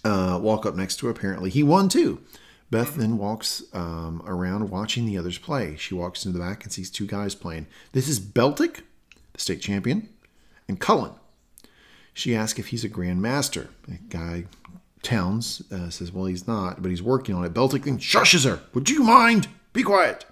uh, 0.03 0.39
walk 0.41 0.65
up 0.65 0.75
next 0.75 0.97
to 0.97 1.05
her. 1.07 1.11
Apparently, 1.11 1.49
he 1.49 1.63
won 1.63 1.89
too. 1.89 2.21
Beth 2.71 2.95
then 2.95 3.17
walks 3.17 3.63
um, 3.73 4.21
around 4.25 4.69
watching 4.69 5.05
the 5.05 5.17
others 5.17 5.37
play. 5.39 5.75
She 5.75 5.95
walks 5.95 6.25
into 6.25 6.37
the 6.37 6.43
back 6.43 6.63
and 6.63 6.71
sees 6.71 6.89
two 6.89 7.07
guys 7.07 7.33
playing. 7.33 7.65
This 7.93 8.07
is 8.07 8.19
Beltik, 8.19 8.81
the 9.33 9.39
state 9.39 9.61
champion, 9.61 10.09
and 10.67 10.79
Cullen. 10.79 11.13
She 12.13 12.35
asks 12.35 12.59
if 12.59 12.67
he's 12.67 12.83
a 12.83 12.89
grandmaster. 12.89 13.69
The 13.87 13.97
guy, 14.09 14.45
Townes, 15.01 15.61
uh, 15.71 15.89
says, 15.89 16.11
well, 16.11 16.25
he's 16.25 16.47
not, 16.47 16.81
but 16.81 16.89
he's 16.89 17.01
working 17.01 17.33
on 17.33 17.43
it. 17.43 17.53
Beltik 17.53 17.85
then 17.85 17.97
shushes 17.97 18.45
her. 18.45 18.61
Would 18.73 18.89
you 18.89 19.03
mind? 19.03 19.47
Be 19.73 19.81
quiet. 19.81 20.25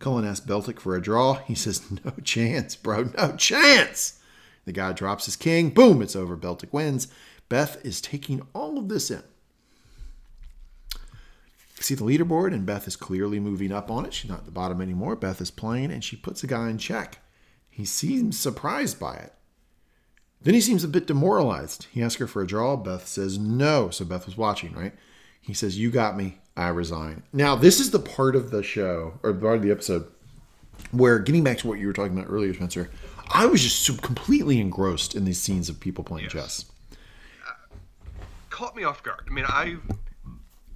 Cullen 0.00 0.24
asks 0.24 0.44
Beltik 0.44 0.80
for 0.80 0.96
a 0.96 1.02
draw. 1.02 1.34
He 1.34 1.54
says, 1.54 1.82
no 2.04 2.12
chance, 2.24 2.74
bro. 2.74 3.10
No 3.16 3.36
chance. 3.36 4.18
The 4.64 4.72
guy 4.72 4.92
drops 4.92 5.26
his 5.26 5.36
king. 5.36 5.70
Boom, 5.70 6.02
it's 6.02 6.16
over. 6.16 6.36
Beltik 6.36 6.72
wins. 6.72 7.08
Beth 7.52 7.84
is 7.84 8.00
taking 8.00 8.40
all 8.54 8.78
of 8.78 8.88
this 8.88 9.10
in. 9.10 9.22
See 11.80 11.94
the 11.94 12.02
leaderboard, 12.02 12.54
and 12.54 12.64
Beth 12.64 12.88
is 12.88 12.96
clearly 12.96 13.40
moving 13.40 13.70
up 13.70 13.90
on 13.90 14.06
it. 14.06 14.14
She's 14.14 14.30
not 14.30 14.38
at 14.38 14.44
the 14.46 14.50
bottom 14.50 14.80
anymore. 14.80 15.16
Beth 15.16 15.38
is 15.38 15.50
playing, 15.50 15.92
and 15.92 16.02
she 16.02 16.16
puts 16.16 16.42
a 16.42 16.46
guy 16.46 16.70
in 16.70 16.78
check. 16.78 17.18
He 17.68 17.84
seems 17.84 18.38
surprised 18.38 18.98
by 18.98 19.16
it. 19.16 19.34
Then 20.40 20.54
he 20.54 20.62
seems 20.62 20.82
a 20.82 20.88
bit 20.88 21.06
demoralized. 21.06 21.88
He 21.92 22.02
asks 22.02 22.18
her 22.20 22.26
for 22.26 22.40
a 22.40 22.46
draw. 22.46 22.74
Beth 22.74 23.06
says 23.06 23.38
no. 23.38 23.90
So 23.90 24.06
Beth 24.06 24.24
was 24.24 24.38
watching, 24.38 24.72
right? 24.72 24.94
He 25.42 25.52
says, 25.52 25.78
You 25.78 25.90
got 25.90 26.16
me. 26.16 26.38
I 26.56 26.68
resign. 26.68 27.22
Now, 27.34 27.54
this 27.54 27.80
is 27.80 27.90
the 27.90 27.98
part 27.98 28.34
of 28.34 28.50
the 28.50 28.62
show, 28.62 29.20
or 29.22 29.34
part 29.34 29.56
of 29.56 29.62
the 29.62 29.72
episode, 29.72 30.06
where 30.90 31.18
getting 31.18 31.44
back 31.44 31.58
to 31.58 31.68
what 31.68 31.78
you 31.78 31.86
were 31.86 31.92
talking 31.92 32.16
about 32.16 32.32
earlier, 32.32 32.54
Spencer, 32.54 32.88
I 33.30 33.44
was 33.44 33.62
just 33.62 33.82
so 33.82 33.94
completely 33.96 34.58
engrossed 34.58 35.14
in 35.14 35.26
these 35.26 35.38
scenes 35.38 35.68
of 35.68 35.80
people 35.80 36.02
playing 36.02 36.30
chess. 36.30 36.64
Caught 38.62 38.76
me 38.76 38.84
off 38.84 39.02
guard. 39.02 39.24
I 39.28 39.32
mean, 39.32 39.44
I 39.48 39.76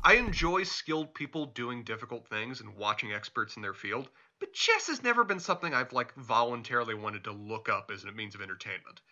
I 0.03 0.14
enjoy 0.14 0.64
skilled 0.64 1.14
people 1.14 1.47
doing 1.47 1.84
difficult 1.84 2.26
things 2.26 2.61
and 2.61 2.76
watching 2.76 3.12
experts 3.12 3.55
in 3.55 3.62
their 3.62 3.74
field, 3.74 4.09
but 4.41 4.53
chess 4.53 4.89
has 4.89 5.05
never 5.05 5.22
been 5.22 5.39
something 5.39 5.72
I've 5.72 5.93
like 5.93 6.12
voluntarily 6.16 6.97
wanted 6.97 7.22
to 7.22 7.30
look 7.30 7.68
up 7.68 7.93
as 7.95 8.03
a 8.03 8.11
means 8.11 8.34
of 8.34 8.41
entertainment. 8.41 9.03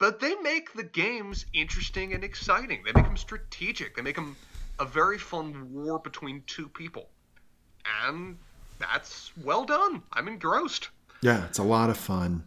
But 0.00 0.18
they 0.18 0.34
make 0.34 0.72
the 0.72 0.82
games 0.82 1.46
interesting 1.52 2.12
and 2.12 2.24
exciting. 2.24 2.82
They 2.84 2.90
make 2.90 3.04
them 3.04 3.16
strategic. 3.16 3.94
They 3.94 4.02
make 4.02 4.16
them 4.16 4.34
a 4.80 4.84
very 4.84 5.16
fun 5.16 5.72
war 5.72 6.00
between 6.00 6.42
two 6.48 6.68
people. 6.68 7.10
And 8.08 8.38
that's 8.80 9.30
well 9.44 9.64
done. 9.64 10.02
I'm 10.12 10.26
engrossed. 10.26 10.88
Yeah, 11.22 11.44
it's 11.44 11.58
a 11.58 11.62
lot 11.62 11.90
of 11.90 11.96
fun. 11.96 12.42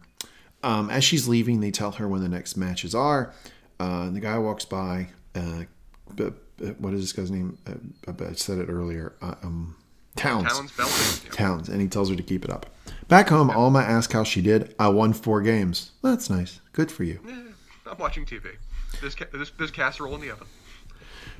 Um, 0.62 0.90
as 0.90 1.04
she's 1.04 1.26
leaving, 1.26 1.60
they 1.60 1.70
tell 1.70 1.92
her 1.92 2.06
when 2.06 2.20
the 2.20 2.28
next 2.28 2.54
matches 2.54 2.94
are. 2.94 3.32
Uh, 3.80 4.02
and 4.02 4.14
the 4.14 4.20
guy 4.20 4.36
walks 4.36 4.66
by. 4.66 5.08
Uh, 5.34 5.64
b- 6.14 6.30
b- 6.58 6.66
what 6.78 6.94
is 6.94 7.00
this 7.00 7.12
guy's 7.12 7.30
name? 7.30 7.58
Uh, 7.66 8.12
I 8.28 8.32
said 8.34 8.58
it 8.58 8.68
earlier. 8.68 9.14
Uh, 9.20 9.34
um, 9.42 9.76
Townes. 10.16 10.46
Townes 10.52 10.72
Belton. 10.72 11.30
Townes, 11.32 11.68
and 11.68 11.80
he 11.80 11.88
tells 11.88 12.08
her 12.08 12.16
to 12.16 12.22
keep 12.22 12.44
it 12.44 12.50
up. 12.50 12.66
Back 13.08 13.28
home, 13.28 13.50
Alma 13.50 13.80
asks 13.80 14.12
how 14.12 14.22
she 14.24 14.40
did. 14.40 14.74
I 14.78 14.88
won 14.88 15.12
four 15.12 15.42
games. 15.42 15.90
That's 16.02 16.30
nice. 16.30 16.60
Good 16.72 16.90
for 16.92 17.04
you. 17.04 17.18
I'm 17.86 17.98
watching 17.98 18.24
TV. 18.24 18.50
This, 19.02 19.14
ca- 19.14 19.26
this, 19.32 19.50
this 19.58 19.70
casserole 19.70 20.14
in 20.14 20.20
the 20.20 20.30
oven. 20.30 20.46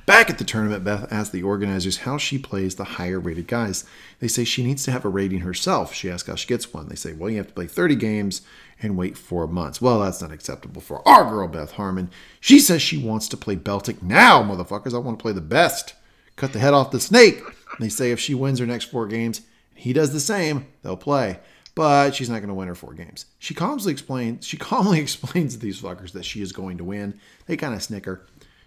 Back 0.05 0.29
at 0.29 0.37
the 0.37 0.43
tournament, 0.43 0.83
Beth 0.83 1.11
asks 1.11 1.31
the 1.31 1.41
organizers 1.41 1.97
how 1.97 2.17
she 2.19 2.37
plays 2.37 2.75
the 2.75 2.83
higher 2.83 3.19
rated 3.19 3.47
guys. 3.47 3.85
They 4.19 4.27
say 4.27 4.43
she 4.43 4.63
needs 4.63 4.83
to 4.83 4.91
have 4.91 5.03
a 5.03 5.09
rating 5.09 5.39
herself. 5.39 5.95
She 5.95 6.11
asks 6.11 6.29
how 6.29 6.35
she 6.35 6.47
gets 6.47 6.71
one. 6.71 6.89
They 6.89 6.95
say, 6.95 7.13
well, 7.13 7.29
you 7.29 7.37
have 7.37 7.47
to 7.47 7.53
play 7.53 7.65
30 7.65 7.95
games 7.95 8.41
and 8.81 8.97
wait 8.97 9.17
four 9.17 9.47
months. 9.47 9.81
Well, 9.81 9.99
that's 10.01 10.21
not 10.21 10.31
acceptable 10.31 10.79
for 10.81 11.05
our 11.07 11.27
girl, 11.27 11.47
Beth 11.47 11.71
Harmon. 11.71 12.11
She 12.39 12.59
says 12.59 12.83
she 12.83 12.97
wants 12.99 13.27
to 13.29 13.37
play 13.37 13.55
Beltik 13.55 14.03
now, 14.03 14.43
motherfuckers. 14.43 14.93
I 14.93 14.99
want 14.99 15.17
to 15.17 15.23
play 15.23 15.33
the 15.33 15.41
best. 15.41 15.95
Cut 16.35 16.53
the 16.53 16.59
head 16.59 16.73
off 16.75 16.91
the 16.91 16.99
snake. 16.99 17.41
They 17.79 17.89
say 17.89 18.11
if 18.11 18.19
she 18.19 18.35
wins 18.35 18.59
her 18.59 18.65
next 18.67 18.85
four 18.91 19.07
games, 19.07 19.41
he 19.73 19.91
does 19.91 20.13
the 20.13 20.19
same, 20.19 20.67
they'll 20.83 20.97
play. 20.97 21.39
but 21.73 22.15
she's 22.15 22.29
not 22.29 22.37
going 22.39 22.47
to 22.47 22.53
win 22.53 22.67
her 22.69 22.75
four 22.75 22.93
games. 22.93 23.25
She 23.37 23.53
calmly 23.53 23.91
explains. 23.91 24.45
She 24.47 24.55
calmly 24.55 24.99
explains 25.01 25.55
to 25.55 25.59
these 25.59 25.81
fuckers 25.81 26.11
that 26.13 26.23
she 26.25 26.41
is 26.41 26.51
going 26.51 26.77
to 26.77 26.83
win. 26.83 27.19
They 27.47 27.57
kind 27.57 27.73
of 27.73 27.83
snicker. 27.83 28.25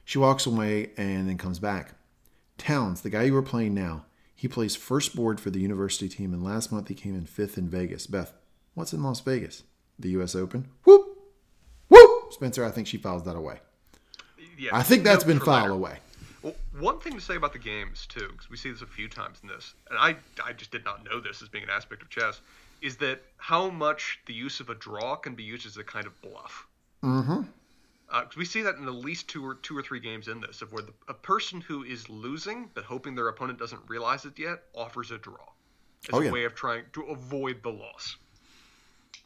She 0.09 0.17
walks 0.17 0.47
away 0.47 0.89
and 0.97 1.29
then 1.29 1.37
comes 1.37 1.59
back. 1.59 1.93
Townes, 2.57 3.03
the 3.03 3.11
guy 3.11 3.25
you 3.25 3.35
were 3.35 3.43
playing 3.43 3.75
now, 3.75 4.07
he 4.35 4.49
plays 4.49 4.75
first 4.75 5.15
board 5.15 5.39
for 5.39 5.51
the 5.51 5.61
university 5.61 6.09
team, 6.09 6.33
and 6.33 6.43
last 6.43 6.73
month 6.73 6.89
he 6.89 6.95
came 6.95 7.15
in 7.15 7.27
fifth 7.27 7.59
in 7.59 7.69
Vegas. 7.69 8.07
Beth, 8.07 8.33
what's 8.73 8.95
in 8.95 9.03
Las 9.03 9.21
Vegas? 9.21 9.65
The 9.99 10.09
U.S. 10.13 10.35
Open. 10.35 10.69
Whoop, 10.85 11.07
whoop. 11.89 12.33
Spencer, 12.33 12.65
I 12.65 12.71
think 12.71 12.87
she 12.87 12.97
files 12.97 13.25
that 13.25 13.37
away. 13.37 13.59
Yeah, 14.57 14.71
I 14.73 14.83
think 14.83 15.05
that's 15.05 15.25
been 15.25 15.41
filed 15.41 15.73
away. 15.73 15.99
Well, 16.41 16.55
one 16.79 17.01
thing 17.01 17.13
to 17.13 17.21
say 17.21 17.37
about 17.37 17.53
the 17.53 17.59
games 17.59 18.07
too, 18.07 18.29
because 18.33 18.49
we 18.49 18.57
see 18.57 18.71
this 18.71 18.81
a 18.81 18.87
few 18.87 19.11
times 19.11 19.41
in 19.43 19.49
this, 19.51 19.75
and 19.91 19.99
I 19.99 20.17
I 20.43 20.55
just 20.55 20.71
did 20.71 20.87
not 20.87 21.05
know 21.05 21.21
this 21.21 21.43
as 21.43 21.51
being 21.51 21.65
an 21.65 21.71
aspect 21.71 22.01
of 22.01 22.09
chess, 22.09 22.41
is 22.81 22.97
that 22.97 23.21
how 23.37 23.69
much 23.69 24.21
the 24.25 24.33
use 24.33 24.59
of 24.61 24.71
a 24.71 24.75
draw 24.75 25.17
can 25.17 25.35
be 25.35 25.43
used 25.43 25.67
as 25.67 25.77
a 25.77 25.85
kind 25.85 26.07
of 26.07 26.19
bluff. 26.23 26.67
Mm-hmm. 27.05 27.43
Because 28.09 28.37
we 28.37 28.45
see 28.45 28.63
that 28.63 28.77
in 28.77 28.87
at 28.87 28.95
least 28.95 29.29
two 29.29 29.45
or 29.47 29.55
two 29.57 29.77
or 29.77 29.83
three 29.83 30.01
games 30.01 30.29
in 30.29 30.41
this, 30.41 30.63
of 30.63 30.73
where 30.73 30.83
the, 30.83 30.93
a 31.09 31.15
person 31.15 31.61
who 31.61 31.85
is 31.85 32.09
losing 32.09 32.71
but 32.75 32.85
hoping 32.85 33.15
their 33.15 33.29
opponent 33.29 33.59
doesn't 33.59 33.83
realize 33.87 34.25
it 34.25 34.39
yet 34.39 34.63
offers 34.75 35.11
a 35.11 35.19
draw 35.19 35.37
as 36.09 36.15
Oh, 36.15 36.21
a 36.21 36.25
yeah. 36.25 36.31
way 36.31 36.45
of 36.45 36.55
trying 36.55 36.85
to 36.95 37.03
avoid 37.03 37.63
the 37.63 37.71
loss. 37.71 38.17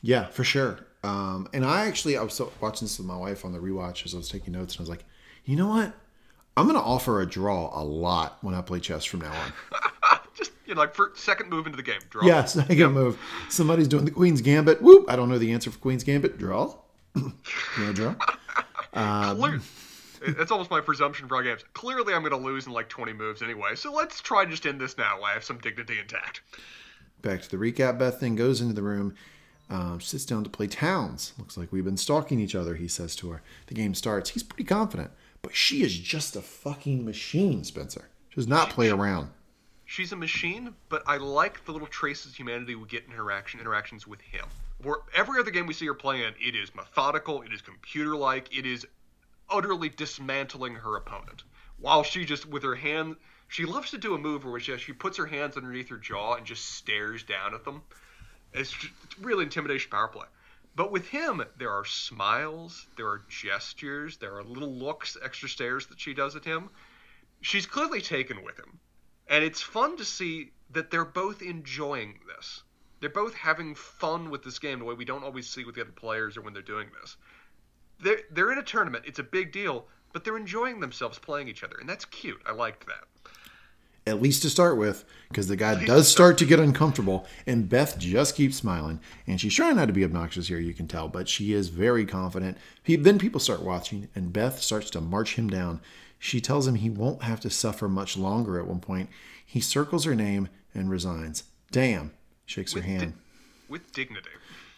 Yeah, 0.00 0.26
for 0.26 0.42
sure. 0.42 0.80
Um, 1.04 1.48
and 1.52 1.64
I 1.64 1.86
actually, 1.86 2.16
I 2.16 2.22
was 2.22 2.34
so, 2.34 2.52
watching 2.60 2.86
this 2.86 2.98
with 2.98 3.06
my 3.06 3.16
wife 3.16 3.44
on 3.44 3.52
the 3.52 3.58
rewatch 3.60 4.04
as 4.04 4.14
I 4.14 4.16
was 4.16 4.28
taking 4.28 4.52
notes, 4.52 4.74
and 4.74 4.80
I 4.80 4.82
was 4.82 4.88
like, 4.88 5.04
you 5.44 5.54
know 5.54 5.68
what? 5.68 5.92
I'm 6.56 6.66
going 6.66 6.76
to 6.76 6.82
offer 6.84 7.20
a 7.20 7.26
draw 7.26 7.70
a 7.80 7.82
lot 7.84 8.38
when 8.42 8.54
I 8.54 8.62
play 8.62 8.80
chess 8.80 9.04
from 9.04 9.20
now 9.20 9.32
on. 9.32 9.52
Just 10.34 10.50
you 10.66 10.74
know, 10.74 10.80
like 10.80 10.94
for 10.94 11.12
second 11.14 11.50
move 11.50 11.66
into 11.66 11.76
the 11.76 11.82
game, 11.82 12.00
draw. 12.10 12.26
Yeah, 12.26 12.44
second 12.44 12.92
move. 12.92 13.18
Somebody's 13.48 13.86
doing 13.88 14.04
the 14.04 14.10
Queen's 14.10 14.40
Gambit. 14.40 14.82
Whoop! 14.82 15.06
I 15.08 15.16
don't 15.16 15.28
know 15.28 15.38
the 15.38 15.52
answer 15.52 15.70
for 15.70 15.78
Queen's 15.78 16.02
Gambit. 16.04 16.36
Draw. 16.38 16.74
you 17.14 17.32
want 17.78 17.94
draw? 17.96 18.14
Um, 18.92 19.38
Clear- 19.38 19.60
That's 20.36 20.50
almost 20.52 20.70
my 20.70 20.80
presumption 20.80 21.26
for 21.28 21.36
our 21.36 21.42
games. 21.42 21.64
Clearly, 21.72 22.14
I'm 22.14 22.22
going 22.22 22.30
to 22.32 22.36
lose 22.36 22.66
in 22.66 22.72
like 22.72 22.88
20 22.88 23.12
moves 23.12 23.42
anyway, 23.42 23.74
so 23.74 23.92
let's 23.92 24.20
try 24.20 24.44
to 24.44 24.50
just 24.50 24.66
end 24.66 24.80
this 24.80 24.96
now 24.96 25.16
while 25.18 25.30
I 25.30 25.34
have 25.34 25.44
some 25.44 25.58
dignity 25.58 25.98
intact. 25.98 26.42
Back 27.22 27.42
to 27.42 27.50
the 27.50 27.56
recap. 27.56 27.98
Beth 27.98 28.20
then 28.20 28.36
goes 28.36 28.60
into 28.60 28.74
the 28.74 28.82
room, 28.82 29.14
um, 29.70 30.00
sits 30.00 30.24
down 30.24 30.44
to 30.44 30.50
play 30.50 30.66
Townes. 30.68 31.32
Looks 31.38 31.56
like 31.56 31.72
we've 31.72 31.84
been 31.84 31.96
stalking 31.96 32.38
each 32.40 32.54
other, 32.54 32.74
he 32.76 32.86
says 32.88 33.16
to 33.16 33.30
her. 33.30 33.42
The 33.66 33.74
game 33.74 33.94
starts. 33.94 34.30
He's 34.30 34.42
pretty 34.42 34.64
confident, 34.64 35.10
but 35.40 35.54
she 35.56 35.82
is 35.82 35.98
just 35.98 36.36
a 36.36 36.42
fucking 36.42 37.04
machine, 37.04 37.64
Spencer. 37.64 38.08
She 38.28 38.36
does 38.36 38.48
not 38.48 38.70
play 38.70 38.90
around. 38.90 39.30
She's 39.84 40.12
a 40.12 40.16
machine, 40.16 40.74
but 40.88 41.02
I 41.06 41.16
like 41.18 41.64
the 41.64 41.72
little 41.72 41.88
traces 41.88 42.30
of 42.32 42.36
humanity 42.36 42.74
we 42.76 42.86
get 42.86 43.04
in 43.06 43.10
her 43.12 43.30
action 43.30 43.60
interactions 43.60 44.06
with 44.06 44.20
him. 44.22 44.44
Where 44.82 44.96
every 45.14 45.38
other 45.38 45.50
game 45.50 45.66
we 45.66 45.74
see 45.74 45.86
her 45.86 45.94
playing, 45.94 46.34
it 46.40 46.56
is 46.56 46.74
methodical, 46.74 47.42
it 47.42 47.52
is 47.52 47.62
computer-like, 47.62 48.56
it 48.56 48.66
is 48.66 48.86
utterly 49.48 49.88
dismantling 49.88 50.74
her 50.76 50.96
opponent. 50.96 51.44
While 51.78 52.02
she 52.02 52.24
just 52.24 52.46
with 52.46 52.62
her 52.64 52.74
hand, 52.74 53.16
she 53.48 53.64
loves 53.64 53.90
to 53.90 53.98
do 53.98 54.14
a 54.14 54.18
move 54.18 54.44
where 54.44 54.58
she, 54.58 54.76
she 54.78 54.92
puts 54.92 55.18
her 55.18 55.26
hands 55.26 55.56
underneath 55.56 55.88
her 55.90 55.98
jaw 55.98 56.34
and 56.34 56.46
just 56.46 56.64
stares 56.64 57.22
down 57.22 57.54
at 57.54 57.64
them. 57.64 57.82
It's, 58.52 58.70
just, 58.70 58.92
it's 59.04 59.18
really 59.18 59.44
intimidation 59.44 59.90
power 59.90 60.08
play. 60.08 60.26
But 60.74 60.90
with 60.90 61.06
him, 61.08 61.44
there 61.58 61.70
are 61.70 61.84
smiles, 61.84 62.86
there 62.96 63.08
are 63.08 63.24
gestures, 63.28 64.16
there 64.16 64.36
are 64.36 64.42
little 64.42 64.72
looks, 64.72 65.16
extra 65.22 65.48
stares 65.48 65.86
that 65.88 66.00
she 66.00 66.14
does 66.14 66.34
at 66.34 66.44
him. 66.44 66.70
She's 67.42 67.66
clearly 67.66 68.00
taken 68.00 68.42
with 68.42 68.58
him. 68.58 68.80
And 69.28 69.44
it's 69.44 69.60
fun 69.60 69.98
to 69.98 70.04
see 70.04 70.52
that 70.70 70.90
they're 70.90 71.04
both 71.04 71.42
enjoying 71.42 72.20
this. 72.26 72.62
They're 73.02 73.10
both 73.10 73.34
having 73.34 73.74
fun 73.74 74.30
with 74.30 74.44
this 74.44 74.60
game 74.60 74.78
the 74.78 74.84
way 74.84 74.94
we 74.94 75.04
don't 75.04 75.24
always 75.24 75.48
see 75.48 75.64
with 75.64 75.74
the 75.74 75.80
other 75.80 75.90
players 75.90 76.36
or 76.36 76.42
when 76.42 76.54
they're 76.54 76.62
doing 76.62 76.86
this. 77.00 77.16
They're, 78.00 78.20
they're 78.30 78.52
in 78.52 78.58
a 78.58 78.62
tournament, 78.62 79.06
it's 79.08 79.18
a 79.18 79.24
big 79.24 79.50
deal, 79.50 79.86
but 80.12 80.22
they're 80.22 80.36
enjoying 80.36 80.78
themselves 80.78 81.18
playing 81.18 81.48
each 81.48 81.64
other, 81.64 81.78
and 81.80 81.88
that's 81.88 82.04
cute. 82.04 82.40
I 82.46 82.52
liked 82.52 82.86
that. 82.86 83.08
At 84.06 84.22
least 84.22 84.42
to 84.42 84.50
start 84.50 84.76
with, 84.76 85.04
because 85.28 85.48
the 85.48 85.56
guy 85.56 85.84
does 85.84 86.06
start 86.06 86.38
to 86.38 86.46
get 86.46 86.60
uncomfortable, 86.60 87.26
and 87.44 87.68
Beth 87.68 87.98
just 87.98 88.36
keeps 88.36 88.56
smiling. 88.56 89.00
And 89.26 89.40
she's 89.40 89.54
trying 89.54 89.74
not 89.74 89.86
to 89.86 89.92
be 89.92 90.04
obnoxious 90.04 90.46
here, 90.46 90.60
you 90.60 90.72
can 90.72 90.86
tell, 90.86 91.08
but 91.08 91.28
she 91.28 91.52
is 91.52 91.70
very 91.70 92.06
confident. 92.06 92.56
He, 92.84 92.94
then 92.94 93.18
people 93.18 93.40
start 93.40 93.64
watching, 93.64 94.10
and 94.14 94.32
Beth 94.32 94.62
starts 94.62 94.90
to 94.90 95.00
march 95.00 95.34
him 95.34 95.50
down. 95.50 95.80
She 96.20 96.40
tells 96.40 96.68
him 96.68 96.76
he 96.76 96.90
won't 96.90 97.24
have 97.24 97.40
to 97.40 97.50
suffer 97.50 97.88
much 97.88 98.16
longer 98.16 98.60
at 98.60 98.68
one 98.68 98.80
point. 98.80 99.10
He 99.44 99.60
circles 99.60 100.04
her 100.04 100.14
name 100.14 100.48
and 100.72 100.88
resigns. 100.88 101.42
Damn, 101.72 102.12
shakes 102.52 102.72
her 102.72 102.78
With 102.78 102.84
di- 102.84 102.90
hand. 102.92 103.14
With 103.68 103.92
dignity. 103.92 104.28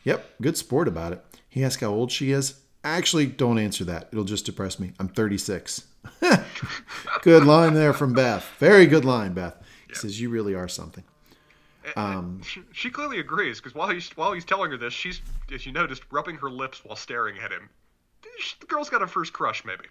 Yep, 0.05 0.35
good 0.41 0.57
sport 0.57 0.89
about 0.89 1.13
it. 1.13 1.25
He 1.49 1.65
asks 1.65 1.81
how 1.81 1.89
old 1.89 2.13
she 2.13 2.31
is. 2.31 2.61
Actually, 2.83 3.27
don't 3.27 3.59
answer 3.59 3.85
that. 3.85 4.09
It'll 4.13 4.25
just 4.25 4.47
depress 4.47 4.79
me. 4.79 4.93
I'm 4.99 5.09
36. 5.09 5.87
good 7.23 7.45
line 7.45 7.75
there 7.75 7.93
from 7.93 8.13
Beth. 8.13 8.47
Very 8.59 8.87
good 8.87 9.05
line, 9.05 9.33
Beth. 9.33 9.57
He 9.89 9.95
says, 9.95 10.21
You 10.21 10.29
really 10.29 10.55
are 10.55 10.69
something. 10.69 11.05
Um, 11.97 12.41
she, 12.43 12.63
she 12.73 12.91
clearly 12.91 13.21
agrees 13.21 13.59
because 13.61 13.75
while 13.75 13.89
he's 13.89 14.11
while 14.17 14.33
he's 14.33 14.45
telling 14.45 14.71
her 14.71 14.77
this, 14.77 14.93
she's, 14.93 15.21
as 15.53 15.67
you 15.67 15.73
noticed, 15.73 16.03
rubbing 16.11 16.37
her 16.37 16.51
lips 16.51 16.85
while 16.85 16.97
staring 16.97 17.39
at 17.39 17.51
him. 17.53 17.69
The 18.61 18.67
girl's 18.67 18.89
got 18.89 19.03
a 19.03 19.07
first 19.07 19.33
crush, 19.33 19.65
maybe. 19.65 19.85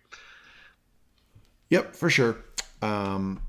Yep, 1.69 1.95
for 1.95 2.09
sure. 2.09 2.37
Um, 2.81 3.41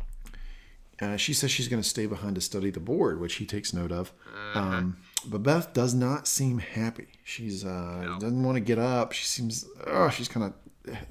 uh, 1.01 1.17
she 1.17 1.33
says 1.33 1.51
she's 1.51 1.69
going 1.69 1.83
to 1.83 1.89
stay 1.89 2.07
behind 2.07 2.37
to 2.37 2.41
study 2.41 2.71
the 2.71 2.81
board, 2.81 3.21
which 3.21 3.35
he 3.35 3.47
takes 3.47 3.73
note 3.73 3.93
of. 3.93 4.13
Um, 4.55 4.97
but 5.27 5.43
Beth 5.43 5.73
does 5.73 5.95
not 5.95 6.27
seem 6.29 6.59
happy. 6.59 7.09
She's 7.25 7.65
uh, 7.65 8.17
doesn't 8.21 8.43
want 8.43 8.57
to 8.57 8.61
get 8.61 8.79
up. 8.79 9.13
She 9.13 9.25
seems 9.25 9.67
oh, 9.87 10.11
she's 10.11 10.29
kind 10.29 10.47
of 10.47 10.53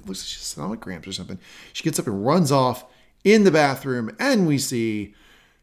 looks 0.06 0.20
like 0.20 0.26
she's 0.28 0.42
stomach 0.42 0.80
cramps 0.80 1.08
or 1.08 1.12
something. 1.12 1.38
She 1.72 1.82
gets 1.82 1.98
up 1.98 2.06
and 2.06 2.24
runs 2.24 2.50
off 2.52 2.84
in 3.24 3.44
the 3.44 3.50
bathroom, 3.50 4.14
and 4.18 4.46
we 4.46 4.58
see 4.58 5.14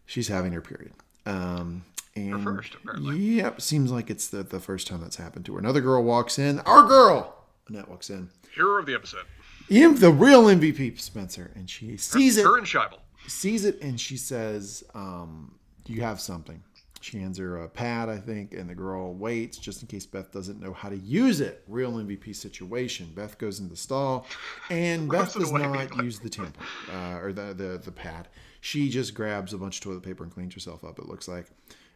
she's 0.06 0.28
having 0.28 0.52
her 0.52 0.62
period. 0.62 0.94
Um, 1.26 1.84
and 2.16 2.44
first, 2.44 2.76
apparently. 2.76 3.18
Yep, 3.18 3.62
seems 3.62 3.92
like 3.92 4.10
it's 4.10 4.28
the, 4.28 4.44
the 4.44 4.60
first 4.60 4.88
time 4.88 5.02
that's 5.02 5.16
happened 5.16 5.46
to 5.46 5.54
her. 5.54 5.60
Another 5.60 5.82
girl 5.82 6.04
walks 6.04 6.38
in. 6.38 6.60
Our 6.62 6.86
girl, 6.88 7.36
Annette 7.68 7.90
walks 7.90 8.10
in. 8.10 8.30
Hero 8.54 8.80
of 8.80 8.86
the 8.86 8.94
episode. 8.94 9.26
The 9.70 10.12
real 10.12 10.44
MVP, 10.44 11.00
Spencer, 11.00 11.52
and 11.56 11.70
she 11.70 11.96
sees 11.96 12.38
it 12.38 12.44
Her 12.44 12.58
and 12.58 12.68
Scheibel. 12.68 13.00
Sees 13.28 13.66
it 13.66 13.82
and 13.82 14.00
she 14.00 14.18
says, 14.18 14.84
um, 14.94 15.56
"You 15.86 16.02
have 16.02 16.20
something." 16.20 16.64
She 17.02 17.18
hands 17.18 17.40
her 17.40 17.64
a 17.64 17.68
pad, 17.68 18.10
I 18.10 18.18
think, 18.18 18.54
and 18.54 18.70
the 18.70 18.76
girl 18.76 19.16
waits 19.16 19.58
just 19.58 19.82
in 19.82 19.88
case 19.88 20.06
Beth 20.06 20.32
doesn't 20.32 20.62
know 20.62 20.72
how 20.72 20.88
to 20.88 20.98
use 20.98 21.42
it. 21.42 21.64
Real 21.68 21.94
MVP 21.94 22.36
situation. 22.36 23.12
Beth 23.16 23.40
goes 23.40 23.60
into 23.60 23.72
the 23.72 23.78
stall, 23.78 24.28
and 24.70 25.10
Beth 25.10 25.34
does 25.34 25.52
not 25.52 25.96
use 26.04 26.20
the 26.20 26.30
tampon 26.30 26.54
uh, 26.94 27.20
or 27.20 27.34
the, 27.34 27.56
the 27.56 27.82
the 27.84 27.92
pad. 27.92 28.28
She 28.62 28.90
just 28.90 29.16
grabs 29.16 29.52
a 29.52 29.58
bunch 29.58 29.78
of 29.78 29.84
toilet 29.84 30.04
paper 30.04 30.24
and 30.24 30.32
cleans 30.32 30.54
herself 30.54 30.84
up. 30.84 31.00
It 31.00 31.08
looks 31.08 31.28
like, 31.28 31.48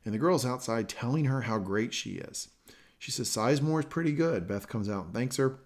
and 0.05 0.13
the 0.13 0.17
girl's 0.17 0.45
outside 0.45 0.89
telling 0.89 1.25
her 1.25 1.41
how 1.41 1.59
great 1.59 1.93
she 1.93 2.13
is. 2.13 2.47
She 2.97 3.11
says 3.11 3.29
Sizemore 3.29 3.81
is 3.81 3.85
pretty 3.85 4.13
good. 4.13 4.47
Beth 4.47 4.67
comes 4.67 4.89
out 4.89 5.05
and 5.05 5.13
thanks 5.13 5.35
her. 5.37 5.59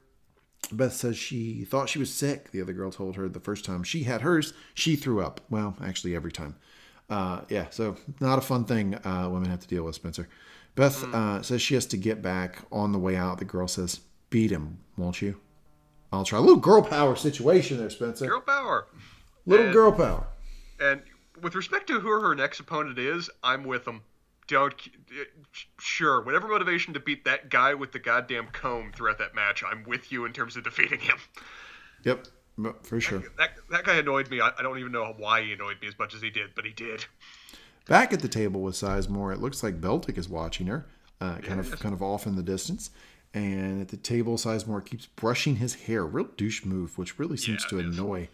Beth 0.72 0.94
says 0.94 1.18
she 1.18 1.64
thought 1.66 1.90
she 1.90 2.00
was 2.00 2.14
sick. 2.14 2.52
The 2.52 2.62
other 2.62 2.74
girl 2.74 2.91
told 2.91 3.16
her 3.16 3.28
the 3.28 3.40
first 3.40 3.66
time 3.66 3.84
she 3.84 4.04
had 4.04 4.22
hers, 4.22 4.54
she 4.74 4.96
threw 4.96 5.22
up. 5.22 5.41
Well, 5.50 5.76
actually, 5.84 6.16
every 6.16 6.32
time. 6.32 6.56
Uh, 7.10 7.41
yeah, 7.50 7.66
so 7.72 7.96
not 8.20 8.38
a 8.38 8.41
fun 8.41 8.66
thing 8.66 8.94
uh, 9.04 9.28
women 9.32 9.50
have 9.50 9.62
to 9.62 9.68
deal 9.68 9.84
with, 9.84 9.96
Spencer. 9.96 10.30
Beth 10.76 11.04
uh, 11.14 11.41
says 11.41 11.62
she 11.62 11.74
has 11.74 11.86
to 11.88 11.98
get 11.98 12.22
back 12.22 12.60
on 12.72 12.91
the 12.91 13.00
way 13.00 13.16
out. 13.16 13.40
The 13.40 13.46
girl 13.46 13.68
says, 13.68 14.02
Beat 14.30 14.52
him, 14.52 14.78
won't 14.96 15.22
you? 15.22 15.40
I'll 16.14 16.24
try. 16.24 16.38
A 16.38 16.41
little 16.41 16.60
girl 16.60 16.82
power 16.84 17.16
situation 17.16 17.78
there, 17.78 17.90
Spencer. 17.90 18.28
Girl 18.28 18.41
power. 18.41 18.88
little 19.46 19.66
and- 19.66 19.74
girl 19.74 19.91
power. 19.91 20.28
And 20.80 21.02
with 21.41 21.56
respect 21.56 21.88
to 21.88 22.00
who 22.00 22.08
her 22.10 22.36
next 22.36 22.60
opponent 22.60 22.98
is, 23.00 23.30
I'm 23.44 23.64
with 23.64 23.86
them. 23.86 24.04
Don't 24.50 24.74
sure 25.80 26.22
whatever 26.22 26.48
motivation 26.48 26.96
to 26.96 27.00
beat 27.00 27.24
that 27.26 27.50
guy 27.50 27.76
with 27.76 27.92
the 27.92 28.00
goddamn 28.00 28.48
comb 28.48 28.92
throughout 28.92 29.20
that 29.20 29.36
match. 29.36 29.64
I'm 29.64 29.84
with 29.84 30.12
you 30.12 30.26
in 30.26 30.34
terms 30.34 30.58
of 30.58 30.64
defeating 30.64 31.00
him. 31.00 31.18
Yep, 32.04 32.28
for 32.82 33.00
sure. 33.00 33.24
That 33.38 33.52
that 33.70 33.84
guy 33.86 33.96
annoyed 33.96 34.30
me. 34.32 34.42
I, 34.42 34.52
I 34.58 34.64
don't 34.64 34.80
even 34.80 34.92
know 34.92 35.14
why 35.18 35.44
he 35.44 35.54
annoyed 35.54 35.78
me 35.82 35.88
as 35.88 35.98
much 36.00 36.16
as 36.16 36.22
he 36.22 36.32
did, 36.32 36.56
but 36.56 36.66
he 36.66 36.72
did. 36.72 37.06
Back 37.88 38.12
at 38.12 38.22
the 38.22 38.28
table 38.28 38.62
with 38.62 38.76
Sizemore, 38.76 39.34
it 39.34 39.40
looks 39.40 39.62
like 39.62 39.80
Beltik 39.80 40.18
is 40.18 40.28
watching 40.28 40.68
her, 40.68 40.88
uh, 41.22 41.38
kind 41.38 41.60
of 41.60 41.80
kind 41.80 41.94
of 41.94 42.02
off 42.02 42.26
in 42.26 42.36
the 42.36 42.44
distance. 42.44 42.90
And 43.36 43.82
at 43.82 43.90
the 43.90 43.98
table, 43.98 44.38
Sizemore 44.38 44.84
keeps 44.84 45.06
brushing 45.06 45.58
his 45.58 45.76
hair. 45.76 46.04
Real 46.04 46.30
douche 46.38 46.66
move, 46.66 46.98
which 46.98 47.20
really 47.20 47.38
seems 47.38 47.64
Yeah, 47.66 47.80
to 47.80 47.88
annoy 47.88 48.30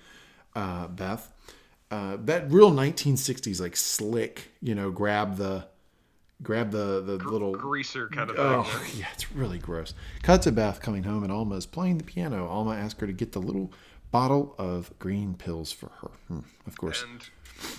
uh, 0.55 0.87
Beth. 0.87 1.29
Uh, 1.91 2.17
that 2.21 2.49
real 2.49 2.71
1960s 2.71 3.59
like 3.59 3.75
slick, 3.75 4.51
you 4.61 4.73
know, 4.73 4.91
grab 4.91 5.35
the 5.35 5.67
grab 6.43 6.71
the 6.71 7.01
the 7.01 7.17
little 7.17 7.53
Greaser 7.53 8.07
kind 8.09 8.29
of 8.29 8.35
thing. 8.35 8.45
Oh, 8.45 8.85
yeah, 8.95 9.07
it's 9.13 9.31
really 9.31 9.57
gross. 9.59 9.93
Cut 10.23 10.41
to 10.43 10.51
Beth 10.51 10.81
coming 10.81 11.03
home 11.03 11.23
and 11.23 11.31
Alma 11.31 11.55
is 11.55 11.65
playing 11.65 11.97
the 11.97 12.03
piano. 12.03 12.47
Alma 12.47 12.75
asks 12.75 12.99
her 13.01 13.07
to 13.07 13.13
get 13.13 13.31
the 13.31 13.39
little 13.41 13.71
bottle 14.11 14.55
of 14.57 14.97
green 14.99 15.33
pills 15.35 15.71
for 15.71 15.89
her. 16.01 16.11
Hmm, 16.27 16.39
of 16.67 16.77
course. 16.77 17.03
And 17.03 17.27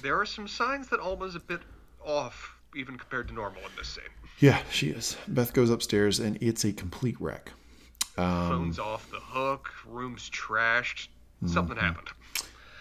there 0.03 0.19
are 0.19 0.27
some 0.27 0.47
signs 0.49 0.89
that 0.89 1.01
Alma's 1.01 1.35
a 1.35 1.41
bit 1.41 1.61
off. 2.05 2.57
even 2.75 2.97
compared 2.99 3.29
to 3.29 3.35
normal 3.35 3.61
in 3.63 3.71
this 3.79 3.89
scene. 3.89 4.05
Yeah, 4.39 4.59
she 4.71 4.89
is. 4.91 5.17
Beth 5.29 5.55
goes 5.55 5.71
upstairs 5.71 6.21
and 6.21 6.37
it's 6.43 6.65
a 6.65 6.73
complete 6.73 7.19
wreck. 7.21 7.53
Um, 8.19 8.49
Phone's 8.49 8.79
off 8.79 9.11
the 9.11 9.21
hook, 9.21 9.71
room's 9.87 10.29
trashed. 10.31 11.09
Something 11.47 11.77
Mm-hmm. 11.77 11.87
happened. 11.87 12.09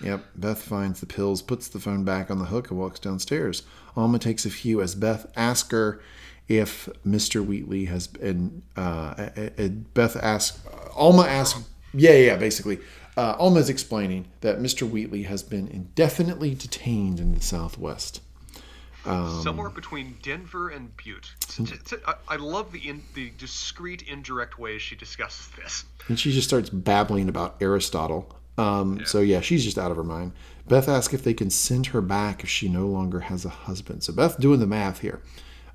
Yep, 0.01 0.25
Beth 0.35 0.61
finds 0.61 0.99
the 0.99 1.05
pills, 1.05 1.41
puts 1.41 1.67
the 1.67 1.79
phone 1.79 2.03
back 2.03 2.29
on 2.29 2.39
the 2.39 2.45
hook, 2.45 2.69
and 2.69 2.79
walks 2.79 2.99
downstairs. 2.99 3.63
Alma 3.95 4.19
takes 4.19 4.45
a 4.45 4.49
few 4.49 4.81
as 4.81 4.93
Beth 4.95 5.25
asks 5.37 5.71
her 5.71 6.01
if 6.47 6.89
Mr. 7.07 7.43
Wheatley 7.45 7.85
has 7.85 8.07
been. 8.07 8.61
Uh, 8.75 9.29
and 9.57 9.91
Beth 9.93 10.15
asks, 10.17 10.59
Alma 10.95 11.23
asks, 11.23 11.63
yeah, 11.93 12.11
yeah, 12.13 12.35
basically. 12.35 12.79
Uh, 13.17 13.35
Alma's 13.39 13.69
explaining 13.69 14.25
that 14.41 14.59
Mr. 14.59 14.87
Wheatley 14.87 15.23
has 15.23 15.41
been 15.41 15.69
indefinitely 15.69 16.53
detained 16.53 17.19
in 17.21 17.33
the 17.33 17.41
Southwest. 17.41 18.19
Um, 19.05 19.41
Somewhere 19.43 19.69
between 19.69 20.17
Denver 20.21 20.69
and 20.69 20.95
Butte. 20.97 21.31
It's- 21.43 21.59
it's- 21.59 21.93
it's- 21.93 22.15
I, 22.27 22.33
I 22.33 22.37
love 22.37 22.71
the 22.73 22.79
in, 22.79 23.03
the 23.13 23.31
discreet, 23.37 24.01
indirect 24.01 24.59
ways 24.59 24.81
she 24.81 24.95
discusses 24.95 25.47
this. 25.55 25.85
And 26.09 26.19
she 26.19 26.31
just 26.33 26.47
starts 26.47 26.69
babbling 26.69 27.29
about 27.29 27.55
Aristotle. 27.61 28.35
Um, 28.57 29.05
So, 29.05 29.19
yeah, 29.19 29.41
she's 29.41 29.63
just 29.63 29.77
out 29.77 29.91
of 29.91 29.97
her 29.97 30.03
mind. 30.03 30.31
Beth 30.67 30.87
asks 30.87 31.13
if 31.13 31.23
they 31.23 31.33
can 31.33 31.49
send 31.49 31.87
her 31.87 32.01
back 32.01 32.43
if 32.43 32.49
she 32.49 32.67
no 32.69 32.87
longer 32.87 33.19
has 33.21 33.45
a 33.45 33.49
husband. 33.49 34.03
So, 34.03 34.13
Beth 34.13 34.39
doing 34.39 34.59
the 34.59 34.67
math 34.67 34.99
here 35.01 35.21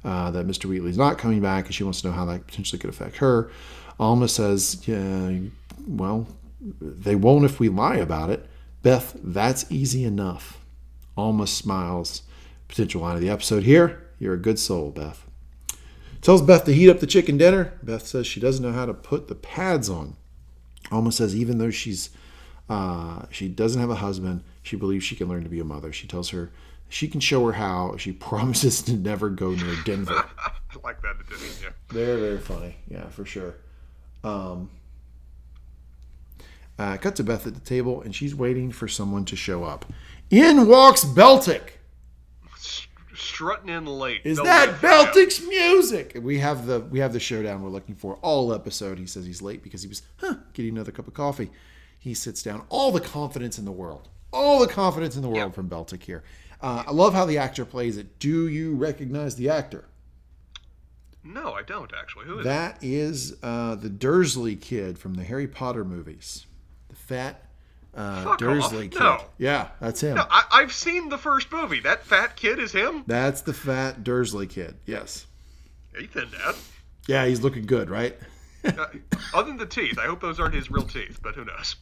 uh, 0.05 0.31
that 0.31 0.47
Mr. 0.47 0.65
Wheatley's 0.65 0.99
not 0.99 1.19
coming 1.19 1.41
back 1.41 1.67
and 1.67 1.75
she 1.75 1.85
wants 1.85 2.01
to 2.03 2.09
know 2.09 2.15
how 2.15 2.25
that 2.27 2.47
potentially 2.47 2.79
could 2.79 2.91
affect 2.91 3.17
her. 3.19 3.51
Alma 3.99 4.29
says, 4.29 4.83
yeah, 4.89 5.39
well, 5.87 6.27
they 6.81 7.15
won't 7.15 7.45
if 7.45 7.61
we 7.61 7.69
lie 7.69 7.97
about 7.97 8.31
it. 8.31 8.47
Beth, 8.83 9.17
that's 9.23 9.71
easy 9.71 10.05
enough. 10.05 10.59
Alma 11.17 11.47
smiles. 11.47 12.23
Potential 12.69 13.03
line 13.03 13.17
of 13.17 13.21
the 13.21 13.29
episode 13.29 13.65
here. 13.65 14.07
You're 14.19 14.35
a 14.35 14.39
good 14.39 14.59
soul, 14.59 14.91
Beth. 14.91 15.27
Tells 16.23 16.43
Beth 16.43 16.65
to 16.65 16.75
heat 16.75 16.89
up 16.89 17.01
the 17.01 17.07
chicken 17.07 17.37
dinner. 17.37 17.73
Beth 17.83 18.07
says 18.07 18.27
she 18.27 18.41
doesn't 18.41 18.65
know 18.65 18.73
how 18.73 18.87
to 18.87 18.95
put 18.95 19.29
the 19.29 19.35
pads 19.35 19.89
on. 19.89 20.17
Alma 20.91 21.13
says 21.13 21.35
even 21.35 21.59
though 21.59 21.71
she's 21.71 22.11
uh, 22.71 23.27
she 23.31 23.49
doesn't 23.49 23.81
have 23.81 23.91
a 23.91 23.97
husband, 23.97 24.45
she 24.63 24.77
believes 24.77 25.05
she 25.05 25.17
can 25.17 25.29
learn 25.29 25.43
to 25.43 25.51
be 25.51 25.59
a 25.59 25.65
mother. 25.65 25.93
She 25.93 26.07
tells 26.07 26.31
her 26.31 26.53
she 26.89 27.09
can 27.09 27.21
show 27.21 27.45
her 27.47 27.53
how. 27.53 27.97
She 27.97 28.13
promises 28.31 28.81
to 28.83 28.93
never 28.93 29.29
go 29.29 29.51
near 29.51 29.75
Denver. 29.85 30.25
I 30.39 30.53
like 30.85 31.03
that 31.03 31.17
addition. 31.21 31.65
Yeah. 31.65 31.71
very 31.89 32.21
very 32.21 32.39
funny, 32.39 32.77
yeah, 32.89 33.09
for 33.09 33.25
sure. 33.25 33.57
Um, 34.23 34.71
uh, 36.79 36.97
cut 36.97 37.17
to 37.17 37.25
Beth 37.25 37.47
at 37.47 37.55
the 37.55 37.61
table, 37.61 38.03
and 38.03 38.15
she's 38.15 38.35
waiting 38.35 38.71
for 38.71 38.87
someone 38.87 39.25
to 39.27 39.37
show 39.37 39.65
up. 39.65 39.85
In 40.31 40.69
walks 40.69 41.05
Beltik. 41.05 41.73
Strutting 43.13 43.69
in 43.69 43.85
late. 43.85 44.21
Is 44.25 44.39
that. 44.39 44.81
Beltik's 44.81 45.43
music? 45.43 46.19
We 46.23 46.39
have 46.39 46.67
the 46.67 46.81
we 46.81 47.01
have 47.01 47.13
the 47.13 47.21
showdown 47.21 47.63
we're 47.63 47.71
looking 47.71 47.97
for 47.97 48.15
all 48.23 48.55
episode. 48.55 48.99
He 48.99 49.07
says 49.07 49.27
he's 49.27 49.43
late 49.43 49.63
because 49.65 49.83
he 49.83 49.89
was 49.89 50.03
huh, 50.19 50.37
getting 50.53 50.73
another 50.73 50.93
cup 50.93 51.09
of 51.09 51.15
coffee. 51.15 51.51
He 52.01 52.15
sits 52.15 52.43
down. 52.43 52.65
All 52.69 52.91
the 52.91 53.01
confidence 53.01 53.59
in 53.59 53.65
the 53.65 53.71
world. 53.73 54.09
All 54.33 54.59
the 54.59 54.67
confidence 54.67 55.15
in 55.17 55.23
the 55.23 55.29
world 55.29 55.51
Yep. 55.51 55.55
from 55.55 55.69
Beltik 55.69 56.03
here. 56.03 56.25
Uh, 56.61 56.83
I 56.87 56.91
love 56.91 57.15
how 57.15 57.25
the 57.27 57.39
actor 57.39 57.65
plays 57.65 57.97
it. 57.97 58.19
Do 58.19 58.49
you 58.49 58.75
recognize 58.75 59.37
the 59.37 59.49
actor? 59.51 59.85
No, 61.23 61.53
I 61.53 61.63
don't 61.63 61.91
actually. 61.99 62.25
Who 62.27 62.39
is 62.39 62.41
it? 62.41 62.49
That 62.49 62.79
is 62.83 63.37
uh, 63.43 63.75
the 63.75 63.91
Dursley 63.91 64.57
kid 64.57 64.99
from 64.99 65.15
the 65.15 65.23
Harry 65.25 65.47
Potter 65.47 65.85
movies. 65.85 66.47
The 66.89 66.97
fat 66.97 67.45
uh, 67.95 68.25
Fuck 68.25 68.39
Dursley 68.39 68.87
off. 68.87 68.93
kid. 68.93 69.01
No. 69.01 69.25
Yeah, 69.39 69.69
that's 69.81 70.01
him. 70.01 70.15
No, 70.17 70.25
I, 70.31 70.45
I've 70.51 70.73
seen 70.73 71.09
the 71.11 71.19
first 71.19 71.53
movie. 71.53 71.81
That 71.81 72.05
fat 72.05 72.37
kid 72.37 72.59
is 72.59 72.73
him. 72.73 73.05
That's 73.07 73.43
the 73.43 73.53
fat 73.53 74.03
Dursley 74.05 74.47
kid. 74.47 74.77
Yes. 74.87 75.27
He 75.99 76.07
thinned 76.07 76.33
out. 76.45 76.57
Yeah, 77.07 77.27
he's 77.27 77.41
looking 77.43 77.67
good, 77.67 77.91
right? 77.91 78.17
Uh, 78.65 78.87
other 79.35 79.49
than 79.49 79.57
the 79.57 79.67
teeth, 79.67 79.99
I 79.99 80.07
hope 80.07 80.21
those 80.21 80.39
aren't 80.39 80.55
his 80.55 80.71
real 80.71 80.85
teeth, 80.85 81.19
but 81.23 81.35
who 81.35 81.45
knows? 81.45 81.77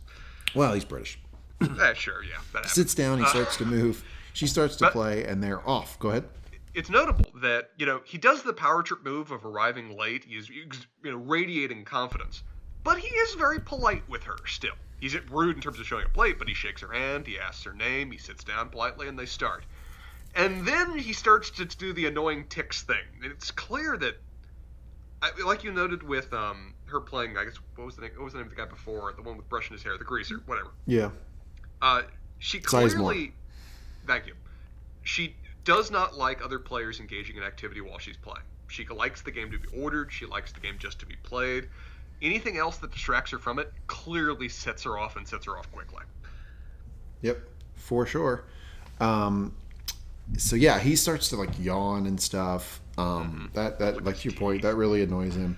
Well, 0.54 0.74
he's 0.74 0.84
British. 0.84 1.18
Eh, 1.60 1.92
sure, 1.94 2.22
yeah, 2.22 2.38
that 2.52 2.66
sits 2.68 2.94
down, 2.94 3.18
he 3.18 3.26
starts 3.26 3.56
to 3.56 3.64
move. 3.64 4.04
She 4.32 4.46
starts 4.46 4.76
to 4.76 4.84
But- 4.84 4.92
play, 4.92 5.24
and 5.24 5.42
they're 5.42 5.66
off. 5.68 5.98
Go 5.98 6.10
ahead. 6.10 6.28
It's 6.74 6.88
notable 6.88 7.24
that 7.40 7.70
you 7.76 7.86
know 7.86 8.00
he 8.04 8.18
does 8.18 8.42
the 8.44 8.52
power 8.52 8.84
trip 8.84 9.02
move 9.04 9.32
of 9.32 9.44
arriving 9.44 9.96
late. 9.98 10.24
He's 10.24 10.48
you 10.48 10.68
know 11.02 11.16
radiating 11.16 11.84
confidence, 11.84 12.44
but 12.84 12.98
he 12.98 13.08
is 13.08 13.34
very 13.34 13.58
polite 13.58 14.08
with 14.08 14.22
her 14.24 14.36
still. 14.46 14.74
He's 15.00 15.16
rude 15.30 15.56
in 15.56 15.62
terms 15.62 15.80
of 15.80 15.86
showing 15.86 16.04
up 16.04 16.16
late, 16.16 16.38
but 16.38 16.46
he 16.46 16.54
shakes 16.54 16.80
her 16.82 16.92
hand, 16.92 17.26
he 17.26 17.38
asks 17.38 17.64
her 17.64 17.72
name, 17.72 18.12
he 18.12 18.18
sits 18.18 18.44
down 18.44 18.68
politely, 18.68 19.08
and 19.08 19.18
they 19.18 19.26
start. 19.26 19.64
And 20.36 20.64
then 20.66 20.96
he 20.98 21.12
starts 21.12 21.50
to 21.50 21.64
do 21.64 21.92
the 21.92 22.06
annoying 22.06 22.46
ticks 22.48 22.82
thing. 22.82 23.04
And 23.22 23.32
it's 23.32 23.50
clear 23.50 23.96
that, 23.96 24.20
like 25.44 25.64
you 25.64 25.72
noted 25.72 26.02
with 26.02 26.32
um, 26.32 26.74
her 26.88 27.00
playing, 27.00 27.36
I 27.36 27.44
guess 27.44 27.56
what 27.76 27.84
was 27.84 27.96
the 27.96 28.02
name? 28.02 28.12
What 28.16 28.24
was 28.24 28.32
the 28.32 28.38
name 28.38 28.46
of 28.46 28.54
the 28.54 28.56
guy 28.56 28.66
before? 28.66 29.12
The 29.16 29.22
one 29.22 29.36
with 29.36 29.48
brushing 29.48 29.74
his 29.74 29.82
hair, 29.82 29.96
the 29.98 30.04
greaser, 30.04 30.42
whatever. 30.46 30.70
Yeah. 30.86 31.10
Uh, 31.80 32.02
she 32.38 32.58
clearly, 32.60 33.32
thank 34.06 34.26
you. 34.26 34.34
She 35.02 35.34
does 35.64 35.90
not 35.90 36.16
like 36.16 36.44
other 36.44 36.58
players 36.58 37.00
engaging 37.00 37.36
in 37.36 37.42
activity 37.42 37.80
while 37.80 37.98
she's 37.98 38.16
playing. 38.16 38.44
She 38.68 38.86
likes 38.86 39.22
the 39.22 39.30
game 39.30 39.50
to 39.50 39.58
be 39.58 39.68
ordered. 39.80 40.12
She 40.12 40.26
likes 40.26 40.52
the 40.52 40.60
game 40.60 40.76
just 40.78 40.98
to 41.00 41.06
be 41.06 41.16
played. 41.22 41.68
Anything 42.20 42.58
else 42.58 42.78
that 42.78 42.92
distracts 42.92 43.30
her 43.30 43.38
from 43.38 43.58
it 43.58 43.72
clearly 43.86 44.48
sets 44.48 44.82
her 44.82 44.98
off 44.98 45.16
and 45.16 45.26
sets 45.26 45.46
her 45.46 45.56
off 45.56 45.70
quickly. 45.72 46.02
Yep. 47.22 47.38
For 47.76 48.06
sure. 48.06 48.44
Um, 49.00 49.54
so 50.36 50.56
yeah, 50.56 50.78
he 50.78 50.96
starts 50.96 51.28
to 51.30 51.36
like 51.36 51.50
yawn 51.58 52.06
and 52.06 52.20
stuff. 52.20 52.80
Um, 52.98 53.50
That 53.54 53.78
that 53.78 54.04
like 54.04 54.24
your 54.24 54.34
point, 54.34 54.62
that 54.62 54.74
really 54.74 55.02
annoys 55.02 55.36
him. 55.36 55.56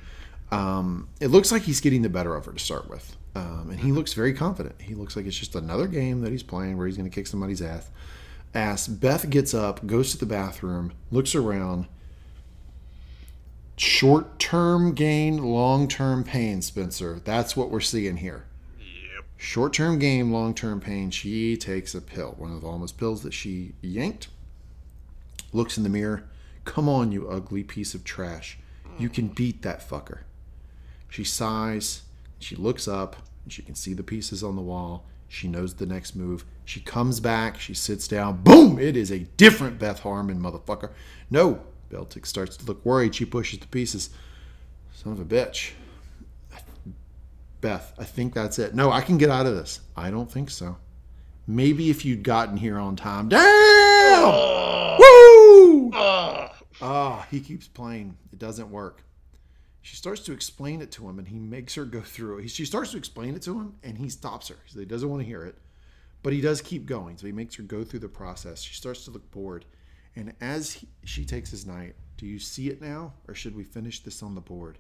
Um, 0.51 1.09
it 1.21 1.29
looks 1.29 1.53
like 1.53 1.63
he's 1.63 1.81
getting 1.81 2.03
the 2.03 2.09
better 2.09 2.35
of 2.35 2.47
her 2.47 2.53
to 2.53 2.59
start 2.59 2.89
with, 2.91 3.17
um, 3.35 3.69
and 3.71 3.79
he 3.81 3.93
looks 3.93 4.15
very 4.15 4.33
confident. 4.33 4.81
He 4.81 4.95
looks 4.95 5.15
like 5.17 5.27
it's 5.27 5.37
just 5.37 5.55
another 5.55 5.87
game 5.87 6.23
that 6.23 6.33
he's 6.33 6.43
playing 6.43 6.77
where 6.77 6.87
he's 6.87 6.97
going 6.97 7.09
to 7.09 7.15
kick 7.15 7.27
somebody's 7.27 7.63
ass. 7.63 7.89
Ass. 8.53 8.89
Beth 8.89 9.31
gets 9.31 9.55
up, 9.55 9.87
goes 9.87 10.11
to 10.11 10.19
the 10.19 10.27
bathroom, 10.27 10.93
looks 11.11 11.37
around. 11.37 11.87
Short 13.77 14.39
term 14.39 14.93
gain, 14.93 15.39
long 15.39 15.87
term 15.87 16.25
pain, 16.25 16.61
Spencer. 16.63 17.21
That's 17.25 17.57
what 17.57 17.71
we're 17.71 17.81
seeing 17.81 18.19
here. 18.19 18.45
Yep. 18.79 19.25
Short 19.37 19.73
term 19.73 19.99
gain, 19.99 20.33
long 20.33 20.53
term 20.53 20.81
pain. 20.81 21.11
She 21.11 21.57
takes 21.57 21.95
a 21.95 22.01
pill, 22.01 22.35
one 22.37 22.53
of 22.53 22.61
the 22.61 22.67
Alma's 22.67 22.93
pills 22.93 23.23
that 23.23 23.33
she 23.33 23.73
yanked. 23.81 24.29
Looks 25.53 25.79
in 25.79 25.85
the 25.85 25.89
mirror. 25.89 26.25
Come 26.65 26.89
on, 26.89 27.11
you 27.13 27.29
ugly 27.29 27.63
piece 27.63 27.95
of 27.95 28.05
trash. 28.05 28.59
You 28.99 29.09
can 29.09 29.29
beat 29.29 29.63
that 29.63 29.81
fucker. 29.89 30.21
She 31.11 31.25
sighs. 31.25 32.03
She 32.39 32.57
looks 32.57 32.89
up 32.89 33.17
and 33.45 33.53
she 33.53 33.63
can 33.63 33.75
see 33.75 33.93
the 33.93 34.03
pieces 34.03 34.43
on 34.43 34.57
the 34.57 34.63
wall. 34.63 35.05
She 35.29 35.47
knows 35.47 35.75
the 35.75 35.87
next 35.87 36.17
move. 36.17 36.45
She 36.65 36.81
comes 36.81 37.21
back. 37.21 37.61
She 37.61 37.75
sits 37.75 38.09
down. 38.09 38.43
Boom! 38.43 38.79
It 38.79 38.97
is 38.97 39.11
a 39.11 39.19
different 39.19 39.79
Beth 39.79 40.01
Harmon, 40.01 40.41
motherfucker. 40.41 40.91
No! 41.31 41.61
Beltik 41.91 42.27
starts 42.27 42.57
to 42.57 42.65
look 42.65 42.85
worried. 42.85 43.15
She 43.15 43.25
pushes 43.25 43.59
the 43.59 43.67
pieces. 43.67 44.11
Son 44.93 45.13
of 45.13 45.21
a 45.21 45.25
bitch. 45.25 45.73
Beth, 47.61 47.93
I 47.99 48.05
think 48.05 48.33
that's 48.33 48.59
it. 48.59 48.75
No, 48.75 48.91
I 48.91 49.03
can 49.03 49.19
get 49.19 49.29
out 49.29 49.47
of 49.47 49.55
this. 49.55 49.81
I 49.97 50.11
don't 50.11 50.31
think 50.31 50.51
so. 50.51 50.79
Maybe 51.47 51.91
if 51.91 52.05
you'd 52.05 52.23
gotten 52.23 52.57
here 52.57 52.79
on 52.79 52.97
time. 52.97 53.29
Damn! 53.29 54.99
Woo! 54.99 55.93
Ugh. 55.93 56.51
Ah, 56.81 57.27
he 57.31 57.41
keeps 57.41 57.69
playing. 57.69 58.17
It 58.33 58.39
doesn't 58.39 58.71
work. 58.71 59.03
She 59.83 59.97
starts 59.97 60.21
to 60.23 60.33
explain 60.33 60.83
it 60.83 60.91
to 60.93 61.09
him, 61.09 61.19
and 61.19 61.27
he 61.29 61.39
makes 61.39 61.75
her 61.75 61.85
go 61.85 62.03
through 62.03 62.39
it. 62.39 62.51
She 62.51 62.65
starts 62.67 62.91
to 62.93 62.99
explain 62.99 63.35
it 63.35 63.43
to 63.43 63.59
him, 63.59 63.75
and 63.83 63.97
he 63.97 64.09
stops 64.09 64.49
her. 64.49 64.57
So 64.67 64.79
he 64.79 64.85
doesn't 64.85 65.09
want 65.09 65.23
to 65.23 65.27
hear 65.27 65.43
it, 65.45 65.57
but 66.23 66.33
he 66.33 66.41
does 66.41 66.61
keep 66.61 66.85
going. 66.87 67.17
So 67.17 67.27
he 67.27 67.33
makes 67.33 67.55
her 67.57 67.63
go 67.63 67.83
through 67.85 68.01
the 68.01 68.09
process. 68.09 68.61
She 68.63 68.75
starts 68.75 69.05
to 69.07 69.11
look 69.11 69.31
bored, 69.31 69.65
and 70.17 70.35
as 70.41 70.73
he, 70.73 70.89
she 71.05 71.25
takes 71.25 71.51
his 71.51 71.67
knight, 71.67 71.95
do 72.19 72.27
you 72.27 72.39
see 72.39 72.69
it 72.69 72.83
now, 72.83 73.15
or 73.27 73.35
should 73.35 73.57
we 73.57 73.65
finish 73.65 74.01
this 74.03 74.23
on 74.23 74.35
the 74.35 74.41
board? 74.43 74.77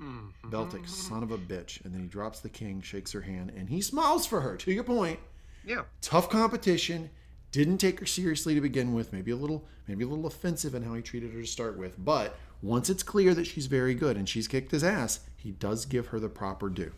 Mm-hmm. 0.00 0.50
Beltik, 0.50 0.88
son 0.88 1.22
of 1.22 1.30
a 1.30 1.38
bitch, 1.38 1.84
and 1.84 1.94
then 1.94 2.00
he 2.02 2.08
drops 2.08 2.40
the 2.40 2.48
king, 2.48 2.82
shakes 2.82 3.12
her 3.12 3.20
hand, 3.20 3.52
and 3.56 3.68
he 3.68 3.80
smiles 3.80 4.26
for 4.26 4.40
her. 4.40 4.56
To 4.56 4.72
your 4.72 4.82
point, 4.82 5.20
Yeah. 5.64 5.82
tough 6.00 6.28
competition. 6.28 7.10
Didn't 7.54 7.78
take 7.78 8.00
her 8.00 8.06
seriously 8.06 8.56
to 8.56 8.60
begin 8.60 8.94
with. 8.94 9.12
Maybe 9.12 9.30
a 9.30 9.36
little, 9.36 9.64
maybe 9.86 10.02
a 10.02 10.08
little 10.08 10.26
offensive 10.26 10.74
in 10.74 10.82
how 10.82 10.94
he 10.94 11.02
treated 11.02 11.32
her 11.32 11.40
to 11.40 11.46
start 11.46 11.78
with. 11.78 11.94
But 12.04 12.34
once 12.62 12.90
it's 12.90 13.04
clear 13.04 13.32
that 13.32 13.46
she's 13.46 13.66
very 13.66 13.94
good 13.94 14.16
and 14.16 14.28
she's 14.28 14.48
kicked 14.48 14.72
his 14.72 14.82
ass, 14.82 15.20
he 15.36 15.52
does 15.52 15.86
give 15.86 16.08
her 16.08 16.18
the 16.18 16.28
proper 16.28 16.68
due. 16.68 16.90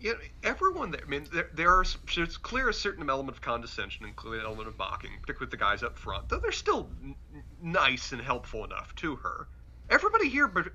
Yeah, 0.00 0.12
everyone 0.44 0.92
there. 0.92 1.00
I 1.04 1.08
mean, 1.08 1.26
there, 1.32 1.50
there 1.54 1.70
are. 1.72 1.84
There's 2.14 2.36
clear 2.36 2.68
a 2.68 2.72
certain 2.72 3.10
element 3.10 3.36
of 3.36 3.42
condescension 3.42 4.04
and 4.04 4.14
clear 4.14 4.38
an 4.38 4.46
element 4.46 4.68
of 4.68 4.78
mocking, 4.78 5.10
particularly 5.20 5.46
with 5.46 5.50
the 5.50 5.56
guys 5.56 5.82
up 5.82 5.98
front. 5.98 6.28
Though 6.28 6.38
they're 6.38 6.52
still 6.52 6.88
n- 7.02 7.16
nice 7.60 8.12
and 8.12 8.22
helpful 8.22 8.64
enough 8.64 8.94
to 8.96 9.16
her. 9.16 9.48
Everybody 9.90 10.28
here 10.28 10.46
be- 10.46 10.70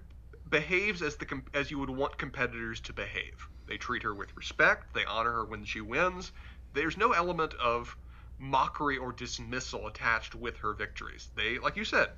behaves 0.49 1.01
as 1.01 1.15
the 1.15 1.41
as 1.53 1.71
you 1.71 1.79
would 1.79 1.89
want 1.89 2.17
competitors 2.17 2.81
to 2.81 2.91
behave. 2.91 3.47
They 3.65 3.77
treat 3.77 4.03
her 4.03 4.13
with 4.13 4.35
respect. 4.35 4.93
They 4.93 5.05
honor 5.05 5.31
her 5.31 5.45
when 5.45 5.63
she 5.63 5.79
wins. 5.79 6.33
There's 6.73 6.97
no 6.97 7.13
element 7.13 7.53
of 7.53 7.95
mockery 8.41 8.97
or 8.97 9.13
dismissal 9.13 9.87
attached 9.87 10.33
with 10.35 10.57
her 10.57 10.73
victories. 10.73 11.29
They, 11.35 11.59
like 11.59 11.77
you 11.77 11.85
said, 11.85 12.09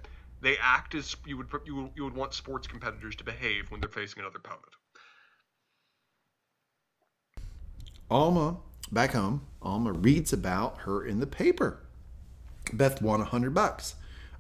They 0.42 0.58
act 0.58 0.96
as 0.96 1.16
you 1.26 1.38
would 1.38 1.48
you 1.66 1.76
would, 1.76 1.92
you 1.96 2.04
would 2.06 2.16
want 2.16 2.34
sports 2.34 2.68
competitors 2.68 3.16
to 3.18 3.24
behave 3.24 3.70
when 3.70 3.80
they're 3.82 3.90
facing 3.90 4.22
another 4.22 4.40
opponent. 4.40 4.74
Alma, 8.10 8.58
back 8.92 9.12
home, 9.14 9.42
Alma 9.62 9.92
reads 9.92 10.34
about 10.34 10.80
her 10.80 11.06
in 11.06 11.20
the 11.20 11.28
paper. 11.28 11.80
Beth 12.72 13.02
won 13.02 13.22
a 13.22 13.26
hundred 13.26 13.54
bucks. 13.54 13.96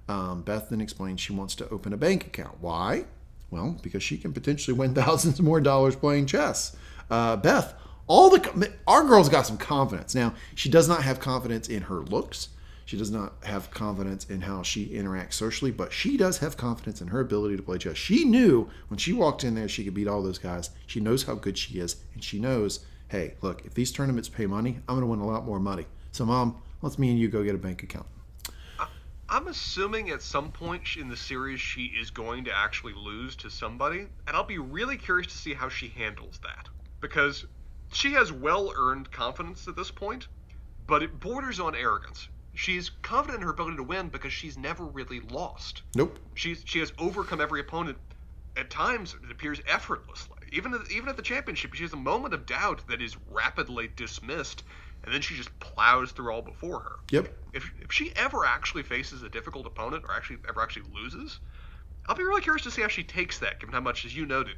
Um, 0.07 0.41
Beth 0.41 0.69
then 0.69 0.81
explains 0.81 1.21
she 1.21 1.33
wants 1.33 1.55
to 1.55 1.69
open 1.69 1.93
a 1.93 1.97
bank 1.97 2.25
account. 2.27 2.57
Why? 2.59 3.05
Well, 3.51 3.77
because 3.81 4.03
she 4.03 4.17
can 4.17 4.33
potentially 4.33 4.77
win 4.77 4.93
thousands 4.95 5.41
more 5.41 5.61
dollars 5.61 5.95
playing 5.95 6.27
chess. 6.27 6.75
Uh, 7.09 7.35
Beth, 7.37 7.75
all 8.07 8.29
the 8.29 8.73
our 8.87 9.03
girl's 9.03 9.29
got 9.29 9.45
some 9.45 9.57
confidence. 9.57 10.15
Now 10.15 10.33
she 10.55 10.69
does 10.69 10.87
not 10.87 11.03
have 11.03 11.19
confidence 11.19 11.69
in 11.69 11.83
her 11.83 11.99
looks. 12.01 12.49
She 12.85 12.97
does 12.97 13.11
not 13.11 13.33
have 13.43 13.71
confidence 13.71 14.29
in 14.29 14.41
how 14.41 14.61
she 14.61 14.87
interacts 14.87 15.33
socially, 15.33 15.71
but 15.71 15.93
she 15.93 16.17
does 16.17 16.39
have 16.39 16.57
confidence 16.57 16.99
in 17.01 17.07
her 17.07 17.21
ability 17.21 17.55
to 17.55 17.63
play 17.63 17.77
chess. 17.77 17.95
She 17.95 18.25
knew 18.25 18.69
when 18.89 18.97
she 18.97 19.13
walked 19.13 19.43
in 19.43 19.55
there 19.55 19.69
she 19.69 19.85
could 19.85 19.93
beat 19.93 20.07
all 20.07 20.21
those 20.21 20.37
guys. 20.37 20.69
She 20.85 20.99
knows 20.99 21.23
how 21.23 21.35
good 21.35 21.57
she 21.57 21.79
is, 21.79 21.95
and 22.13 22.21
she 22.21 22.39
knows, 22.39 22.85
hey, 23.07 23.35
look, 23.41 23.65
if 23.65 23.73
these 23.73 23.91
tournaments 23.91 24.27
pay 24.27 24.47
money, 24.47 24.79
I'm 24.87 24.95
going 24.95 25.01
to 25.01 25.07
win 25.07 25.19
a 25.19 25.25
lot 25.25 25.45
more 25.45 25.59
money. 25.59 25.85
So, 26.11 26.25
mom, 26.25 26.61
let's 26.81 26.99
me 26.99 27.09
and 27.09 27.17
you 27.17 27.29
go 27.29 27.43
get 27.43 27.55
a 27.55 27.59
bank 27.59 27.83
account. 27.83 28.05
I'm 29.29 29.47
assuming 29.47 30.09
at 30.11 30.21
some 30.21 30.51
point 30.51 30.97
in 30.99 31.09
the 31.09 31.17
series 31.17 31.59
she 31.59 31.85
is 31.85 32.11
going 32.11 32.43
to 32.43 32.55
actually 32.55 32.93
lose 32.93 33.35
to 33.37 33.49
somebody, 33.49 34.07
and 34.27 34.35
I'll 34.35 34.43
be 34.43 34.59
really 34.59 34.97
curious 34.97 35.27
to 35.27 35.37
see 35.37 35.53
how 35.53 35.69
she 35.69 35.87
handles 35.87 36.39
that. 36.43 36.67
Because 37.01 37.45
she 37.95 38.13
has 38.13 38.31
well 38.31 38.71
earned 38.75 39.11
confidence 39.11 39.67
at 39.67 39.75
this 39.75 39.91
point, 39.91 40.27
but 40.87 41.03
it 41.03 41.19
borders 41.19 41.59
on 41.59 41.75
arrogance. 41.75 42.27
She's 42.55 42.91
confident 43.01 43.41
in 43.41 43.45
her 43.45 43.51
ability 43.51 43.77
to 43.77 43.83
win 43.83 44.09
because 44.09 44.31
she's 44.31 44.57
never 44.57 44.85
really 44.85 45.21
lost. 45.21 45.81
Nope. 45.95 46.19
She's 46.35 46.63
she 46.65 46.79
has 46.79 46.93
overcome 46.99 47.41
every 47.41 47.59
opponent 47.59 47.97
at 48.55 48.69
times 48.69 49.15
it 49.23 49.31
appears 49.31 49.59
effortlessly. 49.67 50.37
Even 50.51 50.73
at, 50.73 50.91
even 50.91 51.09
at 51.09 51.17
the 51.17 51.23
championship, 51.23 51.73
she 51.73 51.83
has 51.83 51.93
a 51.93 51.97
moment 51.97 52.33
of 52.33 52.45
doubt 52.45 52.87
that 52.87 53.01
is 53.01 53.17
rapidly 53.31 53.89
dismissed 53.95 54.63
and 55.03 55.13
then 55.13 55.21
she 55.21 55.35
just 55.35 55.57
plows 55.59 56.11
through 56.11 56.31
all 56.31 56.41
before 56.41 56.79
her. 56.79 56.95
Yep. 57.11 57.35
If, 57.53 57.71
if 57.81 57.91
she 57.91 58.13
ever 58.15 58.45
actually 58.45 58.83
faces 58.83 59.21
a 59.23 59.29
difficult 59.29 59.65
opponent 59.65 60.05
or 60.07 60.15
actually 60.15 60.37
ever 60.47 60.61
actually 60.61 60.85
loses, 60.93 61.39
I'll 62.07 62.15
be 62.15 62.23
really 62.23 62.41
curious 62.41 62.63
to 62.63 62.71
see 62.71 62.81
how 62.81 62.87
she 62.87 63.03
takes 63.03 63.39
that, 63.39 63.59
given 63.59 63.73
how 63.73 63.81
much, 63.81 64.05
as 64.05 64.15
you 64.15 64.25
noted, 64.25 64.55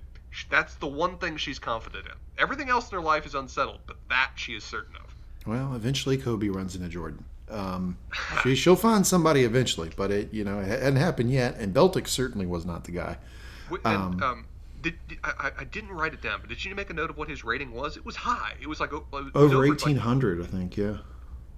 that's 0.50 0.76
the 0.76 0.88
one 0.88 1.18
thing 1.18 1.38
she's 1.38 1.60
confident 1.60 2.06
in. 2.06 2.14
Everything 2.38 2.70
else 2.70 2.92
in 2.92 2.96
her 2.96 3.04
life 3.04 3.26
is 3.26 3.36
unsettled, 3.36 3.80
but 3.88 3.98
that 4.10 4.32
she 4.36 4.54
is 4.54 4.64
certain 4.64 4.96
of. 4.98 5.16
Well, 5.46 5.76
eventually 5.76 6.18
Kobe 6.18 6.50
runs 6.50 6.76
into 6.76 6.90
Jordan. 6.90 7.24
Um, 7.50 7.98
she, 8.44 8.56
she'll 8.56 8.76
find 8.76 9.06
somebody 9.06 9.44
eventually, 9.44 9.92
but 9.96 10.12
it 10.12 10.34
you 10.34 10.44
know 10.44 10.60
it 10.60 10.68
hadn't 10.68 10.96
happened 10.96 11.32
yet, 11.32 11.56
and 11.58 11.74
Beltik 11.74 12.08
certainly 12.08 12.46
was 12.46 12.66
not 12.66 12.84
the 12.86 12.92
guy. 12.92 13.18
And, 13.70 13.86
um, 13.86 14.24
um, 14.24 14.48
did, 14.82 14.96
did 15.08 15.20
I, 15.24 15.52
I, 15.60 15.64
didn't 15.64 15.92
write 15.92 16.14
it 16.14 16.22
down, 16.22 16.40
but 16.42 16.50
did 16.50 16.64
you 16.64 16.74
make 16.76 16.90
a 16.90 16.94
note 16.94 17.10
of 17.10 17.18
what 17.18 17.30
his 17.30 17.44
rating 17.44 17.72
was? 17.72 17.98
It 17.98 18.06
was 18.06 18.16
high. 18.16 18.54
It 18.62 18.68
was 18.68 18.80
like 18.80 18.94
it 18.94 19.04
was 19.12 19.32
over 19.34 19.66
eighteen 19.66 19.98
hundred, 19.98 20.40
like, 20.40 20.48
I 20.48 20.52
think. 20.52 20.78
Yeah. 20.78 20.98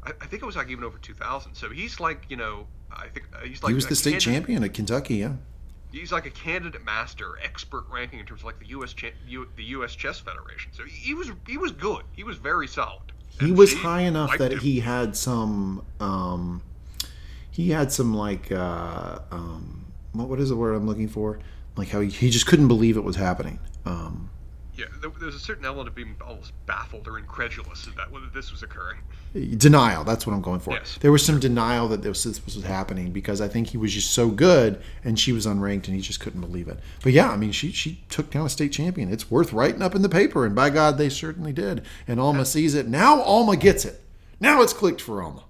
I, 0.03 0.11
I, 0.21 0.25
think 0.25 0.43
it 0.43 0.45
was 0.45 0.55
like 0.55 0.69
even 0.69 0.83
over 0.83 0.97
two 0.97 1.13
thousand. 1.13 1.55
So 1.55 1.69
he's 1.69 1.99
like 1.99 2.25
you 2.29 2.37
know 2.37 2.67
I 2.91 3.07
think 3.07 3.27
uh, 3.33 3.45
he's 3.45 3.63
like 3.63 3.69
he 3.69 3.75
was 3.75 3.87
the 3.87 3.95
state 3.95 4.19
champion 4.19 4.63
at 4.63 4.73
Kentucky. 4.73 5.15
Yeah. 5.15 5.33
He's 5.91 6.11
like 6.11 6.25
a 6.25 6.31
candidate 6.31 6.83
master, 6.83 7.37
expert 7.43 7.85
ranking 7.89 8.19
in 8.19 8.25
terms 8.25 8.41
of 8.41 8.45
like 8.45 8.59
the 8.59 8.67
U.S. 8.67 8.93
U, 9.27 9.47
the 9.55 9.63
U.S. 9.63 9.95
Chess 9.95 10.19
Federation. 10.19 10.71
So 10.73 10.83
he 10.83 11.13
was 11.13 11.31
he 11.47 11.57
was 11.57 11.71
good. 11.71 12.03
He 12.13 12.23
was 12.23 12.37
very 12.37 12.67
solid. 12.67 13.11
He 13.39 13.51
was 13.51 13.73
high 13.73 14.01
enough 14.01 14.37
that 14.37 14.53
him. 14.53 14.59
he 14.59 14.79
had 14.79 15.15
some. 15.15 15.85
Um, 15.99 16.61
he 17.51 17.71
had 17.71 17.91
some 17.91 18.13
like 18.13 18.51
uh, 18.51 19.19
um, 19.31 19.85
what 20.11 20.27
what 20.27 20.39
is 20.39 20.49
the 20.49 20.55
word 20.55 20.73
I'm 20.73 20.87
looking 20.87 21.07
for? 21.07 21.39
like 21.77 21.89
how 21.89 22.01
he, 22.01 22.09
he 22.09 22.29
just 22.29 22.47
couldn't 22.47 22.67
believe 22.67 22.97
it 22.97 23.03
was 23.03 23.15
happening. 23.15 23.59
Um, 23.85 24.29
yeah, 24.77 24.85
there, 25.01 25.09
there's 25.19 25.35
a 25.35 25.39
certain 25.39 25.65
element 25.65 25.87
of 25.87 25.95
being 25.95 26.15
almost 26.25 26.53
baffled 26.67 27.07
or 27.07 27.17
incredulous 27.17 27.87
that 27.97 28.11
whether 28.11 28.27
this 28.27 28.51
was 28.51 28.61
occurring. 28.61 28.99
Denial. 29.33 30.03
That's 30.03 30.27
what 30.27 30.33
I'm 30.33 30.41
going 30.41 30.59
for. 30.59 30.73
Yes. 30.73 30.97
There 31.01 31.11
was 31.11 31.25
some 31.25 31.39
denial 31.39 31.87
that 31.89 32.03
this, 32.03 32.23
this 32.23 32.43
was 32.45 32.63
happening 32.63 33.11
because 33.11 33.41
I 33.41 33.47
think 33.47 33.67
he 33.67 33.77
was 33.77 33.93
just 33.93 34.11
so 34.11 34.29
good 34.29 34.81
and 35.03 35.19
she 35.19 35.31
was 35.31 35.45
unranked 35.47 35.87
and 35.87 35.95
he 35.95 36.01
just 36.01 36.19
couldn't 36.19 36.41
believe 36.41 36.67
it. 36.67 36.79
But 37.03 37.13
yeah, 37.13 37.29
I 37.29 37.37
mean, 37.37 37.51
she 37.51 37.71
she 37.71 38.03
took 38.09 38.29
down 38.29 38.45
a 38.45 38.49
state 38.49 38.71
champion. 38.71 39.11
It's 39.11 39.31
worth 39.31 39.51
writing 39.51 39.81
up 39.81 39.95
in 39.95 40.03
the 40.03 40.09
paper, 40.09 40.45
and 40.45 40.55
by 40.55 40.69
God, 40.69 40.97
they 40.97 41.09
certainly 41.09 41.53
did. 41.53 41.83
And 42.07 42.19
Alma 42.19 42.45
sees 42.45 42.75
it 42.75 42.87
now. 42.87 43.21
Alma 43.21 43.57
gets 43.57 43.83
it. 43.83 44.01
Now 44.39 44.61
it's 44.61 44.73
clicked 44.73 45.01
for 45.01 45.23
Alma 45.23 45.43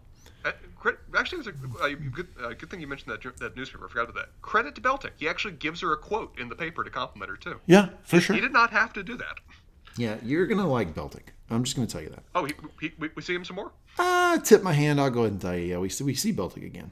actually, 1.17 1.39
it 1.39 1.55
was 1.55 1.81
a, 1.81 1.85
a 1.85 1.95
good, 1.95 2.27
a 2.43 2.55
good 2.55 2.69
thing 2.69 2.79
you 2.79 2.87
mentioned 2.87 3.11
that 3.11 3.37
that 3.39 3.55
newspaper. 3.55 3.85
I 3.85 3.89
forgot 3.89 4.03
about 4.03 4.15
that. 4.15 4.41
Credit 4.41 4.75
to 4.75 4.81
Beltik. 4.81 5.11
He 5.17 5.27
actually 5.27 5.55
gives 5.55 5.81
her 5.81 5.93
a 5.93 5.97
quote 5.97 6.37
in 6.39 6.49
the 6.49 6.55
paper 6.55 6.83
to 6.83 6.89
compliment 6.89 7.29
her 7.29 7.37
too. 7.37 7.59
Yeah, 7.65 7.89
for 8.03 8.17
he, 8.17 8.21
sure. 8.21 8.35
He 8.35 8.41
did 8.41 8.53
not 8.53 8.71
have 8.71 8.93
to 8.93 9.03
do 9.03 9.17
that. 9.17 9.39
Yeah, 9.97 10.17
you're 10.23 10.45
gonna 10.45 10.67
like 10.67 10.93
Beltik. 10.93 11.29
I'm 11.49 11.63
just 11.63 11.75
gonna 11.75 11.87
tell 11.87 12.01
you 12.01 12.09
that. 12.09 12.23
Oh, 12.35 12.45
he, 12.45 12.53
he, 12.79 12.91
we, 12.99 13.09
we 13.15 13.21
see 13.21 13.33
him 13.33 13.45
some 13.45 13.55
more. 13.55 13.71
Uh, 13.97 14.37
tip 14.39 14.61
my 14.61 14.73
hand. 14.73 15.01
I'll 15.01 15.09
go 15.09 15.21
ahead 15.21 15.31
and 15.31 15.41
tell 15.41 15.57
you. 15.57 15.65
Yeah, 15.65 15.79
we 15.79 15.89
see 15.89 16.03
we 16.03 16.13
see 16.13 16.33
Beltik 16.33 16.65
again. 16.65 16.91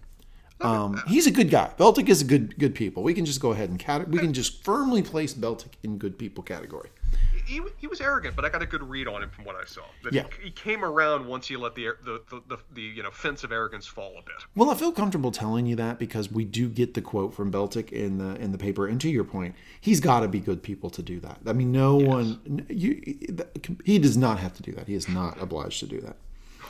Um, 0.62 1.02
he's 1.08 1.28
a 1.28 1.32
good 1.32 1.50
guy. 1.50 1.72
Beltik 1.78 2.08
is 2.08 2.22
a 2.22 2.26
good 2.26 2.58
good 2.58 2.76
people. 2.76 3.04
We 3.04 3.14
can 3.14 3.26
just 3.26 3.42
go 3.42 3.52
ahead 3.52 3.70
and 3.70 3.78
cat- 3.78 4.08
we 4.10 4.20
can 4.20 4.34
just 4.34 4.64
firmly 4.64 5.02
place 5.02 5.34
Beltik 5.34 5.74
in 5.84 5.98
good 5.98 6.18
people 6.18 6.44
category 6.44 6.90
he, 7.46 7.62
he 7.78 7.88
was 7.88 8.02
arrogant, 8.02 8.36
but 8.36 8.44
I 8.44 8.50
got 8.50 8.62
a 8.62 8.66
good 8.66 8.84
read 8.84 9.08
on 9.08 9.22
him 9.22 9.30
from 9.30 9.46
what 9.46 9.56
I 9.56 9.66
saw. 9.66 9.82
That 10.04 10.14
yeah. 10.14 10.24
he, 10.38 10.46
he 10.46 10.52
came 10.52 10.84
around 10.84 11.28
once 11.28 11.48
he 11.48 11.56
let 11.56 11.76
the, 11.76 11.96
the 12.04 12.22
the, 12.30 12.42
the 12.48 12.58
the 12.74 12.82
you 12.82 13.04
know 13.04 13.12
fence 13.12 13.44
of 13.44 13.52
arrogance 13.52 13.86
fall 13.86 14.12
a 14.18 14.22
bit. 14.24 14.36
Well, 14.56 14.70
I 14.70 14.76
feel 14.76 14.92
comfortable 14.92 15.32
telling 15.32 15.66
you 15.66 15.76
that 15.76 16.00
because 16.00 16.32
we 16.32 16.44
do 16.44 16.68
get 16.68 16.94
the 16.96 17.02
quote 17.02 17.34
from 17.34 17.52
Beltik 17.52 17.92
in 17.92 18.18
the 18.18 18.36
in 18.36 18.52
the 18.52 18.58
paper, 18.58 18.88
and 18.88 19.00
to 19.02 19.10
your 19.10 19.24
point, 19.24 19.56
he's 19.80 20.00
got 20.00 20.22
to 20.22 20.28
be 20.28 20.40
good 20.40 20.64
people 20.64 20.90
to 20.92 21.02
do 21.02 21.20
that. 21.22 21.40
I 21.46 21.54
mean, 21.54 21.72
no 21.72 22.00
yes. 22.00 22.08
one 22.08 22.66
you 22.70 23.18
he 23.84 24.00
does 24.00 24.18
not 24.18 24.40
have 24.40 24.54
to 24.56 24.64
do 24.64 24.72
that. 24.74 24.88
He 24.88 24.96
is 24.96 25.08
not 25.08 25.42
obliged 25.42 25.80
to 25.82 25.88
do 25.88 26.02
that. 26.02 26.18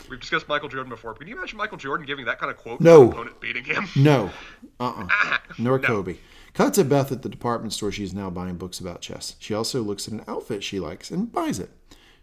We've 0.09 0.19
discussed 0.19 0.47
Michael 0.47 0.69
Jordan 0.69 0.89
before. 0.89 1.13
Can 1.13 1.27
you 1.27 1.37
imagine 1.37 1.57
Michael 1.57 1.77
Jordan 1.77 2.05
giving 2.05 2.25
that 2.25 2.39
kind 2.39 2.51
of 2.51 2.57
quote 2.57 2.81
no. 2.81 3.09
opponent 3.09 3.39
beating 3.39 3.63
him? 3.63 3.87
No. 3.95 4.29
Uh-uh. 4.79 5.07
Nor 5.57 5.79
no. 5.79 5.87
Kobe. 5.87 6.17
Cut 6.53 6.73
to 6.75 6.83
Beth 6.83 7.11
at 7.11 7.21
the 7.21 7.29
department 7.29 7.73
store. 7.73 7.91
She 7.91 8.03
is 8.03 8.13
now 8.13 8.29
buying 8.29 8.55
books 8.55 8.79
about 8.79 9.01
chess. 9.01 9.35
She 9.39 9.53
also 9.53 9.81
looks 9.81 10.07
at 10.07 10.13
an 10.13 10.23
outfit 10.27 10.63
she 10.63 10.79
likes 10.79 11.11
and 11.11 11.31
buys 11.31 11.59
it. 11.59 11.69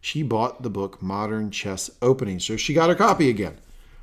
She 0.01 0.23
bought 0.23 0.63
the 0.63 0.71
book 0.71 1.01
Modern 1.01 1.51
Chess 1.51 1.91
Opening, 2.03 2.41
so 2.41 2.57
she 2.57 2.75
got 2.75 2.89
her 2.89 2.95
copy 2.95 3.31
again. 3.31 3.59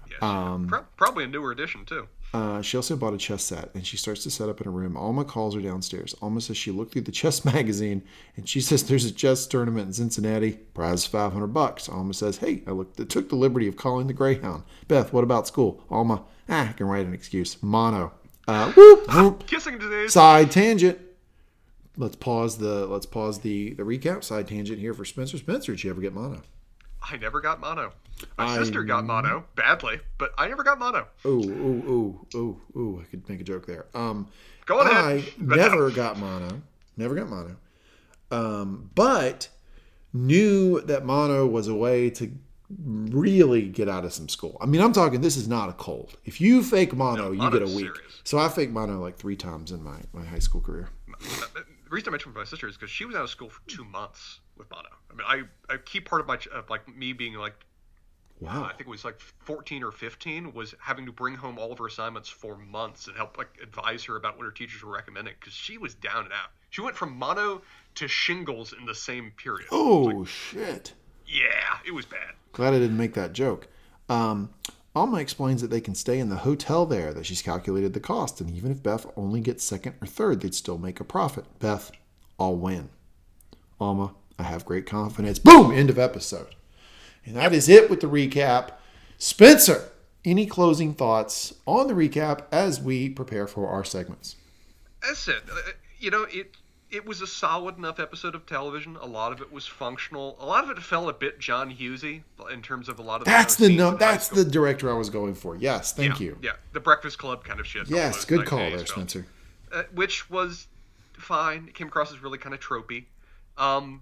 Yes. 0.10 0.22
Um, 0.22 0.68
Pro- 0.68 0.85
probably 0.97 1.26
a 1.26 1.27
newer 1.27 1.51
edition, 1.51 1.85
too. 1.85 2.07
Uh, 2.31 2.61
she 2.61 2.77
also 2.77 2.95
bought 2.95 3.14
a 3.14 3.18
chess 3.18 3.43
set 3.43 3.72
and 3.73 3.85
she 3.85 3.97
starts 3.97 4.22
to 4.23 4.30
set 4.30 4.49
up 4.49 4.61
in 4.61 4.68
a 4.68 4.72
room. 4.72 4.95
Alma 4.95 5.26
calls 5.26 5.56
her 5.56 5.61
downstairs. 5.61 6.15
Alma 6.22 6.41
says 6.41 6.57
she 6.57 6.69
looked 6.69 6.93
through 6.93 7.01
the 7.01 7.11
chess 7.11 7.43
magazine 7.53 8.03
and 8.35 8.47
she 8.47 8.61
says 8.61 8.84
there's 8.84 9.06
a 9.06 9.11
chess 9.11 9.47
tournament 9.47 9.88
in 9.88 9.93
Cincinnati. 9.93 10.51
Prize 10.51 11.06
500 11.06 11.47
bucks. 11.47 11.89
Alma 11.89 12.14
says, 12.14 12.38
Hey, 12.38 12.61
I 12.68 12.72
looked, 12.72 13.10
took 13.10 13.30
the 13.30 13.35
liberty 13.35 13.68
of 13.68 13.77
calling 13.77 14.07
the 14.07 14.14
Greyhound. 14.14 14.64
Beth, 14.88 15.11
what 15.11 15.23
about 15.23 15.47
school? 15.47 15.84
Alma, 15.89 16.23
ah, 16.47 16.69
I 16.69 16.73
can 16.73 16.88
write 16.88 17.07
an 17.07 17.14
excuse. 17.14 17.61
Mono. 17.64 18.14
Uh, 18.47 18.72
whoop, 18.73 19.14
whoop. 19.14 19.47
Kissing 19.47 19.80
disease. 19.80 20.14
Side 20.14 20.51
tangent. 20.51 20.99
Let's 21.97 22.15
pause 22.15 22.57
the 22.57 22.85
let's 22.85 23.06
pause 23.06 23.39
the 23.39 23.73
the 23.73 23.84
recap. 23.84 24.23
Side 24.23 24.47
tangent 24.47 24.80
here 24.80 24.93
for 24.93 25.03
Spencer. 25.03 25.38
Spencer, 25.38 25.73
did 25.73 25.84
you 25.84 25.89
ever 25.89 25.99
get 25.99 26.14
mono? 26.14 26.41
I 27.01 27.18
never 27.18 27.41
got 27.41 27.60
mono. 27.60 27.91
My 28.37 28.45
I, 28.45 28.57
sister 28.57 28.83
got 28.83 29.05
mono 29.05 29.45
badly, 29.55 29.99
but 30.17 30.31
I 30.37 30.47
never 30.47 30.63
got 30.63 30.79
mono. 30.79 31.07
Oh, 31.25 31.43
oh, 31.43 31.83
oh, 31.87 32.27
oh, 32.35 32.61
oh! 32.75 32.99
I 33.01 33.03
could 33.05 33.27
make 33.29 33.41
a 33.41 33.43
joke 33.43 33.65
there. 33.65 33.85
Um, 33.93 34.27
Go 34.65 34.79
ahead. 34.79 34.93
I 34.93 35.23
never 35.39 35.89
got 35.91 36.17
mono. 36.17 36.61
Never 36.97 37.15
got 37.15 37.29
mono. 37.29 37.55
Um, 38.31 38.89
but 38.93 39.49
knew 40.13 40.81
that 40.81 41.05
mono 41.05 41.45
was 41.45 41.67
a 41.67 41.75
way 41.75 42.09
to 42.11 42.31
really 42.69 43.63
get 43.63 43.89
out 43.89 44.05
of 44.05 44.13
some 44.13 44.29
school. 44.29 44.57
I 44.61 44.65
mean, 44.65 44.81
I'm 44.81 44.93
talking 44.93 45.21
this 45.21 45.37
is 45.37 45.47
not 45.47 45.69
a 45.69 45.73
cold. 45.73 46.17
If 46.25 46.39
you 46.39 46.63
fake 46.63 46.93
mono, 46.93 47.31
no, 47.31 47.43
you 47.43 47.51
get 47.51 47.61
a 47.61 47.65
week. 47.65 47.95
Serious. 47.95 48.21
So 48.23 48.37
I 48.37 48.47
faked 48.49 48.71
mono 48.71 48.99
like 48.99 49.17
three 49.17 49.35
times 49.35 49.71
in 49.71 49.83
my, 49.83 49.97
my 50.13 50.23
high 50.23 50.39
school 50.39 50.61
career. 50.61 50.89
The 51.19 51.65
reason 51.89 52.09
I 52.09 52.11
mentioned 52.11 52.35
my 52.35 52.43
sister 52.43 52.67
is 52.67 52.75
because 52.75 52.91
she 52.91 53.05
was 53.05 53.15
out 53.15 53.23
of 53.23 53.29
school 53.29 53.49
for 53.49 53.61
two 53.67 53.83
months 53.83 54.39
with 54.55 54.69
mono. 54.69 54.89
I 55.09 55.15
mean, 55.15 55.47
I 55.69 55.73
a 55.73 55.77
key 55.79 55.99
part 55.99 56.21
of 56.21 56.27
my 56.27 56.37
of 56.53 56.69
like 56.69 56.87
me 56.95 57.13
being 57.13 57.33
like, 57.33 57.55
wow, 58.39 58.63
uh, 58.63 58.65
I 58.65 58.69
think 58.69 58.81
it 58.81 58.87
was 58.87 59.05
like 59.05 59.19
14 59.19 59.83
or 59.83 59.91
15 59.91 60.53
was 60.53 60.73
having 60.79 61.05
to 61.05 61.11
bring 61.11 61.35
home 61.35 61.57
all 61.57 61.71
of 61.71 61.77
her 61.79 61.87
assignments 61.87 62.29
for 62.29 62.57
months 62.57 63.07
and 63.07 63.15
help 63.15 63.37
like 63.37 63.57
advise 63.61 64.03
her 64.05 64.15
about 64.15 64.37
what 64.37 64.45
her 64.45 64.51
teachers 64.51 64.83
were 64.83 64.93
recommending 64.93 65.33
because 65.39 65.53
she 65.53 65.77
was 65.77 65.93
down 65.93 66.25
and 66.25 66.33
out. 66.33 66.49
She 66.69 66.81
went 66.81 66.95
from 66.95 67.17
mono 67.17 67.61
to 67.95 68.07
shingles 68.07 68.73
in 68.73 68.85
the 68.85 68.95
same 68.95 69.31
period. 69.37 69.67
Oh 69.71 70.01
like, 70.01 70.27
shit! 70.27 70.93
Yeah, 71.25 71.77
it 71.85 71.91
was 71.91 72.05
bad. 72.05 72.35
Glad 72.53 72.73
I 72.73 72.79
didn't 72.79 72.97
make 72.97 73.13
that 73.13 73.33
joke. 73.33 73.67
Um, 74.07 74.49
Alma 74.95 75.17
explains 75.17 75.61
that 75.61 75.69
they 75.69 75.81
can 75.81 75.93
stay 75.93 76.19
in 76.19 76.29
the 76.29 76.37
hotel 76.37 76.85
there, 76.85 77.13
that 77.13 77.25
she's 77.25 77.43
calculated 77.43 77.93
the 77.93 77.99
cost, 77.99 78.41
and 78.41 78.49
even 78.49 78.71
if 78.71 78.81
Beth 78.81 79.05
only 79.15 79.39
gets 79.39 79.63
second 79.63 79.95
or 80.01 80.07
third, 80.07 80.41
they'd 80.41 80.55
still 80.55 80.79
make 80.79 80.99
a 80.99 81.03
profit. 81.03 81.45
Beth, 81.59 81.91
I'll 82.39 82.55
win. 82.55 82.89
Alma, 83.79 84.15
I 84.39 84.43
have 84.43 84.65
great 84.65 84.85
confidence. 84.85 85.37
Boom! 85.39 85.71
End 85.71 85.89
of 85.89 85.99
episode. 85.99 86.55
And 87.25 87.35
that 87.35 87.53
is 87.53 87.69
it 87.69 87.89
with 87.89 88.01
the 88.01 88.07
recap. 88.07 88.71
Spencer, 89.17 89.89
any 90.25 90.45
closing 90.45 90.93
thoughts 90.93 91.53
on 91.65 91.87
the 91.87 91.93
recap 91.93 92.45
as 92.51 92.81
we 92.81 93.09
prepare 93.09 93.47
for 93.47 93.67
our 93.67 93.83
segments? 93.83 94.35
That's 95.01 95.27
it. 95.27 95.43
Uh, 95.51 95.71
you 95.99 96.11
know, 96.11 96.25
it 96.29 96.55
it 96.91 97.05
was 97.05 97.21
a 97.21 97.27
solid 97.27 97.77
enough 97.77 97.99
episode 97.99 98.33
of 98.35 98.45
television. 98.45 98.97
A 98.97 99.05
lot 99.05 99.31
of 99.31 99.41
it 99.41 99.51
was 99.51 99.67
functional. 99.67 100.35
A 100.39 100.45
lot 100.45 100.63
of 100.63 100.71
it 100.71 100.81
felt 100.81 101.09
a 101.09 101.13
bit 101.13 101.39
John 101.39 101.71
Hughesy 101.71 102.23
in 102.51 102.61
terms 102.61 102.89
of 102.89 102.99
a 102.99 103.01
lot 103.01 103.21
of. 103.21 103.25
That's 103.25 103.55
the 103.55 103.75
no. 103.75 103.95
That's 103.95 104.29
the 104.29 104.43
director 104.43 104.89
I 104.89 104.97
was 104.97 105.09
going 105.09 105.35
for. 105.35 105.55
Yes, 105.55 105.93
thank 105.93 106.19
yeah, 106.19 106.25
you. 106.25 106.37
Yeah, 106.41 106.51
the 106.73 106.79
Breakfast 106.79 107.17
Club 107.17 107.43
kind 107.43 107.59
of 107.59 107.67
shit. 107.67 107.89
Yes, 107.89 108.25
good 108.25 108.45
call 108.45 108.59
there, 108.59 108.85
Spencer. 108.85 109.25
Uh, 109.71 109.83
which 109.93 110.29
was 110.29 110.67
fine. 111.13 111.67
It 111.67 111.75
came 111.75 111.87
across 111.87 112.11
as 112.11 112.23
really 112.23 112.39
kind 112.39 112.55
of 112.55 112.59
tropey. 112.59 113.05
Um, 113.57 114.01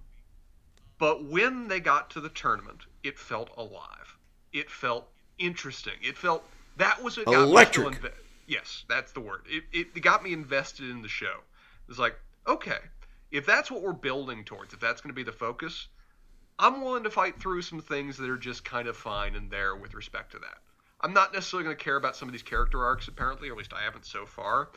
but 0.98 1.26
when 1.26 1.68
they 1.68 1.80
got 1.80 2.10
to 2.12 2.22
the 2.22 2.30
tournament, 2.30 2.86
it 3.08 3.18
felt 3.18 3.50
alive. 3.58 4.18
It 4.52 4.70
felt 4.70 5.08
interesting. 5.40 5.94
It 6.02 6.18
felt 6.18 6.44
that 6.78 7.02
was 7.02 7.18
what 7.18 7.28
got 7.28 7.48
electric. 7.48 8.04
me 8.04 8.10
inve- 8.10 8.14
Yes, 8.48 8.86
that's 8.88 9.12
the 9.12 9.20
word. 9.20 9.42
It, 9.50 9.64
it 9.96 10.02
got 10.02 10.24
me 10.24 10.34
invested 10.34 10.90
in 10.90 11.02
the 11.02 11.10
show. 11.10 11.26
It 11.26 11.90
was 11.90 12.00
like, 12.00 12.16
okay, 12.46 12.80
if 13.32 13.46
that's 13.46 13.70
what 13.70 13.82
we're 13.82 13.94
building 13.94 14.44
towards, 14.44 14.74
if 14.74 14.80
that's 14.80 15.02
going 15.02 15.12
to 15.12 15.16
be 15.16 15.24
the 15.24 15.32
focus, 15.32 15.88
I'm 16.60 16.82
willing 16.82 17.04
to 17.04 17.10
fight 17.10 17.40
through 17.40 17.62
some 17.62 17.82
things 17.82 18.18
that 18.18 18.30
are 18.30 18.38
just 18.38 18.64
kind 18.64 18.88
of 18.88 18.96
fine 18.96 19.36
and 19.36 19.52
there 19.52 19.76
with 19.76 19.94
respect 19.94 20.32
to 20.32 20.40
that. 20.40 20.58
I'm 21.02 21.14
not 21.14 21.34
necessarily 21.34 21.66
going 21.66 21.78
to 21.78 21.84
care 21.84 21.98
about 21.98 22.16
some 22.16 22.28
of 22.28 22.32
these 22.32 22.42
character 22.44 22.84
arcs, 22.84 23.08
apparently, 23.08 23.50
or 23.50 23.52
at 23.52 23.58
least 23.58 23.74
I 23.74 23.84
haven't 23.84 24.06
so 24.06 24.26
far. 24.26 24.70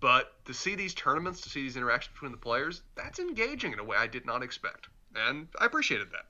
But 0.00 0.32
to 0.44 0.54
see 0.54 0.74
these 0.74 0.94
tournaments, 0.94 1.40
to 1.42 1.48
see 1.48 1.62
these 1.62 1.76
interactions 1.76 2.12
between 2.12 2.32
the 2.32 2.38
players, 2.38 2.82
that's 2.94 3.18
engaging 3.18 3.72
in 3.72 3.78
a 3.78 3.84
way 3.84 3.96
I 3.96 4.06
did 4.06 4.26
not 4.26 4.42
expect. 4.42 4.88
And 5.16 5.48
I 5.58 5.64
appreciated 5.66 6.10
that. 6.12 6.26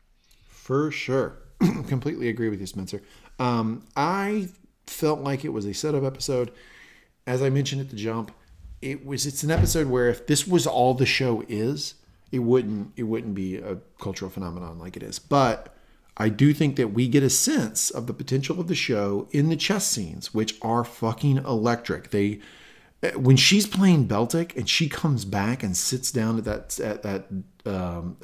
For 0.49 0.91
sure. 0.91 1.39
Completely 1.89 2.29
agree 2.29 2.49
with 2.49 2.61
you, 2.61 2.67
Spencer. 2.67 3.03
Um, 3.39 3.85
I 3.97 4.49
felt 4.87 5.21
like 5.21 5.45
it 5.45 5.53
was 5.53 5.67
a 5.67 5.75
setup 5.75 6.05
episode. 6.05 6.53
As 7.27 7.43
I 7.43 7.51
mentioned 7.51 7.81
at 7.81 7.91
the 7.91 7.97
jump, 7.97 8.33
it 8.83 9.05
was 9.05 9.27
it's 9.27 9.43
an 9.43 9.51
episode 9.51 9.87
where 9.87 10.09
if 10.09 10.27
this 10.27 10.47
was 10.47 10.67
all 10.67 10.95
the 10.95 11.07
show 11.07 11.43
is, 11.49 11.95
it 12.31 12.41
wouldn't 12.41 12.93
it 12.97 13.05
wouldn't 13.05 13.35
be 13.35 13.57
a 13.57 13.79
cultural 13.99 14.31
phenomenon 14.31 14.79
like 14.79 14.97
it 14.97 15.03
is. 15.03 15.19
But 15.19 15.75
I 16.17 16.29
do 16.29 16.53
think 16.53 16.77
that 16.77 16.89
we 16.93 17.09
get 17.09 17.23
a 17.23 17.31
sense 17.31 17.91
of 17.91 18.07
the 18.07 18.15
potential 18.15 18.61
of 18.61 18.69
the 18.69 18.75
show 18.75 19.29
in 19.33 19.49
the 19.49 19.57
chess 19.57 19.87
scenes, 19.87 20.33
which 20.33 20.57
are 20.63 20.85
fucking 20.85 21.39
electric. 21.39 22.11
They 22.11 22.41
when 23.13 23.37
she's 23.37 23.67
playing 23.67 24.09
Beltik 24.09 24.57
and 24.57 24.69
she 24.69 24.89
comes 24.89 25.25
back 25.25 25.63
and 25.63 25.77
sits 25.77 26.11
down 26.11 26.39
at 26.39 26.45
that 26.45 26.81
at 26.81 27.03
that 27.03 27.27
um, 27.67 28.17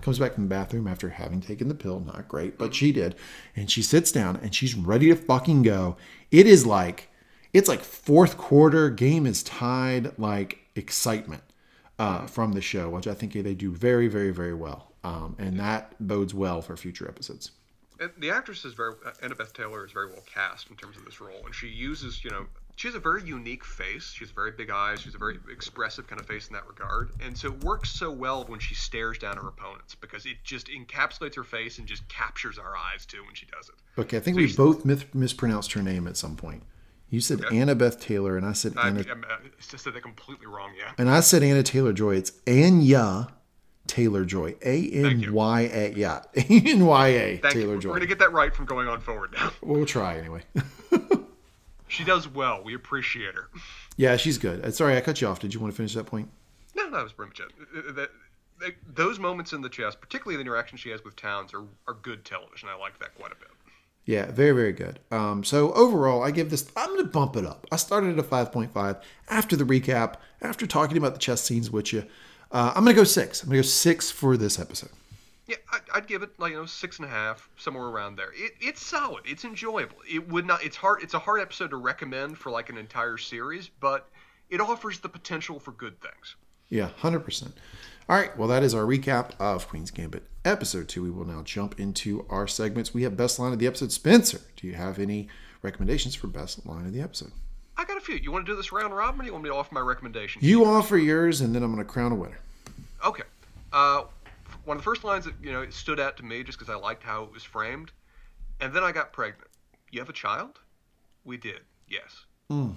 comes 0.00 0.18
back 0.18 0.34
from 0.34 0.44
the 0.44 0.48
bathroom 0.48 0.86
after 0.86 1.08
having 1.08 1.40
taken 1.40 1.68
the 1.68 1.74
pill, 1.74 2.00
not 2.00 2.28
great, 2.28 2.56
but 2.56 2.74
she 2.74 2.92
did, 2.92 3.16
and 3.54 3.70
she 3.70 3.82
sits 3.82 4.12
down 4.12 4.36
and 4.42 4.54
she's 4.54 4.74
ready 4.74 5.08
to 5.08 5.16
fucking 5.16 5.62
go. 5.62 5.96
It 6.30 6.46
is 6.46 6.66
like 6.66 7.08
it's 7.52 7.68
like 7.68 7.80
fourth 7.80 8.36
quarter 8.36 8.90
game 8.90 9.26
is 9.26 9.42
tied 9.42 10.18
like 10.18 10.58
excitement 10.74 11.42
uh, 11.98 12.26
from 12.26 12.52
the 12.52 12.60
show, 12.60 12.90
which 12.90 13.06
I 13.06 13.14
think 13.14 13.32
they 13.32 13.54
do 13.54 13.72
very 13.72 14.08
very 14.08 14.30
very 14.30 14.54
well, 14.54 14.92
um, 15.04 15.36
and 15.38 15.58
that 15.60 15.94
bodes 16.00 16.34
well 16.34 16.62
for 16.62 16.76
future 16.76 17.08
episodes. 17.08 17.52
And 17.98 18.10
the 18.18 18.30
actress 18.30 18.64
is 18.64 18.74
very 18.74 18.94
Annabeth 19.22 19.52
Taylor 19.52 19.84
is 19.84 19.92
very 19.92 20.08
well 20.08 20.24
cast 20.26 20.70
in 20.70 20.76
terms 20.76 20.96
of 20.96 21.04
this 21.04 21.20
role, 21.20 21.42
and 21.44 21.54
she 21.54 21.68
uses 21.68 22.24
you 22.24 22.30
know 22.30 22.46
she 22.76 22.88
has 22.88 22.94
a 22.94 23.00
very 23.00 23.22
unique 23.24 23.64
face. 23.64 24.12
She 24.12 24.24
has 24.24 24.30
very 24.30 24.52
big 24.52 24.70
eyes. 24.70 25.00
She's 25.00 25.14
a 25.14 25.18
very 25.18 25.38
expressive 25.50 26.06
kind 26.06 26.20
of 26.20 26.26
face 26.26 26.48
in 26.48 26.54
that 26.54 26.68
regard, 26.68 27.10
and 27.20 27.36
so 27.36 27.48
it 27.48 27.64
works 27.64 27.90
so 27.90 28.10
well 28.10 28.44
when 28.44 28.60
she 28.60 28.74
stares 28.74 29.18
down 29.18 29.38
her 29.38 29.48
opponents 29.48 29.94
because 29.94 30.26
it 30.26 30.36
just 30.44 30.68
encapsulates 30.68 31.34
her 31.36 31.44
face 31.44 31.78
and 31.78 31.86
just 31.86 32.06
captures 32.08 32.58
our 32.58 32.76
eyes 32.76 33.06
too 33.06 33.24
when 33.24 33.34
she 33.34 33.46
does 33.46 33.70
it. 33.70 33.74
Okay, 34.00 34.18
I 34.18 34.20
think 34.20 34.36
so 34.36 34.42
we 34.42 34.52
both 34.52 35.14
mispronounced 35.14 35.72
her 35.72 35.82
name 35.82 36.06
at 36.06 36.18
some 36.18 36.36
point. 36.36 36.62
You 37.08 37.20
said 37.20 37.44
okay. 37.44 37.56
Annabeth 37.56 37.98
Taylor, 37.98 38.36
and 38.36 38.44
I 38.44 38.52
said 38.52 38.74
Anna. 38.76 39.00
I, 39.00 39.10
I, 39.10 39.34
uh, 39.34 39.38
I 39.38 39.76
said 39.76 39.94
that 39.94 40.02
completely 40.02 40.46
wrong. 40.46 40.72
Yeah. 40.78 40.92
And 40.98 41.08
I 41.08 41.20
said 41.20 41.42
Anna 41.42 41.62
Taylor 41.62 41.94
Joy. 41.94 42.16
It's 42.16 42.32
Anya 42.46 43.28
Taylor 43.86 44.26
Joy. 44.26 44.56
A 44.62 44.90
N 44.90 45.32
Y 45.32 45.60
A. 45.72 45.92
Yeah. 45.96 46.22
A 46.34 46.40
N 46.42 46.84
Y 46.84 47.08
A 47.08 47.38
Taylor 47.38 47.78
Joy. 47.78 47.90
We're 47.90 47.96
gonna 47.96 48.06
get 48.06 48.18
that 48.18 48.32
right 48.32 48.54
from 48.54 48.66
going 48.66 48.88
on 48.88 49.00
forward 49.00 49.32
now. 49.32 49.52
We'll 49.62 49.86
try 49.86 50.18
anyway. 50.18 50.42
She 51.88 52.04
does 52.04 52.28
well. 52.28 52.62
We 52.64 52.74
appreciate 52.74 53.34
her. 53.34 53.48
Yeah, 53.96 54.16
she's 54.16 54.38
good. 54.38 54.64
Uh, 54.64 54.70
sorry, 54.70 54.96
I 54.96 55.00
cut 55.00 55.20
you 55.20 55.28
off. 55.28 55.40
Did 55.40 55.54
you 55.54 55.60
want 55.60 55.72
to 55.72 55.76
finish 55.76 55.94
that 55.94 56.06
point? 56.06 56.28
No, 56.74 56.84
no, 56.84 56.96
that 56.96 57.02
was 57.04 57.12
pretty 57.12 57.30
much 57.30 57.40
it. 57.40 57.96
That, 57.96 58.10
those 58.94 59.18
moments 59.18 59.52
in 59.52 59.60
the 59.60 59.68
chess, 59.68 59.94
particularly 59.94 60.36
the 60.36 60.40
interaction 60.40 60.78
she 60.78 60.90
has 60.90 61.04
with 61.04 61.16
Townes, 61.16 61.52
are, 61.54 61.64
are 61.86 61.94
good 62.02 62.24
television. 62.24 62.68
I 62.68 62.76
like 62.76 62.98
that 63.00 63.14
quite 63.14 63.32
a 63.32 63.36
bit. 63.36 63.48
Yeah, 64.06 64.30
very, 64.30 64.52
very 64.52 64.72
good. 64.72 65.00
Um, 65.10 65.42
so 65.42 65.72
overall, 65.72 66.22
I 66.22 66.30
give 66.30 66.48
this, 66.48 66.70
I'm 66.76 66.90
going 66.90 67.00
to 67.02 67.10
bump 67.10 67.36
it 67.36 67.44
up. 67.44 67.66
I 67.72 67.76
started 67.76 68.16
at 68.16 68.24
a 68.24 68.28
5.5 68.28 69.00
after 69.28 69.56
the 69.56 69.64
recap, 69.64 70.14
after 70.40 70.66
talking 70.66 70.96
about 70.96 71.14
the 71.14 71.18
chess 71.18 71.42
scenes 71.42 71.70
with 71.70 71.92
you. 71.92 72.04
Uh, 72.52 72.72
I'm 72.74 72.84
going 72.84 72.94
to 72.94 73.00
go 73.00 73.04
six. 73.04 73.42
I'm 73.42 73.48
going 73.48 73.60
to 73.60 73.66
go 73.66 73.68
six 73.68 74.10
for 74.10 74.36
this 74.36 74.60
episode. 74.60 74.90
Yeah, 75.46 75.56
I'd 75.94 76.08
give 76.08 76.22
it 76.22 76.38
like 76.38 76.52
you 76.52 76.58
know 76.58 76.66
six 76.66 76.98
and 76.98 77.06
a 77.06 77.10
half, 77.10 77.48
somewhere 77.56 77.86
around 77.86 78.16
there. 78.16 78.32
It, 78.34 78.54
it's 78.60 78.84
solid. 78.84 79.22
It's 79.26 79.44
enjoyable. 79.44 79.96
It 80.08 80.28
would 80.28 80.44
not. 80.44 80.64
It's 80.64 80.76
hard. 80.76 81.02
It's 81.02 81.14
a 81.14 81.20
hard 81.20 81.40
episode 81.40 81.70
to 81.70 81.76
recommend 81.76 82.36
for 82.36 82.50
like 82.50 82.68
an 82.68 82.76
entire 82.76 83.16
series, 83.16 83.70
but 83.80 84.08
it 84.50 84.60
offers 84.60 84.98
the 84.98 85.08
potential 85.08 85.60
for 85.60 85.70
good 85.72 86.00
things. 86.00 86.34
Yeah, 86.68 86.88
hundred 86.96 87.20
percent. 87.20 87.54
All 88.08 88.16
right. 88.16 88.36
Well, 88.36 88.48
that 88.48 88.64
is 88.64 88.74
our 88.74 88.84
recap 88.84 89.32
of 89.38 89.68
Queen's 89.68 89.92
Gambit 89.92 90.24
episode 90.44 90.88
two. 90.88 91.02
We 91.02 91.10
will 91.10 91.24
now 91.24 91.42
jump 91.42 91.78
into 91.78 92.26
our 92.28 92.48
segments. 92.48 92.92
We 92.92 93.02
have 93.02 93.16
best 93.16 93.38
line 93.38 93.52
of 93.52 93.58
the 93.58 93.66
episode. 93.68 93.92
Spencer, 93.92 94.40
do 94.56 94.66
you 94.66 94.74
have 94.74 94.98
any 94.98 95.28
recommendations 95.62 96.14
for 96.14 96.26
best 96.26 96.66
line 96.66 96.86
of 96.86 96.92
the 96.92 97.00
episode? 97.00 97.32
I 97.76 97.84
got 97.84 97.98
a 97.98 98.00
few. 98.00 98.16
You 98.16 98.32
want 98.32 98.46
to 98.46 98.52
do 98.52 98.56
this 98.56 98.72
round 98.72 98.96
robin, 98.96 99.20
or 99.20 99.22
do 99.22 99.26
you 99.26 99.32
want 99.32 99.44
me 99.44 99.50
to 99.50 99.56
offer 99.56 99.74
my 99.74 99.80
recommendation? 99.80 100.40
You 100.42 100.64
offer 100.64 100.96
yours, 100.96 101.40
and 101.40 101.54
then 101.54 101.62
I'm 101.62 101.72
going 101.72 101.84
to 101.84 101.92
crown 101.92 102.12
a 102.12 102.14
winner. 102.14 102.38
Okay. 103.04 103.24
Uh, 103.72 104.04
one 104.66 104.76
of 104.76 104.82
the 104.82 104.84
first 104.84 105.04
lines 105.04 105.24
that 105.24 105.34
you 105.40 105.52
know 105.52 105.68
stood 105.70 105.98
out 105.98 106.18
to 106.18 106.24
me 106.24 106.42
just 106.42 106.58
because 106.58 106.72
I 106.72 106.76
liked 106.76 107.02
how 107.02 107.22
it 107.22 107.32
was 107.32 107.42
framed. 107.42 107.92
And 108.60 108.74
then 108.74 108.82
I 108.82 108.92
got 108.92 109.12
pregnant. 109.12 109.48
You 109.90 110.00
have 110.00 110.08
a 110.08 110.14
child? 110.14 110.58
We 111.24 111.36
did. 111.36 111.60
Yes. 111.88 112.24
Mm. 112.50 112.74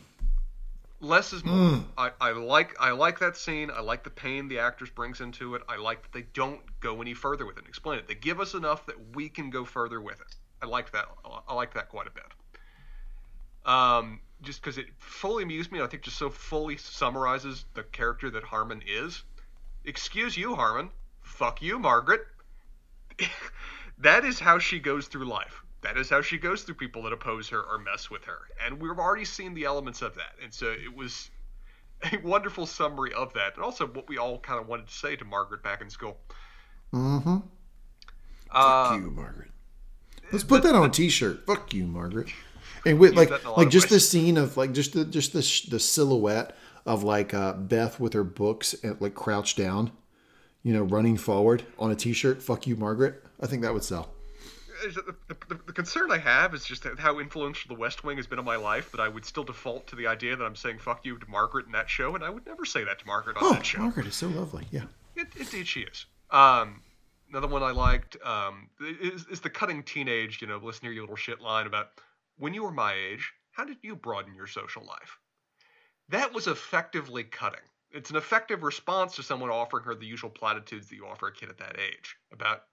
Less 1.01 1.33
is 1.33 1.43
more. 1.43 1.55
Mm. 1.55 1.83
I, 1.97 2.11
I 2.21 2.31
like 2.31 2.75
I 2.79 2.91
like 2.91 3.19
that 3.19 3.35
scene. 3.37 3.71
I 3.71 3.81
like 3.81 4.03
the 4.03 4.09
pain 4.09 4.47
the 4.47 4.59
actors 4.59 4.89
brings 4.89 5.19
into 5.19 5.55
it. 5.55 5.63
I 5.67 5.77
like 5.77 6.03
that 6.03 6.11
they 6.11 6.27
don't 6.33 6.61
go 6.79 7.01
any 7.01 7.13
further 7.13 7.45
with 7.45 7.57
it 7.57 7.61
and 7.61 7.67
explain 7.67 7.99
it. 7.99 8.07
They 8.07 8.15
give 8.15 8.39
us 8.39 8.53
enough 8.53 8.85
that 8.85 9.15
we 9.15 9.29
can 9.29 9.49
go 9.49 9.65
further 9.65 9.99
with 9.99 10.19
it. 10.19 10.35
I 10.61 10.67
like 10.67 10.91
that. 10.91 11.05
I 11.47 11.53
like 11.53 11.73
that 11.73 11.89
quite 11.89 12.07
a 12.07 12.11
bit. 12.11 12.23
Um, 13.65 14.19
just 14.41 14.61
because 14.61 14.77
it 14.77 14.87
fully 14.99 15.43
amused 15.43 15.71
me. 15.71 15.81
I 15.81 15.87
think 15.87 16.03
just 16.03 16.17
so 16.17 16.29
fully 16.29 16.77
summarizes 16.77 17.65
the 17.73 17.83
character 17.83 18.29
that 18.31 18.43
Harmon 18.43 18.83
is. 18.85 19.23
Excuse 19.85 20.37
you, 20.37 20.55
Harmon 20.55 20.91
fuck 21.29 21.61
you, 21.61 21.79
Margaret. 21.79 22.21
that 23.99 24.25
is 24.25 24.39
how 24.39 24.59
she 24.59 24.79
goes 24.79 25.07
through 25.07 25.25
life. 25.25 25.63
That 25.81 25.97
is 25.97 26.09
how 26.09 26.21
she 26.21 26.37
goes 26.37 26.63
through 26.63 26.75
people 26.75 27.03
that 27.03 27.13
oppose 27.13 27.47
her 27.49 27.61
or 27.61 27.77
mess 27.77 28.09
with 28.09 28.25
her. 28.25 28.39
And 28.63 28.81
we've 28.81 28.99
already 28.99 29.23
seen 29.23 29.53
the 29.53 29.63
elements 29.63 30.01
of 30.01 30.15
that. 30.15 30.33
And 30.43 30.53
so 30.53 30.71
it 30.71 30.93
was 30.93 31.29
a 32.11 32.17
wonderful 32.17 32.65
summary 32.65 33.13
of 33.13 33.31
that. 33.33 33.55
And 33.55 33.63
also 33.63 33.87
what 33.87 34.09
we 34.09 34.17
all 34.17 34.39
kind 34.39 34.59
of 34.59 34.67
wanted 34.67 34.87
to 34.87 34.93
say 34.93 35.15
to 35.15 35.23
Margaret 35.23 35.63
back 35.63 35.81
in 35.81 35.89
school. 35.89 36.17
Mm-hmm. 36.93 37.37
Uh, 38.51 38.89
Fuck 38.89 39.01
you, 39.01 39.11
Margaret. 39.11 39.51
Let's 40.31 40.43
put 40.43 40.63
that 40.63 40.75
on 40.75 40.89
a 40.89 40.91
T-shirt. 40.91 41.45
Fuck 41.45 41.73
you, 41.73 41.85
Margaret. 41.85 42.27
And 42.85 42.99
with 42.99 43.15
like 43.15 43.29
like 43.57 43.69
just 43.69 43.89
the 43.89 43.99
scene 43.99 44.37
of 44.37 44.55
like 44.55 44.71
just 44.71 44.93
the 44.93 45.03
just 45.03 45.33
the 45.33 45.69
the 45.69 45.79
silhouette 45.79 46.55
of 46.85 47.03
like 47.03 47.33
uh, 47.33 47.53
Beth 47.53 47.99
with 47.99 48.13
her 48.13 48.23
books 48.23 48.73
and 48.83 48.99
like 49.01 49.15
crouched 49.15 49.57
down 49.57 49.91
you 50.63 50.73
know, 50.73 50.83
running 50.83 51.17
forward 51.17 51.63
on 51.77 51.91
a 51.91 51.95
T-shirt. 51.95 52.41
Fuck 52.41 52.67
you, 52.67 52.75
Margaret. 52.75 53.23
I 53.41 53.47
think 53.47 53.61
that 53.61 53.73
would 53.73 53.83
sell. 53.83 54.11
The, 54.83 55.15
the, 55.27 55.59
the, 55.65 55.73
concern 55.73 56.09
I 56.09 56.19
have 56.19 56.53
is 56.53 56.63
just 56.63 56.85
how 56.99 57.19
influential 57.19 57.67
the 57.75 57.79
West 57.79 58.05
Wing 58.05 58.15
has 58.15 58.27
been 58.27 58.39
in 58.39 58.45
my 58.45 58.55
life 58.55 58.91
that 58.91 59.01
I 59.01 59.09
would 59.09 59.25
still 59.25 59.43
default 59.43 59.87
to 59.87 59.97
the 59.97 60.07
idea 60.07 60.37
that 60.37 60.43
I'm 60.43 60.55
saying 60.55 60.79
"fuck 60.79 61.05
you" 61.05 61.17
to 61.17 61.29
Margaret 61.29 61.65
in 61.65 61.73
that 61.73 61.89
show, 61.89 62.15
and 62.15 62.23
I 62.23 62.29
would 62.29 62.45
never 62.45 62.63
say 62.63 62.85
that 62.85 62.97
to 62.99 63.05
Margaret 63.05 63.35
on 63.35 63.43
oh, 63.43 63.53
that 63.55 63.65
show. 63.65 63.79
Margaret 63.79 64.07
is 64.07 64.15
so 64.15 64.27
lovely. 64.29 64.65
Yeah, 64.71 64.83
it, 65.17 65.27
indeed 65.37 65.67
she 65.67 65.81
is. 65.81 66.05
Um, 66.31 66.81
another 67.29 67.47
one 67.47 67.61
I 67.61 67.71
liked 67.71 68.15
um, 68.23 68.69
is, 68.79 69.25
is 69.29 69.41
the 69.41 69.49
cutting 69.49 69.83
teenage, 69.83 70.41
you 70.41 70.47
know, 70.47 70.61
listen 70.63 70.85
to 70.85 70.91
your 70.91 71.03
little 71.03 71.15
shit 71.15 71.41
line 71.41 71.67
about 71.67 71.89
when 72.37 72.53
you 72.53 72.63
were 72.63 72.71
my 72.71 72.93
age, 72.93 73.33
how 73.51 73.65
did 73.65 73.77
you 73.81 73.95
broaden 73.95 74.35
your 74.35 74.47
social 74.47 74.85
life? 74.85 75.17
That 76.09 76.33
was 76.33 76.47
effectively 76.47 77.23
cutting 77.23 77.59
it's 77.91 78.09
an 78.09 78.15
effective 78.15 78.63
response 78.63 79.15
to 79.15 79.23
someone 79.23 79.49
offering 79.49 79.83
her 79.83 79.95
the 79.95 80.05
usual 80.05 80.29
platitudes 80.29 80.87
that 80.89 80.95
you 80.95 81.05
offer 81.05 81.27
a 81.27 81.33
kid 81.33 81.49
at 81.49 81.57
that 81.57 81.79
age 81.79 82.17
about 82.31 82.63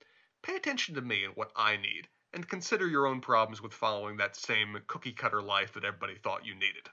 pay 0.42 0.56
attention 0.56 0.94
to 0.94 1.00
me 1.00 1.24
and 1.24 1.34
what 1.34 1.50
I 1.56 1.76
need, 1.76 2.08
and 2.32 2.48
consider 2.48 2.86
your 2.86 3.06
own 3.06 3.20
problems 3.20 3.62
with 3.62 3.72
following 3.72 4.18
that 4.18 4.36
same 4.36 4.78
cookie 4.86 5.12
cutter 5.12 5.42
life 5.42 5.72
that 5.72 5.84
everybody 5.84 6.14
thought 6.16 6.46
you 6.46 6.54
needed. 6.54 6.88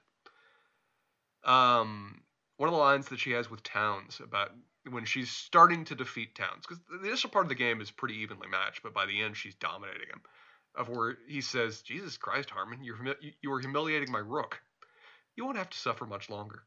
Um, 1.44 2.22
one 2.56 2.68
of 2.68 2.72
the 2.72 2.80
lines 2.80 3.08
that 3.08 3.20
she 3.20 3.32
has 3.32 3.50
with 3.50 3.62
Townes 3.62 4.20
about 4.20 4.52
when 4.90 5.04
she's 5.04 5.30
starting 5.30 5.84
to 5.86 5.94
defeat 5.94 6.34
Townes, 6.34 6.62
because 6.66 6.80
the 6.90 7.06
initial 7.06 7.30
part 7.30 7.44
of 7.44 7.48
the 7.48 7.54
game 7.54 7.80
is 7.80 7.90
pretty 7.90 8.16
evenly 8.16 8.48
matched, 8.48 8.82
but 8.82 8.94
by 8.94 9.06
the 9.06 9.22
end 9.22 9.36
she's 9.36 9.54
dominating 9.54 10.08
him. 10.08 10.22
Of 10.76 10.88
where 10.88 11.18
he 11.28 11.40
says, 11.40 11.82
"Jesus 11.82 12.16
Christ, 12.16 12.50
Harmon, 12.50 12.82
you're 12.82 12.98
you 13.40 13.52
are 13.52 13.60
humiliating 13.60 14.10
my 14.10 14.18
rook. 14.18 14.60
You 15.36 15.44
won't 15.44 15.56
have 15.56 15.70
to 15.70 15.78
suffer 15.78 16.04
much 16.04 16.28
longer." 16.28 16.64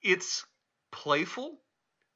It's 0.00 0.44
playful, 0.90 1.58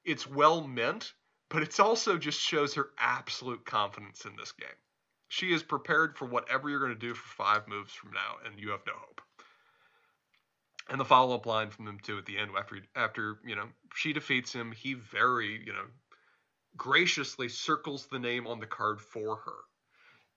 it's 0.05 0.27
well 0.27 0.67
meant, 0.67 1.13
but 1.49 1.63
it's 1.63 1.81
also 1.81 2.17
just 2.17 2.41
shows 2.41 2.75
her 2.75 2.91
absolute 2.99 3.65
confidence 3.65 4.25
in 4.25 4.37
this 4.37 4.53
game. 4.53 4.69
She 5.29 5.53
is 5.53 5.63
prepared 5.63 6.17
for 6.17 6.27
whatever 6.27 6.69
you're 6.69 6.81
going 6.81 6.93
to 6.93 6.99
do 6.99 7.15
for 7.15 7.29
five 7.45 7.69
moves 7.69 7.93
from 7.93 8.13
now, 8.13 8.37
and 8.45 8.59
you 8.59 8.71
have 8.71 8.83
no 8.87 8.95
hope. 8.95 9.21
And 10.89 11.01
the 11.01 11.05
follow-up 11.05 11.47
line 11.47 11.71
from 11.71 11.85
them 11.85 11.99
too 12.03 12.19
at 12.19 12.27
the 12.27 12.37
end, 12.37 12.51
after 12.59 12.79
after 12.97 13.39
you 13.47 13.55
know 13.55 13.67
she 13.95 14.13
defeats 14.13 14.53
him, 14.53 14.73
he 14.73 14.95
very 14.95 15.63
you 15.65 15.73
know 15.73 15.85
graciously 16.77 17.49
circles 17.49 18.07
the 18.07 18.19
name 18.19 18.49
on 18.49 18.59
the 18.59 18.67
card 18.67 19.01
for 19.01 19.37
her. 19.37 19.57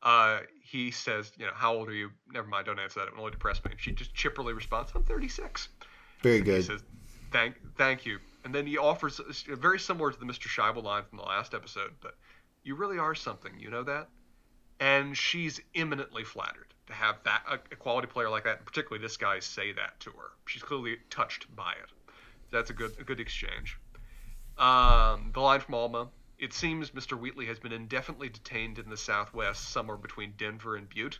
Uh, 0.04 0.42
he 0.62 0.92
says, 0.92 1.32
you 1.38 1.46
know, 1.46 1.52
how 1.56 1.74
old 1.74 1.88
are 1.88 1.94
you? 1.94 2.12
Never 2.32 2.48
mind, 2.48 2.66
don't 2.66 2.80
answer 2.80 3.00
that. 3.00 3.08
It 3.08 3.14
will 3.14 3.22
only 3.22 3.32
depress 3.32 3.64
me. 3.64 3.72
She 3.78 3.94
just 3.94 4.14
chipperly 4.14 4.54
responds, 4.54 4.92
I'm 4.94 5.04
36. 5.04 5.70
Very 6.22 6.42
good. 6.42 6.58
He 6.58 6.62
says, 6.64 6.84
thank, 7.34 7.56
thank 7.78 8.06
you. 8.06 8.20
And 8.46 8.54
then 8.54 8.66
he 8.66 8.78
offers, 8.78 9.20
very 9.48 9.80
similar 9.80 10.12
to 10.12 10.20
the 10.20 10.26
Mr. 10.26 10.48
Scheibel 10.48 10.84
line 10.84 11.04
from 11.10 11.18
the 11.18 11.26
last 11.26 11.54
episode, 11.54 11.92
but 12.02 12.16
you 12.64 12.76
really 12.76 12.98
are 12.98 13.16
something, 13.16 13.52
you 13.60 13.70
know 13.70 13.84
that? 13.84 14.08
And 14.80 15.18
she's 15.18 15.62
imminently 15.74 16.24
flattered 16.24 16.74
to 16.88 16.94
have 16.94 17.16
that 17.24 17.44
a, 17.50 17.76
quality 17.76 18.08
player 18.08 18.30
like 18.30 18.44
that, 18.44 18.58
and 18.58 18.66
particularly 18.66 19.02
this 19.02 19.18
guy, 19.18 19.40
say 19.40 19.72
that 19.74 20.00
to 20.02 20.12
her. 20.12 20.32
She's 20.46 20.64
clearly 20.64 20.98
touched 21.10 21.54
by 21.56 21.72
it. 21.72 22.14
That's 22.52 22.70
a 22.70 22.74
good 22.74 22.92
a 23.00 23.04
good 23.04 23.20
exchange. 23.20 23.78
Um, 24.58 25.32
the 25.34 25.40
line 25.40 25.62
from 25.62 25.76
Alma, 25.76 26.10
it 26.38 26.54
seems 26.54 26.92
Mr. 26.92 27.18
Wheatley 27.18 27.46
has 27.48 27.60
been 27.60 27.72
indefinitely 27.72 28.30
detained 28.30 28.78
in 28.78 28.90
the 28.90 28.98
Southwest, 28.98 29.70
somewhere 29.70 29.98
between 29.98 30.34
Denver 30.38 30.76
and 30.76 30.90
Butte. 30.90 31.20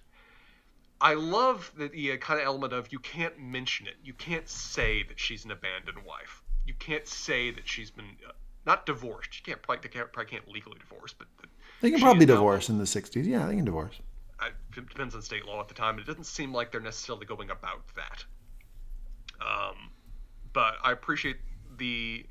I 1.04 1.16
love 1.16 1.70
the, 1.78 1.90
the 1.90 2.16
kind 2.16 2.40
of 2.40 2.46
element 2.46 2.72
of 2.72 2.94
you 2.94 2.98
can't 2.98 3.38
mention 3.38 3.88
it. 3.88 3.96
You 4.02 4.14
can't 4.14 4.48
say 4.48 5.04
that 5.04 5.20
she's 5.20 5.44
an 5.44 5.52
abandoned 5.52 5.98
wife. 6.06 6.42
You 6.66 6.74
can't 6.80 7.06
say 7.06 7.52
that 7.52 7.68
she's 7.68 7.92
been 7.92 8.06
uh, 8.26 8.32
not 8.66 8.86
divorced. 8.86 9.38
You 9.38 9.44
can't 9.44 9.62
probably, 9.62 9.82
they 9.84 9.94
can't, 9.94 10.14
probably 10.14 10.32
can't 10.32 10.48
legally 10.48 10.78
divorce, 10.80 11.14
but 11.14 11.28
they 11.82 11.92
can 11.92 12.00
probably 12.00 12.26
divorce 12.26 12.70
in 12.70 12.78
the 12.78 12.86
'60s. 12.86 13.26
Yeah, 13.26 13.46
they 13.46 13.56
can 13.58 13.66
divorce. 13.66 14.00
it 14.42 14.90
depends 14.90 15.14
on 15.14 15.22
state 15.22 15.46
law 15.46 15.60
at 15.60 15.68
the 15.68 15.74
time. 15.74 16.00
It 16.00 16.06
doesn't 16.06 16.26
seem 16.26 16.54
like 16.54 16.72
they're 16.72 16.80
necessarily 16.80 17.26
going 17.26 17.50
about 17.50 17.84
that. 17.98 18.24
Um, 19.42 19.92
but 20.54 20.76
I 20.86 20.94
appreciate 20.94 21.36
the 21.78 22.26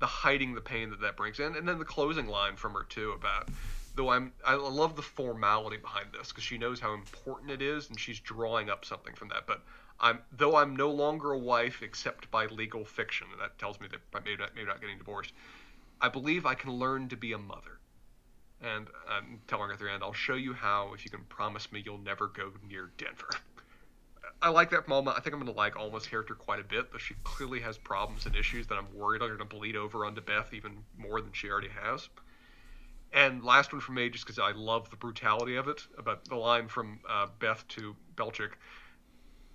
the 0.00 0.06
hiding 0.06 0.56
the 0.56 0.60
pain 0.60 0.90
that 0.90 1.00
that 1.02 1.16
brings 1.16 1.38
in, 1.38 1.54
and 1.54 1.68
then 1.68 1.78
the 1.78 1.84
closing 1.84 2.26
line 2.26 2.56
from 2.56 2.72
her 2.72 2.82
too 2.82 3.12
about 3.12 3.48
though 4.00 4.08
I'm 4.08 4.32
I 4.46 4.54
love 4.54 4.96
the 4.96 5.02
formality 5.02 5.76
behind 5.76 6.06
this 6.12 6.28
because 6.28 6.42
she 6.42 6.56
knows 6.56 6.80
how 6.80 6.94
important 6.94 7.50
it 7.50 7.60
is, 7.60 7.90
and 7.90 8.00
she's 8.00 8.18
drawing 8.18 8.70
up 8.70 8.86
something 8.86 9.14
from 9.14 9.28
that. 9.28 9.46
But 9.46 9.60
I'm 10.00 10.20
though 10.32 10.56
I'm 10.56 10.74
no 10.74 10.90
longer 10.90 11.32
a 11.32 11.38
wife 11.38 11.82
except 11.82 12.30
by 12.30 12.46
legal 12.46 12.82
fiction, 12.82 13.26
and 13.30 13.38
that 13.42 13.58
tells 13.58 13.78
me 13.78 13.88
that 13.90 14.00
I 14.14 14.24
may 14.24 14.36
not, 14.36 14.54
maybe 14.54 14.66
not 14.66 14.80
getting 14.80 14.96
divorced. 14.96 15.34
I 16.00 16.08
believe 16.08 16.46
I 16.46 16.54
can 16.54 16.72
learn 16.72 17.10
to 17.10 17.16
be 17.16 17.34
a 17.34 17.38
mother. 17.38 17.78
And 18.62 18.88
I'm 19.06 19.42
telling 19.48 19.68
her 19.68 19.74
at 19.74 19.78
the 19.78 19.90
end, 19.90 20.02
I'll 20.02 20.14
show 20.14 20.34
you 20.34 20.54
how 20.54 20.92
if 20.94 21.04
you 21.04 21.10
can 21.10 21.24
promise 21.24 21.70
me 21.70 21.82
you'll 21.84 21.98
never 21.98 22.28
go 22.28 22.52
near 22.66 22.90
Denver. 22.96 23.28
I 24.40 24.48
like 24.48 24.70
that 24.70 24.88
moment. 24.88 25.18
I 25.18 25.20
think 25.20 25.34
I'm 25.34 25.40
going 25.40 25.52
to 25.52 25.58
like 25.58 25.76
Alma's 25.76 26.06
character 26.06 26.34
quite 26.34 26.60
a 26.60 26.64
bit, 26.64 26.90
but 26.90 27.02
she 27.02 27.14
clearly 27.24 27.60
has 27.60 27.76
problems 27.76 28.24
and 28.24 28.34
issues 28.34 28.66
that 28.68 28.76
I'm 28.78 28.86
worried 28.94 29.20
are 29.20 29.26
going 29.26 29.38
to 29.38 29.44
bleed 29.44 29.76
over 29.76 30.06
onto 30.06 30.22
Beth 30.22 30.54
even 30.54 30.84
more 30.96 31.20
than 31.20 31.32
she 31.32 31.50
already 31.50 31.68
has. 31.68 32.08
And 33.12 33.42
last 33.42 33.72
one 33.72 33.80
for 33.80 33.92
me, 33.92 34.08
just 34.08 34.24
because 34.24 34.38
I 34.38 34.52
love 34.52 34.88
the 34.90 34.96
brutality 34.96 35.56
of 35.56 35.66
it, 35.68 35.82
about 35.98 36.24
the 36.26 36.36
line 36.36 36.68
from 36.68 37.00
uh, 37.08 37.26
Beth 37.38 37.66
to 37.68 37.96
Belchick. 38.16 38.50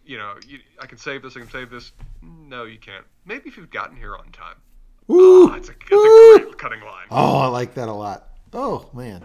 You 0.06 0.18
know, 0.18 0.36
you, 0.46 0.60
I 0.80 0.86
can 0.86 0.98
save 0.98 1.24
this, 1.24 1.36
I 1.38 1.40
can 1.40 1.50
save 1.50 1.70
this. 1.70 1.94
No, 2.22 2.66
you 2.66 2.78
can't. 2.78 3.06
Maybe 3.26 3.50
if 3.50 3.58
you've 3.58 3.72
gotten 3.72 3.96
here 3.96 4.16
on 4.16 4.30
time. 4.32 4.56
Ooh, 5.10 5.50
oh, 5.50 5.54
it's 5.54 5.70
a, 5.70 5.72
it's 5.72 5.92
a 5.92 6.44
great 6.44 6.58
cutting 6.58 6.82
line. 6.82 7.08
Oh, 7.12 7.38
I 7.38 7.48
like 7.48 7.74
that 7.76 7.88
a 7.88 7.94
lot. 7.94 8.30
Oh, 8.54 8.90
man. 8.94 9.24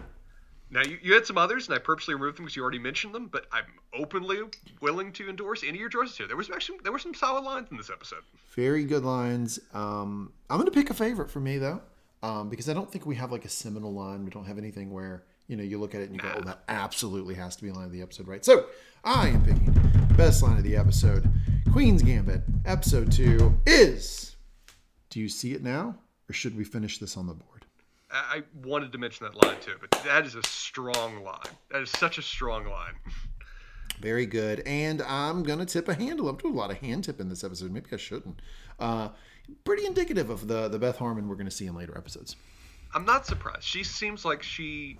Now 0.71 0.83
you, 0.83 0.97
you 1.01 1.13
had 1.13 1.25
some 1.25 1.37
others, 1.37 1.67
and 1.67 1.75
I 1.75 1.79
purposely 1.79 2.13
removed 2.13 2.37
them 2.37 2.45
because 2.45 2.55
you 2.55 2.61
already 2.61 2.79
mentioned 2.79 3.13
them. 3.13 3.27
But 3.27 3.45
I'm 3.51 3.65
openly 3.93 4.39
willing 4.79 5.11
to 5.13 5.29
endorse 5.29 5.63
any 5.63 5.71
of 5.71 5.75
your 5.75 5.89
choices 5.89 6.17
here. 6.17 6.27
There 6.27 6.37
was 6.37 6.49
actually 6.49 6.79
there 6.83 6.93
were 6.93 6.99
some 6.99 7.13
solid 7.13 7.43
lines 7.43 7.67
in 7.71 7.77
this 7.77 7.89
episode. 7.89 8.21
Very 8.55 8.85
good 8.85 9.03
lines. 9.03 9.59
Um, 9.73 10.31
I'm 10.49 10.57
going 10.57 10.71
to 10.71 10.71
pick 10.71 10.89
a 10.89 10.93
favorite 10.93 11.29
for 11.29 11.41
me 11.41 11.57
though, 11.57 11.81
um, 12.23 12.49
because 12.49 12.69
I 12.69 12.73
don't 12.73 12.91
think 12.91 13.05
we 13.05 13.15
have 13.15 13.31
like 13.31 13.45
a 13.45 13.49
seminal 13.49 13.93
line. 13.93 14.23
We 14.23 14.31
don't 14.31 14.45
have 14.45 14.57
anything 14.57 14.91
where 14.91 15.23
you 15.47 15.57
know 15.57 15.63
you 15.63 15.79
look 15.79 15.95
at 15.95 16.01
it 16.01 16.05
and 16.09 16.15
you 16.15 16.21
go, 16.21 16.33
"Oh, 16.35 16.41
that 16.41 16.63
absolutely 16.69 17.35
has 17.35 17.55
to 17.57 17.63
be 17.63 17.69
a 17.69 17.73
line 17.73 17.85
of 17.85 17.91
the 17.91 18.01
episode, 18.01 18.27
right?" 18.27 18.43
So 18.43 18.65
I 19.03 19.29
am 19.29 19.43
picking 19.43 19.73
best 20.15 20.43
line 20.43 20.57
of 20.57 20.63
the 20.63 20.75
episode. 20.75 21.29
Queen's 21.71 22.03
Gambit, 22.03 22.41
episode 22.65 23.11
two 23.11 23.57
is. 23.65 24.35
Do 25.09 25.19
you 25.19 25.27
see 25.27 25.53
it 25.53 25.61
now, 25.61 25.95
or 26.29 26.33
should 26.33 26.55
we 26.55 26.63
finish 26.63 26.97
this 26.97 27.17
on 27.17 27.27
the 27.27 27.33
board? 27.33 27.65
I 28.11 28.43
wanted 28.63 28.91
to 28.91 28.97
mention 28.97 29.25
that 29.25 29.41
line 29.45 29.57
too, 29.61 29.75
but 29.79 29.91
that 30.03 30.25
is 30.25 30.35
a 30.35 30.43
strong 30.43 31.23
line. 31.23 31.39
That 31.69 31.81
is 31.81 31.89
such 31.91 32.17
a 32.17 32.21
strong 32.21 32.65
line. 32.65 32.93
Very 34.01 34.25
good. 34.25 34.61
And 34.65 35.01
I'm 35.03 35.43
going 35.43 35.59
to 35.59 35.65
tip 35.65 35.87
a 35.87 35.93
handle. 35.93 36.27
I'm 36.27 36.37
doing 36.37 36.55
a 36.55 36.57
lot 36.57 36.71
of 36.71 36.77
hand 36.77 37.03
tip 37.03 37.19
in 37.19 37.29
this 37.29 37.43
episode. 37.43 37.71
Maybe 37.71 37.87
I 37.91 37.97
shouldn't. 37.97 38.41
Uh, 38.79 39.09
pretty 39.63 39.85
indicative 39.85 40.29
of 40.29 40.47
the, 40.47 40.67
the 40.67 40.79
Beth 40.79 40.97
Harmon 40.97 41.27
we're 41.27 41.35
going 41.35 41.45
to 41.45 41.51
see 41.51 41.67
in 41.67 41.75
later 41.75 41.97
episodes. 41.97 42.35
I'm 42.93 43.05
not 43.05 43.25
surprised. 43.25 43.63
She 43.63 43.83
seems 43.83 44.25
like 44.25 44.43
she. 44.43 44.99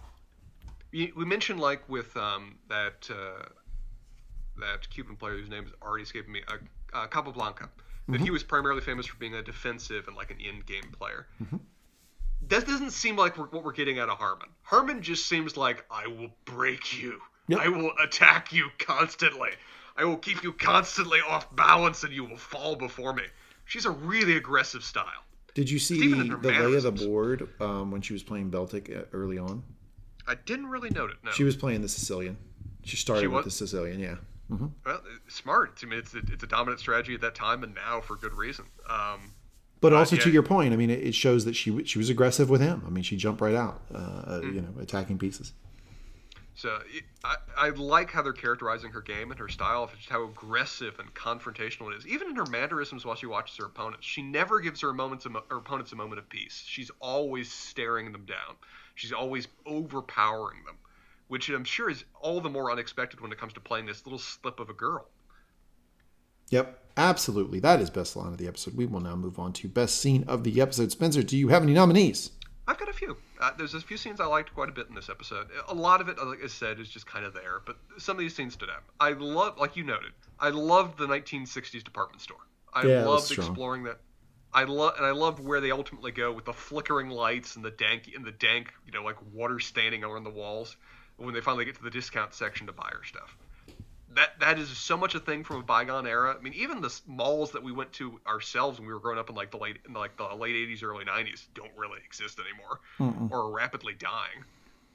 We 0.94 1.24
mentioned, 1.24 1.60
like, 1.60 1.88
with 1.88 2.16
um, 2.18 2.58
that 2.68 3.10
uh, 3.10 3.46
that 4.60 4.90
Cuban 4.90 5.16
player 5.16 5.38
whose 5.38 5.50
name 5.50 5.66
is 5.66 5.72
already 5.82 6.04
escaping 6.04 6.34
me, 6.34 6.42
uh, 6.48 6.58
uh, 6.94 7.08
Capablanca, 7.08 7.70
that 8.08 8.16
mm-hmm. 8.16 8.24
he 8.24 8.30
was 8.30 8.44
primarily 8.44 8.82
famous 8.82 9.06
for 9.06 9.16
being 9.18 9.36
a 9.36 9.42
defensive 9.42 10.08
and, 10.08 10.18
like, 10.18 10.32
an 10.32 10.38
end 10.46 10.66
game 10.66 10.92
player. 10.92 11.28
Mm-hmm 11.42 11.58
that 12.48 12.66
doesn't 12.66 12.92
seem 12.92 13.16
like 13.16 13.38
what 13.38 13.64
we're 13.64 13.72
getting 13.72 14.00
out 14.00 14.10
of 14.10 14.18
Harmon. 14.18 14.50
Harmon 14.64 15.02
just 15.02 15.28
seems 15.28 15.58
like 15.58 15.86
I 15.92 16.08
will 16.08 16.32
break 16.46 17.00
you. 17.00 17.20
Yep. 17.48 17.60
I 17.60 17.68
will 17.70 17.92
attack 18.04 18.54
you 18.54 18.70
constantly. 18.80 19.52
I 19.96 20.06
will 20.06 20.18
keep 20.18 20.44
you 20.44 20.54
constantly 20.54 21.20
off 21.28 21.54
balance, 21.56 22.04
and 22.04 22.14
you 22.14 22.26
will 22.26 22.38
fall 22.38 22.76
before 22.76 23.14
me. 23.14 23.24
She's 23.72 23.86
a 23.86 23.92
really 23.92 24.36
aggressive 24.36 24.84
style. 24.84 25.24
Did 25.54 25.70
you 25.70 25.80
see 25.80 26.14
the 26.14 26.38
lay 26.44 26.76
of 26.76 26.84
the 26.84 26.92
board 26.92 27.48
um, 27.62 27.90
when 27.90 28.02
she 28.02 28.12
was 28.12 28.22
playing 28.22 28.52
Beltik 28.52 28.94
uh, 28.94 29.06
early 29.14 29.38
on? 29.38 29.64
I 30.28 30.36
didn't 30.36 30.68
really 30.68 30.90
note 30.90 31.10
it. 31.10 31.16
No. 31.24 31.32
She 31.32 31.46
was 31.46 31.56
playing 31.56 31.82
the 31.82 31.88
Sicilian. 31.88 32.36
She 32.84 32.98
started 32.98 33.22
she 33.22 33.28
with 33.28 33.46
the 33.46 33.52
Sicilian, 33.52 34.02
yeah. 34.02 34.16
Mm-hmm. 34.52 34.68
Well, 34.86 35.02
smart. 35.30 35.80
I 35.82 35.86
mean, 35.86 36.00
it's 36.00 36.14
a, 36.14 36.18
it's 36.18 36.44
a 36.44 36.48
dominant 36.48 36.82
strategy 36.82 37.14
at 37.14 37.22
that 37.22 37.34
time, 37.34 37.64
and 37.64 37.74
now 37.74 38.02
for 38.02 38.18
good 38.18 38.34
reason. 38.34 38.66
Um, 38.90 39.32
but 39.80 39.94
also 39.94 40.18
yeah. 40.18 40.24
to 40.24 40.32
your 40.32 40.44
point, 40.44 40.74
I 40.74 40.76
mean, 40.76 40.90
it 40.90 41.16
shows 41.16 41.46
that 41.46 41.56
she 41.56 41.86
she 41.86 41.98
was 41.98 42.10
aggressive 42.10 42.50
with 42.50 42.60
him. 42.60 42.84
I 42.86 42.90
mean, 42.90 43.06
she 43.06 43.16
jumped 43.16 43.40
right 43.40 43.56
out, 43.56 43.84
uh, 43.96 44.42
mm. 44.42 44.54
you 44.54 44.60
know, 44.60 44.82
attacking 44.82 45.18
pieces. 45.18 45.54
So 46.56 46.80
I, 47.24 47.36
I 47.58 47.70
like 47.70 48.12
how 48.12 48.22
they're 48.22 48.34
characterizing 48.34 48.92
her 48.92 49.02
game 49.02 49.32
and 49.32 49.40
her 49.40 49.48
style, 49.48 49.90
just 49.96 50.10
how 50.10 50.26
aggressive 50.26 51.00
and 51.00 51.14
confrontational 51.14 51.92
it 51.92 51.98
is. 51.98 52.08
Even 52.08 52.30
in 52.30 52.36
her 52.36 52.46
mannerisms 52.46 53.06
while 53.06 53.16
she 53.16 53.26
watches 53.26 53.58
her 53.58 53.66
opponents, 53.66 54.06
she 54.06 54.22
never 54.22 54.60
gives 54.60 54.82
her 54.82 54.94
moments 54.94 55.26
her 55.26 55.58
opponents 55.58 55.92
a 55.92 55.96
moment 55.96 56.20
of 56.20 56.30
peace. 56.30 56.64
She's 56.66 56.92
always 57.00 57.52
staring 57.52 58.12
them 58.12 58.26
down. 58.26 58.56
She's 58.96 59.14
always 59.14 59.48
overpowering 59.66 60.64
them, 60.66 60.76
which 61.30 61.50
I'm 61.50 61.64
sure 61.64 61.90
is 61.90 62.04
all 62.20 62.42
the 62.42 62.50
more 62.50 62.72
unexpected 62.72 63.22
when 63.22 63.32
it 63.32 63.40
comes 63.40 63.54
to 63.54 63.60
playing 63.60 63.86
this 63.86 64.06
little 64.06 64.20
slip 64.20 64.60
of 64.60 64.70
a 64.70 64.74
girl. 64.74 65.08
Yep, 66.50 66.84
absolutely. 66.98 67.62
That 67.62 67.80
is 67.80 67.90
best 67.90 68.18
line 68.18 68.34
of 68.34 68.38
the 68.38 68.48
episode. 68.48 68.76
We 68.76 68.86
will 68.86 69.00
now 69.00 69.16
move 69.16 69.40
on 69.40 69.54
to 69.54 69.70
best 69.70 70.02
scene 70.02 70.26
of 70.28 70.44
the 70.44 70.60
episode. 70.62 70.92
Spencer, 70.92 71.24
do 71.24 71.38
you 71.38 71.48
have 71.48 71.64
any 71.64 71.74
nominees? 71.74 72.32
I've 72.68 72.78
got 72.78 72.90
a 72.90 72.94
few. 72.94 73.16
Uh, 73.42 73.52
there's 73.58 73.74
a 73.74 73.82
few 73.82 73.98
scenes 73.98 74.20
I 74.20 74.26
liked 74.26 74.54
quite 74.54 74.70
a 74.70 74.72
bit 74.72 74.88
in 74.88 74.94
this 74.94 75.10
episode. 75.10 75.48
A 75.68 75.74
lot 75.74 76.00
of 76.00 76.08
it, 76.08 76.18
like 76.24 76.44
I 76.44 76.48
said, 76.48 76.80
is 76.80 76.88
just 76.88 77.08
kind 77.08 77.26
of 77.26 77.34
there, 77.34 77.62
but 77.66 77.76
some 77.98 78.16
of 78.16 78.20
these 78.20 78.36
scenes 78.36 78.54
stood 78.54 78.70
out. 78.70 78.84
I 79.00 79.14
love, 79.14 79.58
like 79.58 79.76
you 79.76 79.84
noted, 79.84 80.12
I 80.40 80.50
loved 80.50 81.00
the 81.00 81.08
1960s 81.08 81.84
department 81.84 82.22
store. 82.22 82.38
I 82.72 82.86
yeah, 82.86 83.06
loved 83.06 83.32
exploring 83.32 83.84
that. 83.84 83.98
I 84.54 84.66
love, 84.66 84.94
and 84.98 85.06
I 85.06 85.12
loved 85.12 85.44
where 85.44 85.60
they 85.60 85.72
ultimately 85.72 86.12
go 86.12 86.32
with 86.32 86.46
the 86.46 86.54
flickering 86.54 87.10
lights 87.10 87.56
and 87.56 87.66
the 87.66 87.72
dank, 87.72 88.12
and 88.16 88.24
the 88.24 88.32
dank, 88.32 88.72
you 88.86 88.92
know, 88.92 89.04
like 89.04 89.18
water 89.34 89.60
standing 89.60 90.04
around 90.04 90.24
the 90.24 90.30
walls 90.30 90.78
when 91.18 91.34
they 91.34 91.42
finally 91.42 91.66
get 91.66 91.76
to 91.76 91.84
the 91.84 91.90
discount 91.90 92.34
section 92.34 92.68
to 92.68 92.74
buy 92.74 92.90
her 92.92 93.04
stuff 93.04 93.36
that 94.16 94.40
that 94.40 94.60
is 94.60 94.70
so 94.70 94.98
much 94.98 95.16
a 95.16 95.20
thing 95.20 95.44
from 95.44 95.58
a 95.58 95.64
bygone 95.64 96.08
era. 96.08 96.36
I 96.38 96.42
mean, 96.42 96.54
even 96.54 96.82
the 96.82 96.94
malls 97.08 97.52
that 97.52 97.64
we 97.64 97.72
went 97.72 97.92
to 97.94 98.20
ourselves 98.28 98.80
when 98.80 98.88
we 98.88 98.94
were 98.94 99.00
growing 99.00 99.20
up 99.20 99.30
in 99.30 99.36
like 99.36 99.52
the 99.52 99.58
late 99.58 99.78
in 99.88 99.94
like 99.94 100.18
the 100.18 100.34
late 100.36 100.56
'80s, 100.56 100.84
early 100.84 101.06
'90s 101.06 101.48
don't 101.54 101.72
really 101.76 102.00
exist 102.06 102.40
anymore, 102.40 102.80
Mm-mm. 103.00 103.32
or 103.32 103.40
are 103.40 103.52
rapidly 103.52 103.94
dying. 103.94 104.44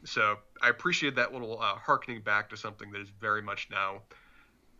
So 0.04 0.36
I 0.62 0.68
appreciate 0.68 1.16
that 1.16 1.32
little 1.32 1.60
uh, 1.60 1.76
harkening 1.76 2.20
back 2.22 2.50
to 2.50 2.56
something 2.56 2.90
that 2.92 3.00
is 3.00 3.08
very 3.20 3.42
much 3.42 3.68
now 3.70 4.02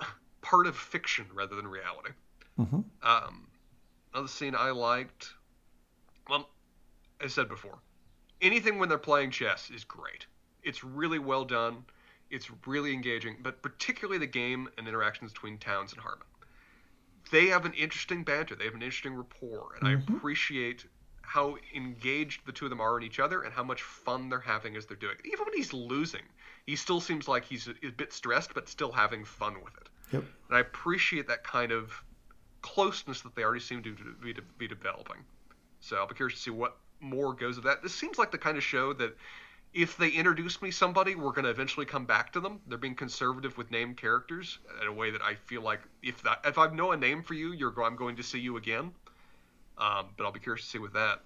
part 0.43 0.67
of 0.67 0.77
fiction 0.77 1.27
rather 1.35 1.57
than 1.57 1.67
reality. 1.67 2.11
Mm-hmm. 2.59 2.81
Um, 3.03 3.49
another 4.13 4.29
scene 4.29 4.55
I 4.57 4.71
liked. 4.71 5.33
Well, 6.29 6.49
as 7.21 7.33
I 7.33 7.43
said 7.43 7.49
before, 7.49 7.79
anything 8.41 8.79
when 8.79 8.89
they're 8.89 8.99
playing 8.99 9.31
chess 9.31 9.71
is 9.71 9.85
great. 9.85 10.27
It's 10.63 10.83
really 10.83 11.19
well 11.19 11.45
done 11.45 11.85
it's 12.31 12.51
really 12.67 12.93
engaging, 12.93 13.37
but 13.43 13.63
particularly 13.63 14.19
the 14.19 14.27
game 14.27 14.69
and 14.79 14.89
interactions 14.89 15.33
between 15.33 15.59
Townes 15.59 15.93
and 15.93 16.01
Harmon. 16.01 16.27
they 17.31 17.47
have 17.47 17.65
an 17.65 17.73
interesting 17.75 18.23
banter. 18.25 18.55
They 18.55 18.65
have 18.65 18.75
an 18.75 18.83
interesting 18.83 19.15
rapport, 19.15 19.75
and 19.81 19.89
Mm-hmm. 19.89 20.13
I 20.13 20.17
appreciate 20.17 20.87
how 21.23 21.57
engaged 21.75 22.47
the 22.47 22.53
two 22.53 22.67
of 22.67 22.71
them 22.71 22.81
are 22.81 22.97
in 22.97 23.03
each 23.03 23.19
other 23.19 23.43
and 23.43 23.53
how 23.53 23.65
much 23.65 23.83
fun 23.83 24.29
they're 24.29 24.39
having 24.41 24.77
as 24.77 24.87
they're 24.87 24.97
doing 24.97 25.17
it. 25.19 25.27
Even 25.27 25.45
when 25.45 25.55
he's 25.55 25.73
losing, 25.73 26.23
he 26.67 26.77
still 26.77 27.01
seems 27.01 27.27
like 27.27 27.45
he's 27.45 27.67
a, 27.69 27.75
a 27.85 27.91
bit 27.91 28.13
stressed, 28.13 28.55
but 28.55 28.69
still 28.69 28.93
having 28.93 29.25
fun 29.25 29.55
with 29.65 29.77
it. 29.79 29.89
Yep. 30.13 30.25
And 30.49 30.57
I 30.57 30.61
appreciate 30.61 31.27
that 31.29 31.43
kind 31.43 31.73
of 31.73 31.93
closeness 32.63 33.23
that 33.23 33.35
they 33.35 33.43
already 33.43 33.61
seem 33.61 33.83
to 33.83 33.95
be, 34.23 34.35
be 34.59 34.69
developing. 34.69 35.25
So 35.81 35.97
I'll 35.97 36.07
be 36.07 36.15
curious 36.15 36.39
to 36.39 36.43
see 36.45 36.51
what 36.53 36.77
more 37.01 37.35
goes 37.35 37.59
of 37.59 37.65
that. 37.65 37.83
This 37.83 37.95
seems 37.95 38.19
like 38.19 38.31
the 38.31 38.39
kind 38.39 38.57
of 38.57 38.63
show 38.65 38.93
that 38.95 39.17
if 39.73 39.97
they 39.97 40.09
introduce 40.11 40.63
me 40.63 40.71
somebody, 40.71 41.15
we're 41.15 41.33
going 41.33 41.45
to 41.45 41.51
eventually 41.51 41.87
come 41.87 42.07
back 42.07 42.33
to 42.33 42.41
them. 42.41 42.61
They're 42.67 42.79
being 42.79 42.95
conservative 42.95 43.57
with 43.59 43.71
named 43.71 43.97
characters 43.99 44.59
in 44.81 44.87
a 44.89 44.93
way 44.93 45.11
that 45.11 45.23
I 45.23 45.35
feel 45.35 45.63
like 45.63 45.81
if 46.03 46.23
that 46.23 46.41
if 46.45 46.59
I 46.59 46.69
know 46.69 46.93
a 46.93 46.97
name 46.97 47.23
for 47.23 47.35
you, 47.35 47.53
you're 47.53 47.75
I'm 47.83 47.97
going 47.97 48.17
to 48.17 48.23
see 48.23 48.41
you 48.41 48.57
again. 48.57 48.93
Um, 49.79 50.15
but 50.17 50.25
I'll 50.25 50.33
be 50.33 50.41
curious 50.41 50.65
to 50.65 50.71
see 50.71 50.79
with 50.79 50.93
that. 50.95 51.23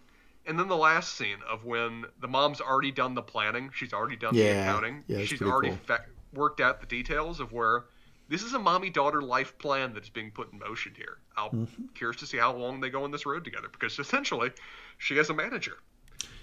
And 0.46 0.58
then 0.58 0.68
the 0.68 0.76
last 0.76 1.14
scene 1.14 1.38
of 1.48 1.64
when 1.64 2.06
the 2.20 2.28
mom's 2.28 2.60
already 2.60 2.90
done 2.92 3.14
the 3.14 3.22
planning, 3.22 3.70
she's 3.74 3.92
already 3.92 4.16
done 4.16 4.38
the 4.38 4.48
Yeah. 4.48 4.50
accounting, 4.50 5.04
Yeah, 5.06 5.26
she's 5.26 5.42
already 5.42 5.70
cool. 5.70 5.78
fa- 5.86 6.04
worked 6.32 6.60
out 6.60 6.80
the 6.80 6.86
details 6.86 7.40
of 7.40 7.52
where 7.52 7.84
this 8.28 8.42
is 8.42 8.54
a 8.54 8.58
mommy 8.58 8.90
daughter 8.90 9.22
life 9.22 9.58
plan 9.58 9.92
that's 9.92 10.08
being 10.08 10.30
put 10.30 10.52
in 10.52 10.58
motion 10.58 10.94
here. 10.96 11.18
I'm 11.36 11.52
Mm-hmm. 11.54 11.86
curious 11.94 12.20
to 12.20 12.26
see 12.26 12.38
how 12.38 12.54
long 12.56 12.80
they 12.80 12.90
go 12.90 13.04
on 13.04 13.10
this 13.10 13.26
road 13.26 13.44
together 13.44 13.68
because 13.68 13.98
essentially 13.98 14.50
she 14.98 15.16
has 15.16 15.30
a 15.30 15.34
manager. 15.34 15.76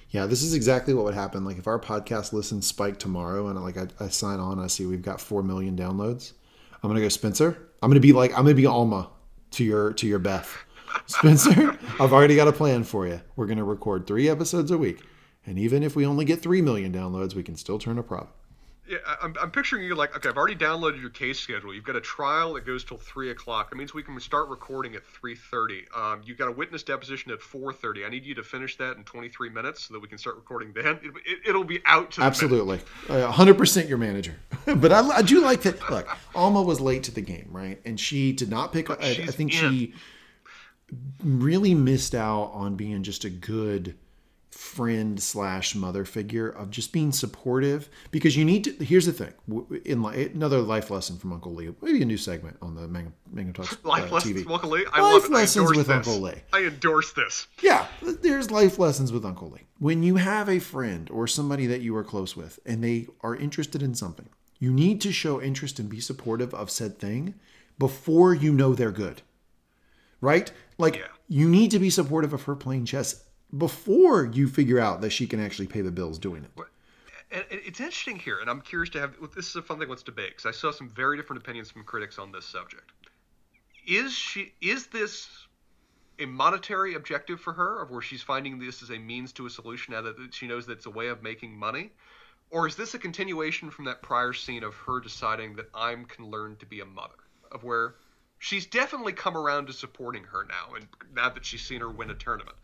Yeah, 0.09 0.25
this 0.25 0.41
is 0.41 0.53
exactly 0.53 0.93
what 0.93 1.05
would 1.05 1.13
happen. 1.13 1.43
Like 1.43 1.57
if 1.57 1.67
our 1.67 1.79
podcast 1.79 2.31
listens 2.31 2.65
spike 2.65 2.97
tomorrow 2.97 3.47
and 3.47 3.61
like 3.61 3.77
I, 3.77 3.87
I 3.99 4.07
sign 4.07 4.39
on, 4.39 4.59
I 4.59 4.67
see 4.67 4.85
we've 4.85 5.01
got 5.01 5.19
four 5.19 5.43
million 5.43 5.75
downloads. 5.75 6.33
I'm 6.81 6.89
gonna 6.89 7.01
go 7.01 7.09
Spencer. 7.09 7.57
I'm 7.81 7.89
gonna 7.89 7.99
be 7.99 8.13
like 8.13 8.31
I'm 8.31 8.43
gonna 8.43 8.55
be 8.55 8.65
Alma 8.65 9.09
to 9.51 9.63
your 9.63 9.93
to 9.93 10.07
your 10.07 10.19
Beth. 10.19 10.55
Spencer, 11.05 11.77
I've 11.99 12.13
already 12.13 12.35
got 12.35 12.47
a 12.47 12.53
plan 12.53 12.83
for 12.83 13.05
you. 13.05 13.21
We're 13.35 13.47
gonna 13.47 13.65
record 13.65 14.07
three 14.07 14.29
episodes 14.29 14.71
a 14.71 14.77
week, 14.77 15.01
and 15.45 15.59
even 15.59 15.83
if 15.83 15.95
we 15.95 16.05
only 16.05 16.23
get 16.23 16.41
three 16.41 16.61
million 16.61 16.93
downloads, 16.93 17.35
we 17.35 17.43
can 17.43 17.55
still 17.55 17.77
turn 17.77 17.97
a 17.97 18.03
profit. 18.03 18.36
Yeah, 18.87 18.99
I'm, 19.21 19.35
I'm 19.41 19.51
picturing 19.51 19.83
you 19.83 19.95
like, 19.95 20.15
okay, 20.15 20.29
I've 20.29 20.37
already 20.37 20.55
downloaded 20.55 21.01
your 21.01 21.09
case 21.09 21.39
schedule. 21.39 21.73
You've 21.73 21.83
got 21.83 21.97
a 21.97 22.01
trial 22.01 22.53
that 22.53 22.65
goes 22.65 22.83
till 22.85 22.97
three 22.97 23.31
o'clock. 23.31 23.69
That 23.69 23.75
means 23.75 23.93
we 23.93 24.01
can 24.01 24.17
start 24.19 24.47
recording 24.47 24.95
at 24.95 25.05
three 25.05 25.35
thirty. 25.35 25.85
Um, 25.95 26.21
you've 26.23 26.37
got 26.37 26.47
a 26.47 26.51
witness 26.51 26.83
deposition 26.83 27.31
at 27.31 27.41
four 27.41 27.73
thirty. 27.73 28.05
I 28.05 28.09
need 28.09 28.25
you 28.25 28.33
to 28.35 28.43
finish 28.43 28.77
that 28.77 28.95
in 28.95 29.03
twenty 29.03 29.27
three 29.27 29.49
minutes 29.49 29.83
so 29.83 29.93
that 29.93 29.99
we 29.99 30.07
can 30.07 30.17
start 30.17 30.37
recording 30.37 30.71
then. 30.73 30.99
It, 31.03 31.11
it, 31.25 31.39
it'll 31.47 31.65
be 31.65 31.81
out 31.85 32.11
to. 32.11 32.21
Absolutely, 32.21 32.79
Uh, 33.09 33.29
hundred 33.29 33.57
percent 33.57 33.89
your 33.89 33.97
manager. 33.97 34.35
but 34.65 34.91
I, 34.91 35.01
I 35.09 35.21
do 35.21 35.41
like 35.41 35.61
that. 35.63 35.89
Look, 35.89 36.07
Alma 36.33 36.61
was 36.61 36.79
late 36.79 37.03
to 37.03 37.11
the 37.11 37.21
game, 37.21 37.49
right? 37.51 37.81
And 37.83 37.99
she 37.99 38.31
did 38.31 38.49
not 38.49 38.71
pick. 38.71 38.89
I, 38.89 38.95
I 38.95 39.13
think 39.27 39.53
in. 39.53 39.71
she 39.71 39.93
really 41.23 41.75
missed 41.75 42.15
out 42.15 42.51
on 42.53 42.75
being 42.75 43.03
just 43.03 43.25
a 43.25 43.29
good 43.29 43.95
friend 44.57 45.21
slash 45.21 45.75
mother 45.75 46.03
figure 46.03 46.49
of 46.49 46.71
just 46.71 46.91
being 46.91 47.11
supportive 47.11 47.89
because 48.09 48.35
you 48.35 48.43
need 48.43 48.63
to 48.63 48.71
here's 48.83 49.05
the 49.05 49.13
thing 49.13 49.31
in 49.85 50.03
another 50.03 50.59
life 50.61 50.89
lesson 50.89 51.15
from 51.15 51.31
uncle 51.31 51.53
lee 51.53 51.69
maybe 51.79 52.01
a 52.01 52.05
new 52.05 52.17
segment 52.17 52.57
on 52.59 52.73
the 52.73 52.87
Mango, 52.87 53.11
Mango 53.31 53.51
Talks 53.51 53.73
uh, 53.85 53.87
Life 53.87 54.11
lessons, 54.11 54.33
tv 54.33 54.45
with 54.45 54.51
Uncle 54.55 54.69
Lee. 54.71 54.85
I 54.91 54.99
Life 55.01 55.13
love 55.13 55.25
it. 55.25 55.31
lessons 55.31 55.69
with 55.69 55.85
this. 55.85 55.89
Uncle 55.95 56.19
Lee. 56.21 56.41
I 56.51 56.63
endorse 56.63 57.13
this. 57.13 57.45
yeah, 57.61 57.85
there's 58.01 58.49
life 58.49 58.79
lessons 58.79 59.11
with 59.11 59.23
Uncle 59.25 59.51
Lee. 59.51 59.61
When 59.77 60.01
you 60.01 60.15
have 60.15 60.49
a 60.49 60.57
friend 60.57 61.07
or 61.11 61.27
somebody 61.27 61.67
that 61.67 61.81
you 61.81 61.95
are 61.95 62.03
close 62.03 62.35
with 62.35 62.57
and 62.65 62.83
they 62.83 63.05
are 63.21 63.35
interested 63.35 63.83
in 63.83 63.93
something, 63.93 64.27
you 64.57 64.73
need 64.73 65.01
to 65.01 65.11
show 65.11 65.39
interest 65.39 65.77
and 65.77 65.87
be 65.87 65.99
supportive 65.99 66.51
of 66.55 66.71
said 66.71 66.97
thing 66.97 67.35
before 67.77 68.33
you 68.33 68.51
know 68.53 68.73
they're 68.73 68.91
good. 68.91 69.21
Right? 70.19 70.51
Like, 70.79 70.95
Yeah. 70.95 71.03
you 71.27 71.47
need 71.47 71.69
to 71.71 71.79
be 71.79 71.91
supportive 71.91 72.33
of 72.33 72.41
her 72.43 72.55
playing 72.55 72.85
chess 72.85 73.23
before 73.55 74.25
you 74.25 74.47
figure 74.47 74.79
out 74.79 75.01
that 75.01 75.11
she 75.11 75.27
can 75.27 75.39
actually 75.39 75.67
pay 75.67 75.81
the 75.81 75.91
bills 75.91 76.17
doing 76.17 76.43
it. 76.43 76.51
And 77.29 77.43
it's 77.49 77.79
interesting 77.79 78.17
here, 78.17 78.39
and 78.39 78.49
I'm 78.49 78.61
curious 78.61 78.89
to 78.91 79.01
have. 79.01 79.15
This 79.35 79.49
is 79.49 79.55
a 79.57 79.61
fun 79.61 79.79
thing. 79.79 79.89
Let's 79.89 80.03
debate 80.03 80.29
because 80.29 80.45
I 80.45 80.51
saw 80.51 80.71
some 80.71 80.89
very 80.89 81.17
different 81.17 81.41
opinions 81.41 81.69
from 81.69 81.83
critics 81.83 82.17
on 82.17 82.31
this 82.31 82.45
subject. 82.45 82.89
Is 83.85 84.13
she? 84.13 84.53
Is 84.61 84.87
this 84.87 85.27
a 86.19 86.25
monetary 86.25 86.95
objective 86.95 87.41
for 87.41 87.53
her, 87.53 87.81
of 87.81 87.91
where 87.91 88.01
she's 88.01 88.21
finding 88.21 88.59
this 88.59 88.81
as 88.81 88.91
a 88.91 88.97
means 88.97 89.33
to 89.33 89.45
a 89.45 89.49
solution 89.49 89.93
now 89.93 90.01
that 90.01 90.15
she 90.33 90.47
knows 90.47 90.65
that 90.67 90.77
it's 90.77 90.85
a 90.85 90.89
way 90.89 91.07
of 91.07 91.21
making 91.21 91.53
money, 91.53 91.91
or 92.49 92.65
is 92.65 92.77
this 92.77 92.93
a 92.93 92.99
continuation 92.99 93.69
from 93.69 93.85
that 93.85 94.01
prior 94.01 94.31
scene 94.31 94.63
of 94.63 94.73
her 94.75 95.01
deciding 95.01 95.57
that 95.57 95.69
I'm 95.75 96.05
can 96.05 96.31
learn 96.31 96.55
to 96.57 96.65
be 96.65 96.79
a 96.79 96.85
mother, 96.85 97.13
of 97.51 97.63
where 97.63 97.95
she's 98.39 98.65
definitely 98.65 99.13
come 99.13 99.35
around 99.35 99.67
to 99.67 99.73
supporting 99.73 100.23
her 100.23 100.45
now, 100.45 100.75
and 100.75 100.87
now 101.13 101.29
that 101.29 101.45
she's 101.45 101.61
seen 101.61 101.81
her 101.81 101.89
win 101.89 102.09
a 102.09 102.15
tournament. 102.15 102.55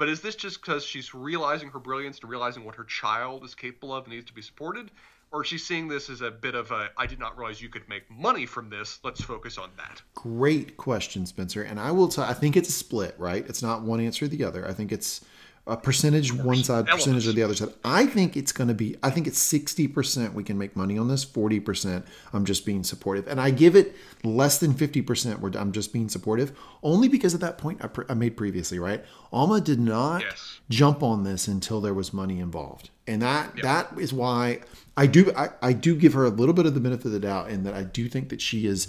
But 0.00 0.08
is 0.08 0.22
this 0.22 0.34
just 0.34 0.62
because 0.62 0.82
she's 0.82 1.12
realizing 1.12 1.68
her 1.68 1.78
brilliance 1.78 2.20
and 2.20 2.30
realizing 2.30 2.64
what 2.64 2.74
her 2.76 2.84
child 2.84 3.44
is 3.44 3.54
capable 3.54 3.94
of 3.94 4.04
and 4.04 4.14
needs 4.14 4.24
to 4.28 4.32
be 4.32 4.40
supported? 4.40 4.90
Or 5.30 5.42
is 5.42 5.48
she 5.48 5.58
seeing 5.58 5.88
this 5.88 6.08
as 6.08 6.22
a 6.22 6.30
bit 6.30 6.54
of 6.54 6.70
a, 6.70 6.88
I 6.96 7.04
did 7.04 7.18
not 7.18 7.36
realize 7.36 7.60
you 7.60 7.68
could 7.68 7.86
make 7.86 8.10
money 8.10 8.46
from 8.46 8.70
this, 8.70 8.98
let's 9.04 9.20
focus 9.20 9.58
on 9.58 9.68
that? 9.76 10.00
Great 10.14 10.78
question, 10.78 11.26
Spencer. 11.26 11.64
And 11.64 11.78
I 11.78 11.90
will 11.90 12.08
tell 12.08 12.24
I 12.24 12.32
think 12.32 12.56
it's 12.56 12.70
a 12.70 12.72
split, 12.72 13.14
right? 13.18 13.44
It's 13.46 13.62
not 13.62 13.82
one 13.82 14.00
answer 14.00 14.24
or 14.24 14.28
the 14.28 14.42
other. 14.42 14.66
I 14.66 14.72
think 14.72 14.90
it's 14.90 15.20
a 15.66 15.76
percentage 15.76 16.32
one 16.32 16.64
side, 16.64 16.86
percentage 16.86 17.28
or 17.28 17.32
the 17.32 17.42
other 17.42 17.54
side. 17.54 17.68
I 17.84 18.06
think 18.06 18.36
it's 18.36 18.50
going 18.50 18.68
to 18.68 18.74
be, 18.74 18.96
I 19.02 19.10
think 19.10 19.26
it's 19.26 19.40
60% 19.52 20.32
we 20.32 20.42
can 20.42 20.58
make 20.58 20.74
money 20.74 20.98
on 20.98 21.06
this, 21.08 21.24
40% 21.24 22.04
I'm 22.32 22.44
just 22.44 22.64
being 22.66 22.82
supportive. 22.82 23.28
And 23.28 23.40
I 23.40 23.50
give 23.50 23.76
it 23.76 23.94
less 24.24 24.58
than 24.58 24.72
50% 24.74 25.38
where 25.38 25.52
I'm 25.56 25.70
just 25.70 25.92
being 25.92 26.08
supportive, 26.08 26.58
only 26.82 27.08
because 27.08 27.34
of 27.34 27.40
that 27.40 27.56
point 27.58 27.84
I, 27.84 27.88
pre- 27.88 28.06
I 28.08 28.14
made 28.14 28.36
previously, 28.36 28.78
right? 28.78 29.04
Alma 29.32 29.60
did 29.60 29.78
not 29.78 30.22
Yes. 30.22 30.60
jump 30.70 31.02
on 31.02 31.22
this 31.24 31.46
until 31.46 31.80
there 31.80 31.94
was 31.94 32.12
money 32.12 32.40
involved. 32.40 32.90
And 33.06 33.22
that 33.22 33.52
that 33.62 33.92
is 33.98 34.12
why 34.12 34.60
I 34.96 35.06
do 35.06 35.32
I, 35.36 35.48
I 35.62 35.72
do 35.72 35.94
give 35.96 36.14
her 36.14 36.24
a 36.24 36.30
little 36.30 36.54
bit 36.54 36.64
of 36.66 36.74
the 36.74 36.80
benefit 36.80 37.06
of 37.06 37.12
the 37.12 37.20
doubt 37.20 37.50
in 37.50 37.64
that 37.64 37.74
I 37.74 37.82
do 37.82 38.08
think 38.08 38.28
that 38.30 38.40
she 38.40 38.66
is 38.66 38.88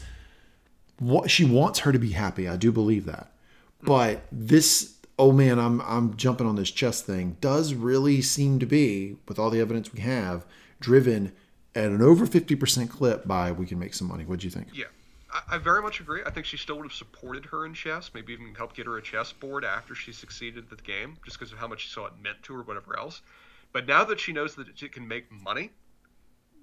what 1.00 1.30
she 1.32 1.44
wants 1.44 1.80
her 1.80 1.92
to 1.92 2.00
be 2.00 2.12
happy. 2.12 2.48
I 2.48 2.56
do 2.56 2.72
believe 2.72 3.06
that. 3.06 3.32
But 3.84 4.22
this 4.32 4.94
oh 5.20 5.32
man, 5.32 5.60
I'm 5.60 5.82
I'm 5.82 6.16
jumping 6.16 6.48
on 6.48 6.56
this 6.56 6.72
chess 6.72 7.02
thing 7.02 7.38
does 7.42 7.74
really 7.74 8.22
seem 8.22 8.60
to 8.60 8.66
be, 8.66 9.18
with 9.28 9.40
all 9.40 9.50
the 9.50 9.60
evidence 9.60 9.94
we 9.94 10.02
have, 10.02 10.46
driven 10.80 11.34
at 11.76 11.86
an 11.86 12.02
over 12.02 12.28
50% 12.28 12.90
clip 12.90 13.26
by 13.26 13.52
we 13.52 13.66
can 13.66 13.80
make 13.80 13.94
some 13.94 14.08
money. 14.08 14.26
What 14.26 14.40
do 14.40 14.48
you 14.48 14.52
think? 14.52 14.68
Yeah. 14.74 14.86
I, 15.32 15.56
I 15.56 15.58
very 15.58 15.82
much 15.82 16.00
agree. 16.00 16.22
I 16.26 16.32
think 16.32 16.46
she 16.46 16.58
still 16.58 16.78
would 16.78 16.86
have 16.86 16.94
supported 16.94 17.46
her 17.46 17.66
in 17.66 17.74
chess, 17.74 18.12
maybe 18.14 18.34
even 18.34 18.54
helped 18.56 18.76
get 18.76 18.86
her 18.86 18.98
a 18.98 19.02
chess 19.02 19.32
board 19.32 19.64
after 19.64 19.96
she 19.96 20.12
succeeded 20.12 20.66
at 20.70 20.78
the 20.78 20.84
game, 20.84 21.18
just 21.24 21.40
because 21.40 21.54
of 21.54 21.60
how 21.60 21.68
much 21.68 21.82
she 21.82 21.90
saw 21.90 22.08
it 22.08 22.14
meant 22.22 22.44
to 22.44 22.54
her, 22.56 22.64
whatever 22.64 22.98
else. 22.98 23.22
But 23.72 23.88
now 23.88 24.04
that 24.04 24.20
she 24.20 24.34
knows 24.34 24.56
that 24.56 24.68
it 24.82 24.92
can 24.92 25.08
make 25.08 25.32
money, 25.32 25.72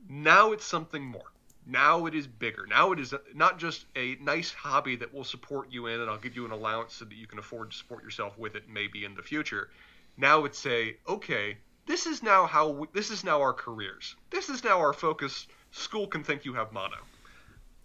now 0.09 0.53
it's 0.53 0.65
something 0.65 1.05
more. 1.05 1.33
Now 1.69 2.07
it 2.07 2.15
is 2.15 2.27
bigger. 2.27 2.67
Now 2.67 2.93
it 2.93 2.99
is 2.99 3.15
not 3.35 3.59
just 3.59 3.85
a 3.95 4.17
nice 4.23 4.51
hobby 4.53 4.97
that 4.97 5.13
will 5.13 5.25
support 5.25 5.71
you 5.71 5.87
in, 5.87 6.01
and 6.01 6.09
I'll 6.11 6.17
give 6.17 6.35
you 6.35 6.47
an 6.47 6.51
allowance 6.51 6.95
so 6.95 7.05
that 7.05 7.15
you 7.15 7.27
can 7.27 7.39
afford 7.39 7.71
to 7.71 7.77
support 7.77 8.03
yourself 8.03 8.39
with 8.39 8.55
it, 8.55 8.65
maybe 8.73 9.05
in 9.05 9.15
the 9.15 9.23
future. 9.23 9.69
Now 10.17 10.47
it's 10.47 10.65
a 10.65 10.97
okay. 11.07 11.59
This 11.87 12.07
is 12.07 12.23
now 12.23 12.47
how 12.47 12.69
we, 12.69 12.87
this 12.95 13.11
is 13.11 13.23
now 13.23 13.41
our 13.43 13.53
careers. 13.53 14.17
This 14.31 14.49
is 14.49 14.65
now 14.65 14.79
our 14.79 14.95
focus. 14.95 15.47
School 15.71 16.07
can 16.07 16.25
think 16.25 16.47
you 16.47 16.55
have 16.55 16.73
mono. 16.73 16.97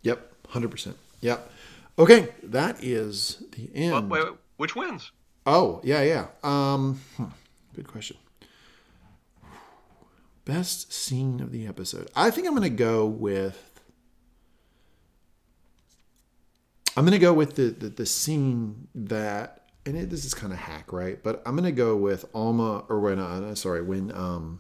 Yep, 0.03 0.31
100%. 0.49 0.93
Yep. 1.19 1.51
Okay, 1.99 2.29
that 2.43 2.83
is 2.83 3.43
the 3.51 3.69
end. 3.75 4.09
Wait, 4.09 4.23
wait, 4.23 4.33
which 4.57 4.75
wins? 4.75 5.11
Oh, 5.45 5.81
yeah, 5.83 6.01
yeah. 6.01 6.27
Um, 6.43 7.01
hmm, 7.17 7.25
good 7.75 7.87
question. 7.87 8.17
Best 10.45 10.91
scene 10.91 11.39
of 11.39 11.51
the 11.51 11.67
episode. 11.67 12.09
I 12.15 12.29
think 12.31 12.47
I'm 12.47 12.53
going 12.55 12.63
to 12.63 12.69
go 12.69 13.05
with. 13.05 13.72
I'm 16.95 17.05
to 17.07 17.19
go 17.19 17.33
with 17.33 17.55
the, 17.55 17.69
the 17.69 17.89
the 17.89 18.05
scene 18.05 18.87
that, 18.93 19.67
and 19.85 19.97
it, 19.97 20.09
this 20.09 20.25
is 20.25 20.33
kind 20.33 20.53
of 20.53 20.59
hack, 20.59 20.93
right? 20.93 21.21
But 21.23 21.41
I'm 21.45 21.57
to 21.57 21.71
go 21.71 21.95
with 21.95 22.25
Alma, 22.33 22.85
or 22.89 22.99
when, 22.99 23.19
uh, 23.19 23.55
sorry, 23.55 23.81
when 23.81 24.11
um, 24.11 24.59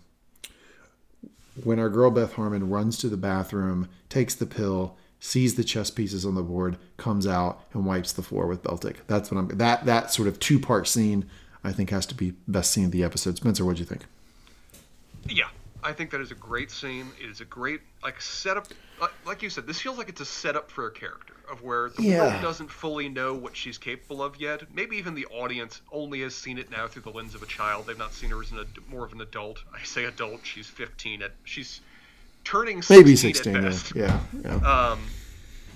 when 1.63 1.79
our 1.79 1.89
girl 1.89 2.09
Beth 2.09 2.33
Harmon 2.33 2.69
runs 2.69 2.97
to 2.99 3.09
the 3.09 3.17
bathroom, 3.17 3.87
takes 4.09 4.33
the 4.33 4.45
pill, 4.45 4.97
sees 5.19 5.55
the 5.55 5.63
chess 5.63 5.91
pieces 5.91 6.25
on 6.25 6.35
the 6.35 6.41
board, 6.41 6.77
comes 6.97 7.27
out 7.27 7.63
and 7.73 7.85
wipes 7.85 8.11
the 8.13 8.23
floor 8.23 8.47
with 8.47 8.63
Beltik. 8.63 8.97
That's 9.07 9.29
what 9.29 9.37
I'm. 9.37 9.47
That 9.57 9.85
that 9.85 10.11
sort 10.11 10.27
of 10.27 10.39
two 10.39 10.59
part 10.59 10.87
scene, 10.87 11.29
I 11.63 11.71
think, 11.71 11.91
has 11.91 12.05
to 12.07 12.15
be 12.15 12.33
best 12.47 12.71
scene 12.71 12.85
of 12.85 12.91
the 12.91 13.03
episode. 13.03 13.37
Spencer, 13.37 13.63
what 13.63 13.75
do 13.75 13.81
you 13.81 13.85
think? 13.85 14.05
Yeah, 15.29 15.49
I 15.83 15.91
think 15.93 16.11
that 16.11 16.21
is 16.21 16.31
a 16.31 16.35
great 16.35 16.71
scene. 16.71 17.07
It 17.21 17.29
is 17.29 17.41
a 17.41 17.45
great 17.45 17.81
like 18.01 18.21
setup. 18.21 18.67
Like, 19.01 19.11
like 19.25 19.41
you 19.43 19.49
said, 19.49 19.67
this 19.67 19.79
feels 19.81 19.97
like 19.97 20.09
it's 20.09 20.21
a 20.21 20.25
setup 20.25 20.71
for 20.71 20.87
a 20.87 20.91
character 20.91 21.33
of 21.51 21.61
where 21.61 21.89
the 21.89 22.03
Yeah. 22.03 22.29
world 22.31 22.41
doesn't 22.41 22.69
fully 22.71 23.09
know 23.09 23.33
what 23.33 23.55
she's 23.55 23.77
capable 23.77 24.23
of 24.23 24.37
yet. 24.39 24.63
Maybe 24.73 24.95
even 24.97 25.13
the 25.13 25.25
audience 25.25 25.81
only 25.91 26.21
has 26.21 26.33
seen 26.35 26.57
it 26.57 26.71
now 26.71 26.87
through 26.87 27.01
the 27.01 27.09
lens 27.11 27.35
of 27.35 27.43
a 27.43 27.45
child. 27.45 27.87
They've 27.87 27.97
not 27.97 28.13
seen 28.13 28.29
her 28.29 28.41
as 28.41 28.51
an, 28.51 28.59
ad- 28.59 28.67
more 28.89 29.03
of 29.05 29.11
an 29.13 29.21
adult. 29.21 29.61
I 29.73 29.83
say 29.83 30.05
adult. 30.05 30.45
She's 30.45 30.67
15. 30.67 31.21
At 31.21 31.31
she's 31.43 31.81
turning 32.43 32.81
16 32.81 32.97
Maybe 32.97 33.15
16. 33.15 33.53
Yeah, 33.53 33.61
best. 33.61 33.95
yeah, 33.95 34.19
yeah. 34.43 34.55
Um, 34.91 34.99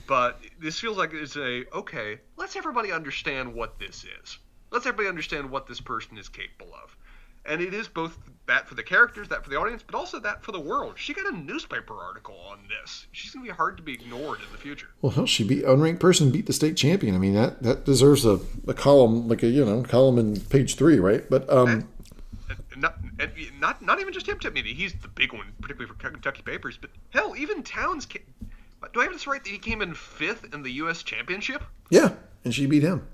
But 0.08 0.40
this 0.60 0.80
feels 0.80 0.98
like 0.98 1.14
it's 1.14 1.36
a 1.36 1.66
okay. 1.74 2.20
Let's 2.38 2.56
everybody 2.56 2.94
understand 2.94 3.54
what 3.54 3.78
this 3.78 4.06
is. 4.22 4.38
Let's 4.72 4.86
everybody 4.86 5.10
understand 5.10 5.50
what 5.50 5.68
this 5.68 5.82
person 5.82 6.18
is 6.18 6.30
capable 6.30 6.74
of. 6.82 6.96
And 7.48 7.62
it 7.62 7.74
is 7.74 7.88
both 7.88 8.18
that 8.48 8.68
for 8.68 8.76
the 8.76 8.84
characters, 8.84 9.28
that 9.30 9.44
for 9.44 9.50
the 9.50 9.58
audience, 9.58 9.84
but 9.86 9.96
also 9.96 10.20
that 10.20 10.44
for 10.44 10.52
the 10.52 10.60
world. 10.60 10.94
She 10.98 11.14
got 11.14 11.32
a 11.32 11.38
newspaper 11.38 11.96
article 11.96 12.36
on 12.50 12.60
this. 12.68 13.08
She's 13.12 13.32
gonna 13.32 13.46
be 13.46 13.52
hard 13.52 13.78
to 13.78 13.84
be 13.84 13.94
ignored 13.94 14.40
in 14.40 14.52
the 14.52 14.58
future. 14.58 14.88
Well, 15.02 15.12
hell, 15.12 15.26
she 15.26 15.44
beat 15.44 15.64
unranked 15.64 16.00
person 16.00 16.32
beat 16.32 16.46
the 16.46 16.54
state 16.54 16.78
champion. 16.78 17.16
I 17.16 17.20
mean 17.20 17.34
that 17.34 17.62
that 17.64 17.86
deserves 17.86 18.26
a, 18.26 18.40
a 18.68 18.74
column 18.74 19.28
like 19.28 19.44
a 19.44 19.48
you 19.48 19.66
know 19.66 19.84
column 19.84 20.18
in 20.18 20.40
page 20.40 20.76
three, 20.76 21.00
right? 21.00 21.30
But 21.30 21.50
um, 21.50 21.70
and, 21.70 21.88
and 22.72 22.82
not, 22.82 22.98
and 23.20 23.32
not 23.60 23.82
not 23.82 24.00
even 24.00 24.14
just 24.14 24.28
him. 24.28 24.40
I 24.44 24.50
mean, 24.50 24.66
he's 24.66 24.94
the 24.94 25.10
big 25.10 25.34
one, 25.34 25.54
particularly 25.62 25.94
for 25.94 26.10
Kentucky 26.10 26.42
Papers. 26.42 26.78
But 26.80 26.92
hell, 27.10 27.36
even 27.38 27.64
Townes. 27.64 28.06
Came, 28.06 28.24
do 28.94 29.02
I 29.02 29.04
have 29.04 29.14
this 29.14 29.28
right? 29.28 29.44
That 29.44 29.50
he 29.50 29.58
came 29.58 29.82
in 29.82 29.94
fifth 29.94 30.54
in 30.54 30.64
the 30.64 30.72
U.S. 30.74 31.04
Championship. 31.04 31.64
Yeah, 31.90 32.14
and 32.44 32.54
she 32.54 32.66
beat 32.66 32.84
him. 32.84 33.08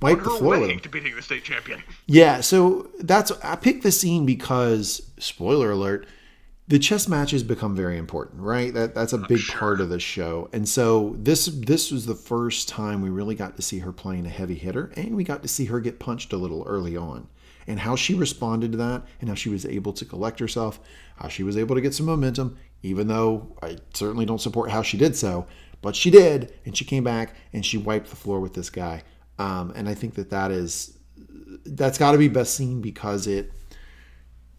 Wipe 0.00 0.18
the 0.22 0.30
floor 0.30 0.58
with 0.60 0.70
him. 0.70 0.80
to 0.80 0.88
beating 0.88 1.16
the 1.16 1.22
state 1.22 1.44
champion. 1.44 1.82
Yeah, 2.06 2.40
so 2.40 2.90
that's 3.00 3.30
I 3.42 3.56
picked 3.56 3.82
the 3.82 3.92
scene 3.92 4.26
because 4.26 5.10
spoiler 5.18 5.70
alert, 5.70 6.06
the 6.66 6.78
chess 6.78 7.08
matches 7.08 7.42
become 7.42 7.76
very 7.76 7.98
important, 7.98 8.42
right? 8.42 8.72
That 8.72 8.94
that's 8.94 9.12
a 9.12 9.18
big 9.18 9.38
sure. 9.38 9.58
part 9.58 9.80
of 9.80 9.88
the 9.88 10.00
show. 10.00 10.48
And 10.52 10.68
so 10.68 11.14
this 11.18 11.46
this 11.46 11.90
was 11.90 12.06
the 12.06 12.14
first 12.14 12.68
time 12.68 13.02
we 13.02 13.10
really 13.10 13.34
got 13.34 13.56
to 13.56 13.62
see 13.62 13.80
her 13.80 13.92
playing 13.92 14.26
a 14.26 14.30
heavy 14.30 14.54
hitter 14.54 14.92
and 14.96 15.14
we 15.14 15.24
got 15.24 15.42
to 15.42 15.48
see 15.48 15.66
her 15.66 15.80
get 15.80 15.98
punched 15.98 16.32
a 16.32 16.36
little 16.36 16.64
early 16.66 16.96
on. 16.96 17.28
And 17.66 17.80
how 17.80 17.96
she 17.96 18.14
responded 18.14 18.72
to 18.72 18.78
that 18.78 19.06
and 19.20 19.30
how 19.30 19.34
she 19.34 19.48
was 19.48 19.64
able 19.64 19.94
to 19.94 20.04
collect 20.04 20.38
herself, 20.38 20.80
how 21.16 21.28
she 21.28 21.42
was 21.42 21.56
able 21.56 21.74
to 21.74 21.80
get 21.80 21.94
some 21.94 22.06
momentum, 22.06 22.58
even 22.82 23.08
though 23.08 23.56
I 23.62 23.78
certainly 23.94 24.26
don't 24.26 24.40
support 24.40 24.70
how 24.70 24.82
she 24.82 24.98
did 24.98 25.16
so, 25.16 25.46
but 25.80 25.96
she 25.96 26.10
did, 26.10 26.52
and 26.64 26.76
she 26.76 26.84
came 26.84 27.04
back 27.04 27.34
and 27.52 27.64
she 27.64 27.78
wiped 27.78 28.10
the 28.10 28.16
floor 28.16 28.40
with 28.40 28.54
this 28.54 28.68
guy. 28.70 29.02
Um, 29.38 29.72
and 29.74 29.88
I 29.88 29.94
think 29.94 30.14
that 30.14 30.30
that 30.30 30.50
is 30.50 30.98
that's 31.66 31.98
got 31.98 32.12
to 32.12 32.18
be 32.18 32.28
best 32.28 32.54
seen 32.54 32.80
because 32.80 33.26
it 33.26 33.52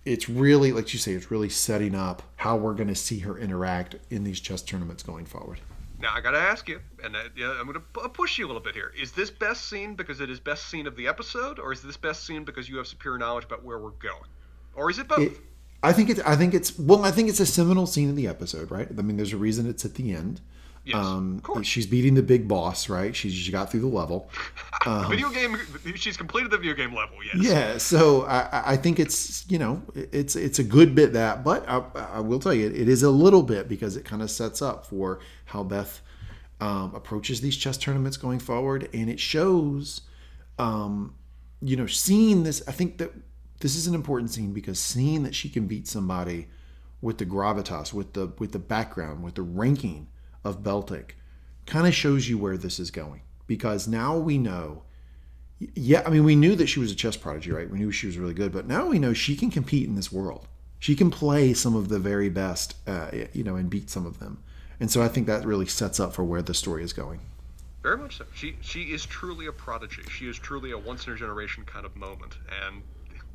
it's 0.06 0.30
really 0.30 0.72
like 0.72 0.94
you 0.94 1.00
say 1.00 1.14
it's 1.14 1.32
really 1.32 1.50
setting 1.50 1.96
up 1.96 2.22
how 2.36 2.56
we're 2.56 2.74
going 2.74 2.88
to 2.88 2.96
see 2.96 3.20
her 3.20 3.38
interact 3.38 3.96
in 4.10 4.24
these 4.24 4.40
chess 4.40 4.62
tournaments 4.62 5.04
going 5.04 5.26
forward. 5.26 5.60
Now 6.00 6.14
I 6.14 6.22
got 6.22 6.32
to 6.32 6.40
ask 6.40 6.68
you, 6.68 6.82
and 7.04 7.16
I, 7.16 7.26
yeah, 7.36 7.58
I'm 7.60 7.66
going 7.66 7.74
to 7.74 8.10
push 8.10 8.38
you 8.38 8.46
a 8.46 8.48
little 8.48 8.62
bit 8.62 8.76
here. 8.76 8.92
Is 9.00 9.12
this 9.14 9.32
best 9.32 9.70
scene 9.70 9.96
because 9.96 10.20
it 10.20 10.30
is 10.30 10.40
best 10.40 10.70
scene 10.70 10.88
of 10.88 10.96
the 10.96 11.08
episode, 11.08 11.58
or 11.58 11.72
is 11.72 11.82
this 11.82 11.98
best 11.98 12.26
scene 12.26 12.44
because 12.44 12.70
you 12.70 12.78
have 12.78 12.88
superior 12.88 13.18
knowledge 13.18 13.46
about 13.46 13.64
where 13.64 13.80
we're 13.80 13.92
going, 13.92 14.30
or 14.76 14.92
is 14.92 15.00
it 15.00 15.08
both? 15.08 15.20
It, 15.20 15.38
I 15.82 15.94
think 15.94 16.10
it's. 16.10 16.20
I 16.22 16.36
think 16.36 16.54
it's. 16.54 16.78
Well, 16.78 17.06
I 17.06 17.12
think 17.12 17.30
it's 17.30 17.40
a 17.40 17.46
seminal 17.46 17.88
scene 17.88 18.10
in 18.10 18.16
the 18.16 18.28
episode, 18.28 18.72
right? 18.72 18.88
I 18.90 19.02
mean, 19.02 19.18
there's 19.18 19.34
a 19.34 19.38
reason 19.38 19.68
it's 19.68 19.86
at 19.86 19.96
the 19.96 20.14
end. 20.14 20.42
Yes, 20.86 21.04
um, 21.04 21.38
of 21.38 21.44
course. 21.44 21.66
She's 21.66 21.88
beating 21.88 22.14
the 22.14 22.22
big 22.22 22.48
boss, 22.48 22.90
right? 22.90 23.16
She, 23.16 23.32
she 23.32 23.52
got 23.52 23.72
through 23.72 23.82
the 23.82 23.88
level. 23.88 24.30
Um, 24.86 25.10
video 25.10 25.30
game. 25.30 25.58
She's 25.96 26.16
completed 26.16 26.52
the 26.52 26.60
video 26.60 26.76
game 26.76 26.94
level. 26.94 27.18
Yes. 27.24 27.36
Yeah. 27.44 27.78
So 27.80 28.22
I, 28.26 28.74
I 28.74 28.78
think 28.78 29.00
it's 29.00 29.50
you 29.50 29.58
know 29.58 29.82
it's 29.96 30.36
it's 30.36 30.60
a 30.60 30.64
good 30.64 30.94
bit 30.94 31.14
that, 31.14 31.44
but 31.44 31.68
I, 31.68 31.82
I 31.96 32.20
will 32.20 32.40
tell 32.40 32.54
you 32.54 32.68
it 32.68 32.88
is 32.88 33.02
a 33.02 33.10
little 33.10 33.42
bit 33.42 33.68
because 33.68 33.98
it 33.98 34.06
kind 34.06 34.22
of 34.22 34.30
sets 34.30 34.62
up 34.62 34.86
for 34.86 35.22
how 35.46 35.64
Beth 35.64 36.02
um, 36.62 36.94
approaches 36.94 37.42
these 37.42 37.58
chess 37.58 37.78
tournaments 37.78 38.16
going 38.16 38.38
forward, 38.38 38.88
and 38.94 39.10
it 39.10 39.20
shows, 39.20 40.02
um, 40.60 41.16
you 41.62 41.76
know, 41.76 41.88
seeing 41.88 42.44
this. 42.44 42.62
I 42.68 42.72
think 42.72 43.00
that 43.00 43.12
this 43.62 43.76
is 43.76 43.88
an 43.88 43.96
important 43.96 44.30
scene 44.30 44.54
because 44.54 44.80
seeing 44.80 45.24
that 45.24 45.34
she 45.34 45.50
can 45.50 45.66
beat 45.66 45.88
somebody 45.88 46.48
with 47.02 47.18
the 47.18 47.26
gravitas, 47.26 47.92
with 47.92 48.14
the 48.14 48.34
with 48.38 48.52
the 48.52 48.60
background, 48.60 49.24
with 49.24 49.34
the 49.34 49.42
ranking 49.42 50.10
of 50.46 50.64
Beltik 50.64 51.12
kind 51.66 51.88
of 51.88 51.94
shows 51.94 52.30
you 52.30 52.38
where 52.38 52.56
this 52.56 52.80
is 52.80 52.92
going. 52.92 53.22
Because 53.48 53.88
now 53.88 54.18
we 54.18 54.38
know 54.38 54.84
yeah 55.74 56.04
i 56.06 56.10
mean 56.10 56.26
we 56.26 56.36
knew 56.36 56.54
that 56.54 56.68
she 56.68 56.82
was 56.82 56.92
a 56.92 56.96
chess 56.96 57.16
prodigy 57.16 57.50
right? 57.52 57.70
We 57.70 57.80
knew 57.80 57.90
she 57.92 58.08
was 58.08 58.18
really 58.18 58.34
good 58.34 58.52
but 58.52 58.68
now 58.68 58.88
we 58.88 59.00
know 59.00 59.14
she 59.14 59.36
can 59.36 59.50
compete 59.50 59.88
in 59.88 59.96
this 59.96 60.12
world. 60.12 60.48
She 60.80 60.96
can 60.96 61.10
play 61.10 61.54
some 61.54 61.76
of 61.76 61.90
the 61.90 62.00
very 62.00 62.30
best 62.30 62.76
uh, 62.88 63.10
you 63.34 63.44
know 63.44 63.56
and 63.56 63.70
beat 63.70 63.90
some 63.90 64.06
of 64.06 64.20
them. 64.20 64.44
And 64.80 64.92
so 64.92 65.02
i 65.02 65.08
think 65.08 65.28
that 65.28 65.46
really 65.46 65.66
sets 65.66 66.00
up 66.00 66.14
for 66.14 66.24
where 66.24 66.42
the 66.42 66.54
story 66.54 66.84
is 66.84 66.94
going. 66.94 67.20
Very 67.82 67.98
much 67.98 68.18
so. 68.18 68.26
She 68.34 68.56
she 68.62 68.84
is 68.86 69.06
truly 69.06 69.46
a 69.46 69.52
prodigy. 69.52 70.02
She 70.10 70.28
is 70.28 70.38
truly 70.38 70.72
a 70.72 70.78
once 70.78 71.08
in 71.08 71.14
a 71.14 71.16
generation 71.16 71.64
kind 71.66 71.86
of 71.86 71.96
moment. 71.96 72.36
And 72.66 72.82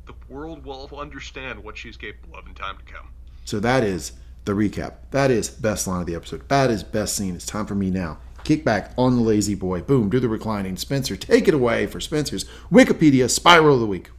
the 0.05 0.13
world 0.29 0.65
will 0.65 0.89
understand 0.99 1.63
what 1.63 1.77
she's 1.77 1.97
capable 1.97 2.37
of 2.37 2.45
in 2.47 2.53
time 2.53 2.77
to 2.77 2.93
come. 2.93 3.09
So 3.45 3.59
that 3.61 3.83
is 3.83 4.13
the 4.45 4.53
recap. 4.53 4.93
That 5.11 5.31
is 5.31 5.49
best 5.49 5.87
line 5.87 6.01
of 6.01 6.07
the 6.07 6.15
episode. 6.15 6.47
That 6.49 6.71
is 6.71 6.83
best 6.83 7.15
scene. 7.15 7.35
It's 7.35 7.45
time 7.45 7.65
for 7.65 7.75
me 7.75 7.89
now. 7.89 8.17
Kick 8.43 8.65
back 8.65 8.91
on 8.97 9.15
the 9.15 9.21
lazy 9.21 9.55
boy. 9.55 9.81
Boom, 9.81 10.09
do 10.09 10.19
the 10.19 10.29
reclining. 10.29 10.75
Spencer, 10.75 11.15
take 11.15 11.47
it 11.47 11.53
away 11.53 11.85
for 11.85 11.99
Spencer's 11.99 12.45
Wikipedia 12.71 13.29
Spiral 13.29 13.75
of 13.75 13.81
the 13.81 13.85
Week. 13.85 14.09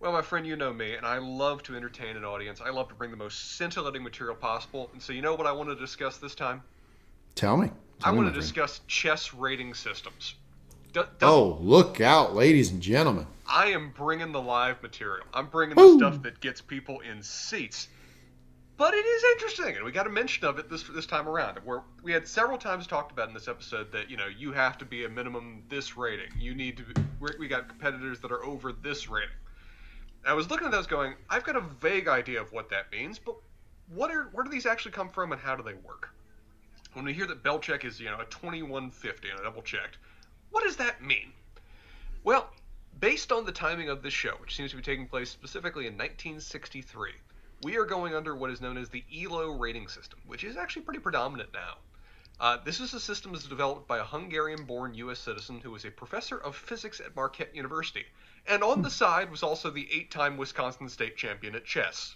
Well, 0.00 0.12
my 0.12 0.22
friend, 0.22 0.46
you 0.46 0.56
know 0.56 0.72
me, 0.72 0.94
and 0.94 1.06
I 1.06 1.18
love 1.18 1.62
to 1.64 1.76
entertain 1.76 2.16
an 2.16 2.24
audience. 2.24 2.60
I 2.60 2.70
love 2.70 2.88
to 2.88 2.94
bring 2.94 3.10
the 3.10 3.16
most 3.16 3.56
scintillating 3.56 4.02
material 4.02 4.36
possible. 4.36 4.90
And 4.92 5.02
so, 5.02 5.12
you 5.12 5.22
know 5.22 5.34
what 5.34 5.46
I 5.46 5.52
want 5.52 5.68
to 5.68 5.74
discuss 5.74 6.18
this 6.18 6.34
time? 6.34 6.62
Tell 7.34 7.56
me. 7.56 7.68
Tell 8.00 8.12
I 8.12 8.16
want 8.16 8.32
to 8.32 8.40
discuss 8.40 8.80
chess 8.86 9.32
rating 9.32 9.74
systems. 9.74 10.34
Do, 10.92 11.04
oh, 11.22 11.58
look 11.60 12.00
out, 12.00 12.34
ladies 12.34 12.70
and 12.70 12.80
gentlemen. 12.80 13.26
I 13.48 13.66
am 13.66 13.90
bringing 13.90 14.32
the 14.32 14.40
live 14.40 14.82
material. 14.82 15.26
I'm 15.34 15.46
bringing 15.46 15.76
the 15.76 15.96
stuff 15.96 16.22
that 16.22 16.40
gets 16.40 16.60
people 16.60 17.00
in 17.00 17.22
seats 17.22 17.88
but 18.76 18.92
it 18.92 19.06
is 19.06 19.24
interesting, 19.32 19.76
and 19.76 19.84
we 19.84 19.90
got 19.90 20.06
a 20.06 20.10
mention 20.10 20.44
of 20.44 20.58
it 20.58 20.68
this 20.68 20.82
this 20.82 21.06
time 21.06 21.28
around. 21.28 21.58
Where 21.64 21.82
we 22.02 22.12
had 22.12 22.28
several 22.28 22.58
times 22.58 22.86
talked 22.86 23.10
about 23.10 23.28
in 23.28 23.34
this 23.34 23.48
episode 23.48 23.90
that 23.92 24.10
you 24.10 24.16
know 24.16 24.26
you 24.26 24.52
have 24.52 24.76
to 24.78 24.84
be 24.84 25.04
a 25.04 25.08
minimum 25.08 25.62
this 25.68 25.96
rating. 25.96 26.30
You 26.38 26.54
need 26.54 26.76
to. 26.76 26.82
Be, 26.82 27.02
we 27.38 27.48
got 27.48 27.68
competitors 27.68 28.20
that 28.20 28.30
are 28.30 28.44
over 28.44 28.72
this 28.72 29.08
rating. 29.08 29.34
I 30.26 30.34
was 30.34 30.50
looking 30.50 30.66
at 30.66 30.72
those, 30.72 30.88
going, 30.88 31.14
I've 31.30 31.44
got 31.44 31.56
a 31.56 31.60
vague 31.60 32.08
idea 32.08 32.40
of 32.40 32.52
what 32.52 32.68
that 32.70 32.90
means, 32.90 33.18
but 33.18 33.36
what 33.94 34.10
are 34.10 34.24
where 34.32 34.44
do 34.44 34.50
these 34.50 34.66
actually 34.66 34.92
come 34.92 35.08
from, 35.08 35.32
and 35.32 35.40
how 35.40 35.56
do 35.56 35.62
they 35.62 35.74
work? 35.74 36.10
When 36.92 37.04
we 37.04 37.14
hear 37.14 37.26
that 37.26 37.42
Belchek 37.42 37.84
is 37.84 37.98
you 37.98 38.06
know 38.06 38.20
a 38.20 38.24
2150 38.26 39.30
and 39.30 39.40
I 39.40 39.42
double 39.44 39.62
checked, 39.62 39.98
what 40.50 40.64
does 40.64 40.76
that 40.76 41.02
mean? 41.02 41.32
Well, 42.24 42.50
based 43.00 43.32
on 43.32 43.46
the 43.46 43.52
timing 43.52 43.88
of 43.88 44.02
this 44.02 44.12
show, 44.12 44.32
which 44.40 44.56
seems 44.56 44.70
to 44.72 44.76
be 44.76 44.82
taking 44.82 45.06
place 45.06 45.30
specifically 45.30 45.86
in 45.86 45.94
1963 45.94 47.12
we 47.62 47.76
are 47.76 47.84
going 47.84 48.14
under 48.14 48.34
what 48.34 48.50
is 48.50 48.60
known 48.60 48.76
as 48.76 48.88
the 48.88 49.04
ELO 49.14 49.50
rating 49.50 49.88
system, 49.88 50.18
which 50.26 50.44
is 50.44 50.56
actually 50.56 50.82
pretty 50.82 51.00
predominant 51.00 51.50
now. 51.52 51.76
Uh, 52.38 52.58
this 52.64 52.80
is 52.80 52.92
a 52.92 53.00
system 53.00 53.32
that 53.32 53.38
was 53.38 53.48
developed 53.48 53.88
by 53.88 53.98
a 53.98 54.04
Hungarian-born 54.04 54.94
U.S. 54.94 55.18
citizen 55.18 55.60
who 55.60 55.70
was 55.70 55.86
a 55.86 55.90
professor 55.90 56.36
of 56.36 56.54
physics 56.54 57.00
at 57.00 57.16
Marquette 57.16 57.54
University, 57.54 58.04
and 58.46 58.62
on 58.62 58.82
the 58.82 58.90
side 58.90 59.30
was 59.30 59.42
also 59.42 59.70
the 59.70 59.88
eight-time 59.90 60.36
Wisconsin 60.36 60.88
state 60.88 61.16
champion 61.16 61.54
at 61.54 61.64
chess. 61.64 62.14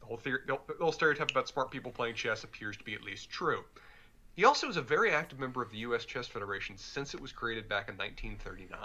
The 0.00 0.06
whole, 0.06 0.16
theory, 0.16 0.40
the 0.46 0.58
whole 0.78 0.92
stereotype 0.92 1.32
about 1.32 1.48
smart 1.48 1.72
people 1.72 1.90
playing 1.90 2.14
chess 2.14 2.44
appears 2.44 2.76
to 2.76 2.84
be 2.84 2.94
at 2.94 3.02
least 3.02 3.30
true. 3.30 3.64
He 4.36 4.44
also 4.44 4.68
was 4.68 4.76
a 4.76 4.82
very 4.82 5.10
active 5.10 5.40
member 5.40 5.60
of 5.60 5.72
the 5.72 5.78
U.S. 5.78 6.04
Chess 6.04 6.28
Federation 6.28 6.76
since 6.78 7.12
it 7.12 7.20
was 7.20 7.32
created 7.32 7.68
back 7.68 7.88
in 7.88 7.96
1939. 7.96 8.78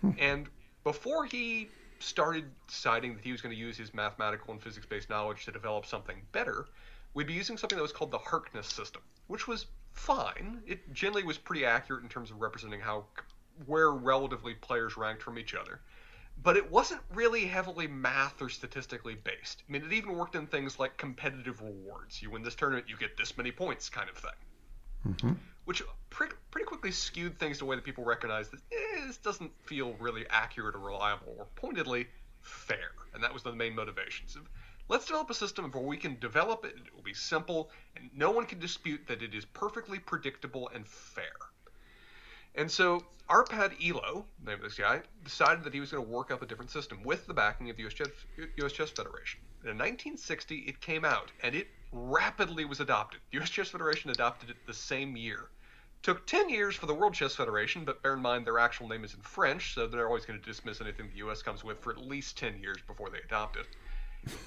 Hmm. 0.00 0.10
And 0.18 0.48
before 0.82 1.24
he 1.24 1.68
started 2.02 2.44
deciding 2.66 3.14
that 3.14 3.24
he 3.24 3.32
was 3.32 3.40
going 3.40 3.54
to 3.54 3.60
use 3.60 3.76
his 3.76 3.94
mathematical 3.94 4.52
and 4.52 4.62
physics 4.62 4.86
based 4.86 5.10
knowledge 5.10 5.44
to 5.44 5.52
develop 5.52 5.86
something 5.86 6.22
better, 6.32 6.66
we'd 7.14 7.26
be 7.26 7.32
using 7.32 7.56
something 7.56 7.76
that 7.76 7.82
was 7.82 7.92
called 7.92 8.10
the 8.10 8.18
Harkness 8.18 8.66
system, 8.66 9.02
which 9.26 9.46
was 9.46 9.66
fine. 9.92 10.62
It 10.66 10.92
generally 10.92 11.24
was 11.24 11.38
pretty 11.38 11.64
accurate 11.64 12.02
in 12.02 12.08
terms 12.08 12.30
of 12.30 12.40
representing 12.40 12.80
how 12.80 13.04
where 13.66 13.90
relatively 13.90 14.54
players 14.54 14.96
ranked 14.96 15.22
from 15.22 15.38
each 15.38 15.54
other. 15.54 15.80
But 16.42 16.56
it 16.56 16.70
wasn't 16.70 17.02
really 17.14 17.44
heavily 17.44 17.86
math 17.86 18.40
or 18.40 18.48
statistically 18.48 19.14
based. 19.14 19.62
I 19.68 19.72
mean, 19.72 19.84
it 19.84 19.92
even 19.92 20.16
worked 20.16 20.34
in 20.34 20.46
things 20.46 20.78
like 20.78 20.96
competitive 20.96 21.60
rewards. 21.60 22.22
You 22.22 22.30
win 22.30 22.42
this 22.42 22.54
tournament, 22.54 22.88
you 22.88 22.96
get 22.96 23.16
this 23.16 23.36
many 23.36 23.52
points, 23.52 23.90
kind 23.90 24.08
of 24.08 24.16
thing. 24.16 24.30
Mm-hmm 25.06 25.32
which 25.64 25.82
pretty, 26.10 26.34
pretty 26.50 26.66
quickly 26.66 26.90
skewed 26.90 27.38
things 27.38 27.58
to 27.58 27.64
a 27.64 27.68
way 27.68 27.76
that 27.76 27.84
people 27.84 28.04
recognized 28.04 28.50
that 28.52 28.60
eh, 28.72 29.06
this 29.06 29.16
doesn't 29.18 29.50
feel 29.64 29.94
really 30.00 30.24
accurate 30.30 30.74
or 30.74 30.80
reliable 30.80 31.34
or 31.38 31.46
pointedly 31.56 32.06
fair. 32.40 32.92
And 33.14 33.22
that 33.22 33.32
was 33.32 33.42
the 33.42 33.52
main 33.52 33.74
motivation. 33.74 34.26
Of, 34.36 34.48
let's 34.88 35.06
develop 35.06 35.30
a 35.30 35.34
system 35.34 35.70
where 35.70 35.82
we 35.82 35.96
can 35.96 36.18
develop 36.18 36.64
it, 36.64 36.74
it 36.76 36.94
will 36.94 37.02
be 37.02 37.14
simple, 37.14 37.70
and 37.96 38.10
no 38.14 38.30
one 38.30 38.46
can 38.46 38.58
dispute 38.58 39.06
that 39.06 39.22
it 39.22 39.34
is 39.34 39.44
perfectly 39.44 39.98
predictable 39.98 40.70
and 40.74 40.86
fair. 40.86 41.32
And 42.54 42.70
so 42.70 43.02
Arpad 43.30 43.74
Elo, 43.82 44.26
the 44.42 44.50
name 44.50 44.58
of 44.58 44.64
this 44.64 44.74
guy, 44.74 45.00
decided 45.24 45.64
that 45.64 45.72
he 45.72 45.80
was 45.80 45.90
going 45.92 46.04
to 46.04 46.10
work 46.10 46.30
up 46.30 46.42
a 46.42 46.46
different 46.46 46.70
system 46.70 47.02
with 47.02 47.26
the 47.26 47.34
backing 47.34 47.70
of 47.70 47.76
the 47.76 47.86
US 47.86 47.94
Chess, 47.94 48.08
US 48.56 48.72
Chess 48.72 48.90
Federation. 48.90 49.40
In 49.62 49.78
1960, 49.78 50.56
it 50.56 50.80
came 50.80 51.04
out, 51.04 51.30
and 51.42 51.54
it 51.54 51.68
rapidly 51.92 52.64
was 52.64 52.80
adopted. 52.80 53.20
The 53.30 53.40
US 53.40 53.50
Chess 53.50 53.68
Federation 53.68 54.10
adopted 54.10 54.50
it 54.50 54.56
the 54.66 54.74
same 54.74 55.16
year. 55.16 55.48
Took 56.02 56.26
10 56.26 56.48
years 56.48 56.74
for 56.74 56.86
the 56.86 56.94
World 56.94 57.14
Chess 57.14 57.36
Federation, 57.36 57.84
but 57.84 58.02
bear 58.02 58.14
in 58.14 58.22
mind 58.22 58.44
their 58.44 58.58
actual 58.58 58.88
name 58.88 59.04
is 59.04 59.14
in 59.14 59.20
French, 59.20 59.74
so 59.74 59.86
they're 59.86 60.08
always 60.08 60.26
going 60.26 60.40
to 60.40 60.44
dismiss 60.44 60.80
anything 60.80 61.08
the 61.12 61.18
US 61.28 61.42
comes 61.42 61.62
with 61.62 61.80
for 61.80 61.92
at 61.92 61.98
least 61.98 62.36
10 62.38 62.60
years 62.60 62.78
before 62.86 63.08
they 63.10 63.18
adopt 63.18 63.56
it. 63.56 63.66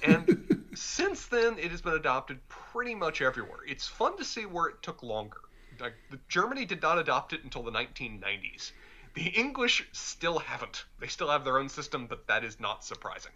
And 0.02 0.46
Since 0.76 1.28
then, 1.28 1.58
it 1.58 1.70
has 1.70 1.80
been 1.80 1.94
adopted 1.94 2.46
pretty 2.48 2.94
much 2.94 3.22
everywhere. 3.22 3.60
It's 3.66 3.86
fun 3.86 4.18
to 4.18 4.24
see 4.24 4.44
where 4.44 4.66
it 4.66 4.82
took 4.82 5.02
longer. 5.02 5.40
Like, 5.80 5.94
Germany 6.28 6.66
did 6.66 6.82
not 6.82 6.98
adopt 6.98 7.32
it 7.32 7.44
until 7.44 7.62
the 7.62 7.70
1990s. 7.70 8.72
The 9.14 9.28
English 9.28 9.88
still 9.92 10.38
haven't. 10.38 10.84
They 11.00 11.06
still 11.06 11.30
have 11.30 11.44
their 11.44 11.58
own 11.58 11.70
system, 11.70 12.06
but 12.06 12.26
that 12.26 12.44
is 12.44 12.60
not 12.60 12.84
surprising. 12.84 13.32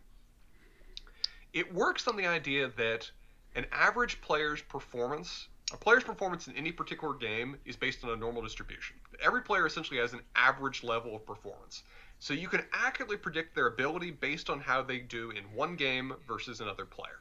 It 1.55 1.73
works 1.73 2.07
on 2.07 2.19
the 2.19 2.27
idea 2.27 2.69
that 2.77 3.11
an 3.55 3.67
average 3.73 4.21
player's 4.21 4.63
performance, 4.63 5.49
a 5.73 5.77
player's 5.77 6.05
performance 6.05 6.49
in 6.49 6.57
any 6.57 6.73
particular 6.73 7.15
game, 7.15 7.57
is 7.65 7.77
based 7.77 8.05
on 8.05 8.11
a 8.11 8.17
normal 8.17 8.43
distribution. 8.43 8.97
Every 9.23 9.43
player 9.43 9.67
essentially 9.67 10.01
has 10.01 10.13
an 10.13 10.21
average 10.37 10.83
level 10.83 11.15
of 11.15 11.27
performance. 11.27 11.83
So 12.19 12.35
you 12.35 12.49
can 12.49 12.65
accurately 12.73 13.17
predict 13.17 13.55
their 13.55 13.67
ability 13.67 14.11
based 14.11 14.51
on 14.51 14.61
how 14.61 14.83
they 14.83 14.99
do 14.99 15.31
in 15.31 15.45
one 15.55 15.77
game 15.77 16.15
versus 16.27 16.61
another 16.61 16.85
player. 16.85 17.21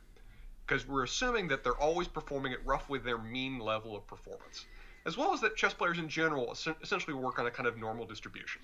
Because 0.65 0.87
we're 0.87 1.03
assuming 1.03 1.47
that 1.47 1.63
they're 1.63 1.73
always 1.73 2.07
performing 2.07 2.53
at 2.53 2.65
roughly 2.65 2.99
their 2.99 3.17
mean 3.17 3.59
level 3.59 3.95
of 3.95 4.05
performance 4.07 4.65
as 5.05 5.17
well 5.17 5.33
as 5.33 5.41
that 5.41 5.55
chess 5.55 5.73
players 5.73 5.97
in 5.97 6.09
general 6.09 6.55
essentially 6.83 7.13
work 7.13 7.39
on 7.39 7.47
a 7.47 7.51
kind 7.51 7.67
of 7.67 7.77
normal 7.77 8.05
distribution. 8.05 8.61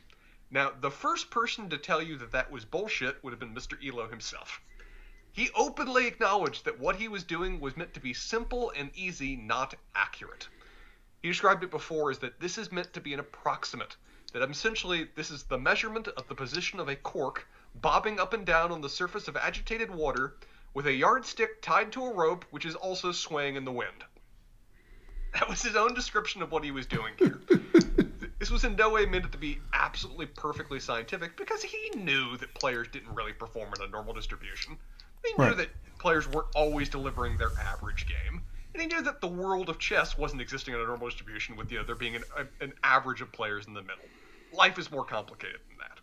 Now, 0.52 0.72
the 0.80 0.92
first 0.92 1.32
person 1.32 1.70
to 1.70 1.78
tell 1.78 2.02
you 2.02 2.18
that 2.18 2.32
that 2.34 2.52
was 2.52 2.66
bullshit 2.66 3.24
would 3.24 3.32
have 3.32 3.40
been 3.40 3.56
Mr. 3.56 3.78
Elo 3.86 4.08
himself. 4.08 4.62
He 5.36 5.50
openly 5.54 6.08
acknowledged 6.08 6.64
that 6.64 6.80
what 6.80 6.96
he 6.96 7.10
was 7.10 7.26
doing 7.26 7.60
was 7.60 7.76
meant 7.76 7.94
to 7.96 8.00
be 8.00 8.14
simple 8.14 8.72
and 8.74 8.90
easy, 8.96 9.36
not 9.36 9.76
accurate. 9.94 10.48
He 11.22 11.28
described 11.28 11.62
it 11.62 11.72
before 11.72 12.10
as 12.10 12.20
that 12.20 12.40
this 12.40 12.58
is 12.58 12.72
meant 12.72 12.94
to 12.94 13.02
be 13.02 13.14
an 13.14 13.20
approximate, 13.20 13.98
that 14.32 14.50
essentially 14.50 15.10
this 15.16 15.32
is 15.32 15.44
the 15.44 15.58
measurement 15.58 16.08
of 16.08 16.30
the 16.30 16.36
position 16.36 16.80
of 16.80 16.88
a 16.88 16.96
cork 16.96 17.46
bobbing 17.74 18.18
up 18.18 18.32
and 18.32 18.46
down 18.46 18.72
on 18.72 18.80
the 18.80 18.88
surface 18.88 19.28
of 19.28 19.36
agitated 19.36 19.92
water 19.92 20.38
with 20.74 20.88
a 20.88 20.94
yardstick 20.94 21.62
tied 21.62 21.92
to 21.92 22.06
a 22.06 22.14
rope 22.14 22.46
which 22.52 22.64
is 22.64 22.76
also 22.76 23.12
swaying 23.12 23.58
in 23.58 23.66
the 23.66 23.74
wind. 23.74 24.06
That 25.34 25.50
was 25.50 25.62
his 25.62 25.76
own 25.76 25.94
description 25.94 26.44
of 26.44 26.54
what 26.54 26.64
he 26.64 26.72
was 26.72 26.86
doing 26.86 27.14
here. 27.18 27.42
this 28.40 28.50
was 28.50 28.64
in 28.64 28.78
no 28.78 28.92
way 28.92 29.06
meant 29.06 29.30
to 29.34 29.38
be 29.38 29.60
absolutely 29.74 30.28
perfectly 30.28 30.80
scientific 30.80 31.36
because 31.36 31.62
he 31.62 31.90
knew 31.94 32.38
that 32.38 32.54
players 32.54 32.88
didn't 32.88 33.14
really 33.14 33.34
perform 33.34 33.74
in 33.76 33.82
a 33.82 33.90
normal 33.90 34.14
distribution. 34.14 34.78
He 35.26 35.34
knew 35.34 35.50
right. 35.50 35.58
that 35.58 35.70
players 36.00 36.28
weren't 36.28 36.48
always 36.56 36.90
delivering 36.90 37.38
their 37.38 37.52
average 37.60 38.06
game. 38.08 38.42
And 38.74 38.82
he 38.82 38.88
knew 38.88 39.02
that 39.04 39.22
the 39.22 39.28
world 39.28 39.70
of 39.70 39.80
chess 39.80 40.18
wasn't 40.18 40.42
existing 40.42 40.74
in 40.74 40.82
a 40.82 40.84
normal 40.84 41.08
distribution 41.08 41.56
with 41.56 41.72
you 41.72 41.80
know, 41.80 41.86
there 41.86 41.96
being 41.96 42.18
an, 42.18 42.24
a, 42.38 42.64
an 42.64 42.74
average 42.84 43.22
of 43.22 43.32
players 43.32 43.68
in 43.68 43.74
the 43.74 43.82
middle. 43.82 44.04
Life 44.54 44.78
is 44.78 44.92
more 44.92 45.06
complicated 45.06 45.62
than 45.70 45.78
that. 45.78 46.00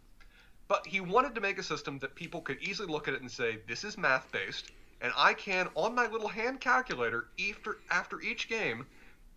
But 0.69 0.87
he 0.87 1.01
wanted 1.01 1.35
to 1.35 1.43
make 1.43 1.59
a 1.59 1.63
system 1.63 1.99
that 1.99 2.15
people 2.15 2.41
could 2.41 2.57
easily 2.63 2.89
look 2.89 3.09
at 3.09 3.15
it 3.15 3.21
and 3.21 3.31
say, 3.31 3.59
this 3.69 3.85
is 3.85 3.99
math 3.99 4.33
based, 4.33 4.73
and 5.03 5.13
I 5.17 5.35
can, 5.35 5.69
on 5.75 5.95
my 5.95 6.07
little 6.07 6.29
hand 6.29 6.61
calculator, 6.61 7.27
after, 7.51 7.79
after 7.91 8.21
each 8.23 8.49
game, 8.49 8.87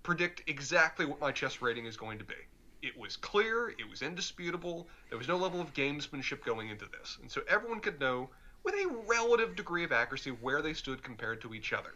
predict 0.02 0.44
exactly 0.48 1.06
what 1.06 1.20
my 1.20 1.32
chess 1.32 1.62
rating 1.62 1.88
is 1.88 1.98
going 1.98 2.20
to 2.20 2.24
be. 2.24 2.36
It 2.82 2.98
was 2.98 3.18
clear, 3.18 3.70
it 3.70 3.90
was 3.90 4.02
indisputable, 4.02 4.88
there 5.10 5.18
was 5.18 5.28
no 5.28 5.36
level 5.36 5.60
of 5.60 5.74
gamesmanship 5.74 6.46
going 6.46 6.70
into 6.70 6.86
this. 6.86 7.18
And 7.22 7.30
so 7.30 7.42
everyone 7.50 7.82
could 7.82 8.00
know 8.00 8.30
with 8.66 8.76
a 8.76 8.88
relative 9.08 9.56
degree 9.56 9.84
of 9.84 9.92
accuracy 9.92 10.32
where 10.32 10.62
they 10.62 10.74
stood 10.74 11.04
compared 11.04 11.42
to 11.42 11.54
each 11.54 11.72
other. 11.72 11.94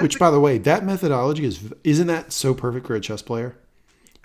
Which, 0.00 0.14
the, 0.14 0.18
by 0.18 0.30
the 0.30 0.40
way, 0.40 0.58
that 0.58 0.84
methodology 0.84 1.44
is 1.44 1.72
isn't 1.84 2.08
that 2.08 2.32
so 2.32 2.52
perfect 2.52 2.86
for 2.86 2.96
a 2.96 3.00
chess 3.00 3.22
player? 3.22 3.56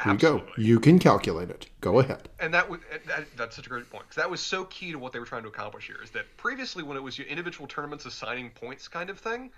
Here 0.03 0.13
you 0.13 0.17
go. 0.17 0.43
You 0.57 0.79
can 0.79 0.97
calculate 0.97 1.49
it. 1.49 1.69
Go 1.79 1.99
ahead. 1.99 2.27
And 2.39 2.53
that 2.53 2.67
was 2.67 2.79
that, 3.05 3.25
that's 3.37 3.55
such 3.55 3.67
a 3.67 3.69
great 3.69 3.89
point 3.89 4.03
because 4.05 4.15
that 4.15 4.29
was 4.29 4.41
so 4.41 4.65
key 4.65 4.91
to 4.91 4.97
what 4.97 5.13
they 5.13 5.19
were 5.19 5.25
trying 5.25 5.43
to 5.43 5.49
accomplish 5.49 5.85
here. 5.85 5.97
Is 6.03 6.09
that 6.11 6.25
previously 6.37 6.83
when 6.83 6.97
it 6.97 7.03
was 7.03 7.17
your 7.17 7.27
individual 7.27 7.67
tournaments 7.67 8.05
assigning 8.05 8.49
points 8.49 8.87
kind 8.87 9.11
of 9.11 9.19
thing, 9.19 9.51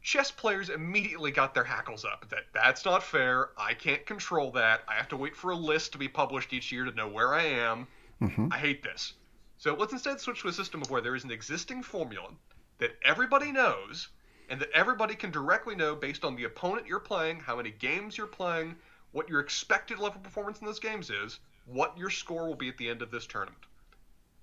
chess 0.00 0.30
players 0.30 0.70
immediately 0.70 1.32
got 1.32 1.54
their 1.54 1.64
hackles 1.64 2.04
up 2.04 2.28
that 2.30 2.44
that's 2.54 2.84
not 2.84 3.02
fair. 3.02 3.50
I 3.58 3.74
can't 3.74 4.06
control 4.06 4.52
that. 4.52 4.82
I 4.88 4.94
have 4.94 5.08
to 5.08 5.16
wait 5.16 5.36
for 5.36 5.50
a 5.50 5.56
list 5.56 5.92
to 5.92 5.98
be 5.98 6.08
published 6.08 6.52
each 6.52 6.70
year 6.70 6.84
to 6.84 6.92
know 6.92 7.08
where 7.08 7.34
I 7.34 7.42
am. 7.44 7.86
Mm-hmm. 8.22 8.48
I 8.52 8.58
hate 8.58 8.82
this. 8.82 9.14
So 9.60 9.74
let's 9.74 9.92
instead 9.92 10.18
switch 10.18 10.40
to 10.40 10.48
a 10.48 10.52
system 10.54 10.80
of 10.80 10.88
where 10.88 11.02
there 11.02 11.14
is 11.14 11.24
an 11.24 11.30
existing 11.30 11.82
formula 11.82 12.30
that 12.78 12.96
everybody 13.04 13.52
knows 13.52 14.08
and 14.48 14.58
that 14.58 14.70
everybody 14.72 15.14
can 15.14 15.30
directly 15.30 15.74
know 15.74 15.94
based 15.94 16.24
on 16.24 16.34
the 16.34 16.44
opponent 16.44 16.86
you're 16.86 16.98
playing, 16.98 17.40
how 17.40 17.56
many 17.56 17.70
games 17.70 18.16
you're 18.16 18.26
playing, 18.26 18.74
what 19.12 19.28
your 19.28 19.40
expected 19.40 19.98
level 19.98 20.16
of 20.16 20.22
performance 20.22 20.60
in 20.60 20.66
those 20.66 20.80
games 20.80 21.10
is, 21.10 21.40
what 21.66 21.98
your 21.98 22.08
score 22.08 22.48
will 22.48 22.54
be 22.54 22.70
at 22.70 22.78
the 22.78 22.88
end 22.88 23.02
of 23.02 23.10
this 23.10 23.26
tournament. 23.26 23.60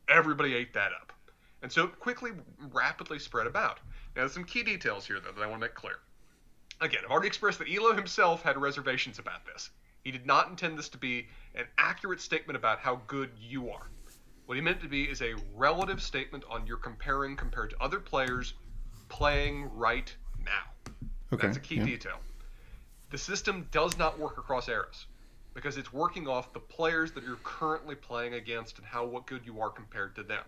Everybody 0.07 0.53
ate 0.53 0.75
that 0.75 0.91
up. 0.91 1.11
And 1.63 1.71
so 1.71 1.85
it 1.85 1.99
quickly, 1.99 2.33
rapidly 2.71 3.17
spread 3.17 3.47
about. 3.47 3.79
Now, 4.15 4.21
there's 4.21 4.33
some 4.33 4.43
key 4.43 4.61
details 4.61 5.07
here, 5.07 5.19
though, 5.19 5.31
that 5.31 5.41
I 5.41 5.47
want 5.47 5.59
to 5.59 5.65
make 5.65 5.73
clear. 5.73 5.97
Again, 6.79 7.01
I've 7.03 7.09
already 7.09 7.29
expressed 7.29 7.57
that 7.57 7.73
Elo 7.73 7.95
himself 7.95 8.43
had 8.43 8.55
reservations 8.55 9.17
about 9.17 9.47
this. 9.47 9.71
He 10.03 10.11
did 10.11 10.27
not 10.27 10.49
intend 10.51 10.77
this 10.77 10.89
to 10.89 10.99
be 10.99 11.27
an 11.55 11.65
accurate 11.79 12.21
statement 12.21 12.55
about 12.55 12.77
how 12.77 13.01
good 13.07 13.31
you 13.39 13.71
are. 13.71 13.87
What 14.47 14.55
he 14.55 14.61
meant 14.61 14.81
to 14.81 14.87
be 14.87 15.03
is 15.03 15.21
a 15.21 15.35
relative 15.55 16.01
statement 16.01 16.43
on 16.49 16.65
your 16.65 16.77
comparing 16.77 17.35
compared 17.35 17.69
to 17.69 17.75
other 17.79 17.99
players 17.99 18.55
playing 19.09 19.69
right 19.75 20.13
now. 20.43 20.93
Okay. 21.31 21.45
That's 21.45 21.57
a 21.57 21.61
key 21.61 21.75
yeah. 21.75 21.85
detail. 21.85 22.19
The 23.11 23.19
system 23.19 23.67
does 23.71 23.97
not 23.97 24.17
work 24.17 24.39
across 24.39 24.67
eras 24.67 25.05
because 25.53 25.77
it's 25.77 25.93
working 25.93 26.27
off 26.27 26.53
the 26.53 26.59
players 26.59 27.11
that 27.11 27.23
you're 27.23 27.39
currently 27.43 27.93
playing 27.93 28.33
against 28.33 28.79
and 28.79 28.87
how 28.87 29.05
what 29.05 29.27
good 29.27 29.45
you 29.45 29.61
are 29.61 29.69
compared 29.69 30.15
to 30.15 30.23
them 30.23 30.43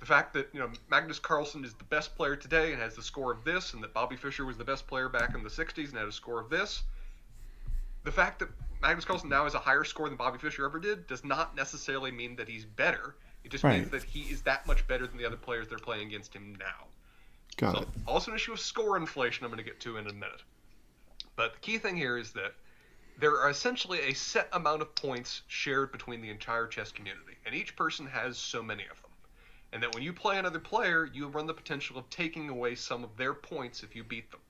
the 0.00 0.06
fact 0.06 0.32
that 0.32 0.48
you 0.52 0.58
know 0.58 0.70
Magnus 0.90 1.18
Carlsen 1.18 1.64
is 1.64 1.74
the 1.74 1.84
best 1.84 2.16
player 2.16 2.34
today 2.34 2.72
and 2.72 2.80
has 2.80 2.96
the 2.96 3.02
score 3.02 3.30
of 3.30 3.44
this, 3.44 3.74
and 3.74 3.82
that 3.82 3.94
Bobby 3.94 4.16
Fischer 4.16 4.44
was 4.44 4.56
the 4.56 4.64
best 4.64 4.86
player 4.86 5.08
back 5.08 5.34
in 5.34 5.44
the 5.44 5.50
'60s 5.50 5.90
and 5.90 5.98
had 5.98 6.08
a 6.08 6.12
score 6.12 6.40
of 6.40 6.50
this. 6.50 6.82
The 8.04 8.10
fact 8.10 8.38
that 8.40 8.48
Magnus 8.82 9.04
Carlsen 9.04 9.28
now 9.28 9.44
has 9.44 9.54
a 9.54 9.58
higher 9.58 9.84
score 9.84 10.08
than 10.08 10.16
Bobby 10.16 10.38
Fischer 10.38 10.64
ever 10.64 10.78
did 10.78 11.06
does 11.06 11.24
not 11.24 11.54
necessarily 11.54 12.10
mean 12.10 12.36
that 12.36 12.48
he's 12.48 12.64
better. 12.64 13.16
It 13.44 13.50
just 13.50 13.64
right. 13.64 13.78
means 13.78 13.90
that 13.90 14.02
he 14.02 14.22
is 14.22 14.42
that 14.42 14.66
much 14.66 14.86
better 14.86 15.06
than 15.06 15.18
the 15.18 15.26
other 15.26 15.36
players 15.36 15.68
they're 15.68 15.78
playing 15.78 16.08
against 16.08 16.34
him 16.34 16.56
now. 16.58 16.86
Got 17.56 17.74
so, 17.74 17.82
it. 17.82 17.88
Also, 18.06 18.30
an 18.30 18.36
issue 18.36 18.52
of 18.52 18.60
score 18.60 18.96
inflation 18.96 19.44
I'm 19.44 19.50
going 19.50 19.62
to 19.62 19.68
get 19.68 19.80
to 19.80 19.96
in 19.96 20.06
a 20.06 20.12
minute. 20.12 20.42
But 21.36 21.54
the 21.54 21.60
key 21.60 21.78
thing 21.78 21.96
here 21.96 22.16
is 22.16 22.32
that 22.32 22.54
there 23.18 23.38
are 23.38 23.50
essentially 23.50 24.00
a 24.00 24.14
set 24.14 24.48
amount 24.52 24.82
of 24.82 24.94
points 24.94 25.42
shared 25.46 25.92
between 25.92 26.20
the 26.22 26.30
entire 26.30 26.66
chess 26.66 26.90
community, 26.90 27.36
and 27.44 27.54
each 27.54 27.76
person 27.76 28.06
has 28.06 28.38
so 28.38 28.62
many 28.62 28.84
of 28.84 29.00
them 29.02 29.10
and 29.72 29.82
that 29.82 29.94
when 29.94 30.02
you 30.02 30.12
play 30.12 30.38
another 30.38 30.58
player, 30.58 31.08
you 31.12 31.28
run 31.28 31.46
the 31.46 31.54
potential 31.54 31.96
of 31.96 32.08
taking 32.10 32.48
away 32.48 32.74
some 32.74 33.04
of 33.04 33.16
their 33.16 33.34
points 33.34 33.82
if 33.82 33.94
you 33.94 34.02
beat 34.02 34.30
them. 34.30 34.40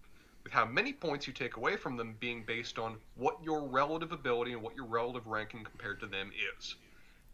With 0.43 0.53
how 0.53 0.65
many 0.65 0.93
points 0.93 1.27
you 1.27 1.33
take 1.33 1.57
away 1.57 1.77
from 1.77 1.97
them 1.97 2.17
being 2.19 2.45
based 2.47 2.79
on 2.79 2.97
what 3.17 3.37
your 3.43 3.63
relative 3.69 4.13
ability 4.13 4.53
and 4.53 4.63
what 4.63 4.75
your 4.75 4.87
relative 4.87 5.27
ranking 5.27 5.65
compared 5.65 6.01
to 6.01 6.07
them 6.07 6.31
is. 6.59 6.77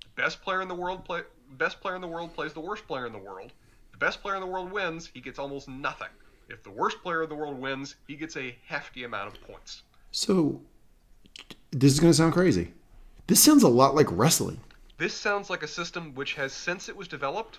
The 0.03 0.23
best 0.23 0.43
player 0.43 0.61
in 0.61 0.69
the 0.69 0.75
world 0.75 1.05
play 1.05 1.23
best 1.53 1.81
player 1.81 1.95
in 1.95 2.01
the 2.01 2.09
world 2.09 2.35
plays 2.35 2.53
the 2.53 2.61
worst 2.61 2.87
player 2.87 3.07
in 3.07 3.13
the 3.13 3.19
world. 3.19 3.53
The 3.93 3.99
best 3.99 4.21
player 4.21 4.35
in 4.35 4.41
the 4.41 4.47
world 4.47 4.73
wins, 4.73 5.11
he 5.15 5.21
gets 5.21 5.39
almost 5.39 5.69
nothing. 5.69 6.09
If 6.49 6.63
the 6.63 6.71
worst 6.71 7.03
player 7.03 7.23
in 7.23 7.29
the 7.29 7.35
world 7.35 7.59
wins, 7.59 7.97
he 8.07 8.17
gets 8.17 8.37
a 8.37 8.57
hefty 8.67 9.05
amount 9.05 9.35
of 9.35 9.41
points. 9.43 9.83
So 10.11 10.61
this 11.71 11.93
is 11.93 12.01
going 12.01 12.13
to 12.13 12.17
sound 12.17 12.33
crazy. 12.33 12.73
This 13.27 13.43
sounds 13.43 13.63
a 13.63 13.69
lot 13.69 13.95
like 13.95 14.07
wrestling. 14.11 14.61
This 14.99 15.15
sounds 15.15 15.51
like 15.51 15.63
a 15.63 15.69
system 15.69 16.15
which 16.15 16.35
has, 16.35 16.53
since 16.53 16.89
it 16.89 16.97
was 16.97 17.09
developed, 17.09 17.59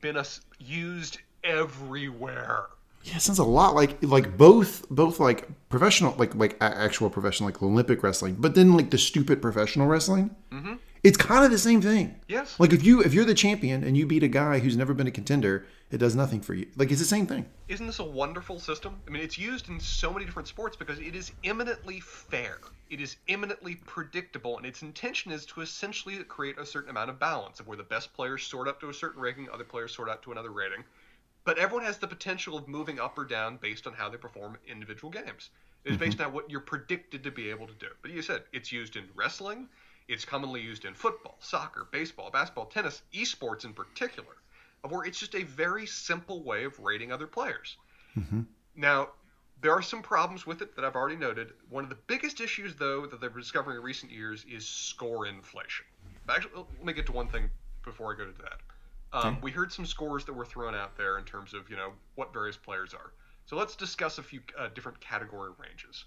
been 0.00 0.16
a, 0.16 0.24
used 0.58 1.18
everywhere. 1.42 2.66
Yeah, 3.04 3.16
it 3.16 3.22
sounds 3.22 3.38
a 3.38 3.44
lot 3.44 3.74
like 3.74 4.02
like 4.02 4.36
both 4.36 4.88
both 4.90 5.20
like 5.20 5.48
professional 5.68 6.14
like 6.18 6.34
like 6.34 6.56
actual 6.60 7.10
professional 7.10 7.48
like 7.48 7.62
Olympic 7.62 8.02
wrestling, 8.02 8.36
but 8.38 8.54
then 8.54 8.74
like 8.74 8.90
the 8.90 8.98
stupid 8.98 9.40
professional 9.40 9.86
wrestling. 9.86 10.34
Mm-hmm. 10.50 10.74
It's 11.04 11.16
kind 11.16 11.44
of 11.44 11.50
the 11.50 11.58
same 11.58 11.80
thing. 11.80 12.16
Yes. 12.26 12.58
Like 12.58 12.72
if 12.72 12.84
you 12.84 13.02
if 13.02 13.14
you're 13.14 13.24
the 13.24 13.34
champion 13.34 13.84
and 13.84 13.96
you 13.96 14.04
beat 14.04 14.24
a 14.24 14.28
guy 14.28 14.58
who's 14.58 14.76
never 14.76 14.94
been 14.94 15.06
a 15.06 15.12
contender, 15.12 15.64
it 15.90 15.98
does 15.98 16.16
nothing 16.16 16.40
for 16.40 16.54
you. 16.54 16.66
Like 16.76 16.90
it's 16.90 17.00
the 17.00 17.06
same 17.06 17.26
thing. 17.26 17.46
Isn't 17.68 17.86
this 17.86 18.00
a 18.00 18.04
wonderful 18.04 18.58
system? 18.58 19.00
I 19.06 19.10
mean, 19.10 19.22
it's 19.22 19.38
used 19.38 19.68
in 19.68 19.78
so 19.78 20.12
many 20.12 20.24
different 20.24 20.48
sports 20.48 20.76
because 20.76 20.98
it 20.98 21.14
is 21.14 21.32
eminently 21.44 22.00
fair. 22.00 22.58
It 22.90 23.00
is 23.00 23.16
eminently 23.28 23.76
predictable, 23.76 24.56
and 24.56 24.66
its 24.66 24.82
intention 24.82 25.30
is 25.30 25.46
to 25.46 25.60
essentially 25.60 26.16
create 26.24 26.58
a 26.58 26.66
certain 26.66 26.90
amount 26.90 27.10
of 27.10 27.18
balance 27.18 27.60
of 27.60 27.68
where 27.68 27.76
the 27.76 27.82
best 27.84 28.12
players 28.12 28.42
sort 28.42 28.66
up 28.66 28.80
to 28.80 28.88
a 28.88 28.94
certain 28.94 29.20
ranking, 29.20 29.48
other 29.52 29.64
players 29.64 29.94
sort 29.94 30.08
out 30.08 30.22
to 30.22 30.32
another 30.32 30.50
rating. 30.50 30.82
But 31.44 31.58
everyone 31.58 31.86
has 31.86 31.98
the 31.98 32.06
potential 32.06 32.56
of 32.56 32.68
moving 32.68 33.00
up 33.00 33.18
or 33.18 33.24
down 33.24 33.56
based 33.56 33.86
on 33.86 33.94
how 33.94 34.08
they 34.08 34.16
perform 34.16 34.58
individual 34.66 35.10
games. 35.10 35.50
It 35.84 35.90
is 35.90 35.96
mm-hmm. 35.96 36.04
based 36.04 36.20
on 36.20 36.32
what 36.32 36.50
you're 36.50 36.60
predicted 36.60 37.24
to 37.24 37.30
be 37.30 37.50
able 37.50 37.66
to 37.66 37.74
do. 37.74 37.88
But 38.02 38.10
you 38.10 38.22
said 38.22 38.42
it's 38.52 38.72
used 38.72 38.96
in 38.96 39.04
wrestling 39.14 39.68
it's 40.08 40.24
commonly 40.24 40.62
used 40.62 40.86
in 40.86 40.94
football, 40.94 41.36
soccer, 41.38 41.86
baseball, 41.92 42.30
basketball, 42.30 42.66
tennis, 42.66 43.02
esports 43.12 43.64
in 43.64 43.74
particular, 43.74 44.36
of 44.82 44.90
where 44.90 45.04
it's 45.04 45.20
just 45.20 45.34
a 45.34 45.42
very 45.42 45.86
simple 45.86 46.42
way 46.42 46.64
of 46.64 46.80
rating 46.80 47.12
other 47.12 47.26
players. 47.26 47.76
Mm-hmm. 48.18 48.40
Now, 48.74 49.10
there 49.60 49.72
are 49.72 49.82
some 49.82 50.00
problems 50.00 50.46
with 50.46 50.62
it 50.62 50.74
that 50.76 50.84
I've 50.84 50.96
already 50.96 51.16
noted. 51.16 51.52
One 51.68 51.84
of 51.84 51.90
the 51.90 51.98
biggest 52.06 52.40
issues, 52.40 52.74
though, 52.74 53.04
that 53.06 53.20
they're 53.20 53.28
discovering 53.28 53.76
in 53.76 53.82
recent 53.82 54.10
years 54.10 54.46
is 54.50 54.66
score 54.66 55.26
inflation. 55.26 55.84
Actually, 56.28 56.64
let 56.76 56.84
me 56.84 56.92
get 56.94 57.06
to 57.06 57.12
one 57.12 57.28
thing 57.28 57.50
before 57.84 58.12
I 58.12 58.16
go 58.16 58.24
to 58.24 58.42
that. 58.42 58.60
Um, 59.12 59.26
okay. 59.26 59.38
We 59.42 59.50
heard 59.50 59.72
some 59.72 59.86
scores 59.86 60.24
that 60.26 60.32
were 60.32 60.44
thrown 60.44 60.74
out 60.74 60.96
there 60.96 61.18
in 61.18 61.24
terms 61.24 61.54
of 61.54 61.70
you 61.70 61.76
know 61.76 61.92
what 62.14 62.32
various 62.32 62.56
players 62.56 62.94
are. 62.94 63.12
So 63.46 63.56
let's 63.56 63.76
discuss 63.76 64.18
a 64.18 64.22
few 64.22 64.40
uh, 64.58 64.68
different 64.74 65.00
category 65.00 65.50
ranges. 65.58 66.04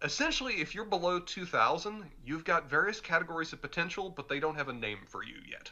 Essentially, 0.00 0.54
if 0.60 0.74
you're 0.74 0.84
below 0.84 1.18
2,000, 1.18 2.04
you've 2.24 2.44
got 2.44 2.70
various 2.70 3.00
categories 3.00 3.52
of 3.52 3.60
potential, 3.60 4.08
but 4.08 4.28
they 4.28 4.38
don't 4.38 4.54
have 4.54 4.68
a 4.68 4.72
name 4.72 5.00
for 5.08 5.24
you 5.24 5.34
yet. 5.50 5.70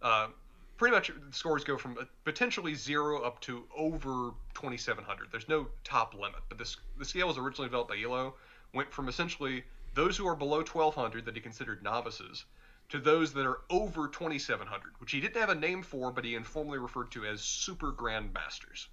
Uh, 0.00 0.28
pretty 0.76 0.94
much 0.94 1.08
the 1.08 1.32
scores 1.36 1.64
go 1.64 1.76
from 1.76 1.98
potentially 2.24 2.74
zero 2.74 3.22
up 3.22 3.40
to 3.40 3.64
over 3.76 4.32
2,700. 4.54 5.28
There's 5.30 5.48
no 5.48 5.66
top 5.84 6.14
limit, 6.14 6.40
but 6.48 6.56
this 6.56 6.76
the 6.98 7.04
scale 7.04 7.28
was 7.28 7.36
originally 7.36 7.68
developed 7.68 7.90
by 7.90 8.00
Elo, 8.00 8.34
went 8.72 8.92
from 8.92 9.08
essentially 9.08 9.64
those 9.94 10.16
who 10.16 10.26
are 10.26 10.36
below 10.36 10.58
1,200 10.58 11.26
that 11.26 11.34
he 11.34 11.40
considered 11.40 11.82
novices 11.82 12.46
to 12.92 12.98
those 12.98 13.32
that 13.32 13.46
are 13.46 13.60
over 13.70 14.06
2,700, 14.06 14.92
which 14.98 15.12
he 15.12 15.20
didn't 15.20 15.40
have 15.40 15.48
a 15.48 15.54
name 15.54 15.82
for, 15.82 16.12
but 16.12 16.26
he 16.26 16.34
informally 16.34 16.78
referred 16.78 17.10
to 17.10 17.24
as 17.24 17.40
super 17.40 17.90
grandmasters. 17.90 18.88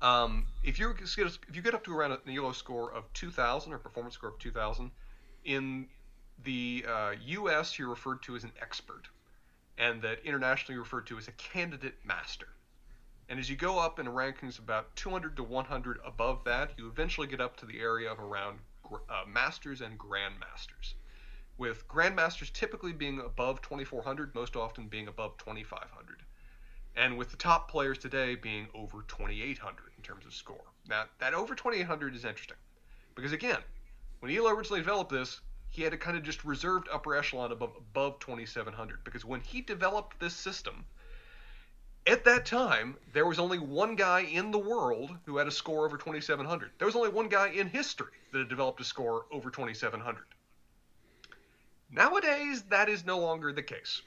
Um, 0.00 0.46
if 0.64 0.78
you 0.78 0.94
if 0.98 1.38
you 1.52 1.60
get 1.60 1.74
up 1.74 1.84
to 1.84 1.94
around 1.94 2.12
an 2.12 2.20
Elo 2.34 2.52
score 2.52 2.90
of 2.94 3.12
2,000 3.12 3.74
or 3.74 3.78
performance 3.78 4.14
score 4.14 4.30
of 4.30 4.38
2,000, 4.38 4.90
in 5.44 5.86
the 6.44 6.86
uh, 6.88 7.12
U.S. 7.26 7.78
you're 7.78 7.90
referred 7.90 8.22
to 8.22 8.36
as 8.36 8.44
an 8.44 8.52
expert, 8.58 9.02
and 9.76 10.00
that 10.00 10.20
internationally 10.24 10.78
referred 10.78 11.06
to 11.08 11.18
as 11.18 11.28
a 11.28 11.32
candidate 11.32 11.96
master. 12.06 12.48
And 13.28 13.38
as 13.38 13.50
you 13.50 13.56
go 13.56 13.78
up 13.78 13.98
in 13.98 14.06
rankings 14.06 14.58
about 14.58 14.96
200 14.96 15.36
to 15.36 15.42
100 15.42 15.98
above 16.06 16.42
that, 16.44 16.70
you 16.78 16.88
eventually 16.88 17.26
get 17.26 17.42
up 17.42 17.58
to 17.58 17.66
the 17.66 17.80
area 17.80 18.10
of 18.10 18.18
around 18.18 18.60
uh, 18.90 19.24
masters 19.30 19.82
and 19.82 19.98
grandmasters, 19.98 20.94
with 21.58 21.86
grandmasters 21.88 22.52
typically 22.52 22.92
being 22.92 23.20
above 23.20 23.60
2400, 23.60 24.34
most 24.34 24.56
often 24.56 24.86
being 24.88 25.08
above 25.08 25.36
2500 25.38 26.22
and 26.98 27.16
with 27.16 27.30
the 27.30 27.36
top 27.36 27.70
players 27.70 27.96
today 27.96 28.34
being 28.34 28.66
over 28.74 29.04
2,800 29.06 29.92
in 29.96 30.02
terms 30.02 30.26
of 30.26 30.34
score. 30.34 30.64
Now, 30.88 31.04
that 31.20 31.32
over 31.32 31.54
2,800 31.54 32.14
is 32.14 32.24
interesting 32.24 32.56
because, 33.14 33.32
again, 33.32 33.58
when 34.18 34.34
Elo 34.34 34.50
originally 34.50 34.80
developed 34.80 35.12
this, 35.12 35.40
he 35.70 35.82
had 35.82 35.92
a 35.92 35.96
kind 35.96 36.16
of 36.16 36.24
just 36.24 36.44
reserved 36.44 36.88
upper 36.92 37.14
echelon 37.14 37.52
above, 37.52 37.72
above 37.76 38.18
2,700 38.18 39.04
because 39.04 39.24
when 39.24 39.40
he 39.40 39.60
developed 39.60 40.18
this 40.18 40.34
system, 40.34 40.84
at 42.06 42.24
that 42.24 42.46
time, 42.46 42.96
there 43.12 43.26
was 43.26 43.38
only 43.38 43.58
one 43.58 43.94
guy 43.94 44.20
in 44.20 44.50
the 44.50 44.58
world 44.58 45.16
who 45.26 45.36
had 45.36 45.46
a 45.46 45.52
score 45.52 45.84
over 45.84 45.98
2,700. 45.98 46.70
There 46.78 46.86
was 46.86 46.96
only 46.96 47.10
one 47.10 47.28
guy 47.28 47.48
in 47.48 47.68
history 47.68 48.14
that 48.32 48.38
had 48.38 48.48
developed 48.48 48.80
a 48.80 48.84
score 48.84 49.26
over 49.30 49.50
2,700. 49.50 50.24
Nowadays, 51.90 52.62
that 52.70 52.88
is 52.88 53.04
no 53.04 53.18
longer 53.18 53.52
the 53.52 53.62
case. 53.62 54.02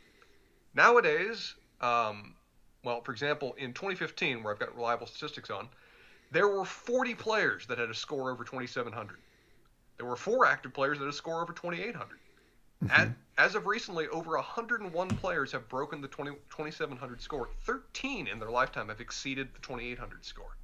Nowadays, 0.74 1.56
um, 1.82 2.36
well, 2.84 3.02
for 3.02 3.12
example, 3.12 3.54
in 3.58 3.74
2015, 3.74 4.44
where 4.44 4.54
I've 4.54 4.60
got 4.60 4.76
reliable 4.76 5.08
statistics 5.08 5.50
on, 5.50 5.68
there 6.32 6.48
were 6.48 6.66
40 6.66 7.16
players 7.16 7.68
that 7.68 7.78
had 7.78 7.90
a 7.90 7.94
score 7.94 8.32
over 8.32 8.44
2,700. 8.44 9.18
There 9.98 10.06
were 10.06 10.16
four 10.16 10.46
active 10.46 10.74
players 10.74 10.98
that 11.00 11.06
had 11.06 11.14
a 11.14 11.18
score 11.18 11.42
over 11.42 11.54
2,800. 11.54 12.18
Mm-hmm. 12.84 13.12
As, 13.38 13.54
of 13.54 13.68
recently, 13.68 14.08
over 14.08 14.32
101 14.36 15.08
players 15.10 15.52
have 15.52 15.70
broken 15.70 16.02
the 16.02 16.08
20, 16.08 16.32
2,700 16.32 17.22
score. 17.22 17.50
13 17.66 18.28
in 18.28 18.40
their 18.40 18.50
lifetime 18.50 18.88
have 18.88 19.02
exceeded 19.02 19.54
the 19.54 19.60
2,800 19.60 20.26
score. 20.26 20.58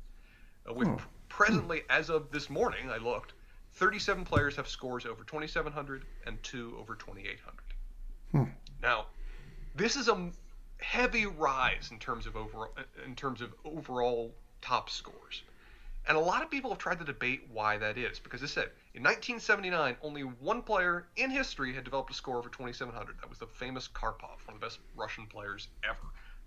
Uh, 0.68 0.74
with 0.74 0.88
oh. 0.88 0.98
presently, 1.30 1.84
as 1.90 2.10
of 2.10 2.32
this 2.32 2.50
morning, 2.50 2.90
I 2.90 2.98
looked, 2.98 3.34
37 3.78 4.26
players 4.26 4.56
have 4.56 4.68
scores 4.68 5.06
over 5.06 5.24
2,700 5.24 6.04
and 6.26 6.42
two 6.42 6.76
over 6.80 6.96
2,800. 6.96 7.62
Hmm. 8.32 8.52
Now, 8.82 9.06
this 9.76 9.96
is 9.96 10.08
a 10.08 10.32
heavy 10.80 11.28
rise 11.28 11.90
in 11.92 12.00
terms 12.00 12.26
of 12.26 12.36
overall 12.36 12.72
in 13.06 13.16
terms 13.16 13.42
of 13.42 13.54
overall 13.64 14.34
top 14.62 14.90
scores. 14.90 15.44
And 16.08 16.18
a 16.18 16.20
lot 16.20 16.42
of 16.42 16.50
people 16.50 16.72
have 16.72 16.80
tried 16.80 17.00
to 17.00 17.06
debate 17.06 17.48
why 17.52 17.78
that 17.78 17.98
is, 17.98 18.18
because 18.18 18.42
they 18.42 18.48
said 18.48 18.70
in 18.96 19.04
1979, 19.04 19.98
only 20.02 20.22
one 20.22 20.62
player 20.64 21.06
in 21.18 21.30
history 21.30 21.74
had 21.74 21.84
developed 21.84 22.10
a 22.10 22.14
score 22.14 22.38
over 22.38 22.50
2,700. 22.50 23.18
That 23.20 23.30
was 23.30 23.38
the 23.38 23.46
famous 23.46 23.88
Karpov, 23.90 24.40
one 24.46 24.56
of 24.56 24.60
the 24.60 24.66
best 24.66 24.80
Russian 24.96 25.28
players 25.28 25.68
ever, 25.84 25.98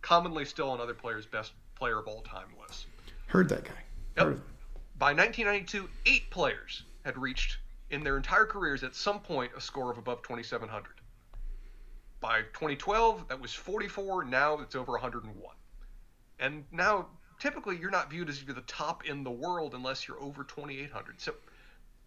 commonly 0.01 0.45
still 0.47 0.71
on 0.71 0.81
other 0.81 0.95
players' 0.95 1.27
best 1.27 1.53
player 1.77 1.99
of 1.99 2.09
all 2.09 2.23
time 2.23 2.49
lists. 2.61 2.87
Heard 3.27 3.49
that 3.51 3.65
guy. 3.65 3.85
Yep. 4.17 4.27
Heard 4.27 4.43
By 4.99 5.13
1992, 5.13 5.89
eight 6.07 6.31
players 6.31 6.85
had 7.05 7.19
reached 7.19 7.59
in 7.91 8.05
their 8.05 8.17
entire 8.17 8.47
careers 8.47 8.83
at 8.83 8.95
some 8.95 9.21
point 9.21 9.53
a 9.57 9.61
score 9.61 9.91
of 9.91 9.99
above 9.99 10.23
2,700. 10.23 11.01
By 12.21 12.43
2012, 12.43 13.29
that 13.29 13.41
was 13.41 13.53
44. 13.53 14.25
Now 14.25 14.61
it's 14.61 14.75
over 14.75 14.93
101. 14.93 15.57
And 16.39 16.65
now, 16.71 17.09
typically, 17.39 17.77
you're 17.77 17.91
not 17.91 18.11
viewed 18.11 18.29
as 18.29 18.43
you're 18.43 18.55
the 18.55 18.61
top 18.63 19.05
in 19.07 19.25
the 19.25 19.31
world 19.31 19.75
unless 19.75 20.07
you're 20.07 20.21
over 20.21 20.45
2,800. 20.45 21.21
So, 21.21 21.35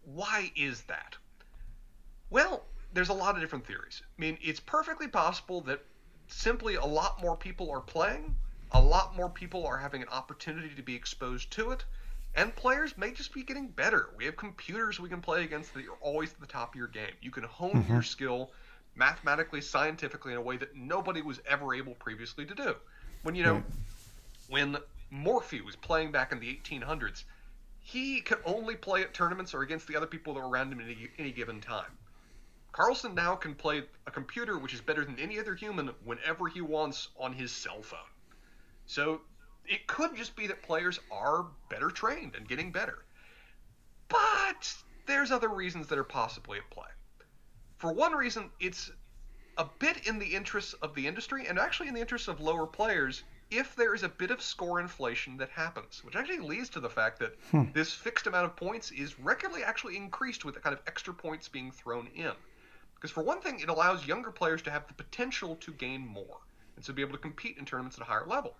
why 0.06 0.52
is 0.56 0.84
that? 0.84 1.15
Well, 2.30 2.64
there's 2.94 3.10
a 3.10 3.14
lot 3.14 3.36
of 3.36 3.41
different 3.41 3.65
theories. 3.65 4.02
I 4.06 4.22
mean, 4.22 4.38
it's 4.41 4.60
perfectly 4.60 5.07
possible 5.07 5.61
that 5.61 5.84
simply 6.28 6.76
a 6.76 6.86
lot 6.86 7.22
more 7.22 7.36
people 7.36 7.72
are 7.72 7.82
playing, 7.82 8.36
a 8.72 8.82
lot 8.82 9.15
more 9.15 9.30
people 9.30 9.65
are 9.65 9.78
having 9.78 10.02
an 10.02 10.10
opportunity 10.10 10.74
to 10.76 10.82
be 10.82 10.95
exposed 10.95 11.52
to 11.52 11.72
it, 11.72 11.86
and 12.35 12.55
players 12.55 12.97
may 12.97 13.11
just 13.11 13.34
be 13.34 13.43
getting 13.43 13.68
better. 13.68 14.10
We 14.18 14.26
have 14.26 14.35
computers 14.35 14.99
we 14.99 15.10
can 15.10 15.22
play 15.22 15.43
against 15.43 15.73
that 15.73 15.85
are 15.85 15.97
always 16.01 16.34
at 16.34 16.39
the 16.39 16.47
top 16.47 16.73
of 16.73 16.76
your 16.76 16.88
game. 16.88 17.14
You 17.22 17.31
can 17.31 17.43
hone 17.43 17.72
mm-hmm. 17.72 17.93
your 17.93 18.01
skill 18.01 18.51
mathematically, 18.95 19.61
scientifically, 19.61 20.34
in 20.34 20.38
a 20.38 20.41
way 20.41 20.57
that 20.57 20.76
nobody 20.76 21.22
was 21.22 21.39
ever 21.47 21.73
able 21.73 21.93
previously 21.95 22.45
to 22.45 22.55
do. 22.55 22.76
When 23.23 23.35
you 23.35 23.43
know, 23.43 23.53
right. 23.53 23.64
when 24.49 24.77
Morphy 25.11 25.61
was 25.61 25.76
playing 25.76 26.11
back 26.11 26.31
in 26.31 26.39
the 26.39 26.47
1800s, 26.47 27.23
he 27.80 28.22
could 28.22 28.39
only 28.45 28.76
play 28.76 29.01
at 29.01 29.14
tournaments 29.14 29.53
or 29.53 29.61
against 29.61 29.88
the 29.88 29.95
other 29.95 30.07
people 30.07 30.34
that 30.34 30.39
were 30.39 30.49
around 30.49 30.72
him 30.72 30.80
at 30.80 30.85
any, 30.85 31.10
any 31.19 31.31
given 31.31 31.61
time. 31.61 31.91
Carlsen 32.72 33.14
now 33.14 33.35
can 33.35 33.53
play 33.53 33.84
a 34.07 34.11
computer 34.11 34.57
which 34.57 34.73
is 34.73 34.81
better 34.81 35.05
than 35.05 35.19
any 35.19 35.39
other 35.39 35.53
human 35.53 35.91
whenever 36.03 36.47
he 36.47 36.61
wants 36.61 37.10
on 37.19 37.31
his 37.31 37.51
cell 37.51 37.84
phone. 37.84 37.99
So 38.88 39.22
it 39.65 39.88
could 39.88 40.15
just 40.15 40.35
be 40.35 40.48
that 40.48 40.61
players 40.64 40.99
are 41.11 41.48
better 41.69 41.90
trained 41.90 42.35
and 42.35 42.48
getting 42.48 42.72
better. 42.72 43.06
But 44.07 44.73
there's 45.06 45.31
other 45.31 45.49
reasons 45.49 45.88
that 45.88 45.98
are 45.98 46.03
possibly 46.03 46.57
at 46.57 46.69
play 46.69 46.88
for 47.84 47.91
one 47.91 48.14
reason, 48.14 48.49
it's 48.61 48.91
a 49.57 49.65
bit 49.80 50.07
in 50.07 50.18
the 50.18 50.35
interests 50.35 50.72
of 50.81 50.95
the 50.95 51.06
industry 51.06 51.48
and 51.48 51.60
actually 51.60 51.90
in 51.90 51.94
the 51.94 51.99
interests 51.99 52.30
of 52.30 52.40
lower 52.40 52.65
players 52.65 53.23
if 53.52 53.76
there 53.76 53.94
is 53.94 54.03
a 54.03 54.07
bit 54.07 54.31
of 54.31 54.41
score 54.41 54.80
inflation 54.80 55.35
that 55.35 55.49
happens, 55.49 56.02
which 56.06 56.15
actually 56.15 56.40
leads 56.40 56.69
to 56.69 56.80
the 56.80 56.90
fact 56.90 57.19
that 57.19 57.35
hmm. 57.52 57.64
this 57.73 57.94
fixed 57.94 58.26
amount 58.26 58.45
of 58.45 58.56
points 58.56 58.91
is 58.91 59.19
regularly 59.19 59.65
actually 59.65 59.98
increased 59.98 60.45
with 60.45 60.56
the 60.56 60.61
kind 60.61 60.73
of 60.73 60.81
extra 60.88 61.14
points 61.14 61.49
being 61.49 61.72
thrown 61.72 62.07
in. 62.15 62.31
Because 62.95 63.11
for 63.11 63.22
one 63.22 63.41
thing, 63.41 63.60
it 63.60 63.68
allows 63.68 64.07
younger 64.07 64.31
players 64.31 64.61
to 64.61 64.72
have 64.72 64.88
the 64.88 64.94
potential 64.94 65.57
to 65.57 65.73
gain 65.73 66.07
more 66.07 66.38
and 66.77 66.85
so 66.85 66.94
be 66.94 67.02
able 67.02 67.11
to 67.11 67.18
compete 67.18 67.57
in 67.57 67.65
tournaments 67.65 67.98
at 67.98 68.02
a 68.02 68.06
higher 68.06 68.26
level. 68.26 68.56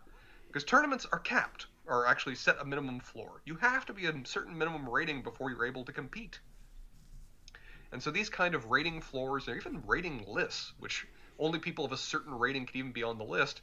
Because 0.54 0.66
tournaments 0.66 1.08
are 1.12 1.18
capped, 1.18 1.66
or 1.88 2.06
actually 2.06 2.36
set 2.36 2.62
a 2.62 2.66
minimum 2.66 3.00
floor. 3.00 3.42
You 3.44 3.56
have 3.56 3.88
to 3.88 3.94
be 3.94 4.06
a 4.06 4.14
certain 4.24 4.56
minimum 4.56 4.88
rating 4.88 5.24
before 5.24 5.50
you're 5.50 5.66
able 5.66 5.84
to 5.84 5.92
compete. 5.92 6.40
And 7.92 8.02
so 8.02 8.12
these 8.12 8.30
kind 8.30 8.54
of 8.54 8.70
rating 8.70 9.02
floors 9.02 9.48
or 9.48 9.56
even 9.56 9.82
rating 9.88 10.24
lists, 10.28 10.74
which 10.78 11.08
only 11.40 11.58
people 11.58 11.86
of 11.86 11.92
a 11.92 11.98
certain 11.98 12.36
rating 12.36 12.68
can 12.68 12.78
even 12.78 12.92
be 12.92 13.02
on 13.02 13.18
the 13.18 13.24
list, 13.24 13.62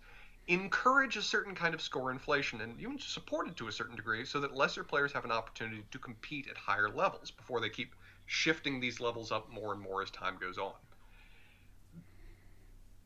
encourage 0.49 1.17
a 1.17 1.23
certain 1.23 1.55
kind 1.55 1.75
of 1.75 1.81
score 1.81 2.11
inflation 2.11 2.61
and 2.61 2.81
even 2.81 2.99
support 2.99 3.47
it 3.47 3.57
to 3.59 3.69
a 3.69 3.73
certain 3.73 3.95
degree 3.95 4.25
so 4.25 4.41
that 4.41 4.57
lesser 4.57 4.83
players 4.83 5.13
have 5.13 5.25
an 5.25 5.31
opportunity 5.31 5.85
to 5.93 5.99
compete 6.01 6.49
at 6.49 6.57
higher 6.57 6.89
levels 6.89 7.31
before 7.31 7.61
they 7.61 7.69
keep 7.69 7.95
shifting 8.27 8.81
these 8.81 8.99
levels 8.99 9.31
up 9.31 9.49
more 9.49 9.73
and 9.73 9.81
more 9.81 10.03
as 10.03 10.11
time 10.11 10.37
goes 10.41 10.59
on. 10.59 10.75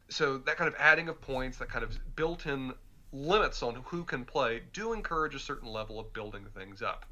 So 0.09 0.39
that 0.39 0.57
kind 0.57 0.69
of 0.69 0.75
adding 0.79 1.11
of 1.11 1.21
points, 1.21 1.59
that 1.59 1.69
kind 1.69 1.85
of 1.85 1.99
built-in 2.17 2.73
limits 3.15 3.63
on 3.63 3.77
who 3.85 4.03
can 4.05 4.25
play 4.25 4.63
do 4.73 4.93
encourage 4.93 5.35
a 5.35 5.39
certain 5.39 5.69
level 5.69 6.01
of 6.01 6.13
building 6.13 6.45
things 6.55 6.83
up. 6.83 7.07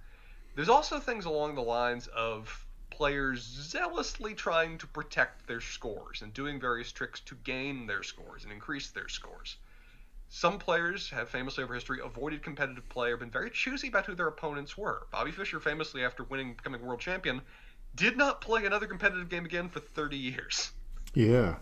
There's 0.55 0.69
also 0.69 0.99
things 0.99 1.25
along 1.25 1.55
the 1.55 1.63
lines 1.63 2.09
of 2.09 2.67
players 2.91 3.41
zealously 3.41 4.35
trying 4.35 4.77
to 4.79 4.87
protect 4.87 5.47
their 5.47 5.61
scores 5.61 6.21
and 6.21 6.35
doing 6.35 6.61
various 6.61 6.93
tricks 6.93 7.21
to 7.21 7.35
gain 7.37 7.87
their 7.87 8.03
scores 8.03 8.43
and 8.45 8.53
increase 8.53 8.91
their 8.91 9.09
scores. 9.09 9.57
Some 10.29 10.59
players 10.59 11.09
have 11.11 11.29
famously 11.29 11.63
over 11.63 11.75
history 11.75 12.01
avoided 12.03 12.43
competitive 12.43 12.89
play 12.89 13.13
or 13.13 13.17
been 13.17 13.31
very 13.31 13.51
choosy 13.51 13.89
about 13.89 14.07
who 14.07 14.15
their 14.15 14.29
opponents 14.29 14.77
were. 14.77 15.07
Bobby 15.11 15.31
Fischer 15.31 15.61
famously, 15.61 16.05
after 16.05 16.25
winning 16.25 16.55
becoming 16.55 16.85
world 16.85 17.01
champion, 17.01 17.43
did 17.95 18.17
not 18.17 18.41
play 18.41 18.65
another 18.65 18.87
competitive 18.87 19.29
game 19.29 19.45
again 19.45 19.69
for 19.69 19.81
30 19.81 20.17
years. 20.17 20.73
Yeah. 21.15 21.57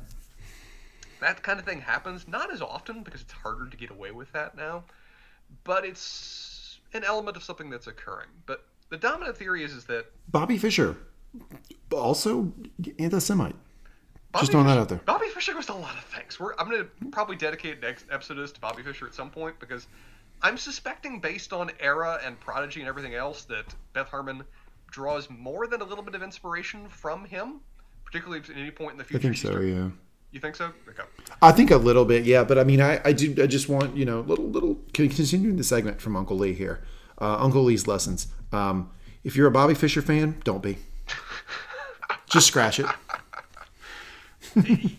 That 1.20 1.42
kind 1.42 1.58
of 1.58 1.64
thing 1.64 1.80
happens 1.80 2.26
not 2.26 2.52
as 2.52 2.62
often 2.62 3.02
because 3.02 3.20
it's 3.20 3.32
harder 3.32 3.68
to 3.68 3.76
get 3.76 3.90
away 3.90 4.10
with 4.10 4.32
that 4.32 4.56
now, 4.56 4.84
but 5.64 5.84
it's 5.84 6.78
an 6.94 7.04
element 7.04 7.36
of 7.36 7.42
something 7.42 7.70
that's 7.70 7.86
occurring. 7.86 8.28
But 8.46 8.64
the 8.88 8.96
dominant 8.96 9.36
theory 9.36 9.62
is, 9.62 9.72
is 9.72 9.84
that 9.86 10.06
Bobby 10.28 10.58
Fischer 10.58 10.96
also 11.92 12.52
anti-Semite. 12.98 13.54
Bobby 14.32 14.42
Just 14.42 14.52
throwing 14.52 14.66
that 14.66 14.78
out 14.78 14.88
there. 14.88 15.00
Bobby 15.04 15.26
Fischer 15.34 15.56
was 15.56 15.68
a 15.68 15.74
lot 15.74 15.96
of 15.96 16.04
things. 16.04 16.38
We're, 16.38 16.54
I'm 16.58 16.70
going 16.70 16.84
to 16.84 17.06
probably 17.10 17.36
dedicate 17.36 17.80
next 17.82 18.06
episode 18.12 18.46
to 18.46 18.60
Bobby 18.60 18.82
Fischer 18.82 19.06
at 19.06 19.14
some 19.14 19.30
point 19.30 19.58
because 19.58 19.88
I'm 20.42 20.56
suspecting, 20.56 21.20
based 21.20 21.52
on 21.52 21.70
era 21.80 22.20
and 22.24 22.38
prodigy 22.38 22.80
and 22.80 22.88
everything 22.88 23.14
else, 23.14 23.44
that 23.46 23.74
Beth 23.92 24.08
Harmon 24.08 24.44
draws 24.90 25.28
more 25.28 25.66
than 25.66 25.80
a 25.80 25.84
little 25.84 26.04
bit 26.04 26.14
of 26.14 26.22
inspiration 26.22 26.88
from 26.88 27.24
him, 27.24 27.60
particularly 28.04 28.40
at 28.40 28.56
any 28.56 28.70
point 28.70 28.92
in 28.92 28.98
the 28.98 29.04
future. 29.04 29.28
I 29.28 29.32
think 29.32 29.36
so. 29.36 29.60
Yeah. 29.60 29.88
You 30.32 30.40
think 30.40 30.54
so? 30.54 30.72
Okay. 30.88 31.02
I 31.42 31.50
think 31.52 31.70
a 31.70 31.76
little 31.76 32.04
bit, 32.04 32.24
yeah. 32.24 32.44
But 32.44 32.58
I 32.58 32.64
mean, 32.64 32.80
I, 32.80 33.00
I 33.04 33.12
do. 33.12 33.34
I 33.42 33.46
just 33.46 33.68
want 33.68 33.96
you 33.96 34.04
know, 34.04 34.20
little 34.20 34.48
little 34.48 34.78
continuing 34.92 35.56
the 35.56 35.64
segment 35.64 36.00
from 36.00 36.16
Uncle 36.16 36.38
Lee 36.38 36.52
here. 36.52 36.82
Uh, 37.20 37.36
Uncle 37.38 37.64
Lee's 37.64 37.86
lessons. 37.86 38.28
Um, 38.52 38.90
if 39.24 39.36
you're 39.36 39.48
a 39.48 39.50
Bobby 39.50 39.74
Fischer 39.74 40.02
fan, 40.02 40.40
don't 40.44 40.62
be. 40.62 40.78
Just 42.30 42.46
scratch 42.46 42.80
it. 42.80 42.86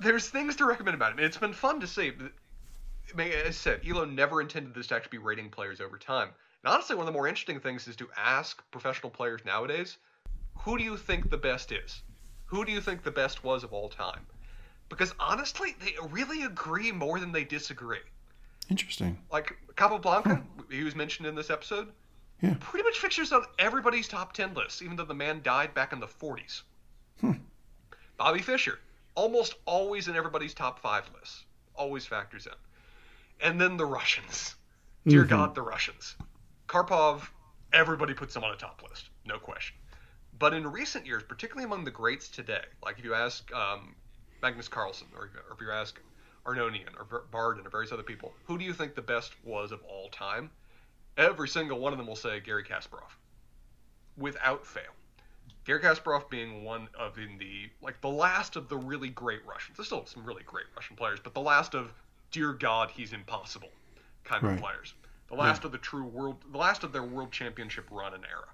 There's 0.00 0.28
things 0.28 0.56
to 0.56 0.66
recommend 0.66 0.96
about 0.96 1.12
him. 1.12 1.18
and 1.18 1.26
It's 1.26 1.36
been 1.36 1.52
fun 1.52 1.78
to 1.80 1.86
see. 1.86 2.10
I 2.10 3.16
mean, 3.16 3.32
as 3.32 3.46
I 3.46 3.50
said, 3.50 3.80
Elo 3.88 4.04
never 4.04 4.40
intended 4.40 4.74
this 4.74 4.88
to 4.88 4.96
actually 4.96 5.18
be 5.18 5.24
rating 5.24 5.50
players 5.50 5.80
over 5.80 5.98
time. 5.98 6.30
And 6.64 6.72
honestly, 6.74 6.96
one 6.96 7.06
of 7.06 7.12
the 7.12 7.16
more 7.16 7.28
interesting 7.28 7.60
things 7.60 7.86
is 7.86 7.96
to 7.96 8.08
ask 8.16 8.62
professional 8.72 9.10
players 9.10 9.40
nowadays, 9.44 9.98
who 10.58 10.76
do 10.76 10.84
you 10.84 10.96
think 10.96 11.30
the 11.30 11.38
best 11.38 11.70
is? 11.72 12.02
Who 12.46 12.64
do 12.64 12.72
you 12.72 12.80
think 12.80 13.02
the 13.02 13.10
best 13.10 13.44
was 13.44 13.64
of 13.64 13.72
all 13.72 13.88
time? 13.88 14.26
Because 14.92 15.14
honestly, 15.18 15.74
they 15.82 15.94
really 16.10 16.42
agree 16.42 16.92
more 16.92 17.18
than 17.18 17.32
they 17.32 17.44
disagree. 17.44 18.00
Interesting. 18.68 19.16
Like 19.32 19.56
Capablanca, 19.74 20.42
he 20.70 20.84
was 20.84 20.94
mentioned 20.94 21.26
in 21.26 21.34
this 21.34 21.48
episode, 21.48 21.88
Yeah. 22.42 22.56
pretty 22.60 22.84
much 22.84 22.98
fixtures 22.98 23.32
on 23.32 23.42
everybody's 23.58 24.06
top 24.06 24.34
10 24.34 24.52
lists, 24.52 24.82
even 24.82 24.96
though 24.96 25.06
the 25.06 25.14
man 25.14 25.40
died 25.42 25.72
back 25.72 25.94
in 25.94 26.00
the 26.00 26.06
40s. 26.06 26.60
Hmm. 27.22 27.32
Bobby 28.18 28.42
Fischer, 28.42 28.80
almost 29.14 29.54
always 29.64 30.08
in 30.08 30.14
everybody's 30.14 30.52
top 30.52 30.78
five 30.78 31.08
lists, 31.18 31.46
always 31.74 32.04
factors 32.04 32.44
in. 32.46 32.52
And 33.40 33.58
then 33.58 33.78
the 33.78 33.86
Russians. 33.86 34.56
Dear 35.06 35.24
God, 35.24 35.54
the 35.54 35.62
Russians. 35.62 36.16
Karpov, 36.68 37.22
everybody 37.72 38.12
puts 38.12 38.36
him 38.36 38.44
on 38.44 38.52
a 38.52 38.56
top 38.56 38.82
list, 38.86 39.08
no 39.24 39.38
question. 39.38 39.74
But 40.38 40.52
in 40.52 40.70
recent 40.70 41.06
years, 41.06 41.22
particularly 41.22 41.64
among 41.64 41.84
the 41.84 41.90
greats 41.90 42.28
today, 42.28 42.64
like 42.84 42.98
if 42.98 43.04
you 43.06 43.14
ask 43.14 43.50
um, 43.54 43.94
Magnus 44.42 44.68
Carlsen, 44.68 45.06
or, 45.16 45.30
or 45.48 45.54
if 45.54 45.60
you 45.60 45.70
ask 45.70 45.98
Aronian, 46.44 46.88
or 46.98 47.22
Barden, 47.30 47.64
or 47.66 47.70
various 47.70 47.92
other 47.92 48.02
people, 48.02 48.34
who 48.44 48.58
do 48.58 48.64
you 48.64 48.72
think 48.72 48.94
the 48.94 49.02
best 49.02 49.32
was 49.44 49.70
of 49.70 49.80
all 49.84 50.08
time? 50.08 50.50
Every 51.16 51.48
single 51.48 51.78
one 51.78 51.92
of 51.92 51.98
them 51.98 52.08
will 52.08 52.16
say 52.16 52.40
Garry 52.40 52.64
Kasparov, 52.64 53.16
without 54.16 54.66
fail. 54.66 54.90
Garry 55.64 55.80
Kasparov 55.80 56.28
being 56.28 56.64
one 56.64 56.88
of 56.98 57.18
in 57.18 57.38
the 57.38 57.70
like 57.80 58.00
the 58.00 58.08
last 58.08 58.56
of 58.56 58.68
the 58.68 58.76
really 58.76 59.10
great 59.10 59.46
Russians. 59.46 59.76
There's 59.76 59.86
still 59.86 60.04
some 60.06 60.24
really 60.24 60.42
great 60.42 60.66
Russian 60.74 60.96
players, 60.96 61.20
but 61.22 61.34
the 61.34 61.40
last 61.40 61.74
of 61.74 61.92
dear 62.32 62.52
God, 62.52 62.90
he's 62.90 63.12
impossible 63.12 63.68
kind 64.24 64.42
Right. 64.42 64.54
of 64.54 64.60
players. 64.60 64.94
The 65.28 65.36
last 65.36 65.64
of 65.64 65.72
the 65.72 65.78
true 65.78 66.04
world, 66.04 66.36
the 66.50 66.58
last 66.58 66.82
of 66.82 66.92
their 66.92 67.02
world 67.04 67.30
championship 67.30 67.86
run 67.90 68.12
and 68.14 68.24
era. 68.24 68.48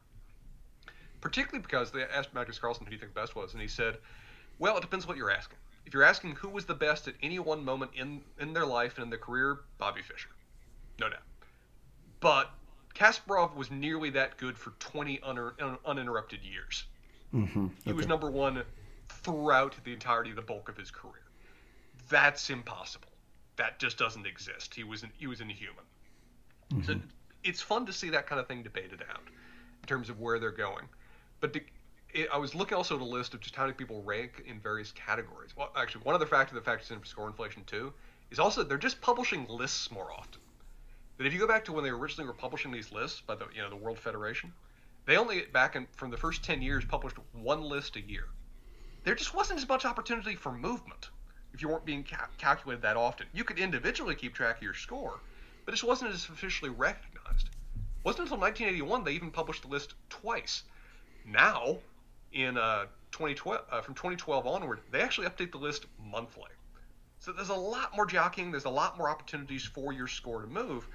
Particularly 1.21 1.63
because 1.63 1.91
they 1.91 2.03
asked 2.03 2.35
Magnus 2.35 2.59
Carlsen 2.59 2.85
who 2.85 2.91
do 2.91 2.95
you 2.97 3.01
think 3.01 3.15
the 3.15 3.21
best 3.21 3.35
was, 3.35 3.53
and 3.53 3.63
he 3.63 3.69
said, 3.69 3.99
"Well, 4.59 4.77
it 4.77 4.83
depends 4.83 5.07
what 5.07 5.17
you're 5.17 5.31
asking. 5.31 5.59
If 5.89 5.95
you're 5.95 6.05
asking 6.05 6.33
who 6.33 6.51
was 6.51 6.67
the 6.67 6.75
best 6.75 7.09
at 7.09 7.15
any 7.23 7.39
one 7.39 7.65
moment 7.65 7.93
in 7.95 8.21
in 8.39 8.53
their 8.53 8.67
life 8.67 8.97
and 8.97 9.05
in 9.05 9.09
their 9.09 9.19
career, 9.19 9.61
Bobby 9.79 10.03
Fischer, 10.03 10.29
no 11.01 11.09
doubt. 11.09 11.23
But 12.21 12.51
Kasparov 12.95 13.57
was 13.57 13.71
nearly 13.71 14.11
that 14.11 14.37
good 14.37 14.59
for 14.59 14.73
20 14.81 15.19
un- 15.23 15.39
un- 15.39 15.79
uninterrupted 15.87 16.41
years. 16.43 16.85
Mm-hmm. 17.35 17.69
He 17.87 17.95
was 17.95 18.07
number 18.07 18.31
one 18.31 18.65
throughout 19.09 19.77
the 19.83 19.95
entirety 19.95 20.29
of 20.29 20.37
the 20.37 20.43
bulk 20.43 20.69
of 20.69 20.77
his 20.77 20.91
career. 20.91 21.25
That's 22.11 22.51
impossible. 22.51 23.09
That 23.57 23.79
just 23.79 23.97
doesn't 23.97 24.27
exist. 24.27 24.75
He 24.75 24.85
was 24.85 25.05
an, 25.05 25.13
he 25.17 25.27
was 25.27 25.41
inhuman. 25.41 26.85
So 26.85 27.01
it's 27.45 27.63
fun 27.63 27.87
to 27.87 27.95
see 27.95 28.11
that 28.11 28.27
kind 28.27 28.39
of 28.39 28.47
thing 28.47 28.63
debated 28.63 29.03
out 29.11 29.23
in 29.81 29.87
terms 29.87 30.11
of 30.11 30.21
where 30.21 30.39
they're 30.39 30.51
going. 30.51 30.85
But 31.41 31.55
the, 31.55 31.63
it, 32.15 32.29
I 32.33 32.39
was 32.39 32.55
looking 32.55 32.77
also 32.77 32.97
at 32.97 33.03
a 33.03 33.05
list 33.05 33.35
of 33.35 33.41
just 33.41 33.55
how 33.55 33.65
many 33.65 33.75
people 33.75 34.03
rank 34.03 34.43
in 34.47 34.61
various 34.61 34.93
categories. 34.93 35.55
Well, 35.57 35.71
actually, 35.77 36.05
one 36.05 36.15
other 36.15 36.27
factor 36.27 36.55
that 36.55 36.65
factors 36.65 36.91
in 36.91 37.01
for 37.01 37.07
score 37.07 37.27
inflation 37.27 37.65
too 37.65 37.93
is 38.31 38.39
also 38.39 38.63
they're 38.63 38.79
just 38.79 39.01
publishing 39.01 39.47
lists 39.49 39.91
more 39.91 40.11
often. 40.13 40.41
That 41.19 41.27
if 41.27 41.33
you 41.33 41.39
go 41.39 41.49
back 41.49 41.65
to 41.67 41.73
when 41.73 41.85
they 41.85 41.91
originally 41.91 42.27
were 42.27 42.35
publishing 42.35 42.71
these 42.71 42.93
lists 42.93 43.21
by 43.21 43.35
the 43.35 43.47
you 43.55 43.61
know 43.61 43.71
the 43.71 43.77
World 43.77 43.99
Federation, 43.99 44.53
they 45.05 45.17
only 45.17 45.43
back 45.43 45.77
in 45.77 45.87
from 45.97 46.11
the 46.11 46.17
first 46.17 46.43
ten 46.45 46.63
years 46.63 46.85
published 46.85 47.17
one 47.33 47.63
list 47.63 47.97
a 47.97 48.01
year. 48.01 48.29
There 49.05 49.15
just 49.15 49.35
wasn't 49.35 49.61
as 49.61 49.69
much 49.69 49.85
opportunity 49.85 50.35
for 50.35 50.53
movement 50.53 51.11
if 51.53 51.63
you 51.63 51.69
weren't 51.69 51.85
being 51.85 52.05
ca- 52.05 52.29
calculated 52.39 52.83
that 52.83 52.97
often. 52.97 53.27
You 53.33 53.45
could 53.45 53.59
individually 53.59 54.15
keep 54.15 54.35
track 54.35 54.57
of 54.59 54.63
your 54.63 54.75
score, 54.75 55.21
but 55.65 55.73
it 55.73 55.77
just 55.77 55.85
wasn't 55.85 56.13
as 56.13 56.29
officially 56.29 56.71
recognized. 56.71 57.49
It 57.49 58.05
wasn't 58.05 58.25
until 58.25 58.39
1981 58.39 59.05
they 59.05 59.13
even 59.13 59.31
published 59.31 59.63
the 59.63 59.69
list 59.69 59.95
twice. 60.09 60.63
Now, 61.25 61.79
in 62.33 62.57
uh, 62.57 62.87
2012, 63.13 63.61
uh, 63.71 63.81
from 63.81 63.95
2012 63.95 64.47
onward, 64.47 64.81
they 64.91 65.01
actually 65.01 65.27
update 65.27 65.53
the 65.53 65.59
list 65.59 65.87
monthly. 66.03 66.51
So 67.21 67.33
there's 67.33 67.49
a 67.49 67.55
lot 67.55 67.95
more 67.97 68.07
jockeying. 68.07 68.51
There's 68.51 68.65
a 68.65 68.71
lot 68.71 68.97
more 68.97 69.11
opportunities 69.11 69.65
for 69.65 69.93
your 69.93 70.07
score 70.07 70.41
to 70.41 70.47
move, 70.47 70.87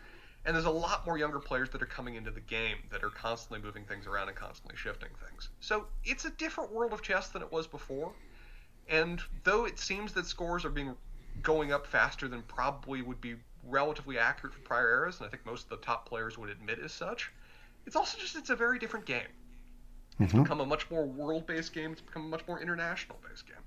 and 0.45 0.55
there's 0.55 0.65
a 0.65 0.71
lot 0.71 1.05
more 1.05 1.17
younger 1.17 1.39
players 1.39 1.69
that 1.71 1.81
are 1.81 1.87
coming 1.87 2.15
into 2.15 2.31
the 2.31 2.39
game 2.39 2.77
that 2.91 3.03
are 3.03 3.09
constantly 3.09 3.65
moving 3.65 3.83
things 3.85 4.07
around 4.07 4.29
and 4.29 4.37
constantly 4.37 4.77
shifting 4.77 5.09
things. 5.27 5.49
So 5.59 5.87
it's 6.05 6.25
a 6.25 6.29
different 6.31 6.71
world 6.71 6.93
of 6.93 7.01
chess 7.01 7.29
than 7.29 7.41
it 7.41 7.51
was 7.51 7.67
before. 7.67 8.13
And 8.87 9.21
though 9.43 9.65
it 9.65 9.79
seems 9.79 10.13
that 10.13 10.25
scores 10.25 10.65
are 10.65 10.69
being 10.69 10.95
going 11.41 11.71
up 11.71 11.87
faster 11.87 12.27
than 12.27 12.41
probably 12.43 13.01
would 13.01 13.21
be 13.21 13.35
relatively 13.63 14.17
accurate 14.17 14.53
for 14.53 14.61
prior 14.61 14.89
eras, 14.89 15.17
and 15.17 15.27
I 15.27 15.29
think 15.29 15.45
most 15.45 15.63
of 15.63 15.69
the 15.69 15.77
top 15.77 16.07
players 16.07 16.37
would 16.37 16.49
admit 16.49 16.79
as 16.79 16.91
such, 16.91 17.31
it's 17.85 17.95
also 17.95 18.17
just 18.17 18.35
it's 18.35 18.49
a 18.49 18.55
very 18.55 18.79
different 18.79 19.05
game. 19.05 19.27
It's 20.21 20.33
Mhm. 20.33 20.43
become 20.43 20.61
a 20.61 20.65
much 20.65 20.89
more 20.89 21.05
world-based 21.05 21.73
game. 21.73 21.91
It's 21.91 22.01
become 22.01 22.25
a 22.25 22.27
much 22.29 22.47
more 22.47 22.61
international-based 22.61 23.47
game. 23.47 23.63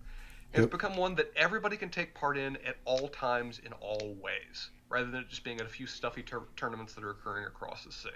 And 0.52 0.62
Yep. 0.62 0.64
It's 0.64 0.70
become 0.70 0.96
one 0.96 1.14
that 1.16 1.32
everybody 1.36 1.76
can 1.76 1.90
take 1.90 2.14
part 2.14 2.38
in 2.38 2.56
at 2.58 2.78
all 2.84 3.08
times 3.08 3.58
in 3.58 3.72
all 3.74 4.14
ways, 4.14 4.70
rather 4.88 5.10
than 5.10 5.22
it 5.22 5.28
just 5.28 5.44
being 5.44 5.60
at 5.60 5.66
a 5.66 5.68
few 5.68 5.86
stuffy 5.86 6.22
tur- 6.22 6.48
tournaments 6.56 6.94
that 6.94 7.04
are 7.04 7.10
occurring 7.10 7.46
across 7.46 7.84
the 7.84 7.92
sea. 7.92 8.10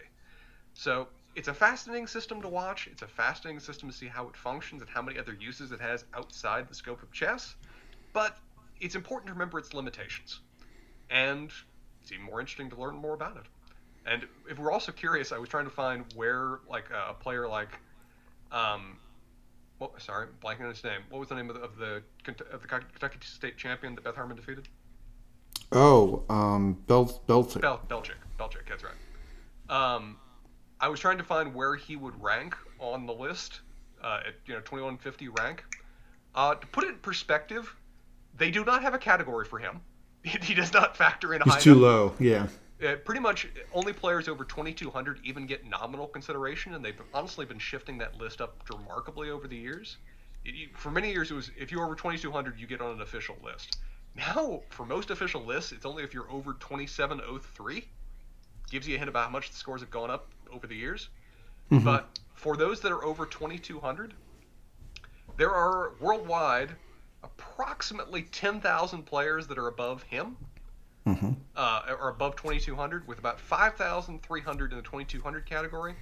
So 0.75 1.09
it's 1.35 1.49
a 1.49 1.55
fascinating 1.55 2.07
system 2.07 2.41
to 2.43 2.49
watch. 2.49 2.87
It's 2.87 3.03
a 3.03 3.09
fascinating 3.09 3.61
system 3.61 3.89
to 3.91 3.95
see 3.97 4.07
how 4.09 4.29
it 4.29 4.37
functions 4.37 4.83
and 4.83 4.91
how 4.91 5.03
many 5.03 5.19
other 5.19 5.35
uses 5.35 5.73
it 5.73 5.81
has 5.81 6.05
outside 6.15 6.69
the 6.69 6.75
scope 6.75 7.03
of 7.03 7.13
chess. 7.13 7.57
But 8.13 8.39
it's 8.81 8.95
important 8.95 9.29
to 9.29 9.33
remember 9.35 9.59
its 9.59 9.75
limitations. 9.75 10.41
And 11.11 11.53
it's 12.03 12.13
even 12.13 12.25
more 12.27 12.41
interesting 12.41 12.71
to 12.71 12.77
learn 12.77 12.97
more 12.97 13.15
about 13.15 13.37
it. 13.37 13.47
And 14.07 14.27
if 14.49 14.59
we're 14.59 14.73
also 14.73 14.93
curious, 14.93 15.33
I 15.33 15.39
was 15.39 15.49
trying 15.49 15.65
to 15.65 15.71
find 15.71 16.07
where, 16.15 16.61
like, 16.69 16.91
a 16.91 17.15
player 17.15 17.49
like, 17.49 17.81
um, 18.53 18.97
well, 19.79 19.95
sorry, 19.99 20.27
blanking 20.43 20.63
on 20.63 20.69
his 20.69 20.85
name. 20.85 21.01
What 21.09 21.19
was 21.21 21.29
the 21.29 21.35
name 21.35 21.49
of 21.51 21.57
the 21.57 21.63
of 21.63 21.77
the, 21.77 22.03
of 22.53 22.63
the 22.63 22.69
Kentucky 22.69 23.19
State 23.23 23.57
champion 23.57 23.95
that 23.95 24.05
Beth 24.05 24.17
Harmon 24.17 24.37
defeated? 24.37 24.69
Oh, 25.73 26.23
um, 26.29 26.75
Bel 26.87 27.07
Belter. 27.29 27.61
Bel- 27.61 27.81
Belchick. 27.89 28.15
Belchick, 28.39 28.69
that's 28.69 28.83
right. 28.85 28.95
Um, 29.69 30.17
I 30.81 30.89
was 30.89 30.99
trying 30.99 31.19
to 31.19 31.25
find 31.25 31.55
where 31.55 31.77
he 31.77 31.97
would 31.97 32.21
rank 32.23 32.57
on 32.79 33.07
the 33.07 33.13
list 33.13 33.61
uh, 34.03 34.21
at 34.27 34.35
you 34.47 34.55
know 34.55 34.61
2150 34.61 35.29
rank. 35.29 35.65
Uh, 36.35 36.55
to 36.55 36.67
put 36.69 36.85
it 36.85 36.91
in 36.91 36.97
perspective, 36.97 37.75
they 38.37 38.51
do 38.51 38.65
not 38.65 38.83
have 38.83 38.95
a 38.95 38.99
category 38.99 39.45
for 39.45 39.59
him. 39.59 39.81
he 40.23 40.55
does 40.55 40.73
not 40.73 40.97
factor 40.97 41.35
in 41.35 41.43
He's 41.43 41.55
high 41.55 41.61
too 41.61 41.73
enough. 41.73 41.83
low. 41.83 42.15
Yeah. 42.19 42.47
Uh, 42.83 42.97
pretty 42.97 43.21
much 43.21 43.47
only 43.75 43.93
players 43.93 44.27
over 44.27 44.45
2200 44.45 45.21
even 45.23 45.47
get 45.47 45.67
nominal 45.67 46.07
consideration, 46.07 46.75
and 46.75 46.85
they've 46.85 47.01
honestly 47.13 47.45
been 47.45 47.59
shifting 47.59 47.99
that 47.99 48.17
list 48.17 48.41
up 48.41 48.57
remarkably 48.71 49.29
over 49.31 49.47
the 49.47 49.57
years. 49.57 49.99
It- 50.45 50.55
you- 50.55 50.69
for 50.75 50.91
many 50.91 51.11
years, 51.13 51.31
it 51.31 51.35
was 51.35 51.51
if 51.59 51.71
you're 51.71 51.85
over 51.85 51.95
2200, 51.95 52.59
you 52.59 52.67
get 52.67 52.81
on 52.81 52.93
an 52.93 53.03
official 53.03 53.37
list. 53.43 53.79
Now, 54.15 54.63
for 54.71 54.87
most 54.87 55.11
official 55.11 55.45
lists, 55.45 55.73
it's 55.73 55.85
only 55.85 56.03
if 56.03 56.15
you're 56.15 56.31
over 56.31 56.55
2703. 56.55 57.89
Gives 58.71 58.89
you 58.89 58.95
a 58.95 58.99
hint 58.99 59.09
about 59.11 59.25
how 59.27 59.31
much 59.31 59.51
the 59.51 59.57
scores 59.57 59.83
have 59.83 59.91
gone 59.91 60.11
up 60.11 60.29
over 60.51 60.67
the 60.67 60.77
years. 60.77 61.11
Mhm. 61.71 61.85
But 61.85 62.19
for 62.35 62.57
those 62.57 62.81
that 62.81 62.93
are 62.93 63.05
over 63.05 63.27
2200, 63.27 64.15
there 65.37 65.55
are 65.55 65.91
worldwide 66.01 66.77
approximately 67.23 68.23
10,000 68.23 69.05
players 69.05 69.47
that 69.49 69.59
are 69.59 69.67
above 69.67 70.03
him 70.05 70.39
Mhm. 71.07 71.37
uh, 71.57 71.97
or 71.99 72.09
above 72.09 72.37
2200 72.37 73.07
with 73.07 73.19
about 73.19 73.41
5,300 73.41 74.73
in 74.73 74.77
the 74.77 74.83
2200 74.83 75.47
category, 75.47 75.97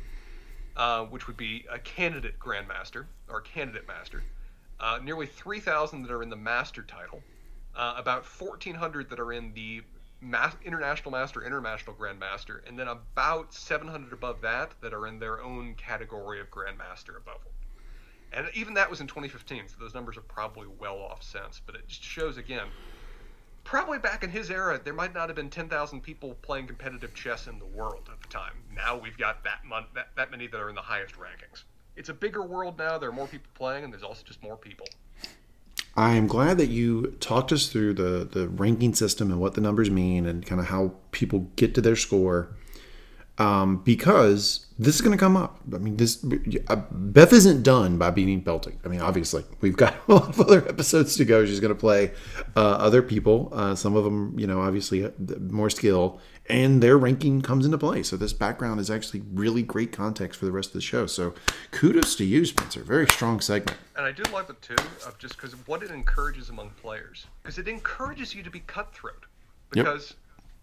uh, 0.76 1.04
which 1.06 1.26
would 1.26 1.36
be 1.36 1.66
a 1.70 1.78
candidate 1.78 2.38
grandmaster 2.38 3.06
or 3.28 3.40
candidate 3.40 3.86
master. 3.86 4.24
Uh, 4.80 4.98
nearly 5.02 5.26
3,000 5.26 6.02
that 6.02 6.12
are 6.12 6.22
in 6.22 6.30
the 6.30 6.36
master 6.36 6.82
title, 6.82 7.24
uh, 7.74 7.94
about 7.96 8.24
1,400 8.24 9.10
that 9.10 9.18
are 9.20 9.32
in 9.32 9.52
the 9.54 9.82
ma- 10.20 10.52
international 10.64 11.10
master, 11.12 11.44
international 11.44 11.96
grandmaster, 11.96 12.66
and 12.66 12.78
then 12.78 12.88
about 12.88 13.52
700 13.54 14.12
above 14.12 14.40
that 14.42 14.74
that 14.80 14.92
are 14.94 15.06
in 15.06 15.18
their 15.18 15.42
own 15.42 15.74
category 15.74 16.40
of 16.40 16.50
grandmaster 16.50 17.16
above 17.16 17.42
them. 17.44 17.52
And 18.32 18.48
even 18.54 18.74
that 18.74 18.90
was 18.90 19.00
in 19.00 19.06
2015, 19.06 19.68
so 19.68 19.76
those 19.78 19.94
numbers 19.94 20.16
are 20.16 20.22
probably 20.22 20.66
well 20.66 20.98
off 20.98 21.22
since. 21.22 21.60
But 21.64 21.74
it 21.76 21.88
just 21.88 22.02
shows 22.02 22.36
again, 22.36 22.72
probably 23.68 23.98
back 23.98 24.24
in 24.24 24.30
his 24.30 24.50
era, 24.50 24.80
there 24.82 24.94
might 24.94 25.12
not 25.12 25.28
have 25.28 25.36
been 25.36 25.50
10,000 25.50 26.00
people 26.00 26.34
playing 26.40 26.66
competitive 26.66 27.12
chess 27.12 27.46
in 27.46 27.58
the 27.58 27.66
world 27.66 28.08
at 28.10 28.18
the 28.22 28.28
time. 28.28 28.54
Now 28.74 28.96
we've 28.96 29.18
got 29.18 29.44
that, 29.44 29.58
mon- 29.62 29.84
that 29.94 30.08
that 30.16 30.30
many 30.30 30.46
that 30.46 30.58
are 30.58 30.70
in 30.70 30.74
the 30.74 30.80
highest 30.80 31.16
rankings. 31.16 31.64
It's 31.94 32.08
a 32.08 32.14
bigger 32.14 32.42
world 32.42 32.78
now. 32.78 32.96
There 32.96 33.10
are 33.10 33.12
more 33.12 33.26
people 33.26 33.50
playing, 33.52 33.84
and 33.84 33.92
there's 33.92 34.02
also 34.02 34.22
just 34.24 34.42
more 34.42 34.56
people. 34.56 34.86
I 35.94 36.14
am 36.14 36.26
glad 36.26 36.56
that 36.58 36.68
you 36.68 37.18
talked 37.20 37.52
us 37.52 37.66
through 37.66 37.94
the 37.94 38.24
the 38.24 38.48
ranking 38.48 38.94
system 38.94 39.30
and 39.30 39.38
what 39.38 39.52
the 39.52 39.60
numbers 39.60 39.90
mean 39.90 40.24
and 40.24 40.46
kind 40.46 40.60
of 40.60 40.68
how 40.68 40.94
people 41.10 41.50
get 41.56 41.74
to 41.74 41.82
their 41.82 41.96
score. 41.96 42.56
Um, 43.38 43.76
because 43.84 44.66
this 44.80 44.94
is 44.94 45.00
going 45.00 45.16
to 45.16 45.20
come 45.20 45.36
up. 45.36 45.60
I 45.74 45.78
mean, 45.78 45.96
this 45.96 46.24
uh, 46.68 46.76
Beth 46.90 47.32
isn't 47.32 47.62
done 47.62 47.98
by 47.98 48.10
beating 48.10 48.42
Beltik. 48.42 48.76
I 48.84 48.88
mean, 48.88 49.00
obviously, 49.00 49.44
we've 49.60 49.76
got 49.76 49.94
a 50.08 50.12
lot 50.12 50.28
of 50.28 50.40
other 50.40 50.68
episodes 50.68 51.16
to 51.16 51.24
go. 51.24 51.44
She's 51.44 51.60
going 51.60 51.74
to 51.74 51.78
play 51.78 52.12
uh, 52.56 52.60
other 52.60 53.02
people. 53.02 53.48
Uh, 53.52 53.74
some 53.74 53.96
of 53.96 54.04
them, 54.04 54.38
you 54.38 54.46
know, 54.46 54.60
obviously 54.60 55.04
uh, 55.04 55.10
more 55.40 55.68
skill, 55.70 56.20
and 56.48 56.80
their 56.82 56.96
ranking 56.96 57.42
comes 57.42 57.64
into 57.64 57.76
play. 57.76 58.04
So 58.04 58.16
this 58.16 58.32
background 58.32 58.78
is 58.78 58.90
actually 58.90 59.22
really 59.32 59.62
great 59.62 59.90
context 59.90 60.38
for 60.38 60.46
the 60.46 60.52
rest 60.52 60.70
of 60.70 60.74
the 60.74 60.80
show. 60.80 61.06
So 61.06 61.34
kudos 61.72 62.14
to 62.16 62.24
you, 62.24 62.44
Spencer. 62.44 62.82
Very 62.82 63.06
strong 63.06 63.40
segment. 63.40 63.78
And 63.96 64.06
I 64.06 64.12
do 64.12 64.22
like 64.32 64.48
it 64.48 64.62
too, 64.62 64.76
of 65.06 65.18
just 65.18 65.36
because 65.36 65.52
what 65.66 65.82
it 65.82 65.90
encourages 65.90 66.50
among 66.50 66.70
players, 66.80 67.26
because 67.42 67.58
it 67.58 67.66
encourages 67.66 68.34
you 68.34 68.42
to 68.44 68.50
be 68.50 68.60
cutthroat. 68.60 69.26
Yep. 69.74 69.86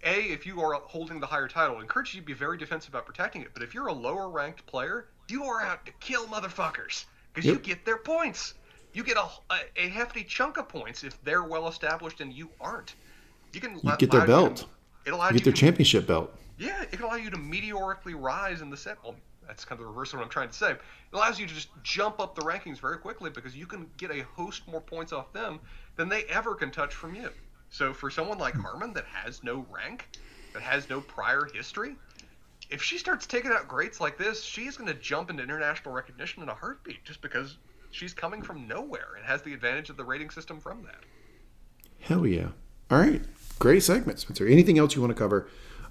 A, 0.05 0.21
if 0.31 0.45
you 0.45 0.61
are 0.61 0.73
holding 0.85 1.19
the 1.19 1.25
higher 1.25 1.47
title, 1.47 1.77
it 1.79 1.81
encourages 1.81 2.13
you 2.13 2.21
to 2.21 2.25
be 2.27 2.33
very 2.33 2.57
defensive 2.57 2.89
about 2.89 3.05
protecting 3.05 3.41
it. 3.41 3.49
But 3.53 3.63
if 3.63 3.73
you're 3.73 3.87
a 3.87 3.93
lower 3.93 4.29
ranked 4.29 4.65
player, 4.67 5.07
you 5.29 5.43
are 5.45 5.61
out 5.61 5.85
to 5.87 5.91
kill 5.99 6.25
motherfuckers 6.27 7.05
because 7.33 7.45
you 7.49 7.57
get 7.57 7.85
their 7.85 7.97
points. 7.97 8.53
You 8.93 9.03
get 9.03 9.17
a, 9.17 9.25
a, 9.51 9.57
a 9.77 9.89
hefty 9.89 10.23
chunk 10.23 10.57
of 10.57 10.69
points 10.69 11.03
if 11.03 11.21
they're 11.23 11.43
well 11.43 11.67
established 11.67 12.21
and 12.21 12.31
you 12.31 12.49
aren't. 12.61 12.95
You 13.51 13.59
can 13.59 13.79
You 13.83 13.95
get 13.97 14.11
their 14.11 14.21
you 14.21 14.27
belt. 14.27 14.55
to- 14.57 14.65
it 15.05 15.11
allows 15.13 15.31
You 15.31 15.37
get 15.39 15.43
their 15.43 15.53
to- 15.53 15.59
championship 15.59 16.07
belt. 16.07 16.33
yeah, 16.57 16.81
it 16.83 16.91
can 16.91 17.01
allow 17.03 17.15
you 17.15 17.29
to 17.31 17.37
meteorically 17.37 18.13
rise 18.13 18.61
in 18.61 18.69
the 18.69 18.77
set. 18.77 18.97
Well, 19.03 19.15
that's 19.47 19.65
kind 19.65 19.79
of 19.79 19.85
the 19.85 19.89
reverse 19.91 20.13
of 20.13 20.19
what 20.19 20.23
I'm 20.25 20.29
trying 20.31 20.49
to 20.49 20.55
say. 20.55 20.71
It 20.71 20.79
allows 21.13 21.39
you 21.39 21.45
to 21.45 21.53
just 21.53 21.67
jump 21.83 22.19
up 22.19 22.33
the 22.35 22.41
rankings 22.41 22.79
very 22.79 22.97
quickly 22.97 23.29
because 23.29 23.55
you 23.55 23.65
can 23.67 23.87
get 23.97 24.09
a 24.11 24.23
host 24.35 24.61
more 24.67 24.81
points 24.81 25.13
off 25.13 25.31
them 25.33 25.59
than 25.95 26.09
they 26.09 26.23
ever 26.25 26.55
can 26.55 26.71
touch 26.71 26.93
from 26.95 27.13
you. 27.15 27.29
So 27.69 27.93
for 27.93 28.09
someone 28.09 28.37
like 28.37 28.55
Harmon 28.55 28.93
that 28.93 29.05
has 29.05 29.43
no 29.43 29.65
rank, 29.69 30.07
that 30.53 30.61
has 30.61 30.89
no 30.89 31.01
prior 31.01 31.47
history, 31.53 31.95
if 32.69 32.81
she 32.81 32.97
starts 32.97 33.25
taking 33.25 33.51
out 33.51 33.67
greats 33.67 33.99
like 33.99 34.17
this, 34.17 34.43
she's 34.43 34.77
going 34.77 34.87
to 34.87 34.99
jump 34.99 35.29
into 35.29 35.43
international 35.43 35.93
recognition 35.93 36.41
in 36.41 36.49
a 36.49 36.53
heartbeat 36.53 37.03
just 37.03 37.21
because 37.21 37.57
she's 37.91 38.13
coming 38.13 38.41
from 38.41 38.67
nowhere 38.67 39.15
and 39.17 39.25
has 39.25 39.41
the 39.41 39.53
advantage 39.53 39.89
of 39.89 39.97
the 39.97 40.03
rating 40.03 40.29
system 40.29 40.59
from 40.59 40.83
that. 40.83 41.03
Hell 41.99 42.25
yeah. 42.25 42.49
All 42.89 42.99
right. 42.99 43.21
Great 43.59 43.83
segment, 43.83 44.19
Spencer. 44.19 44.47
Anything 44.47 44.77
else 44.77 44.95
you 44.95 45.01
want 45.01 45.11
to 45.11 45.17
cover 45.17 45.47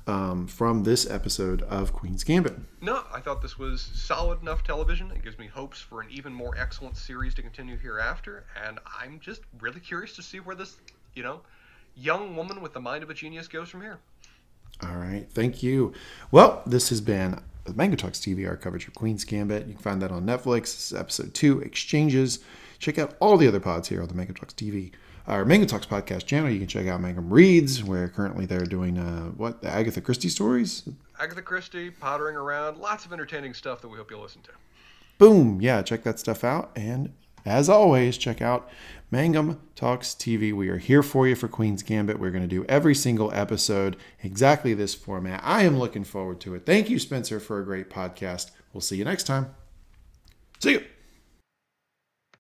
um, 0.07 0.47
from 0.47 0.85
this 0.85 1.09
episode 1.09 1.63
of 1.63 1.93
Queen's 1.93 2.25
Gambit? 2.25 2.55
No, 2.81 3.05
I 3.13 3.21
thought 3.21 3.43
this 3.43 3.59
was 3.59 3.81
solid 3.95 4.43
enough 4.43 4.63
television. 4.65 5.11
It 5.11 5.23
gives 5.23 5.39
me 5.39 5.47
hopes 5.47 5.81
for 5.81 6.01
an 6.01 6.09
even 6.11 6.33
more 6.33 6.57
excellent 6.59 6.97
series 6.97 7.35
to 7.35 7.43
continue 7.43 7.77
hereafter, 7.77 8.45
and 8.65 8.79
I'm 9.01 9.19
just 9.21 9.43
really 9.61 9.81
curious 9.81 10.15
to 10.17 10.23
see 10.23 10.41
where 10.41 10.55
this, 10.55 10.77
you 11.15 11.23
know, 11.23 11.41
young 11.97 12.37
woman 12.37 12.61
with 12.61 12.73
the 12.73 12.81
mind 12.81 13.03
of 13.03 13.11
a 13.11 13.15
genius 13.15 13.49
goes 13.49 13.69
from 13.69 13.81
here. 13.81 13.99
All 14.83 14.97
right. 14.97 15.27
Thank 15.31 15.63
you. 15.63 15.93
Well, 16.31 16.63
this 16.67 16.89
has 16.89 17.01
been 17.01 17.41
the 17.65 17.75
Mango 17.75 17.97
Talks 17.97 18.19
TV, 18.19 18.47
our 18.49 18.57
coverage 18.57 18.87
of 18.89 18.95
Queen's 18.95 19.25
Gambit. 19.25 19.67
You 19.67 19.75
can 19.75 19.83
find 19.83 20.03
that 20.03 20.11
on 20.11 20.27
Netflix. 20.27 20.63
This 20.63 20.93
is 20.93 20.99
episode 20.99 21.33
two, 21.35 21.61
Exchanges. 21.61 22.41
Check 22.79 22.99
out 22.99 23.17
all 23.21 23.37
the 23.37 23.49
other 23.49 23.61
pods 23.61 23.89
here 23.89 24.03
on 24.03 24.09
the 24.09 24.15
Mango 24.15 24.35
Talks 24.35 24.53
TV, 24.53 24.93
our 25.27 25.45
Mango 25.45 25.67
Talks 25.67 25.87
podcast 25.87 26.27
channel. 26.27 26.51
You 26.51 26.59
can 26.59 26.69
check 26.69 26.87
out 26.87 27.01
Mango 27.01 27.23
Reads, 27.23 27.83
where 27.83 28.09
currently 28.09 28.47
they're 28.47 28.67
doing 28.67 28.99
uh, 28.99 29.27
what 29.29 29.63
the 29.63 29.71
Agatha 29.71 30.01
Christie 30.01 30.29
stories. 30.29 30.83
Agatha 31.19 31.41
Christie, 31.41 31.91
pottering 31.91 32.37
around, 32.37 32.79
lots 32.79 33.07
of 33.07 33.13
entertaining 33.13 33.55
stuff 33.55 33.81
that 33.81 33.89
we 33.89 33.97
hope 33.97 34.11
you'll 34.11 34.21
listen 34.21 34.43
to. 34.43 34.51
Boom. 35.17 35.61
Yeah, 35.63 35.81
check 35.83 36.03
that 36.03 36.19
stuff 36.19 36.43
out. 36.45 36.73
And 36.75 37.13
as 37.45 37.69
always, 37.69 38.17
check 38.17 38.41
out 38.41 38.71
Mango 39.11 39.59
Talks 39.75 40.09
TV. 40.09 40.53
We 40.53 40.69
are 40.69 40.79
here 40.79 41.03
for 41.03 41.29
you 41.29 41.35
for 41.35 41.49
Queen's 41.49 41.83
Gambit. 41.83 42.19
We're 42.19 42.31
going 42.31 42.43
to 42.43 42.49
do 42.49 42.65
every 42.65 42.95
single 42.95 43.33
episode 43.33 43.97
exactly 44.23 44.75
this 44.75 44.95
format. 44.95 45.41
I 45.45 45.63
am 45.63 45.79
looking 45.79 46.05
forward 46.05 46.41
to 46.41 46.55
it. 46.55 46.67
Thank 46.67 46.91
you, 46.91 46.99
Spencer, 46.99 47.39
for 47.39 47.61
a 47.61 47.65
great 47.65 47.91
podcast. 47.91 48.51
We'll 48.73 48.81
see 48.81 48.97
you 48.97 49.05
next 49.05 49.25
time. 49.25 49.55
See 50.61 50.73
you. 50.73 50.85